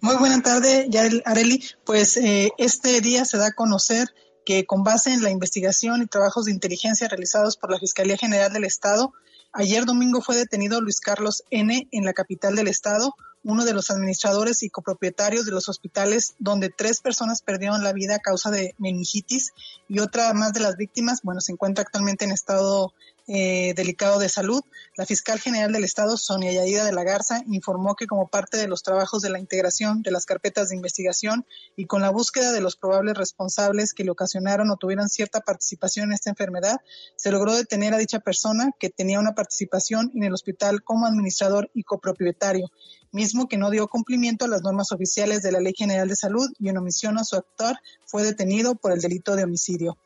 Muy 0.00 0.16
buena 0.16 0.42
tarde, 0.42 0.86
Areli. 1.24 1.64
Pues 1.86 2.18
eh, 2.18 2.52
este 2.58 3.00
día 3.00 3.24
se 3.24 3.38
da 3.38 3.46
a 3.46 3.52
conocer 3.52 4.08
que 4.44 4.66
con 4.66 4.84
base 4.84 5.14
en 5.14 5.22
la 5.22 5.30
investigación 5.30 6.02
y 6.02 6.06
trabajos 6.06 6.44
de 6.44 6.52
inteligencia 6.52 7.08
realizados 7.08 7.56
por 7.56 7.70
la 7.70 7.78
Fiscalía 7.78 8.18
General 8.18 8.52
del 8.52 8.64
Estado, 8.64 9.14
ayer 9.56 9.86
domingo 9.86 10.20
fue 10.20 10.36
detenido 10.36 10.80
Luis 10.80 11.00
Carlos 11.00 11.42
N. 11.50 11.88
en 11.90 12.04
la 12.04 12.12
capital 12.12 12.54
del 12.54 12.68
Estado, 12.68 13.14
uno 13.42 13.64
de 13.64 13.72
los 13.72 13.90
administradores 13.90 14.62
y 14.62 14.70
copropietarios 14.70 15.46
de 15.46 15.52
los 15.52 15.68
hospitales 15.68 16.34
donde 16.38 16.68
tres 16.68 17.00
personas 17.00 17.42
perdieron 17.42 17.82
la 17.82 17.92
vida 17.92 18.16
a 18.16 18.18
causa 18.18 18.50
de 18.50 18.74
meningitis 18.78 19.52
y 19.88 20.00
otra 20.00 20.32
más 20.34 20.52
de 20.52 20.60
las 20.60 20.76
víctimas, 20.76 21.20
bueno, 21.22 21.40
se 21.40 21.52
encuentra 21.52 21.82
actualmente 21.82 22.24
en 22.24 22.32
estado 22.32 22.92
eh, 23.28 23.74
delicado 23.74 24.18
de 24.20 24.28
salud, 24.28 24.62
la 24.96 25.04
fiscal 25.04 25.40
general 25.40 25.72
del 25.72 25.82
Estado, 25.82 26.16
Sonia 26.16 26.52
Yaida 26.52 26.84
de 26.84 26.92
la 26.92 27.02
Garza, 27.02 27.42
informó 27.48 27.96
que 27.96 28.06
como 28.06 28.28
parte 28.28 28.56
de 28.56 28.68
los 28.68 28.84
trabajos 28.84 29.20
de 29.20 29.30
la 29.30 29.40
integración 29.40 30.02
de 30.02 30.12
las 30.12 30.26
carpetas 30.26 30.68
de 30.68 30.76
investigación 30.76 31.44
y 31.74 31.86
con 31.86 32.02
la 32.02 32.10
búsqueda 32.10 32.52
de 32.52 32.60
los 32.60 32.76
probables 32.76 33.16
responsables 33.16 33.94
que 33.94 34.04
le 34.04 34.12
ocasionaron 34.12 34.70
o 34.70 34.76
tuvieron 34.76 35.08
cierta 35.08 35.40
participación 35.40 36.06
en 36.06 36.12
esta 36.12 36.30
enfermedad, 36.30 36.76
se 37.16 37.32
logró 37.32 37.54
detener 37.54 37.94
a 37.94 37.98
dicha 37.98 38.20
persona 38.20 38.70
que 38.78 38.90
tenía 38.90 39.18
una 39.18 39.34
participación 39.34 40.12
en 40.14 40.22
el 40.22 40.32
hospital 40.32 40.84
como 40.84 41.06
administrador 41.06 41.70
y 41.74 41.82
copropietario, 41.82 42.70
mismo 43.10 43.48
que 43.48 43.58
no 43.58 43.70
dio 43.70 43.88
cumplimiento 43.88 44.44
a 44.44 44.48
las 44.48 44.62
normas 44.62 44.92
oficiales 44.92 45.42
de 45.42 45.52
la 45.52 45.60
Ley 45.60 45.74
General 45.76 46.08
de 46.08 46.16
Salud 46.16 46.48
y 46.58 46.68
en 46.68 46.78
omisión 46.78 47.18
a 47.18 47.24
su 47.24 47.36
actor 47.36 47.76
fue 48.04 48.22
detenido 48.22 48.76
por 48.76 48.92
el 48.92 49.00
delito 49.00 49.34
de 49.34 49.44
homicidio. 49.44 49.96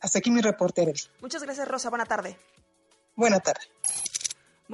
Hasta 0.00 0.18
aquí 0.18 0.30
mi 0.30 0.42
reporte, 0.42 0.92
Muchas 1.22 1.42
gracias, 1.42 1.66
Rosa. 1.66 1.88
Buena 1.88 2.04
tarde. 2.04 2.36
Buena 3.16 3.38
tarde. 3.40 3.60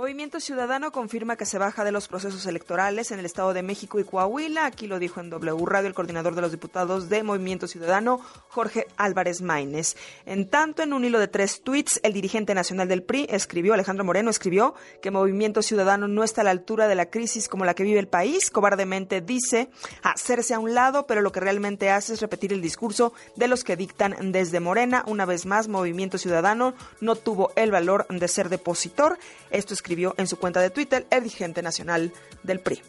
Movimiento 0.01 0.41
Ciudadano 0.41 0.93
confirma 0.93 1.37
que 1.37 1.45
se 1.45 1.59
baja 1.59 1.85
de 1.85 1.93
los 1.93 2.09
procesos 2.09 2.47
electorales 2.47 3.11
en 3.11 3.19
el 3.19 3.27
Estado 3.27 3.53
de 3.53 3.63
México 3.63 4.01
y 4.01 4.05
Coahuila. 4.05 4.65
Aquí 4.65 4.87
lo 4.87 4.99
dijo 4.99 5.21
en 5.21 5.29
W 5.29 5.67
Radio 5.67 5.89
el 5.89 5.95
coordinador 5.95 6.35
de 6.35 6.41
los 6.41 6.53
diputados 6.53 7.11
de 7.11 7.23
Movimiento 7.23 7.67
Ciudadano, 7.67 8.19
Jorge 8.49 8.87
Álvarez 8.97 9.43
Maínez. 9.43 9.99
En 10.25 10.49
tanto, 10.49 10.83
en 10.83 10.95
un 10.95 11.05
hilo 11.05 11.19
de 11.19 11.29
tres 11.29 11.61
tweets, 11.61 12.01
el 12.03 12.15
dirigente 12.15 12.55
nacional 12.55 12.89
del 12.89 13.03
PRI 13.03 13.27
escribió, 13.29 13.75
Alejandro 13.75 14.07
Moreno 14.07 14.31
escribió, 14.31 14.75
que 15.03 15.11
Movimiento 15.11 15.61
Ciudadano 15.61 16.09
no 16.09 16.25
está 16.25 16.41
a 16.41 16.45
la 16.45 16.51
altura 16.53 16.89
de 16.89 16.95
la 16.95 17.11
crisis 17.11 17.47
como 17.47 17.67
la 17.67 17.75
que 17.75 17.83
vive 17.83 17.99
el 17.99 18.09
país. 18.09 18.51
Cobardemente 18.51 19.21
dice 19.21 19.69
hacerse 20.03 20.55
a 20.55 20.61
un 20.61 20.73
lado, 20.73 21.07
pero 21.07 21.21
lo 21.21 21.31
que 21.31 21.41
realmente 21.41 21.91
hace 21.91 22.15
es 22.15 22.23
repetir 22.23 22.55
el 22.55 22.63
discurso 22.63 23.13
de 23.37 23.49
los 23.49 23.65
que 23.65 23.77
dictan 23.77 24.33
desde 24.33 24.61
Morena. 24.61 25.05
Una 25.07 25.27
vez 25.27 25.45
más, 25.45 25.69
Movimiento 25.69 26.17
Ciudadano 26.17 26.73
no 27.03 27.17
tuvo 27.17 27.53
el 27.55 27.71
valor 27.71 28.07
de 28.09 28.29
ser 28.29 28.49
depositor. 28.49 29.19
Esto 29.51 29.75
es 29.75 29.83
escribió 29.91 30.15
en 30.19 30.29
su 30.29 30.37
cuenta 30.39 30.61
de 30.61 30.71
Twitter 30.71 31.05
el 31.11 31.25
dirigente 31.25 31.63
nacional 31.63 32.13
del 32.45 32.61
PRI. 32.61 32.81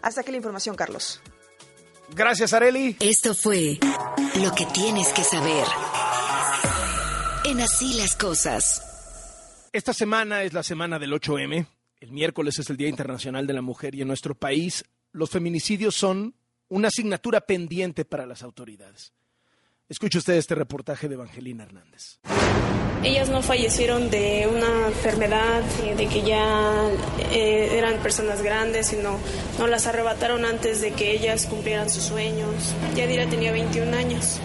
Hasta 0.00 0.22
aquí 0.22 0.30
la 0.30 0.38
información, 0.38 0.74
Carlos. 0.74 1.20
Gracias, 2.14 2.54
Areli. 2.54 2.96
Esto 2.98 3.34
fue 3.34 3.78
lo 4.40 4.54
que 4.54 4.64
tienes 4.72 5.12
que 5.12 5.22
saber. 5.22 5.66
En 7.44 7.60
así 7.60 7.92
las 7.98 8.16
cosas. 8.16 9.68
Esta 9.70 9.92
semana 9.92 10.44
es 10.44 10.54
la 10.54 10.62
semana 10.62 10.98
del 10.98 11.12
8M. 11.12 11.66
El 12.00 12.12
miércoles 12.12 12.58
es 12.58 12.70
el 12.70 12.78
Día 12.78 12.88
Internacional 12.88 13.46
de 13.46 13.52
la 13.52 13.60
Mujer 13.60 13.94
y 13.94 14.00
en 14.00 14.08
nuestro 14.08 14.34
país 14.34 14.86
los 15.12 15.28
feminicidios 15.28 15.94
son 15.94 16.34
una 16.68 16.88
asignatura 16.88 17.42
pendiente 17.42 18.06
para 18.06 18.24
las 18.24 18.42
autoridades. 18.42 19.12
Escuche 19.88 20.18
usted 20.18 20.34
este 20.34 20.54
reportaje 20.54 21.08
de 21.08 21.14
Evangelina 21.14 21.64
Hernández. 21.64 22.18
Ellas 23.02 23.30
no 23.30 23.42
fallecieron 23.42 24.10
de 24.10 24.46
una 24.46 24.88
enfermedad, 24.88 25.62
de 25.96 26.06
que 26.08 26.22
ya 26.22 26.90
eh, 27.32 27.78
eran 27.78 27.96
personas 28.02 28.42
grandes, 28.42 28.88
sino 28.88 29.18
no 29.58 29.66
las 29.66 29.86
arrebataron 29.86 30.44
antes 30.44 30.82
de 30.82 30.92
que 30.92 31.12
ellas 31.12 31.46
cumplieran 31.46 31.88
sus 31.88 32.02
sueños. 32.02 32.74
Yadira 32.96 33.26
tenía 33.30 33.50
21 33.50 33.96
años. 33.96 34.40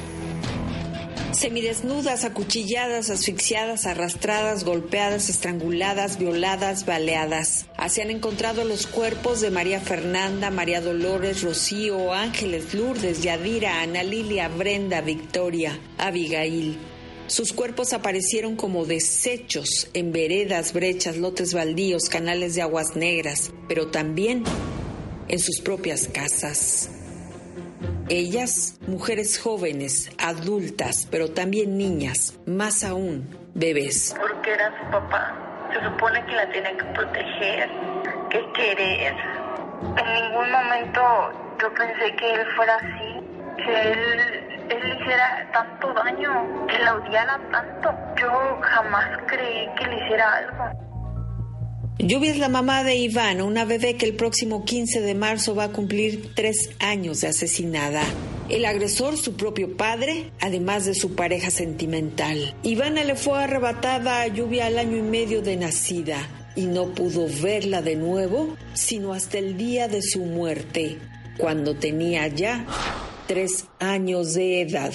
Semidesnudas, 1.33 2.25
acuchilladas, 2.25 3.09
asfixiadas, 3.09 3.87
arrastradas, 3.87 4.63
golpeadas, 4.63 5.29
estranguladas, 5.29 6.19
violadas, 6.19 6.85
baleadas. 6.85 7.65
Así 7.75 8.01
han 8.01 8.11
encontrado 8.11 8.63
los 8.65 8.85
cuerpos 8.85 9.41
de 9.41 9.49
María 9.49 9.79
Fernanda, 9.79 10.51
María 10.51 10.79
Dolores, 10.79 11.41
Rocío, 11.41 12.13
Ángeles, 12.13 12.75
Lourdes, 12.75 13.23
Yadira, 13.23 13.81
Ana 13.81 14.03
Lilia, 14.03 14.47
Brenda, 14.47 15.01
Victoria, 15.01 15.79
Abigail. 15.97 16.77
Sus 17.25 17.51
cuerpos 17.51 17.93
aparecieron 17.93 18.55
como 18.55 18.85
desechos 18.85 19.89
en 19.93 20.11
veredas, 20.11 20.71
brechas, 20.71 21.17
lotes 21.17 21.53
baldíos, 21.53 22.09
canales 22.09 22.53
de 22.53 22.61
aguas 22.61 22.95
negras, 22.95 23.51
pero 23.67 23.87
también 23.87 24.43
en 25.29 25.39
sus 25.39 25.61
propias 25.61 26.07
casas. 26.07 26.92
Ellas, 28.09 28.79
mujeres 28.87 29.39
jóvenes, 29.39 30.11
adultas, 30.19 31.07
pero 31.09 31.31
también 31.31 31.77
niñas, 31.77 32.37
más 32.45 32.83
aún, 32.83 33.27
bebés. 33.53 34.15
Porque 34.19 34.51
era 34.51 34.71
su 34.79 34.91
papá. 34.91 35.33
Se 35.73 35.83
supone 35.83 36.23
que 36.25 36.35
la 36.35 36.49
tiene 36.51 36.77
que 36.77 36.83
proteger, 36.85 37.69
que 38.29 38.51
querer. 38.53 39.15
En 39.97 40.13
ningún 40.13 40.51
momento 40.51 41.01
yo 41.59 41.73
pensé 41.73 42.15
que 42.15 42.33
él 42.33 42.45
fuera 42.55 42.75
así, 42.75 43.25
que 43.57 43.91
él, 43.91 44.09
él 44.69 44.79
le 44.81 44.95
hiciera 44.95 45.49
tanto 45.51 45.93
daño, 45.93 46.67
que 46.67 46.79
la 46.79 46.95
odiara 46.95 47.39
tanto. 47.51 47.93
Yo 48.21 48.59
jamás 48.61 49.07
creí 49.27 49.69
que 49.75 49.87
le 49.87 50.03
hiciera 50.03 50.33
algo. 50.33 50.82
Lluvia 51.99 52.31
es 52.31 52.39
la 52.39 52.49
mamá 52.49 52.83
de 52.83 52.95
Ivana, 52.95 53.43
una 53.43 53.65
bebé 53.65 53.95
que 53.95 54.05
el 54.05 54.15
próximo 54.15 54.65
15 54.65 55.01
de 55.01 55.13
marzo 55.13 55.53
va 55.53 55.65
a 55.65 55.71
cumplir 55.71 56.33
tres 56.33 56.71
años 56.79 57.21
de 57.21 57.27
asesinada. 57.27 58.03
El 58.49 58.65
agresor, 58.65 59.15
su 59.15 59.35
propio 59.35 59.77
padre, 59.77 60.31
además 60.41 60.85
de 60.85 60.95
su 60.95 61.15
pareja 61.15 61.51
sentimental. 61.51 62.55
Ivana 62.63 63.03
le 63.03 63.15
fue 63.15 63.43
arrebatada 63.43 64.21
a 64.21 64.27
Lluvia 64.27 64.65
al 64.65 64.79
año 64.79 64.97
y 64.97 65.01
medio 65.03 65.41
de 65.41 65.55
nacida 65.55 66.17
y 66.55 66.65
no 66.65 66.93
pudo 66.93 67.27
verla 67.41 67.81
de 67.81 67.95
nuevo 67.95 68.57
sino 68.73 69.13
hasta 69.13 69.37
el 69.37 69.57
día 69.57 69.87
de 69.87 70.01
su 70.01 70.25
muerte, 70.25 70.97
cuando 71.37 71.75
tenía 71.75 72.27
ya 72.27 72.65
tres 73.27 73.65
años 73.79 74.33
de 74.33 74.61
edad. 74.61 74.93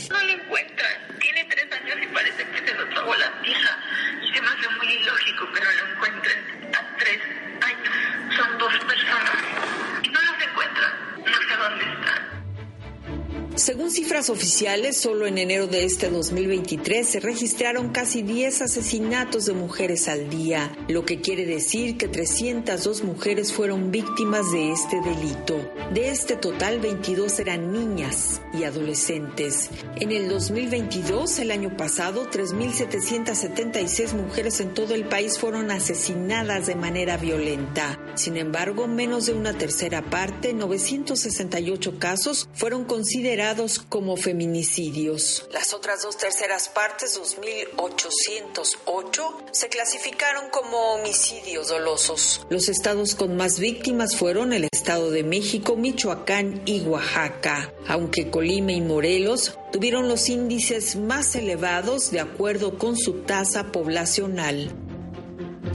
Cifras 14.09 14.31
oficiales, 14.31 14.97
solo 14.97 15.27
en 15.27 15.37
enero 15.37 15.67
de 15.67 15.85
este 15.85 16.09
2023 16.09 17.07
se 17.07 17.21
registraron 17.21 17.91
casi 17.91 18.23
10 18.23 18.63
asesinatos 18.63 19.45
de 19.45 19.53
mujeres 19.53 20.09
al 20.09 20.31
día, 20.31 20.75
lo 20.89 21.05
que 21.05 21.21
quiere 21.21 21.45
decir 21.45 21.99
que 21.99 22.09
302 22.09 23.05
mujeres 23.05 23.53
fueron 23.53 23.91
víctimas 23.91 24.51
de 24.51 24.73
este 24.73 25.03
delito. 25.03 25.61
De 25.93 26.09
este 26.09 26.37
total, 26.37 26.81
22 26.81 27.39
eran 27.39 27.71
niñas 27.71 28.41
y 28.55 28.65
adolescentes. 28.65 29.69
En 29.97 30.11
el 30.11 30.31
2022, 30.31 31.41
el 31.41 31.51
año 31.51 31.77
pasado, 31.77 32.31
3.776 32.31 34.15
mujeres 34.15 34.61
en 34.61 34.73
todo 34.73 34.95
el 34.95 35.05
país 35.05 35.39
fueron 35.39 35.71
asesinadas 35.71 36.67
de 36.67 36.77
manera 36.77 37.19
violenta. 37.19 38.01
Sin 38.15 38.39
embargo, 38.39 38.89
menos 38.89 39.27
de 39.27 39.35
una 39.35 39.53
tercera 39.53 40.01
parte, 40.01 40.55
968 40.55 41.99
casos, 41.99 42.49
fueron 42.55 42.87
considerados 42.87 43.79
como 43.79 43.98
feminicidios. 44.17 45.47
Las 45.53 45.75
otras 45.75 46.03
dos 46.03 46.17
terceras 46.17 46.69
partes, 46.69 47.21
2.808, 47.21 49.35
se 49.53 49.69
clasificaron 49.69 50.51
como 50.51 50.95
homicidios 50.95 51.69
dolosos. 51.69 52.47
Los 52.49 52.69
estados 52.69 53.15
con 53.15 53.37
más 53.37 53.59
víctimas 53.59 54.17
fueron 54.17 54.53
el 54.53 54.69
Estado 54.73 55.11
de 55.11 55.25
México, 55.25 55.77
Michoacán 55.77 56.63
y 56.65 56.81
Oaxaca, 56.83 57.73
aunque 57.87 58.31
Colima 58.31 58.73
y 58.73 58.81
Morelos 58.81 59.59
tuvieron 59.73 60.09
los 60.09 60.29
índices 60.29 60.97
más 60.97 61.35
elevados 61.35 62.11
de 62.11 62.21
acuerdo 62.21 62.79
con 62.79 62.97
su 62.97 63.23
tasa 63.23 63.73
poblacional. 63.73 64.73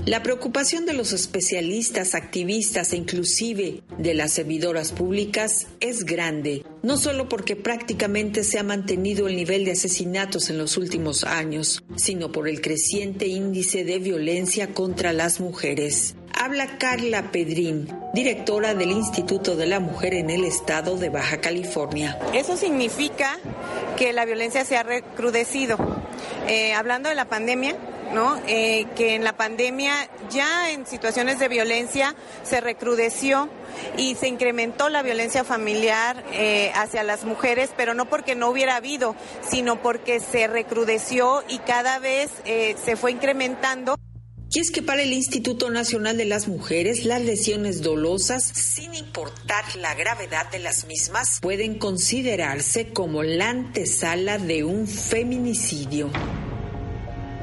La 0.06 0.22
preocupación 0.22 0.86
de 0.86 0.92
los 0.92 1.14
especialistas, 1.14 2.14
activistas 2.14 2.92
e 2.92 2.98
inclusive 2.98 3.84
de 3.98 4.14
las 4.14 4.34
servidoras 4.34 4.92
públicas 4.92 5.68
es 5.80 6.04
grande, 6.04 6.66
no 6.82 6.98
solo 6.98 7.30
porque 7.30 7.56
prácticamente 7.56 8.44
se 8.44 8.60
ha 8.60 8.64
mantenido 8.64 9.30
el 9.30 9.38
nivel 9.38 9.64
de 9.64 9.72
asesinatos 9.72 10.50
en 10.50 10.58
los 10.58 10.76
últimos 10.76 11.24
años, 11.24 11.86
sino 11.96 12.34
por 12.34 12.50
el 12.50 12.60
creciente 12.60 13.28
índice 13.28 13.86
de 13.86 14.00
violencia 14.00 14.74
contra 14.74 15.14
las 15.14 15.40
mujeres. 15.40 16.16
Habla 16.34 16.78
Carla 16.78 17.32
Pedrín, 17.32 17.88
directora 18.14 18.76
del 18.76 18.92
Instituto 18.92 19.56
de 19.56 19.68
la 19.68 19.80
Mujer 19.80 20.16
en 20.16 20.30
el 20.30 20.44
estado 20.44 20.98
de 20.98 21.08
Baja 21.08 21.40
California. 21.40 22.20
Eso 22.34 22.58
significa 22.58 23.40
que 23.96 24.12
la 24.12 24.26
violencia 24.26 24.66
se 24.66 24.76
ha 24.76 24.84
recrudecido. 24.84 25.78
Eh, 26.50 26.74
hablando 26.74 27.08
de 27.08 27.16
la 27.16 27.30
pandemia, 27.30 27.78
¿no? 28.14 28.40
Eh, 28.48 28.86
que 28.96 29.16
en 29.16 29.24
la 29.24 29.36
pandemia 29.36 29.94
ya 30.30 30.72
en 30.72 30.86
situaciones 30.86 31.40
de 31.40 31.48
violencia 31.48 32.16
se 32.44 32.62
recrudeció 32.62 33.50
y 33.98 34.16
se 34.16 34.28
incrementó 34.28 34.90
la 34.90 35.02
violencia 35.02 35.44
familiar 35.44 36.24
eh, 36.32 36.72
hacia 36.76 37.04
las 37.04 37.26
mujeres, 37.26 37.72
pero 37.76 37.94
no 37.94 38.10
porque 38.10 38.36
no 38.36 38.50
hubiera 38.50 38.76
habido, 38.76 39.16
sino 39.50 39.82
porque 39.82 40.20
se 40.20 40.48
recrudeció 40.48 41.44
y 41.50 41.60
cada 41.60 42.00
vez 42.00 42.32
eh, 42.46 42.76
se 42.84 42.96
fue 42.96 43.12
incrementando. 43.12 43.96
Y 44.56 44.60
es 44.60 44.70
que 44.70 44.84
para 44.84 45.02
el 45.02 45.14
Instituto 45.14 45.72
Nacional 45.72 46.16
de 46.16 46.26
las 46.26 46.48
Mujeres, 46.48 47.06
las 47.06 47.24
lesiones 47.24 47.82
dolosas, 47.82 48.44
sin 48.44 48.94
importar 48.94 49.76
la 49.78 49.96
gravedad 49.96 50.52
de 50.52 50.60
las 50.60 50.86
mismas, 50.86 51.40
pueden 51.42 51.80
considerarse 51.80 52.90
como 52.90 53.24
la 53.24 53.50
antesala 53.50 54.38
de 54.38 54.64
un 54.64 54.88
feminicidio. 54.88 56.12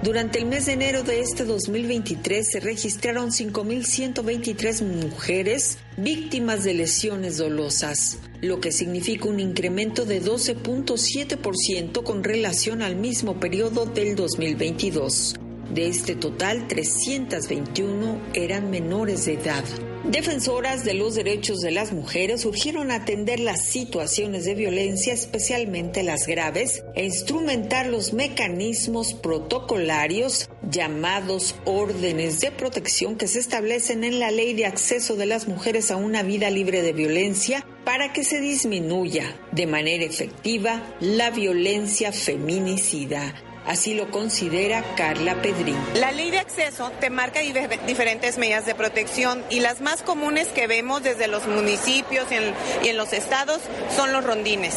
Durante 0.02 0.38
el 0.38 0.46
mes 0.46 0.64
de 0.64 0.72
enero 0.72 1.02
de 1.02 1.20
este 1.20 1.44
2023 1.44 2.48
se 2.50 2.60
registraron 2.60 3.32
5.123 3.32 4.82
mujeres 4.82 5.76
víctimas 5.98 6.64
de 6.64 6.72
lesiones 6.72 7.36
dolosas, 7.36 8.18
lo 8.40 8.60
que 8.60 8.72
significa 8.72 9.28
un 9.28 9.40
incremento 9.40 10.06
de 10.06 10.22
12.7% 10.22 12.02
con 12.02 12.24
relación 12.24 12.80
al 12.80 12.96
mismo 12.96 13.38
periodo 13.38 13.84
del 13.84 14.16
2022. 14.16 15.34
De 15.74 15.88
este 15.88 16.14
total, 16.14 16.66
321 16.66 18.22
eran 18.32 18.70
menores 18.70 19.26
de 19.26 19.34
edad. 19.34 19.64
Defensoras 20.04 20.82
de 20.84 20.94
los 20.94 21.14
derechos 21.14 21.60
de 21.60 21.70
las 21.70 21.92
mujeres 21.92 22.46
urgieron 22.46 22.90
atender 22.90 23.38
las 23.38 23.66
situaciones 23.66 24.46
de 24.46 24.54
violencia, 24.54 25.12
especialmente 25.12 26.02
las 26.02 26.26
graves, 26.26 26.82
e 26.94 27.04
instrumentar 27.04 27.86
los 27.86 28.14
mecanismos 28.14 29.12
protocolarios 29.12 30.48
llamados 30.70 31.54
órdenes 31.66 32.40
de 32.40 32.50
protección 32.50 33.16
que 33.16 33.28
se 33.28 33.40
establecen 33.40 34.02
en 34.02 34.20
la 34.20 34.30
Ley 34.30 34.54
de 34.54 34.64
Acceso 34.64 35.16
de 35.16 35.26
las 35.26 35.48
Mujeres 35.48 35.90
a 35.90 35.96
una 35.96 36.22
vida 36.22 36.48
libre 36.48 36.80
de 36.80 36.94
violencia 36.94 37.66
para 37.84 38.14
que 38.14 38.24
se 38.24 38.40
disminuya 38.40 39.38
de 39.52 39.66
manera 39.66 40.04
efectiva 40.04 40.96
la 41.00 41.30
violencia 41.30 42.10
feminicida. 42.10 43.34
Así 43.66 43.94
lo 43.94 44.10
considera 44.10 44.82
Carla 44.96 45.34
Pedrín. 45.42 45.76
La 45.94 46.12
ley 46.12 46.30
de 46.30 46.38
acceso 46.38 46.90
te 47.00 47.10
marca 47.10 47.40
diferentes 47.40 48.38
medidas 48.38 48.66
de 48.66 48.74
protección 48.74 49.44
y 49.50 49.60
las 49.60 49.80
más 49.80 50.02
comunes 50.02 50.48
que 50.48 50.66
vemos 50.66 51.02
desde 51.02 51.28
los 51.28 51.46
municipios 51.46 52.30
y 52.30 52.34
en, 52.34 52.54
y 52.82 52.88
en 52.88 52.96
los 52.96 53.12
estados 53.12 53.60
son 53.94 54.12
los 54.12 54.24
rondines. 54.24 54.76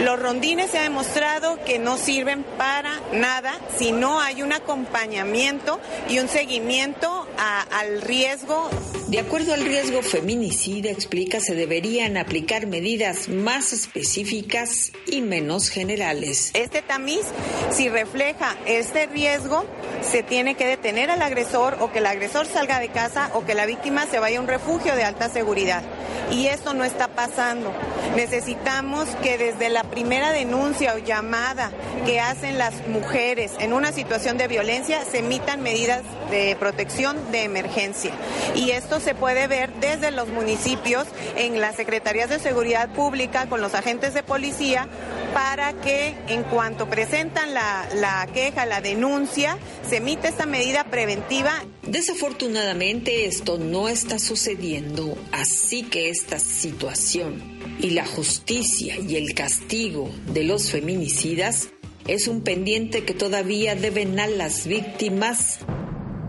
Los 0.00 0.18
rondines 0.18 0.70
se 0.70 0.78
ha 0.78 0.82
demostrado 0.82 1.62
que 1.64 1.78
no 1.78 1.96
sirven 1.96 2.44
para 2.58 3.00
nada 3.12 3.52
si 3.78 3.92
no 3.92 4.20
hay 4.20 4.42
un 4.42 4.52
acompañamiento 4.52 5.80
y 6.08 6.18
un 6.18 6.28
seguimiento 6.28 7.26
al 7.38 8.00
riesgo. 8.02 8.68
De 9.08 9.18
acuerdo 9.18 9.52
al 9.52 9.64
riesgo 9.64 10.02
feminicida, 10.02 10.90
explica, 10.90 11.38
se 11.38 11.54
deberían 11.54 12.16
aplicar 12.16 12.66
medidas 12.66 13.28
más 13.28 13.72
específicas 13.72 14.92
y 15.06 15.20
menos 15.20 15.68
generales. 15.68 16.50
Este 16.54 16.82
tamiz, 16.82 17.22
si 17.70 17.88
refleja 17.88 18.56
este 18.66 19.06
riesgo, 19.06 19.64
se 20.00 20.22
tiene 20.22 20.54
que 20.54 20.66
detener 20.66 21.10
al 21.10 21.22
agresor 21.22 21.76
o 21.80 21.92
que 21.92 21.98
el 21.98 22.06
agresor 22.06 22.46
salga 22.46 22.80
de 22.80 22.88
casa 22.88 23.30
o 23.34 23.44
que 23.44 23.54
la 23.54 23.66
víctima 23.66 24.06
se 24.06 24.18
vaya 24.18 24.38
a 24.38 24.40
un 24.40 24.48
refugio 24.48 24.96
de 24.96 25.04
alta 25.04 25.28
seguridad. 25.28 25.82
Y 26.30 26.46
esto 26.46 26.72
no 26.72 26.82
está 26.84 27.08
pasando. 27.08 27.72
Necesitamos 28.16 29.08
que 29.22 29.38
desde 29.38 29.70
la 29.70 29.84
primera 29.84 30.32
denuncia 30.32 30.94
o 30.94 30.98
llamada 30.98 31.72
que 32.04 32.20
hacen 32.20 32.58
las 32.58 32.86
mujeres 32.88 33.52
en 33.58 33.72
una 33.72 33.90
situación 33.90 34.36
de 34.36 34.48
violencia 34.48 35.02
se 35.10 35.18
emitan 35.18 35.62
medidas 35.62 36.02
de 36.30 36.54
protección 36.58 37.16
de 37.32 37.44
emergencia. 37.44 38.12
Y 38.54 38.72
esto 38.72 39.00
se 39.00 39.14
puede 39.14 39.46
ver 39.46 39.72
desde 39.80 40.10
los 40.10 40.28
municipios 40.28 41.06
en 41.36 41.60
las 41.60 41.76
secretarías 41.76 42.28
de 42.28 42.38
seguridad 42.38 42.92
pública 42.92 43.46
con 43.48 43.62
los 43.62 43.74
agentes 43.74 44.12
de 44.12 44.22
policía 44.22 44.88
para 45.32 45.72
que 45.72 46.14
en 46.28 46.42
cuanto 46.42 46.90
presentan 46.90 47.54
la, 47.54 47.88
la 47.94 48.28
queja, 48.32 48.66
la 48.66 48.82
denuncia, 48.82 49.56
se 49.88 49.96
emite 49.96 50.28
esta 50.28 50.44
medida 50.44 50.84
preventiva. 50.84 51.52
Desafortunadamente 51.82 53.24
esto 53.24 53.56
no 53.56 53.88
está 53.88 54.18
sucediendo, 54.18 55.16
así 55.32 55.84
que 55.84 56.10
esta 56.10 56.38
situación 56.38 57.51
y 57.78 57.90
la 57.90 58.06
justicia 58.06 58.96
y 58.98 59.16
el 59.16 59.34
castigo 59.34 60.10
de 60.26 60.44
los 60.44 60.70
feminicidas 60.70 61.70
es 62.06 62.28
un 62.28 62.42
pendiente 62.42 63.04
que 63.04 63.14
todavía 63.14 63.74
deben 63.74 64.18
a 64.18 64.26
las 64.26 64.66
víctimas 64.66 65.60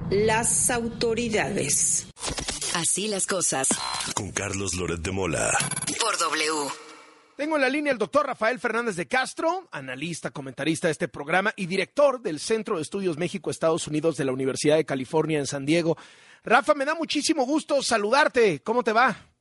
las 0.10 0.70
autoridades. 0.70 2.08
Así 2.76 3.08
las 3.08 3.28
cosas. 3.28 3.68
Con 4.16 4.32
Carlos 4.32 4.76
Loret 4.76 5.00
de 5.00 5.12
Mola. 5.12 5.58
Por 6.00 6.18
W. 6.18 6.72
Tengo 7.36 7.56
en 7.56 7.62
la 7.62 7.70
línea 7.70 7.92
el 7.92 7.98
doctor 7.98 8.28
Rafael 8.28 8.60
Fernández 8.60 8.96
de 8.96 9.08
Castro, 9.08 9.68
analista, 9.72 10.30
comentarista 10.30 10.88
de 10.88 10.92
este 10.92 11.08
programa 11.08 11.52
y 11.56 11.66
director 11.66 12.22
del 12.22 12.40
Centro 12.40 12.76
de 12.76 12.84
Estudios 12.84 13.18
México-Estados 13.18 13.88
Unidos 13.88 14.18
de 14.18 14.26
la 14.26 14.34
Universidad 14.34 14.76
de 14.76 14.86
California 14.86 15.40
en 15.40 15.48
San 15.48 15.66
Diego. 15.66 15.98
Rafa, 16.44 16.76
me 16.76 16.86
da 16.86 16.94
muchísimo 16.94 17.46
gusto 17.46 17.82
saludarte. 17.82 18.62
¿Cómo 18.62 18.84
te 18.84 18.94
va? 18.94 19.33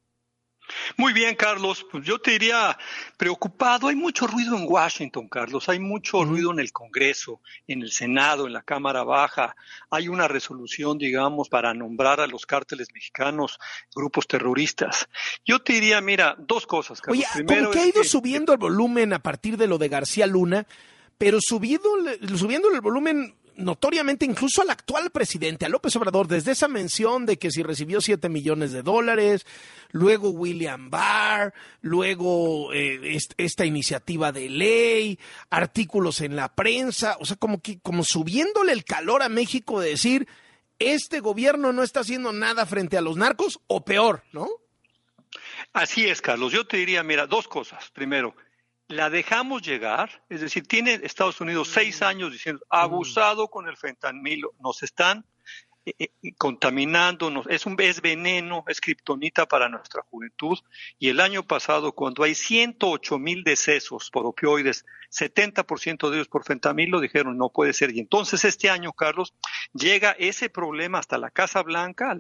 Muy 0.97 1.13
bien, 1.13 1.35
Carlos. 1.35 1.87
Pues 1.91 2.05
yo 2.05 2.19
te 2.19 2.33
diría 2.33 2.79
preocupado. 3.17 3.89
Hay 3.89 3.97
mucho 3.97 4.27
ruido 4.27 4.57
en 4.57 4.65
Washington, 4.67 5.29
Carlos. 5.29 5.69
Hay 5.69 5.79
mucho 5.79 6.25
ruido 6.25 6.53
en 6.53 6.61
el 6.61 6.73
Congreso, 6.73 7.41
en 7.67 7.83
el 7.83 7.91
Senado, 7.91 8.47
en 8.47 8.53
la 8.53 8.63
Cámara 8.63 9.03
Baja. 9.05 9.57
Hay 9.91 10.09
una 10.09 10.29
resolución, 10.29 10.99
digamos, 10.99 11.49
para 11.49 11.75
nombrar 11.75 12.21
a 12.21 12.27
los 12.27 12.47
cárteles 12.47 12.89
mexicanos 12.93 13.59
grupos 13.95 14.27
terroristas. 14.27 15.09
Yo 15.45 15.61
te 15.61 15.75
diría, 15.75 16.01
mira, 16.01 16.37
dos 16.39 16.67
cosas, 16.67 17.01
Carlos. 17.01 17.25
Oye, 17.25 17.45
Primero 17.45 17.71
que 17.71 17.81
ha 17.81 17.87
ido 17.87 18.05
subiendo 18.05 18.53
el 18.53 18.59
volumen 18.59 19.13
a 19.13 19.19
partir 19.19 19.57
de 19.57 19.67
lo 19.67 19.79
de 19.79 19.89
García 19.89 20.27
Luna, 20.27 20.67
pero 21.19 21.39
subiendo, 21.41 21.89
subiendo 22.37 22.73
el 22.73 22.81
volumen 22.81 23.35
notoriamente 23.63 24.25
incluso 24.25 24.63
al 24.63 24.71
actual 24.71 25.11
presidente, 25.11 25.65
a 25.65 25.69
López 25.69 25.95
Obrador, 25.97 26.29
desde 26.29 26.53
esa 26.53 26.69
mención 26.69 27.27
de 27.27 27.39
que 27.39 27.51
si 27.51 27.63
recibió 27.63 28.01
7 28.01 28.29
millones 28.29 28.73
de 28.73 28.83
dólares, 28.83 29.47
luego 29.91 30.31
William 30.31 30.91
Barr, 30.91 31.55
luego 31.81 32.73
eh, 32.73 33.19
esta 33.37 33.65
iniciativa 33.65 34.33
de 34.33 34.49
ley, 34.49 35.19
artículos 35.51 36.21
en 36.21 36.37
la 36.37 36.55
prensa, 36.55 37.17
o 37.21 37.25
sea, 37.25 37.37
como 37.37 37.63
que 37.63 37.81
como 37.81 38.05
subiéndole 38.05 38.73
el 38.73 38.85
calor 38.85 39.23
a 39.23 39.29
México 39.29 39.81
de 39.81 39.91
decir, 39.91 40.29
este 40.79 41.21
gobierno 41.21 41.73
no 41.73 41.83
está 41.83 42.01
haciendo 42.01 42.33
nada 42.33 42.67
frente 42.67 42.99
a 42.99 43.03
los 43.03 43.17
narcos 43.17 43.61
o 43.69 43.85
peor, 43.85 44.25
¿no? 44.33 44.49
Así 45.73 46.07
es, 46.07 46.21
Carlos. 46.21 46.53
Yo 46.53 46.67
te 46.67 46.77
diría, 46.77 47.03
mira, 47.03 47.27
dos 47.27 47.49
cosas. 47.49 47.91
Primero, 47.93 48.35
la 48.93 49.09
dejamos 49.11 49.63
llegar, 49.63 50.23
es 50.29 50.41
decir, 50.41 50.67
tiene 50.67 51.01
Estados 51.03 51.41
Unidos 51.41 51.69
seis 51.69 52.01
mm. 52.01 52.05
años 52.05 52.33
diciendo 52.33 52.65
abusado 52.69 53.49
con 53.49 53.67
el 53.69 53.77
fentanilo, 53.77 54.53
nos 54.61 54.83
están 54.83 55.25
eh, 55.87 55.95
eh, 55.99 56.35
contaminándonos, 56.37 57.47
es 57.49 57.65
un 57.67 57.77
es 57.81 58.03
veneno, 58.03 58.65
es 58.69 58.81
kriptonita 58.81 59.47
para 59.47 59.69
nuestra 59.69 60.03
juventud. 60.03 60.59
Y 60.99 61.09
el 61.09 61.21
año 61.21 61.43
pasado, 61.43 61.93
cuando 61.93 62.23
hay 62.23 62.35
108 62.35 63.19
mil 63.19 63.43
decesos 63.43 64.11
por 64.11 64.27
opioides, 64.27 64.85
70% 65.13 66.11
de 66.11 66.17
ellos 66.17 66.29
por 66.29 66.45
fentanilo, 66.45 67.01
dijeron 67.01 67.37
no 67.37 67.51
puede 67.51 67.73
ser. 67.73 67.95
Y 67.95 68.01
entonces 68.01 68.45
este 68.45 68.71
año, 68.71 68.93
Carlos, 68.93 69.35
llega 69.73 70.13
ese 70.13 70.49
problema 70.49 70.99
hasta 70.99 71.19
la 71.19 71.31
Casa 71.31 71.63
Blanca, 71.63 72.17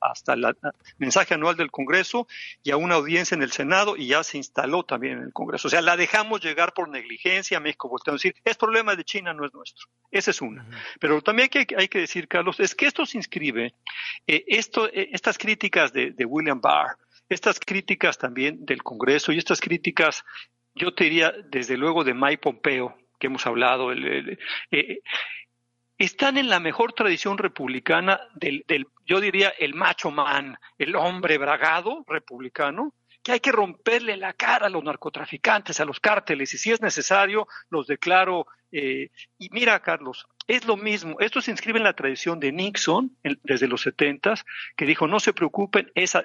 hasta 0.00 0.32
el 0.34 0.56
mensaje 0.98 1.34
anual 1.34 1.56
del 1.56 1.70
Congreso 1.70 2.26
y 2.62 2.70
a 2.70 2.76
una 2.76 2.96
audiencia 2.96 3.34
en 3.34 3.42
el 3.42 3.52
Senado 3.52 3.96
y 3.96 4.08
ya 4.08 4.22
se 4.22 4.36
instaló 4.36 4.84
también 4.84 5.18
en 5.18 5.24
el 5.24 5.32
Congreso. 5.32 5.68
O 5.68 5.70
sea, 5.70 5.80
la 5.80 5.96
dejamos 5.96 6.40
llegar 6.40 6.74
por 6.74 6.88
negligencia, 6.88 7.60
México 7.60 7.88
volteando 7.88 8.16
a 8.16 8.18
decir, 8.22 8.34
es 8.44 8.56
problema 8.56 8.94
de 8.94 9.04
China, 9.04 9.32
no 9.32 9.44
es 9.44 9.54
nuestro. 9.54 9.88
Esa 10.10 10.30
es 10.30 10.40
una. 10.40 10.66
Pero 11.00 11.20
también 11.22 11.48
hay 11.52 11.64
que, 11.64 11.76
hay 11.76 11.88
que 11.88 12.00
decir, 12.00 12.28
Carlos, 12.28 12.60
es 12.60 12.74
que 12.74 12.86
esto 12.86 13.06
se 13.06 13.18
inscribe, 13.18 13.74
eh, 14.26 14.44
esto, 14.46 14.88
eh, 14.88 15.10
estas 15.12 15.38
críticas 15.38 15.92
de, 15.92 16.14
William 16.26 16.60
Barr, 16.60 16.96
estas 17.28 17.58
críticas 17.60 18.18
también 18.18 18.64
del 18.64 18.82
Congreso 18.82 19.32
y 19.32 19.38
estas 19.38 19.60
críticas, 19.60 20.24
yo 20.78 20.94
te 20.94 21.04
diría, 21.04 21.32
desde 21.50 21.76
luego 21.76 22.04
de 22.04 22.14
Mike 22.14 22.38
Pompeo, 22.38 22.96
que 23.18 23.26
hemos 23.26 23.46
hablado, 23.46 23.92
eh, 23.92 25.00
están 25.98 26.38
en 26.38 26.48
la 26.48 26.60
mejor 26.60 26.92
tradición 26.92 27.36
republicana 27.38 28.20
del, 28.34 28.64
del, 28.68 28.86
yo 29.04 29.20
diría, 29.20 29.52
el 29.58 29.74
macho 29.74 30.10
man, 30.10 30.56
el 30.78 30.94
hombre 30.96 31.38
bragado 31.38 32.04
republicano, 32.06 32.94
que 33.22 33.32
hay 33.32 33.40
que 33.40 33.52
romperle 33.52 34.16
la 34.16 34.32
cara 34.32 34.66
a 34.66 34.70
los 34.70 34.84
narcotraficantes, 34.84 35.80
a 35.80 35.84
los 35.84 35.98
cárteles, 35.98 36.54
y 36.54 36.58
si 36.58 36.70
es 36.70 36.80
necesario, 36.80 37.48
los 37.68 37.86
declaro. 37.86 38.46
y 38.70 39.50
mira, 39.50 39.80
Carlos, 39.80 40.26
es 40.48 40.64
lo 40.64 40.78
mismo, 40.78 41.16
esto 41.20 41.42
se 41.42 41.50
inscribe 41.50 41.78
en 41.78 41.84
la 41.84 41.92
tradición 41.92 42.40
de 42.40 42.52
Nixon 42.52 43.16
desde 43.42 43.68
los 43.68 43.82
setentas, 43.82 44.44
que 44.76 44.86
dijo 44.86 45.06
no 45.06 45.20
se 45.20 45.34
preocupen, 45.34 45.92
esa 45.94 46.24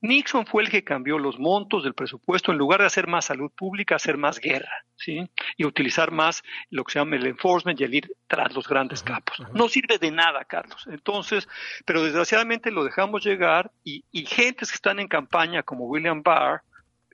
Nixon 0.00 0.44
fue 0.44 0.64
el 0.64 0.70
que 0.70 0.82
cambió 0.82 1.18
los 1.18 1.38
montos 1.38 1.84
del 1.84 1.94
presupuesto 1.94 2.50
en 2.50 2.58
lugar 2.58 2.80
de 2.80 2.86
hacer 2.86 3.06
más 3.06 3.26
salud 3.26 3.50
pública, 3.52 3.94
hacer 3.94 4.16
más 4.16 4.40
guerra, 4.40 4.72
¿sí? 4.96 5.30
Y 5.56 5.64
utilizar 5.64 6.10
más 6.10 6.42
lo 6.68 6.82
que 6.82 6.92
se 6.92 6.98
llama 6.98 7.14
el 7.16 7.26
enforcement 7.26 7.80
y 7.80 7.84
el 7.84 7.94
ir 7.94 8.12
tras 8.26 8.52
los 8.54 8.66
grandes 8.66 9.04
capos. 9.04 9.40
No 9.54 9.68
sirve 9.68 9.98
de 9.98 10.10
nada, 10.10 10.44
Carlos. 10.44 10.88
Entonces, 10.90 11.48
pero 11.84 12.02
desgraciadamente 12.02 12.72
lo 12.72 12.82
dejamos 12.82 13.24
llegar 13.24 13.70
y, 13.84 14.04
y 14.10 14.26
gentes 14.26 14.70
que 14.70 14.76
están 14.76 14.98
en 14.98 15.06
campaña 15.06 15.62
como 15.62 15.86
William 15.86 16.22
Barr, 16.24 16.62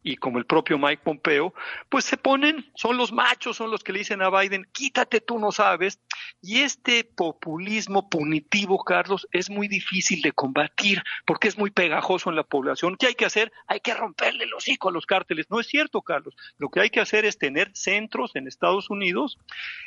y 0.07 0.17
como 0.17 0.39
el 0.39 0.47
propio 0.47 0.79
Mike 0.79 1.03
Pompeo, 1.03 1.53
pues 1.89 2.05
se 2.05 2.17
ponen, 2.17 2.71
son 2.77 2.97
los 2.97 3.11
machos, 3.13 3.57
son 3.57 3.73
los 3.73 3.83
que 3.83 3.93
le 3.93 3.99
dicen 3.99 4.23
a 4.23 4.31
Biden, 4.31 4.65
quítate, 4.73 5.21
tú 5.21 5.41
no 5.41 5.51
sabes. 5.51 6.01
Y 6.41 6.61
este 6.61 7.03
populismo 7.03 8.09
punitivo, 8.09 8.85
Carlos, 8.85 9.27
es 9.33 9.51
muy 9.51 9.67
difícil 9.67 10.23
de 10.23 10.31
combatir 10.31 11.03
porque 11.27 11.49
es 11.49 11.59
muy 11.59 11.73
pegajoso 11.73 12.31
en 12.31 12.37
la 12.37 12.45
población. 12.45 12.95
¿Qué 12.97 13.09
hay 13.09 13.15
que 13.17 13.25
hacer? 13.25 13.51
Hay 13.67 13.81
que 13.81 13.95
romperle 13.95 14.47
los 14.47 14.63
hocico 14.63 14.91
a 14.91 14.93
los 14.93 15.07
cárteles. 15.07 15.47
No 15.51 15.59
es 15.59 15.67
cierto, 15.67 16.01
Carlos. 16.03 16.37
Lo 16.59 16.69
que 16.69 16.81
hay 16.81 16.91
que 16.91 17.01
hacer 17.01 17.25
es 17.25 17.37
tener 17.37 17.73
centros 17.75 18.37
en 18.37 18.47
Estados 18.47 18.91
Unidos 18.91 19.39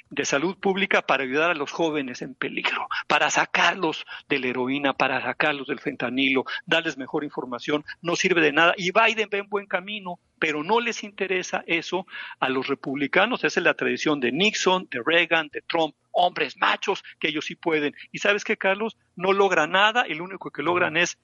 de 0.09 0.25
salud 0.25 0.57
pública 0.57 1.01
para 1.01 1.23
ayudar 1.23 1.51
a 1.51 1.55
los 1.55 1.71
jóvenes 1.71 2.21
en 2.21 2.35
peligro, 2.35 2.89
para 3.07 3.29
sacarlos 3.29 4.05
de 4.27 4.39
la 4.39 4.47
heroína, 4.47 4.93
para 4.93 5.21
sacarlos 5.21 5.67
del 5.67 5.79
fentanilo, 5.79 6.43
darles 6.65 6.97
mejor 6.97 7.23
información. 7.23 7.85
No 8.01 8.17
sirve 8.17 8.41
de 8.41 8.51
nada. 8.51 8.73
Y 8.75 8.91
Biden 8.91 9.29
va 9.33 9.37
en 9.37 9.47
buen 9.47 9.65
camino 9.65 10.09
pero 10.40 10.64
no 10.64 10.80
les 10.80 11.03
interesa 11.03 11.64
eso 11.68 12.07
a 12.40 12.49
los 12.49 12.68
republicanos. 12.68 13.44
Esa 13.44 13.60
es 13.60 13.64
la 13.64 13.73
tradición 13.73 14.19
de 14.19 14.31
Nixon, 14.31 14.88
de 14.90 15.02
Reagan, 15.06 15.49
de 15.49 15.61
Trump, 15.61 15.95
hombres 16.11 16.57
machos 16.57 17.03
que 17.19 17.27
ellos 17.27 17.45
sí 17.45 17.56
pueden. 17.56 17.94
Y 18.11 18.19
sabes 18.19 18.44
que 18.44 18.57
Carlos 18.57 18.98
no 19.15 19.34
logra 19.34 19.68
nada, 19.68 20.03
el 20.03 20.22
único 20.22 20.49
que 20.49 20.64
logran 20.64 20.98
es 20.98 21.18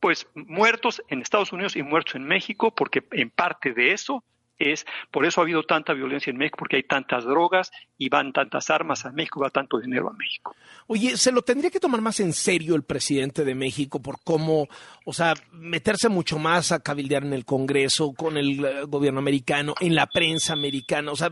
pues 0.00 0.28
muertos 0.34 1.02
en 1.08 1.22
Estados 1.22 1.52
Unidos 1.52 1.76
y 1.76 1.82
muertos 1.82 2.16
en 2.16 2.24
México, 2.24 2.74
porque 2.74 3.02
en 3.12 3.30
parte 3.30 3.72
de 3.72 3.92
eso 3.92 4.24
es, 4.58 4.86
por 5.10 5.26
eso 5.26 5.40
ha 5.40 5.44
habido 5.44 5.62
tanta 5.64 5.92
violencia 5.92 6.30
en 6.30 6.38
México, 6.38 6.56
porque 6.58 6.76
hay 6.76 6.82
tantas 6.82 7.24
drogas 7.24 7.70
y 7.98 8.08
van 8.08 8.32
tantas 8.32 8.70
armas 8.70 9.04
a 9.04 9.12
México, 9.12 9.40
va 9.40 9.50
tanto 9.50 9.78
dinero 9.78 10.08
a 10.08 10.12
México. 10.12 10.54
Oye, 10.86 11.16
¿se 11.16 11.32
lo 11.32 11.42
tendría 11.42 11.70
que 11.70 11.80
tomar 11.80 12.00
más 12.00 12.20
en 12.20 12.32
serio 12.32 12.74
el 12.74 12.82
presidente 12.82 13.44
de 13.44 13.54
México 13.54 14.00
por 14.00 14.22
cómo, 14.22 14.68
o 15.04 15.12
sea, 15.12 15.34
meterse 15.52 16.08
mucho 16.08 16.38
más 16.38 16.72
a 16.72 16.80
cabildear 16.80 17.24
en 17.24 17.32
el 17.32 17.44
Congreso, 17.44 18.12
con 18.14 18.36
el 18.36 18.64
eh, 18.64 18.82
gobierno 18.86 19.20
americano, 19.20 19.74
en 19.80 19.94
la 19.94 20.06
prensa 20.06 20.52
americana? 20.52 21.12
O 21.12 21.16
sea, 21.16 21.30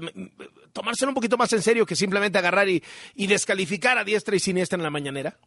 tomárselo 0.73 1.11
un 1.11 1.15
poquito 1.15 1.39
más 1.39 1.53
en 1.53 1.63
serio 1.63 1.87
que 1.87 1.97
simplemente 1.97 2.37
agarrar 2.37 2.69
y, 2.69 2.83
descalificar 3.15 3.97
a 3.97 4.05
diestra 4.05 4.37
y 4.37 4.41
siniestra 4.41 4.77
en 4.77 4.83
la 4.83 4.91
mañanera. 4.91 5.39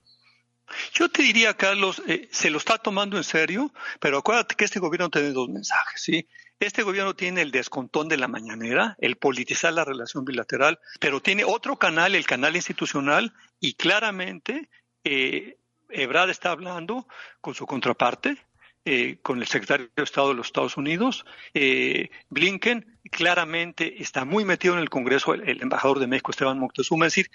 Yo 0.94 1.10
te 1.10 1.24
diría, 1.24 1.54
Carlos, 1.56 2.02
eh, 2.08 2.28
se 2.32 2.50
lo 2.50 2.58
está 2.58 2.78
tomando 2.78 3.18
en 3.18 3.24
serio, 3.24 3.72
pero 4.00 4.18
acuérdate 4.18 4.56
que 4.56 4.66
este 4.66 4.80
gobierno 4.80 5.10
tiene 5.10 5.32
dos 5.32 5.48
mensajes, 5.48 6.02
¿sí? 6.02 6.28
Este 6.60 6.84
gobierno 6.84 7.16
tiene 7.16 7.42
el 7.42 7.52
descontón 7.52 8.08
de 8.08 8.18
la 8.18 8.28
mañanera, 8.28 8.96
el 9.00 9.18
politizar 9.18 9.74
la 9.74 9.86
relación 9.86 10.26
bilateral, 10.26 10.80
pero 11.00 11.22
tiene 11.22 11.44
otro 11.44 11.78
canal, 11.78 12.16
el 12.16 12.26
canal 12.26 12.56
institucional, 12.56 13.34
y 13.60 13.74
claramente 13.74 14.70
eh, 15.04 15.58
Ebrard 15.90 16.30
está 16.30 16.52
hablando 16.52 17.08
con 17.42 17.54
su 17.54 17.66
contraparte, 17.66 18.38
eh, 18.86 19.18
con 19.22 19.40
el 19.40 19.48
secretario 19.48 19.90
de 19.96 20.04
Estado 20.04 20.30
de 20.30 20.36
los 20.36 20.48
Estados 20.48 20.78
Unidos. 20.78 21.26
Eh, 21.54 22.10
Blinken 22.30 23.00
claramente 23.12 24.02
está 24.02 24.24
muy 24.26 24.46
metido 24.46 24.76
en 24.76 24.80
el 24.80 24.90
Congreso, 24.90 25.34
el, 25.34 25.62
embajador 25.62 26.00
de 26.00 26.08
México, 26.08 26.32
Esteban 26.32 26.58
Moctezuma, 26.58 27.06
es 27.06 27.14
decir, 27.14 27.30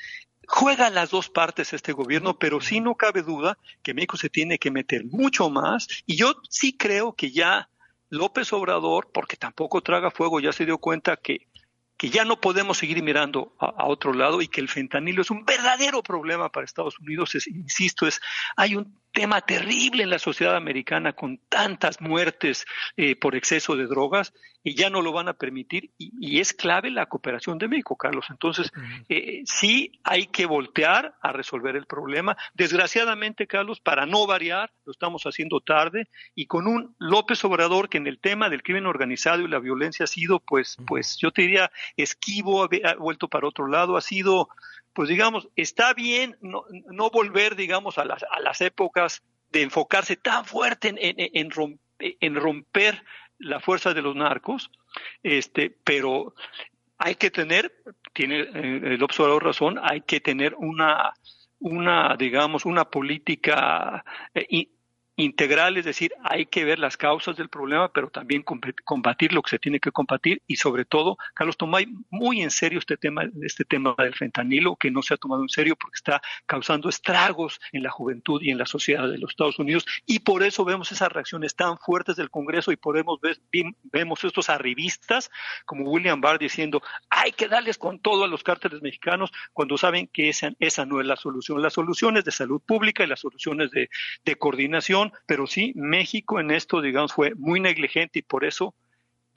juega 0.47 0.91
las 0.91 1.11
dos 1.11 1.29
partes 1.29 1.73
este 1.73 1.93
gobierno, 1.93 2.39
pero 2.39 2.61
sí 2.61 2.81
no 2.81 2.95
cabe 2.95 3.23
duda 3.23 3.59
que 3.83 3.95
México 3.95 4.17
se 4.17 4.31
tiene 4.31 4.59
que 4.59 4.71
meter 4.71 5.05
mucho 5.05 5.51
más 5.51 5.89
y 6.07 6.17
yo 6.17 6.35
sí 6.49 6.77
creo 6.77 7.15
que 7.15 7.31
ya 7.31 7.69
López 8.13 8.53
Obrador, 8.53 9.11
porque 9.11 9.37
tampoco 9.37 9.81
traga 9.81 10.11
fuego, 10.11 10.39
ya 10.39 10.53
se 10.53 10.67
dio 10.67 10.77
cuenta 10.77 11.17
que 11.17 11.49
que 12.03 12.11
ya 12.11 12.25
no 12.25 12.41
podemos 12.41 12.79
seguir 12.79 13.01
mirando 13.01 13.55
a, 13.61 13.87
otro 13.87 14.13
lado 14.13 14.43
y 14.43 14.49
que 14.49 14.61
el 14.61 14.69
fentanilo 14.69 15.23
es 15.23 15.31
un 15.31 15.45
verdadero 15.45 16.03
problema 16.03 16.51
para 16.51 16.65
Estados 16.65 16.99
Unidos. 16.99 17.33
insisto, 17.47 18.09
es 18.09 18.21
hay 18.57 18.75
un 18.75 19.01
tema 19.13 19.41
terrible 19.43 20.03
en 20.03 20.11
la 20.11 20.19
sociedad 20.19 20.57
americana 20.57 21.13
con 21.13 21.39
tantas 21.49 22.01
muertes 22.01 22.65
eh, 22.97 23.15
por 23.17 23.37
exceso 23.37 23.77
de 23.77 23.87
drogas 23.87 24.33
y 24.65 24.75
ya 24.75 24.91
no 24.91 25.03
lo 25.03 25.13
van 25.13 25.29
a 25.29 25.35
permitir 25.35 25.91
y, 25.99 26.41
es 26.41 26.53
clave 26.53 26.91
la 26.91 27.07
cooperación 27.07 27.59
de 27.59 27.69
México, 27.69 27.97
Carlos. 27.97 28.27
Entonces, 28.31 28.73
eh, 29.09 29.43
sí 29.45 30.01
hay 30.03 30.27
que 30.27 30.47
voltear 30.47 31.15
a 31.21 31.33
resolver 31.33 31.77
el 31.77 31.87
problema. 31.87 32.37
Desgraciadamente, 32.55 33.47
Carlos, 33.47 33.81
para 33.81 34.07
no 34.07 34.27
variar, 34.27 34.73
lo 34.85 34.93
estamos 34.93 35.25
haciendo 35.25 35.61
tarde 35.61 36.09
y 36.35 36.47
con 36.47 36.67
un 36.67 36.97
López 36.99 37.45
Obrador 37.45 37.89
que 37.89 37.99
en 37.99 38.07
el 38.07 38.19
tema 38.19 38.49
del 38.49 38.63
crimen 38.63 38.87
organizado 38.87 39.43
y 39.43 39.49
la 39.49 39.59
violencia 39.59 40.05
ha 40.05 40.09
sido, 40.09 40.41
pues, 40.41 40.77
pues 40.87 41.19
yo 41.19 41.31
te 41.31 41.43
diría, 41.43 41.71
esquivo, 41.97 42.65
ha 42.65 42.95
vuelto 42.95 43.29
para 43.29 43.47
otro 43.47 43.69
lado, 43.69 43.97
ha 43.97 44.01
sido 44.01 44.49
pues 44.93 45.09
digamos, 45.09 45.49
está 45.57 45.95
bien 45.95 46.37
no, 46.41 46.65
no 46.91 47.11
volver, 47.11 47.57
digamos, 47.57 47.99
a 47.99 48.05
las, 48.05 48.23
a 48.23 48.41
las 48.41 48.61
épocas 48.61 49.23
de 49.51 49.63
enfocarse 49.63 50.17
tan 50.17 50.45
fuerte 50.45 50.89
en, 50.89 50.99
en, 50.99 51.81
en, 51.99 52.35
romper 52.35 53.05
la 53.39 53.61
fuerza 53.61 53.93
de 53.93 54.03
los 54.03 54.17
narcos, 54.17 54.71
este, 55.23 55.71
pero 55.71 56.35
hay 56.99 57.17
que 57.17 57.31
tener, 57.31 57.73
tiene 58.13 58.41
eh, 58.41 58.81
el 58.95 59.03
observador 59.03 59.45
razón, 59.45 59.79
hay 59.83 60.03
que 60.03 60.21
tener 60.21 60.55
una, 60.57 61.13
una 61.59 62.17
digamos, 62.17 62.65
una 62.65 62.87
política 62.87 64.05
eh, 64.35 64.69
integral, 65.17 65.77
es 65.77 65.85
decir, 65.85 66.13
hay 66.23 66.47
que 66.47 66.65
ver 66.65 66.79
las 66.79 66.97
causas 66.97 67.37
del 67.37 67.49
problema, 67.49 67.93
pero 67.93 68.09
también 68.09 68.45
combatir 68.85 69.33
lo 69.33 69.43
que 69.43 69.51
se 69.51 69.59
tiene 69.59 69.79
que 69.79 69.93
combatir 69.93 70.43
y 70.47 70.57
sobre 70.57 70.85
todo, 70.85 71.17
Carlos 71.35 71.57
toma 71.57 71.79
muy 72.11 72.41
en 72.41 72.51
serio 72.51 72.79
este 72.79 72.97
tema, 72.97 73.25
este 73.43 73.65
tema 73.65 73.95
del 73.99 74.15
fentanilo, 74.15 74.77
que 74.77 74.91
no 74.91 75.03
se 75.03 75.15
ha 75.15 75.17
tomado 75.19 75.43
en 75.43 75.49
serio 75.49 75.77
porque 75.77 75.97
está 75.97 76.23
causando 76.47 76.89
estragos 76.89 77.61
en 77.73 77.83
la 77.83 77.91
juventud 77.91 78.41
y 78.43 78.51
en 78.51 78.59
la 78.59 78.67
sociedad 78.67 79.09
de 79.09 79.19
los 79.19 79.31
Estados 79.31 79.59
Unidos 79.59 79.85
y 80.07 80.21
por 80.21 80.43
eso 80.43 80.65
vemos 80.65 80.93
esas 80.93 81.13
reacciones 81.13 81.55
tan 81.55 81.79
fuertes 81.79 82.17
del 82.17 82.31
Congreso 82.31 82.73
y 82.73 82.77
podemos 82.77 83.21
ver, 83.21 83.39
vemos 83.85 84.25
estos 84.25 84.49
arribistas 84.49 85.31
como 85.67 85.91
William 85.91 86.21
Barr 86.21 86.39
diciendo 86.39 86.83
hay 87.11 87.33
que 87.33 87.49
darles 87.49 87.77
con 87.77 87.99
todo 87.99 88.25
a 88.25 88.29
los 88.29 88.43
cárteles 88.43 88.83
mexicanos 88.83 89.31
cuando 89.53 89.77
saben 89.77 90.07
que 90.07 90.29
esa, 90.29 90.53
esa 90.59 90.87
no 90.87 91.01
es 91.01 91.07
la 91.07 91.17
solución. 91.17 91.63
La 91.63 91.71
solución 91.71 92.17
es 92.17 92.25
de 92.25 92.31
salud 92.31 92.61
pública 92.65 93.05
y 93.05 93.07
las 93.07 93.21
soluciones 93.21 93.71
de, 93.71 93.91
de 94.25 94.37
coordinación 94.37 95.02
pero 95.27 95.47
sí, 95.47 95.73
México 95.75 96.39
en 96.39 96.51
esto, 96.51 96.81
digamos, 96.81 97.13
fue 97.13 97.35
muy 97.35 97.59
negligente 97.61 98.19
y 98.19 98.23
por 98.23 98.45
eso 98.45 98.75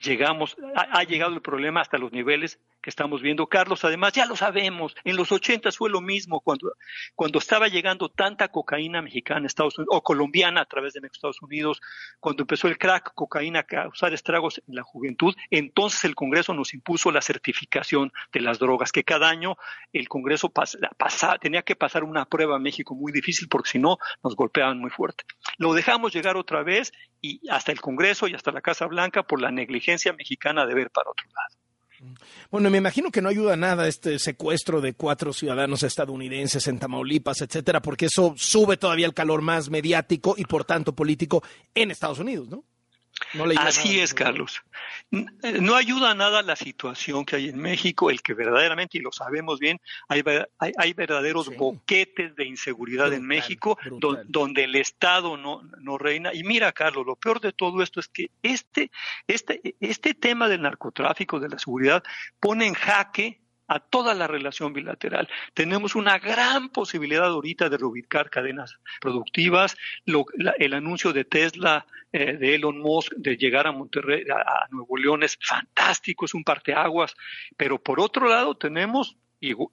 llegamos, 0.02 0.56
ha, 0.76 1.04
llegado 1.04 1.34
el 1.34 1.42
problema 1.42 1.82
hasta 1.82 1.98
los 1.98 2.12
niveles 2.12 2.60
que 2.82 2.90
estamos 2.90 3.22
viendo. 3.22 3.48
Carlos, 3.48 3.84
además, 3.84 4.14
ya 4.14 4.26
lo 4.26 4.36
sabemos, 4.36 4.96
en 5.04 5.16
los 5.16 5.32
80 5.32 5.72
fue 5.72 5.90
lo 5.90 6.02
mismo, 6.02 6.42
cuando, 6.42 6.74
cuando 7.16 7.40
estaba 7.40 7.68
llegando 7.68 8.10
tanta 8.10 8.50
cocaína 8.50 9.02
mexicana 9.02 9.48
Estados 9.48 9.78
Unidos, 9.78 9.96
o 9.96 10.04
colombiana 10.04 10.62
a 10.62 10.66
través 10.66 10.94
de 10.94 11.02
Estados 11.12 11.42
Unidos, 11.42 11.82
cuando 12.20 12.44
empezó 12.44 12.68
el 12.68 12.78
crack 12.78 13.14
cocaína 13.14 13.60
a 13.60 13.64
causar 13.64 14.14
estragos 14.14 14.62
en 14.68 14.76
la 14.76 14.84
juventud, 14.84 15.36
entonces 15.50 16.04
el 16.06 16.16
Congreso 16.16 16.54
nos 16.54 16.74
impuso 16.74 17.12
la 17.12 17.22
certificación 17.22 18.12
de 18.32 18.42
las 18.42 18.60
drogas, 18.60 18.92
que 18.92 19.04
cada 19.04 19.30
año 19.30 19.58
el 19.94 20.08
Congreso 20.08 20.52
tenía 21.42 21.64
que 21.64 21.76
pasar 21.76 22.04
una 22.04 22.26
prueba 22.26 22.58
a 22.58 22.60
México 22.60 22.96
muy 22.96 23.12
difícil, 23.12 23.48
porque 23.50 23.72
si 23.72 23.80
no, 23.80 23.98
nos 24.24 24.36
golpeaban 24.36 24.80
muy 24.80 24.90
fuerte. 24.90 25.24
Lo 25.58 25.74
dejamos 25.74 26.14
llegar 26.14 26.38
otra 26.38 26.64
vez 26.64 26.92
y 27.22 27.42
hasta 27.50 27.72
el 27.72 27.82
Congreso 27.82 28.28
y 28.28 28.36
hasta 28.36 28.52
la 28.52 28.62
Casa 28.62 28.86
Blanca 28.86 29.24
por 29.24 29.42
la 29.42 29.50
negligencia 29.50 29.85
mexicana 30.14 30.66
de 30.66 30.74
ver 30.74 30.90
para 30.90 31.10
otro 31.10 31.26
lado. 31.28 32.16
Bueno, 32.52 32.70
me 32.70 32.78
imagino 32.78 33.10
que 33.10 33.22
no 33.22 33.30
ayuda 33.30 33.56
nada 33.56 33.88
este 33.88 34.20
secuestro 34.20 34.82
de 34.82 34.94
cuatro 34.94 35.34
ciudadanos 35.34 35.84
estadounidenses 35.84 36.68
en 36.68 36.78
Tamaulipas, 36.78 37.42
etcétera, 37.42 37.82
porque 37.82 38.06
eso 38.06 38.34
sube 38.38 38.78
todavía 38.78 39.06
el 39.06 39.14
calor 39.14 39.42
más 39.42 39.70
mediático 39.70 40.36
y 40.38 40.46
por 40.46 40.66
tanto 40.66 40.94
político 40.94 41.44
en 41.74 41.92
Estados 41.92 42.20
Unidos, 42.20 42.48
¿no? 42.50 42.64
Así 43.58 44.00
es, 44.00 44.14
Carlos. 44.14 44.62
Eh, 45.12 45.60
no 45.62 45.76
ayuda 45.76 46.14
nada 46.16 46.42
la 46.42 46.56
situación 46.56 47.26
que 47.26 47.38
hay 47.38 47.50
en 47.50 47.58
México, 47.58 48.10
el 48.10 48.22
que 48.22 48.34
verdaderamente, 48.34 48.98
y 48.98 49.02
lo 49.02 49.12
sabemos 49.12 49.60
bien, 49.60 49.80
hay, 50.08 50.24
hay, 50.60 50.94
verdaderos 50.94 51.56
boquetes 51.56 52.36
de 52.36 52.46
inseguridad 52.46 53.14
en 53.14 53.26
México 53.26 53.78
donde 54.28 54.64
el 54.64 54.76
Estado 54.76 55.38
no, 55.38 55.62
no 55.80 55.98
reina. 55.98 56.34
Y 56.34 56.44
mira, 56.44 56.72
Carlos, 56.72 57.06
lo 57.06 57.16
peor 57.16 57.40
de 57.40 57.54
todo 57.54 57.82
esto 57.82 58.00
es 58.00 58.08
que 58.08 58.32
este, 58.44 58.92
este, 59.28 59.76
este 59.80 60.14
tema 60.14 60.48
del 60.48 60.62
narcotráfico, 60.62 61.40
de 61.40 61.50
la 61.50 61.60
seguridad, 61.60 62.04
pone 62.40 62.66
en 62.66 62.74
jaque 62.74 63.45
a 63.68 63.80
toda 63.80 64.14
la 64.14 64.28
relación 64.28 64.74
bilateral. 64.74 65.28
Tenemos 65.54 65.96
una 65.96 66.20
gran 66.20 66.70
posibilidad 66.70 67.26
ahorita 67.26 67.70
de 67.70 67.78
reubicar 67.78 68.30
cadenas 68.30 68.80
productivas. 69.02 69.76
el 70.60 70.74
anuncio 70.74 71.14
de 71.14 71.26
Tesla, 71.26 71.86
eh, 72.12 72.38
de 72.38 72.56
Elon 72.56 72.80
Musk, 72.80 73.14
de 73.18 73.36
llegar 73.36 73.68
a 73.68 73.72
Monterrey, 73.72 74.24
a, 74.30 74.68
Nuevo 74.70 74.98
León 74.98 75.24
es 75.24 75.38
fantástico, 75.42 76.26
es 76.26 76.34
un 76.34 76.44
parteaguas. 76.44 77.16
Pero 77.58 77.82
por 77.82 78.00
otro 78.00 78.30
lado 78.30 78.56
tenemos 78.56 79.18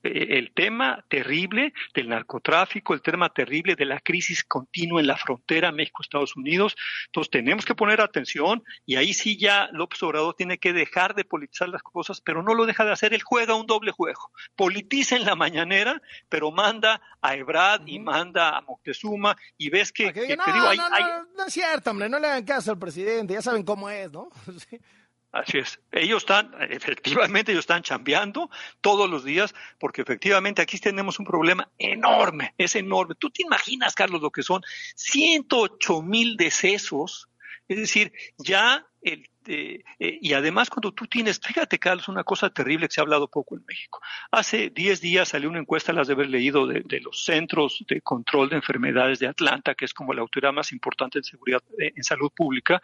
el 0.03 0.53
tema 0.55 1.05
terrible 1.09 1.73
del 1.95 2.09
narcotráfico, 2.09 2.95
el 2.95 3.03
tema 3.03 3.29
terrible 3.31 3.75
de 3.75 3.85
la 3.85 4.01
crisis 4.01 4.45
continua 4.45 5.01
en 5.01 5.07
la 5.07 5.17
frontera 5.17 5.73
México-Estados 5.73 6.37
Unidos. 6.37 6.77
Entonces 7.07 7.31
tenemos 7.31 7.65
que 7.65 7.75
poner 7.75 8.01
atención 8.01 8.63
y 8.87 8.97
ahí 8.97 9.15
sí 9.15 9.39
ya 9.39 9.69
López 9.73 10.03
Obrador 10.03 10.35
tiene 10.35 10.59
que 10.59 10.73
dejar 10.73 11.15
de 11.15 11.25
politizar 11.25 11.69
las 11.69 11.83
cosas, 11.83 12.21
pero 12.21 12.43
no 12.43 12.55
lo 12.55 12.67
deja 12.67 12.85
de 12.85 12.93
hacer. 12.93 13.15
Él 13.15 13.23
juega 13.23 13.55
un 13.55 13.67
doble 13.67 13.93
juego. 13.93 14.31
Politiza 14.57 15.17
en 15.17 15.25
la 15.25 15.35
mañanera, 15.35 16.01
pero 16.29 16.51
manda 16.51 17.01
a 17.21 17.35
Ebrad 17.37 17.87
y 17.87 17.99
manda 17.99 18.57
a 18.57 18.61
Moctezuma 18.63 19.37
y 19.57 19.71
ves 19.71 19.93
que... 19.93 20.13
no, 20.37 20.47
no, 20.47 20.75
no, 20.75 21.25
no 21.37 21.47
es 21.47 21.53
cierto, 21.53 21.91
hombre, 21.91 22.09
no 22.09 22.19
le 22.19 22.27
hagan 22.27 22.45
caso 22.45 22.73
al 22.73 22.79
presidente, 22.79 23.35
ya 23.35 23.43
saben 23.43 23.63
cómo 23.63 23.89
es, 23.89 24.11
¿no? 24.13 24.31
Así 25.33 25.59
es. 25.59 25.81
Ellos 25.91 26.23
están, 26.23 26.55
efectivamente, 26.69 27.53
ellos 27.53 27.63
están 27.63 27.83
chambeando 27.83 28.51
todos 28.83 29.09
los 29.09 29.25
días, 29.25 29.55
porque 29.79 30.03
efectivamente 30.03 30.61
aquí 30.61 30.79
tenemos 30.79 31.19
un 31.19 31.25
problema 31.25 31.71
enorme, 31.79 32.55
es 32.59 32.77
enorme. 32.77 33.15
Tú 33.19 33.31
te 33.31 33.43
imaginas, 33.43 33.95
Carlos, 33.95 34.21
lo 34.21 34.31
que 34.31 34.43
son 34.43 34.63
108 34.95 36.03
mil 36.03 36.37
decesos, 36.37 37.31
es 37.67 37.79
decir, 37.79 38.13
ya 38.37 38.87
el, 39.01 39.27
eh, 39.47 39.83
eh, 39.99 40.19
y 40.21 40.35
además 40.35 40.69
cuando 40.69 40.93
tú 40.93 41.07
tienes, 41.07 41.41
fíjate 41.41 41.79
Carlos, 41.79 42.09
una 42.09 42.25
cosa 42.25 42.51
terrible 42.51 42.87
que 42.87 42.95
se 42.95 43.01
ha 43.01 43.03
hablado 43.03 43.29
poco 43.29 43.57
en 43.57 43.65
México. 43.67 44.01
Hace 44.31 44.69
10 44.69 45.01
días 45.01 45.31
salió 45.31 45.49
una 45.49 45.61
encuesta, 45.61 45.95
las 45.95 46.09
de 46.09 46.13
haber 46.13 46.29
leído, 46.29 46.67
de, 46.67 46.83
de, 46.85 47.01
los 47.01 47.25
Centros 47.25 47.85
de 47.89 48.03
Control 48.03 48.51
de 48.51 48.57
Enfermedades 48.57 49.19
de 49.19 49.29
Atlanta, 49.29 49.75
que 49.75 49.87
es 49.87 49.95
como 49.95 50.13
la 50.13 50.21
autoridad 50.21 50.53
más 50.53 50.73
importante 50.73 51.19
en 51.19 51.25
seguridad, 51.25 51.63
eh, 51.79 51.93
en 51.97 52.05
salud 52.05 52.31
pública, 52.37 52.81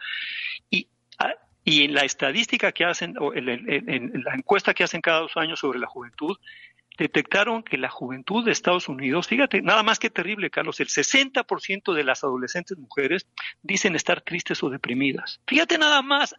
y 0.69 0.87
ah, 1.19 1.33
y 1.63 1.83
en 1.83 1.93
la 1.93 2.01
estadística 2.01 2.71
que 2.71 2.85
hacen, 2.85 3.15
o 3.19 3.33
en, 3.33 3.45
la 4.23 4.33
encuesta 4.33 4.73
que 4.73 4.83
hacen 4.83 5.01
cada 5.01 5.19
dos 5.19 5.35
años 5.35 5.59
sobre 5.59 5.79
la 5.79 5.87
juventud, 5.87 6.37
detectaron 6.97 7.63
que 7.63 7.77
la 7.77 7.89
juventud 7.89 8.43
de 8.43 8.51
Estados 8.51 8.89
Unidos, 8.89 9.27
fíjate, 9.27 9.61
nada 9.61 9.83
más 9.83 9.99
que 9.99 10.09
terrible, 10.09 10.49
Carlos, 10.49 10.79
el 10.79 10.87
60% 10.87 11.93
de 11.93 12.03
las 12.03 12.23
adolescentes 12.23 12.77
mujeres 12.77 13.27
dicen 13.61 13.95
estar 13.95 14.21
tristes 14.21 14.61
o 14.63 14.69
deprimidas. 14.69 15.39
Fíjate 15.47 15.77
nada 15.77 16.01
más, 16.01 16.35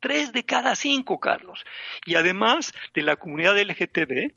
tres 0.00 0.32
de 0.32 0.44
cada 0.44 0.74
cinco, 0.74 1.20
Carlos. 1.20 1.64
Y 2.06 2.16
además 2.16 2.72
de 2.92 3.02
la 3.02 3.16
comunidad 3.16 3.60
LGTB, 3.60 4.32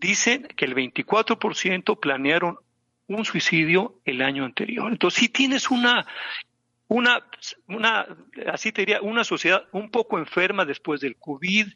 dicen 0.00 0.48
que 0.56 0.64
el 0.64 0.74
24% 0.74 2.00
planearon 2.00 2.58
un 3.08 3.24
suicidio 3.24 4.00
el 4.04 4.22
año 4.22 4.44
anterior. 4.44 4.90
Entonces, 4.90 5.20
si 5.20 5.28
tienes 5.28 5.70
una 5.70 6.06
una, 6.88 7.22
una, 7.68 8.06
así 8.50 8.72
te 8.72 8.82
diría, 8.82 9.00
una 9.02 9.24
sociedad 9.24 9.64
un 9.72 9.90
poco 9.90 10.18
enferma 10.18 10.64
después 10.64 11.00
del 11.00 11.16
COVID, 11.16 11.68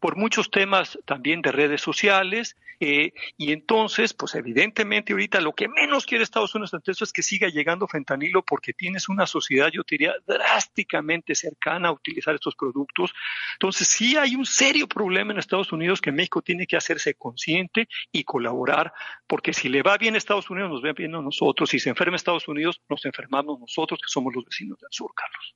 por 0.00 0.16
muchos 0.16 0.50
temas 0.50 0.98
también 1.04 1.42
de 1.42 1.52
redes 1.52 1.80
sociales, 1.80 2.56
eh, 2.80 3.12
y 3.36 3.52
entonces, 3.52 4.14
pues 4.14 4.36
evidentemente 4.36 5.12
ahorita 5.12 5.40
lo 5.40 5.52
que 5.52 5.68
menos 5.68 6.06
quiere 6.06 6.22
Estados 6.22 6.54
Unidos 6.54 6.74
ante 6.74 6.92
eso 6.92 7.02
es 7.02 7.12
que 7.12 7.22
siga 7.22 7.48
llegando 7.48 7.88
fentanilo 7.88 8.44
porque 8.44 8.72
tienes 8.72 9.08
una 9.08 9.26
sociedad, 9.26 9.68
yo 9.72 9.82
diría, 9.88 10.14
drásticamente 10.26 11.34
cercana 11.34 11.88
a 11.88 11.92
utilizar 11.92 12.34
estos 12.34 12.54
productos. 12.54 13.12
Entonces, 13.54 13.88
sí 13.88 14.16
hay 14.16 14.36
un 14.36 14.46
serio 14.46 14.86
problema 14.86 15.32
en 15.32 15.38
Estados 15.38 15.72
Unidos 15.72 16.00
que 16.00 16.12
México 16.12 16.40
tiene 16.40 16.66
que 16.66 16.76
hacerse 16.76 17.14
consciente 17.14 17.88
y 18.12 18.22
colaborar, 18.24 18.92
porque 19.26 19.52
si 19.52 19.68
le 19.68 19.82
va 19.82 19.98
bien 19.98 20.14
a 20.14 20.18
Estados 20.18 20.48
Unidos, 20.48 20.70
nos 20.70 20.84
va 20.84 20.92
bien 20.92 21.14
a 21.16 21.22
nosotros. 21.22 21.70
Si 21.70 21.80
se 21.80 21.90
enferma 21.90 22.16
Estados 22.16 22.46
Unidos, 22.46 22.80
nos 22.88 23.04
enfermamos 23.04 23.58
nosotros, 23.58 24.00
que 24.00 24.08
somos 24.08 24.34
los 24.34 24.44
vecinos 24.44 24.78
del 24.78 24.90
sur, 24.90 25.10
Carlos. 25.14 25.54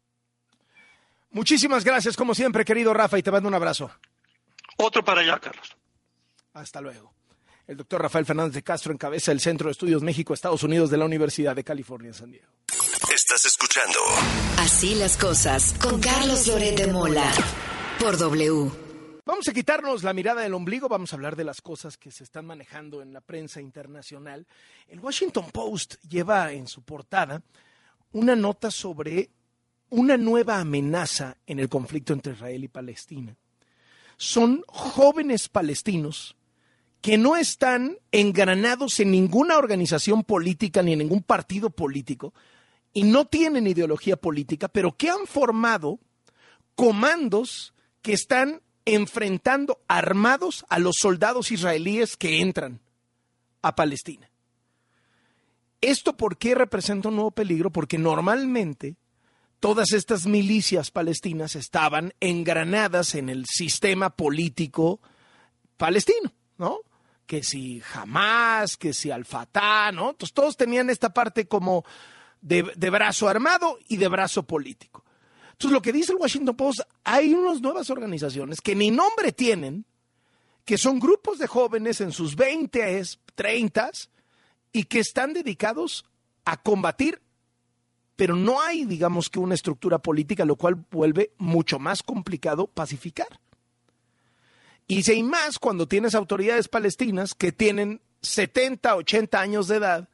Muchísimas 1.33 1.85
gracias, 1.85 2.17
como 2.17 2.35
siempre, 2.35 2.65
querido 2.65 2.93
Rafa, 2.93 3.19
y 3.19 3.23
te 3.23 3.31
mando 3.31 3.49
un 3.49 3.55
abrazo. 3.55 3.91
Otro 4.77 5.03
para 5.05 5.23
allá, 5.23 5.39
Carlos. 5.39 5.77
Hasta 6.53 6.81
luego. 6.81 7.15
El 7.67 7.77
doctor 7.77 8.03
Rafael 8.03 8.27
Fernández 8.27 8.55
de 8.55 8.63
Castro 8.63 8.93
encabeza 8.93 9.33
el 9.33 9.41
Centro 9.41 9.69
de 9.69 9.73
Estudios 9.73 10.03
México-Estados 10.03 10.63
Unidos 10.63 10.91
de 10.91 10.99
la 10.99 11.07
Universidad 11.07 11.57
de 11.57 11.65
California 11.65 12.09
en 12.09 12.15
San 12.15 12.31
Diego. 12.31 12.49
Estás 13.15 13.45
escuchando 13.47 13.99
Así 14.59 14.95
las 14.95 15.17
cosas 15.17 15.75
con 15.81 16.01
Carlos 16.01 16.47
Loret 16.49 16.77
de 16.77 16.93
Mola 16.93 17.31
por 17.99 18.19
W. 18.19 18.71
Vamos 19.25 19.49
a 19.49 19.53
quitarnos 19.53 20.03
la 20.03 20.13
mirada 20.13 20.43
del 20.43 20.53
ombligo, 20.53 20.89
vamos 20.89 21.13
a 21.13 21.17
hablar 21.17 21.37
de 21.37 21.45
las 21.45 21.63
cosas 21.63 21.97
que 21.97 22.11
se 22.11 22.25
están 22.25 22.45
manejando 22.45 23.01
en 23.01 23.13
la 23.13 23.21
prensa 23.21 23.61
internacional. 23.61 24.47
El 24.89 25.01
Washington 25.01 25.51
Post 25.53 25.95
lleva 26.09 26.53
en 26.53 26.67
su 26.67 26.83
portada 26.83 27.43
una 28.13 28.35
nota 28.35 28.71
sobre 28.71 29.31
una 29.93 30.17
nueva 30.17 30.59
amenaza 30.59 31.37
en 31.47 31.59
el 31.59 31.69
conflicto 31.69 32.15
entre 32.15 32.33
Israel 32.33 32.65
y 32.65 32.69
Palestina. 32.69 33.37
Son 34.17 34.65
jóvenes 34.67 35.51
palestinos 35.51 36.35
que 37.03 37.19
no 37.19 37.37
están 37.37 37.99
engranados 38.11 39.01
en 39.01 39.11
ninguna 39.11 39.59
organización 39.59 40.25
política 40.25 40.83
ni 40.83 40.95
en 40.95 41.01
ningún 41.01 41.23
partido 41.23 41.69
político 41.69 42.33
y 42.95 43.03
no 43.03 43.27
tienen 43.27 43.67
ideología 43.67 44.17
política, 44.17 44.69
pero 44.69 44.97
que 44.97 45.11
han 45.11 45.27
formado 45.27 45.99
comandos 46.75 47.75
que 48.01 48.15
están 48.15 48.63
enfrentando 48.87 49.83
armados 49.89 50.65
a 50.71 50.79
los 50.79 50.97
soldados 50.99 51.53
israelíes 51.53 52.17
que 52.17 52.41
entran 52.41 52.81
a 53.61 53.75
Palestina. 53.75 54.31
¿Esto 55.83 56.17
por 56.17 56.39
qué 56.39 56.55
representa 56.55 57.11
un 57.11 57.17
nuevo 57.17 57.33
peligro? 57.33 57.71
Porque 57.71 57.99
normalmente 57.99 58.97
todas 59.63 59.93
estas 59.93 60.27
milicias 60.27 60.91
palestinas 60.91 61.55
estaban 61.55 62.15
engranadas 62.19 63.15
en 63.15 63.29
el 63.29 63.47
sistema 63.47 64.11
político 64.11 65.01
palestino, 65.77 66.35
¿no? 66.59 66.81
que 67.27 67.45
si 67.45 67.79
jamás, 67.79 68.77
que 68.77 68.93
si 68.93 69.13
al 69.13 69.25
Fatah, 69.25 69.93
¿no? 69.93 70.11
Entonces 70.11 70.35
todos 70.35 70.57
tenían 70.57 70.91
esta 70.91 71.15
parte 71.15 71.47
como 71.47 71.85
de, 72.41 72.73
de, 72.75 72.91
brazo 72.91 73.29
armado 73.29 73.79
y 73.87 73.99
de 73.99 74.09
brazo 74.09 74.43
político. 74.43 75.05
Entonces 75.53 75.71
lo 75.71 75.81
que 75.81 75.93
dice 75.93 76.11
el 76.11 76.19
Washington 76.19 76.57
Post, 76.57 76.81
hay 77.05 77.33
unas 77.33 77.61
nuevas 77.61 77.89
organizaciones 77.89 78.61
que 78.61 78.75
ni 78.75 78.91
nombre 78.91 79.31
tienen, 79.31 79.87
que 80.65 80.77
son 80.77 80.99
grupos 80.99 81.39
de 81.39 81.47
jóvenes 81.47 82.01
en 82.01 82.11
sus 82.11 82.35
20, 82.35 83.01
30 83.37 83.91
y 84.73 84.85
que 84.87 84.99
están 84.99 85.33
dedicados 85.33 86.05
a 86.45 86.61
combatir, 86.61 87.22
pero 88.23 88.37
no 88.37 88.61
hay, 88.61 88.85
digamos 88.85 89.29
que 89.29 89.41
una 89.41 89.57
estructura 89.57 89.99
política, 89.99 90.45
lo 90.45 90.55
cual 90.55 90.77
vuelve 90.93 91.33
mucho 91.39 91.81
más 91.81 92.05
complicado 92.05 92.69
pacificar. 92.69 93.41
Y 94.87 95.03
si 95.03 95.11
hay 95.11 95.25
más 95.25 95.59
cuando 95.59 95.89
tienes 95.89 96.15
autoridades 96.15 96.69
palestinas 96.69 97.35
que 97.35 97.51
tienen 97.51 98.01
70, 98.21 98.95
80 98.95 99.41
años 99.41 99.67
de 99.67 99.79
edad 99.79 100.09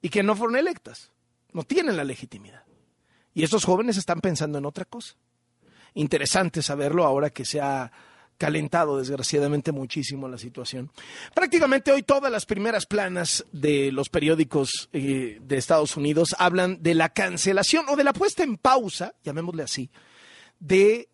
y 0.00 0.08
que 0.08 0.24
no 0.24 0.34
fueron 0.34 0.56
electas, 0.56 1.12
no 1.52 1.62
tienen 1.62 1.96
la 1.96 2.02
legitimidad. 2.02 2.64
Y 3.32 3.44
estos 3.44 3.64
jóvenes 3.64 3.96
están 3.96 4.20
pensando 4.20 4.58
en 4.58 4.66
otra 4.66 4.84
cosa. 4.84 5.14
Interesante 5.94 6.62
saberlo 6.62 7.04
ahora 7.04 7.30
que 7.30 7.44
se 7.44 7.60
ha 7.60 7.92
calentado 8.38 8.98
desgraciadamente 8.98 9.72
muchísimo 9.72 10.28
la 10.28 10.38
situación. 10.38 10.90
Prácticamente 11.34 11.92
hoy 11.92 12.02
todas 12.02 12.30
las 12.30 12.46
primeras 12.46 12.86
planas 12.86 13.44
de 13.52 13.92
los 13.92 14.08
periódicos 14.08 14.88
eh, 14.92 15.38
de 15.40 15.56
Estados 15.56 15.96
Unidos 15.96 16.34
hablan 16.38 16.82
de 16.82 16.94
la 16.94 17.10
cancelación 17.10 17.86
o 17.88 17.96
de 17.96 18.04
la 18.04 18.12
puesta 18.12 18.42
en 18.42 18.56
pausa, 18.56 19.14
llamémosle 19.22 19.62
así, 19.62 19.90
de 20.58 21.08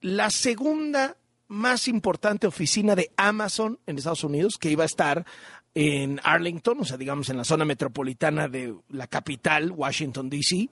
la 0.00 0.30
segunda 0.30 1.16
más 1.48 1.88
importante 1.88 2.46
oficina 2.46 2.94
de 2.94 3.10
Amazon 3.16 3.78
en 3.86 3.98
Estados 3.98 4.24
Unidos, 4.24 4.56
que 4.58 4.70
iba 4.70 4.84
a 4.84 4.86
estar 4.86 5.26
en 5.74 6.20
Arlington, 6.22 6.80
o 6.80 6.84
sea, 6.84 6.96
digamos 6.96 7.28
en 7.28 7.36
la 7.36 7.44
zona 7.44 7.64
metropolitana 7.64 8.48
de 8.48 8.74
la 8.88 9.06
capital, 9.06 9.70
Washington, 9.70 10.30
D.C., 10.30 10.68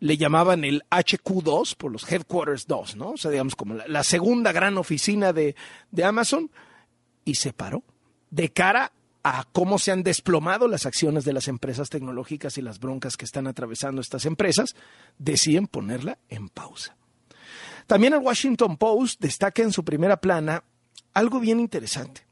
le 0.00 0.16
llamaban 0.16 0.64
el 0.64 0.84
HQ2 0.90 1.76
por 1.76 1.90
los 1.90 2.10
Headquarters 2.10 2.66
2, 2.66 2.96
¿no? 2.96 3.10
O 3.10 3.16
sea, 3.16 3.30
digamos 3.30 3.56
como 3.56 3.74
la, 3.74 4.04
segunda 4.04 4.52
gran 4.52 4.78
oficina 4.78 5.32
de, 5.32 5.56
de, 5.90 6.04
Amazon, 6.04 6.50
y 7.24 7.34
se 7.34 7.52
paró 7.52 7.82
de 8.30 8.50
cara 8.50 8.92
a 9.24 9.44
cómo 9.52 9.78
se 9.78 9.90
han 9.90 10.02
desplomado 10.02 10.68
las 10.68 10.86
acciones 10.86 11.24
de 11.24 11.32
las 11.32 11.48
empresas 11.48 11.90
tecnológicas 11.90 12.56
y 12.56 12.62
las 12.62 12.78
broncas 12.78 13.16
que 13.16 13.24
están 13.24 13.46
atravesando 13.46 14.00
estas 14.00 14.24
empresas, 14.24 14.74
deciden 15.18 15.66
ponerla 15.66 16.18
en 16.28 16.48
pausa. 16.48 16.96
También 17.86 18.12
el 18.12 18.20
Washington 18.20 18.76
Post 18.76 19.20
destaca 19.20 19.62
en 19.62 19.72
su 19.72 19.84
primera 19.84 20.18
plana 20.18 20.62
algo 21.14 21.40
bien 21.40 21.58
interesante. 21.58 22.26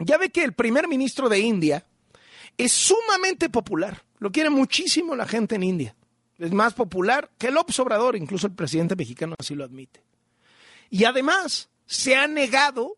Ya 0.00 0.18
ve 0.18 0.30
que 0.30 0.44
el 0.44 0.52
primer 0.52 0.88
ministro 0.88 1.28
de 1.28 1.40
India 1.40 1.86
es 2.56 2.72
sumamente 2.72 3.48
popular. 3.48 4.02
Lo 4.18 4.30
quiere 4.30 4.50
muchísimo 4.50 5.16
la 5.16 5.26
gente 5.26 5.54
en 5.54 5.62
India. 5.62 5.96
Es 6.38 6.52
más 6.52 6.74
popular 6.74 7.30
que 7.36 7.48
el 7.48 7.56
Obrador, 7.56 8.16
incluso 8.16 8.46
el 8.46 8.54
presidente 8.54 8.94
mexicano 8.94 9.34
así 9.38 9.54
lo 9.54 9.64
admite. 9.64 10.02
Y 10.88 11.04
además 11.04 11.68
se 11.86 12.16
ha 12.16 12.26
negado 12.28 12.96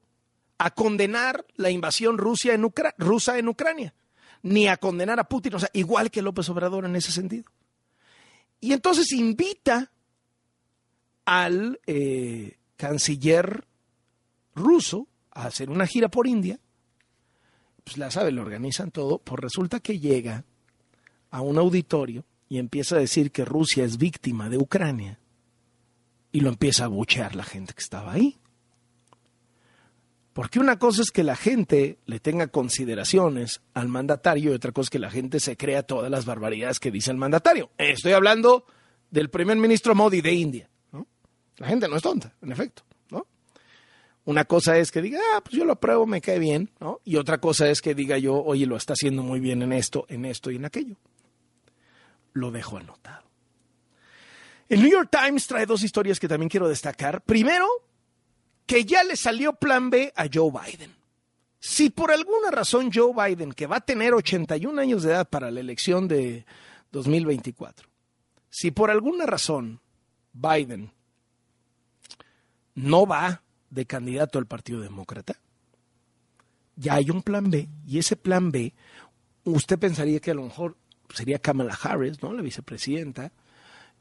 a 0.59 0.71
condenar 0.71 1.47
la 1.57 1.71
invasión 1.71 2.19
rusa 2.19 2.53
en 2.53 3.49
Ucrania, 3.49 3.95
ni 4.43 4.69
a 4.69 4.77
condenar 4.77 5.19
a 5.19 5.25
Putin, 5.25 5.55
o 5.55 5.59
sea, 5.59 5.71
igual 5.73 6.11
que 6.11 6.21
López 6.21 6.49
Obrador 6.51 6.85
en 6.85 6.97
ese 6.97 7.13
sentido. 7.13 7.51
Y 8.61 8.75
entonces 8.75 9.11
invita 9.13 9.91
al 11.25 11.81
eh, 11.87 12.59
canciller 12.77 13.65
ruso 14.55 15.09
a 15.31 15.47
hacer 15.47 15.71
una 15.71 15.87
gira 15.87 16.11
por 16.11 16.27
India, 16.27 16.59
pues 17.85 17.97
la 17.97 18.11
sabe, 18.11 18.33
lo 18.33 18.43
organizan 18.43 18.91
todo, 18.91 19.19
pues 19.19 19.41
resulta 19.41 19.81
que 19.81 19.99
llega 19.99 20.45
a 21.31 21.41
un 21.41 21.57
auditorio 21.59 22.25
y 22.51 22.59
empieza 22.59 22.97
a 22.97 22.99
decir 22.99 23.31
que 23.31 23.45
Rusia 23.47 23.85
es 23.85 23.97
víctima 23.97 24.51
de 24.51 24.59
Ucrania 24.59 25.21
y 26.33 26.41
lo 26.41 26.49
empieza 26.49 26.85
a 26.85 26.89
buchear 26.89 27.37
la 27.37 27.45
gente 27.45 27.73
que 27.73 27.81
estaba 27.81 28.13
ahí. 28.13 28.39
Porque 30.33 30.59
una 30.59 30.77
cosa 30.79 31.03
es 31.03 31.13
que 31.13 31.23
la 31.23 31.37
gente 31.37 31.99
le 32.07 32.19
tenga 32.19 32.49
consideraciones 32.49 33.63
al 33.73 33.87
mandatario 33.87 34.51
y 34.51 34.55
otra 34.55 34.73
cosa 34.73 34.87
es 34.87 34.91
que 34.91 34.99
la 34.99 35.11
gente 35.11 35.39
se 35.39 35.57
crea 35.57 35.85
todas 35.85 36.11
las 36.11 36.25
barbaridades 36.25 36.81
que 36.81 36.91
dice 36.91 37.13
el 37.13 37.19
mandatario. 37.19 37.71
Estoy 37.79 38.13
hablando 38.13 38.65
del 39.11 39.31
primer 39.31 39.57
ministro 39.57 39.95
Modi 39.95 40.21
de 40.21 40.33
India. 40.33 40.71
La 41.57 41.69
gente 41.69 41.89
no 41.89 41.97
es 41.97 42.03
tonta, 42.03 42.35
en 42.43 42.51
efecto, 42.51 42.83
¿no? 43.11 43.29
Una 44.25 44.45
cosa 44.45 44.77
es 44.79 44.91
que 44.91 45.03
diga, 45.03 45.21
ah, 45.37 45.41
pues 45.41 45.55
yo 45.57 45.65
lo 45.65 45.75
apruebo, 45.75 46.05
me 46.05 46.21
cae 46.21 46.39
bien, 46.41 46.71
¿no? 46.81 47.01
Y 47.05 47.15
otra 47.17 47.39
cosa 47.39 47.69
es 47.69 47.81
que 47.81 47.95
diga 47.95 48.19
yo, 48.19 48.43
oye, 48.43 48.67
lo 48.67 48.77
está 48.77 48.95
haciendo 48.95 49.23
muy 49.23 49.39
bien 49.39 49.63
en 49.63 49.73
esto, 49.73 50.07
en 50.09 50.25
esto 50.25 50.51
y 50.51 50.57
en 50.57 50.65
aquello. 50.65 50.97
Lo 52.33 52.51
dejo 52.51 52.77
anotado. 52.77 53.25
El 54.69 54.83
New 54.83 54.91
York 54.91 55.11
Times 55.11 55.47
trae 55.47 55.67
dos 55.67 55.83
historias 55.83 56.21
que 56.21 56.29
también 56.29 56.49
quiero 56.49 56.69
destacar. 56.69 57.23
Primero, 57.23 57.67
que 58.67 58.85
ya 58.85 59.03
le 59.03 59.17
salió 59.17 59.55
plan 59.55 59.91
B 59.91 60.13
a 60.15 60.27
Joe 60.33 60.53
Biden. 60.53 60.95
Si 61.59 61.91
por 61.91 62.13
alguna 62.13 62.51
razón 62.53 62.91
Joe 62.93 63.13
Biden, 63.13 63.53
que 63.53 63.67
va 63.67 63.77
a 63.79 63.81
tener 63.81 64.15
81 64.15 64.81
años 64.81 65.03
de 65.03 65.11
edad 65.11 65.29
para 65.29 65.51
la 65.51 65.59
elección 65.59 66.07
de 66.07 66.47
2024, 66.93 67.89
si 68.49 68.71
por 68.71 68.91
alguna 68.91 69.27
razón 69.27 69.81
Biden 70.33 70.93
no 72.75 73.07
va 73.07 73.43
de 73.71 73.87
candidato 73.87 74.39
al 74.39 74.47
Partido 74.47 74.81
Demócrata, 74.81 75.35
ya 76.77 76.95
hay 76.95 77.11
un 77.11 77.23
plan 77.23 77.51
B 77.51 77.69
y 77.87 77.99
ese 77.99 78.17
plan 78.17 78.53
B, 78.53 78.73
usted 79.45 79.79
pensaría 79.79 80.21
que 80.21 80.31
a 80.31 80.35
lo 80.35 80.45
mejor 80.45 80.77
sería 81.15 81.39
Kamala 81.39 81.79
Harris, 81.81 82.23
¿no? 82.23 82.33
La 82.33 82.43
vicepresidenta, 82.43 83.33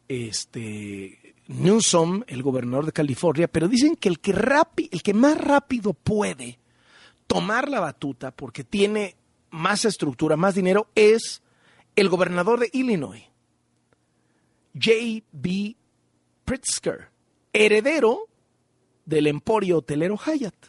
este 0.07 1.35
Newsom, 1.47 2.23
el 2.27 2.43
gobernador 2.43 2.85
de 2.85 2.91
California, 2.91 3.47
pero 3.47 3.67
dicen 3.67 3.95
que 3.95 4.09
el 4.09 4.19
que 4.19 4.33
el 4.91 5.01
que 5.01 5.13
más 5.13 5.37
rápido 5.37 5.93
puede 5.93 6.59
tomar 7.27 7.69
la 7.69 7.79
batuta 7.79 8.31
porque 8.31 8.63
tiene 8.63 9.15
más 9.51 9.85
estructura, 9.85 10.37
más 10.37 10.55
dinero 10.55 10.89
es 10.95 11.41
el 11.95 12.09
gobernador 12.09 12.59
de 12.59 12.69
Illinois, 12.73 13.23
J.B. 14.73 15.75
Pritzker, 16.45 17.09
heredero 17.51 18.27
del 19.05 19.27
emporio 19.27 19.79
hotelero 19.79 20.17
Hyatt. 20.17 20.67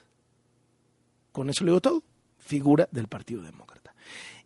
Con 1.32 1.50
eso 1.50 1.64
le 1.64 1.70
digo 1.70 1.80
todo. 1.80 2.02
Figura 2.38 2.88
del 2.90 3.06
Partido 3.06 3.42
Demócrata. 3.42 3.94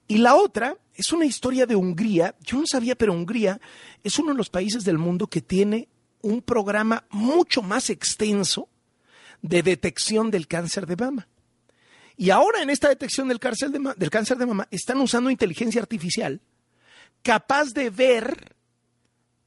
Y 0.07 0.19
la 0.19 0.35
otra 0.35 0.77
es 0.95 1.13
una 1.13 1.25
historia 1.25 1.67
de 1.67 1.77
Hungría. 1.77 2.35
Yo 2.41 2.59
no 2.59 2.67
sabía, 2.67 2.95
pero 2.95 3.13
Hungría 3.13 3.61
es 4.03 4.19
uno 4.19 4.33
de 4.33 4.39
los 4.39 4.51
países 4.51 4.85
del 4.85 4.99
mundo 4.99 5.27
que 5.27 5.43
tiene 5.43 5.89
un 6.23 6.41
programa 6.43 7.05
mucho 7.11 7.63
más 7.63 7.91
extenso 7.91 8.69
de 9.43 9.63
detección 9.63 10.31
del 10.31 10.47
cáncer 10.47 10.87
de 10.87 10.97
mama. 10.97 11.29
Y 12.17 12.31
ahora 12.31 12.63
en 12.63 12.71
esta 12.71 12.89
detección 12.89 13.29
del 13.29 13.41
cáncer 13.41 13.71
de, 13.71 13.93
del 13.97 14.11
cáncer 14.11 14.39
de 14.39 14.47
mama 14.47 14.69
están 14.71 15.01
usando 15.01 15.31
inteligencia 15.31 15.81
artificial 15.81 16.41
capaz 17.23 17.73
de 17.73 17.91
ver 17.91 18.55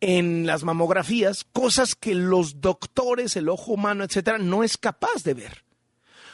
en 0.02 0.46
las 0.46 0.64
mamografías 0.64 1.46
cosas 1.54 1.96
que 1.96 2.14
los 2.14 2.62
doctores, 2.62 3.36
el 3.36 3.50
ojo 3.50 3.74
humano, 3.74 4.04
etcétera, 4.04 4.38
no 4.38 4.64
es 4.64 4.78
capaz 4.78 5.24
de 5.24 5.34
ver. 5.34 5.64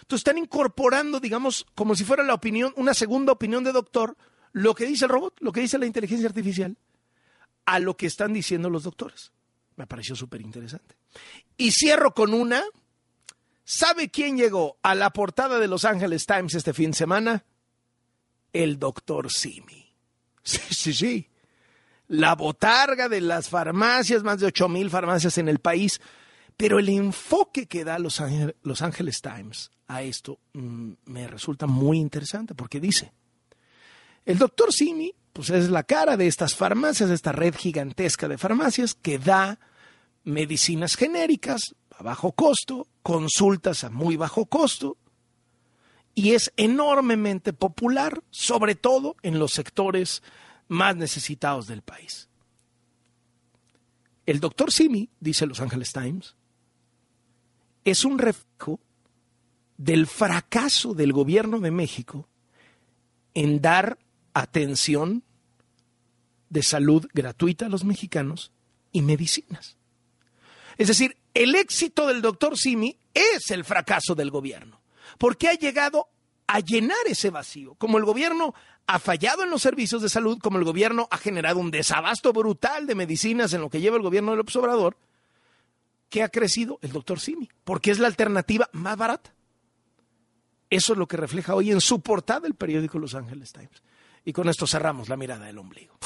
Entonces 0.02 0.22
están 0.22 0.38
incorporando, 0.38 1.20
digamos, 1.20 1.66
como 1.76 1.96
si 1.96 2.04
fuera 2.04 2.24
la 2.24 2.34
opinión, 2.34 2.74
una 2.76 2.94
segunda 2.94 3.32
opinión 3.32 3.64
de 3.64 3.72
doctor, 3.72 4.18
lo 4.54 4.74
que 4.76 4.86
dice 4.86 5.06
el 5.06 5.12
robot, 5.12 5.36
lo 5.42 5.52
que 5.52 5.62
dice 5.62 5.78
la 5.78 5.86
inteligencia 5.86 6.28
artificial, 6.28 6.78
a 7.66 7.80
lo 7.80 7.98
que 7.98 8.06
están 8.06 8.34
diciendo 8.34 8.70
los 8.70 8.84
doctores. 8.84 9.32
Me 9.76 9.88
pareció 9.88 10.16
súper 10.16 10.42
interesante. 10.42 10.96
Y 11.58 11.72
cierro 11.72 12.14
con 12.14 12.34
una. 12.34 12.64
¿Sabe 13.66 14.10
quién 14.10 14.38
llegó 14.38 14.78
a 14.84 14.94
la 14.94 15.12
portada 15.12 15.58
de 15.58 15.68
Los 15.68 15.86
Angeles 15.86 16.26
Times 16.26 16.54
este 16.54 16.74
fin 16.74 16.92
de 16.92 16.98
semana? 16.98 17.46
El 18.52 18.78
doctor 18.78 19.32
Simi. 19.32 19.92
Sí, 20.44 20.60
sí, 20.70 20.94
sí. 20.94 21.30
La 22.10 22.36
botarga 22.36 23.08
de 23.08 23.22
las 23.22 23.50
farmacias, 23.50 24.24
más 24.24 24.42
de 24.42 24.48
ocho 24.48 24.68
mil 24.68 24.90
farmacias 24.90 25.38
en 25.38 25.48
el 25.48 25.60
país. 25.60 26.02
Pero 26.58 26.78
el 26.78 26.90
enfoque 26.90 27.66
que 27.66 27.84
da 27.84 27.98
Los 27.98 28.20
Angeles 28.20 29.22
Times 29.22 29.72
a 29.88 30.04
esto 30.04 30.40
mm, 30.54 30.92
me 31.06 31.28
resulta 31.28 31.66
muy 31.66 31.98
interesante 32.00 32.54
porque 32.54 32.80
dice, 32.80 33.14
el 34.26 34.38
doctor 34.38 34.72
Simi 34.72 35.14
pues 35.34 35.50
es 35.50 35.70
la 35.70 35.84
cara 35.84 36.16
de 36.16 36.28
estas 36.28 36.54
farmacias, 36.54 37.10
de 37.10 37.16
esta 37.16 37.32
red 37.32 37.56
gigantesca 37.56 38.28
de 38.28 38.38
farmacias 38.38 38.94
que 38.94 39.18
da 39.18 39.60
medicinas 40.24 40.96
genéricas 40.96 41.76
a 41.98 42.04
bajo 42.04 42.34
costo, 42.34 42.88
consultas 43.02 43.84
a 43.84 43.90
muy 43.90 44.16
bajo 44.16 44.46
costo, 44.46 44.98
y 46.14 46.34
es 46.34 46.54
enormemente 46.56 47.52
popular, 47.52 48.24
sobre 48.30 48.76
todo 48.76 49.16
en 49.24 49.40
los 49.40 49.54
sectores 49.54 50.22
más 50.68 50.96
necesitados 50.96 51.66
del 51.66 51.82
país. 51.82 52.30
El 54.28 54.40
doctor 54.40 54.72
Simi, 54.72 55.10
dice 55.20 55.48
Los 55.48 55.60
Angeles 55.60 55.92
Times, 55.92 56.36
es 57.84 58.06
un 58.06 58.20
reflejo 58.20 58.80
del 59.78 60.06
fracaso 60.06 60.94
del 60.94 61.12
gobierno 61.12 61.60
de 61.60 61.72
México 61.72 62.30
en 63.34 63.60
dar 63.60 63.98
atención 64.34 65.24
de 66.50 66.64
salud 66.64 67.08
gratuita 67.14 67.66
a 67.66 67.70
los 67.70 67.84
mexicanos 67.84 68.52
y 68.92 69.02
medicinas. 69.02 69.78
Es 70.78 70.88
decir, 70.88 71.18
el 71.34 71.56
éxito 71.56 72.08
del 72.08 72.22
doctor 72.22 72.58
Simi 72.58 72.98
es 73.14 73.52
el 73.52 73.64
fracaso 73.64 74.16
del 74.16 74.32
gobierno, 74.32 74.82
porque 75.18 75.50
ha 75.50 75.54
llegado 75.54 76.08
a 76.48 76.60
llenar 76.60 76.98
ese 77.08 77.30
vacío. 77.30 77.76
Como 77.76 77.98
el 77.98 78.06
gobierno 78.06 78.54
ha 78.86 79.00
fallado 79.00 79.44
en 79.44 79.50
los 79.50 79.62
servicios 79.62 80.02
de 80.02 80.10
salud, 80.10 80.40
como 80.40 80.58
el 80.58 80.64
gobierno 80.64 81.08
ha 81.10 81.18
generado 81.18 81.60
un 81.60 81.72
desabasto 81.72 82.34
brutal 82.34 82.86
de 82.86 82.96
medicinas 82.96 83.54
en 83.54 83.62
lo 83.62 83.70
que 83.70 83.82
lleva 83.82 83.98
el 83.98 84.04
gobierno 84.04 84.32
del 84.32 84.42
Obrador, 84.42 84.98
¿qué 86.10 86.22
ha 86.24 86.30
crecido? 86.30 86.80
El 86.82 86.92
doctor 86.92 87.20
Simi, 87.20 87.50
porque 87.64 87.92
es 87.92 88.00
la 88.00 88.08
alternativa 88.08 88.70
más 88.74 88.98
barata. 88.98 89.34
Eso 90.70 90.94
es 90.94 91.00
lo 91.00 91.08
que 91.08 91.18
refleja 91.18 91.56
hoy 91.56 91.72
en 91.72 91.82
su 91.82 92.02
portada 92.02 92.48
el 92.48 92.56
periódico 92.56 93.00
Los 93.00 93.16
Angeles 93.16 93.54
Times. 93.54 93.84
Y 94.26 94.34
con 94.34 94.50
esto 94.50 94.66
cerramos 94.68 95.10
la 95.10 95.18
mirada 95.18 95.46
del 95.46 95.58
ombligo. 95.58 95.98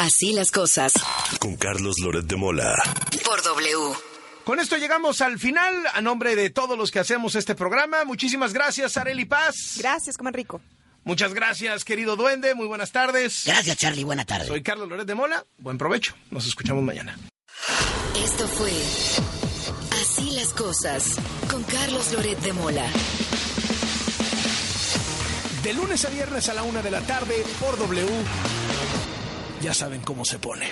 Así 0.00 0.32
las 0.32 0.50
cosas. 0.50 0.94
Con 1.38 1.56
Carlos 1.56 1.96
Loret 2.02 2.24
de 2.26 2.36
Mola. 2.36 2.74
Por 3.24 3.42
W. 3.42 3.94
Con 4.44 4.58
esto 4.58 4.76
llegamos 4.76 5.20
al 5.20 5.38
final. 5.38 5.74
A 5.94 6.00
nombre 6.00 6.34
de 6.34 6.50
todos 6.50 6.76
los 6.76 6.90
que 6.90 6.98
hacemos 6.98 7.36
este 7.36 7.54
programa, 7.54 8.04
muchísimas 8.04 8.52
gracias, 8.52 8.96
Areli 8.96 9.24
Paz. 9.24 9.76
Gracias, 9.78 10.16
coman 10.16 10.34
rico. 10.34 10.60
Muchas 11.04 11.34
gracias, 11.34 11.84
querido 11.84 12.16
duende. 12.16 12.54
Muy 12.54 12.66
buenas 12.66 12.90
tardes. 12.92 13.42
Gracias, 13.46 13.76
Charlie. 13.76 14.04
Buena 14.04 14.24
tarde. 14.24 14.46
Soy 14.46 14.62
Carlos 14.62 14.88
Loret 14.88 15.06
de 15.06 15.14
Mola. 15.14 15.44
Buen 15.58 15.78
provecho. 15.78 16.14
Nos 16.30 16.46
escuchamos 16.46 16.82
mañana. 16.82 17.16
Esto 18.24 18.46
fue 18.48 18.72
Así 20.02 20.30
las 20.32 20.52
cosas 20.52 21.16
con 21.50 21.62
Carlos 21.64 22.12
Loret 22.12 22.38
de 22.40 22.52
Mola. 22.52 22.86
De 25.62 25.72
lunes 25.72 26.04
a 26.04 26.10
viernes 26.10 26.48
a 26.48 26.54
la 26.54 26.64
una 26.64 26.82
de 26.82 26.90
la 26.90 27.00
tarde 27.02 27.44
por 27.60 27.78
W. 27.78 28.04
Ya 29.60 29.72
saben 29.72 30.00
cómo 30.00 30.24
se 30.24 30.40
pone. 30.40 30.66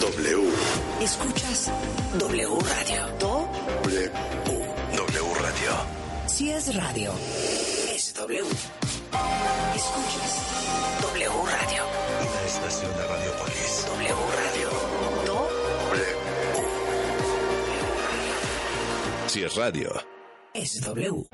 W. 0.00 0.50
Escuchas 1.00 1.70
W 2.18 2.58
Radio. 2.60 3.06
Do 3.18 3.48
W. 3.84 4.10
W 4.96 5.34
Radio. 5.42 5.70
Si 6.26 6.50
es 6.50 6.74
radio, 6.74 7.12
es 7.94 8.14
W. 8.14 8.40
Escuchas 9.74 10.40
W 11.02 11.28
Radio. 11.28 11.82
Una 12.20 12.46
estación 12.46 12.92
de 12.96 13.06
Radiopolis. 13.06 13.86
W 13.88 14.08
Radio. 14.08 14.55
Es 19.36 19.54
radio. 19.54 19.92
es 20.54 20.80
W. 20.80 21.26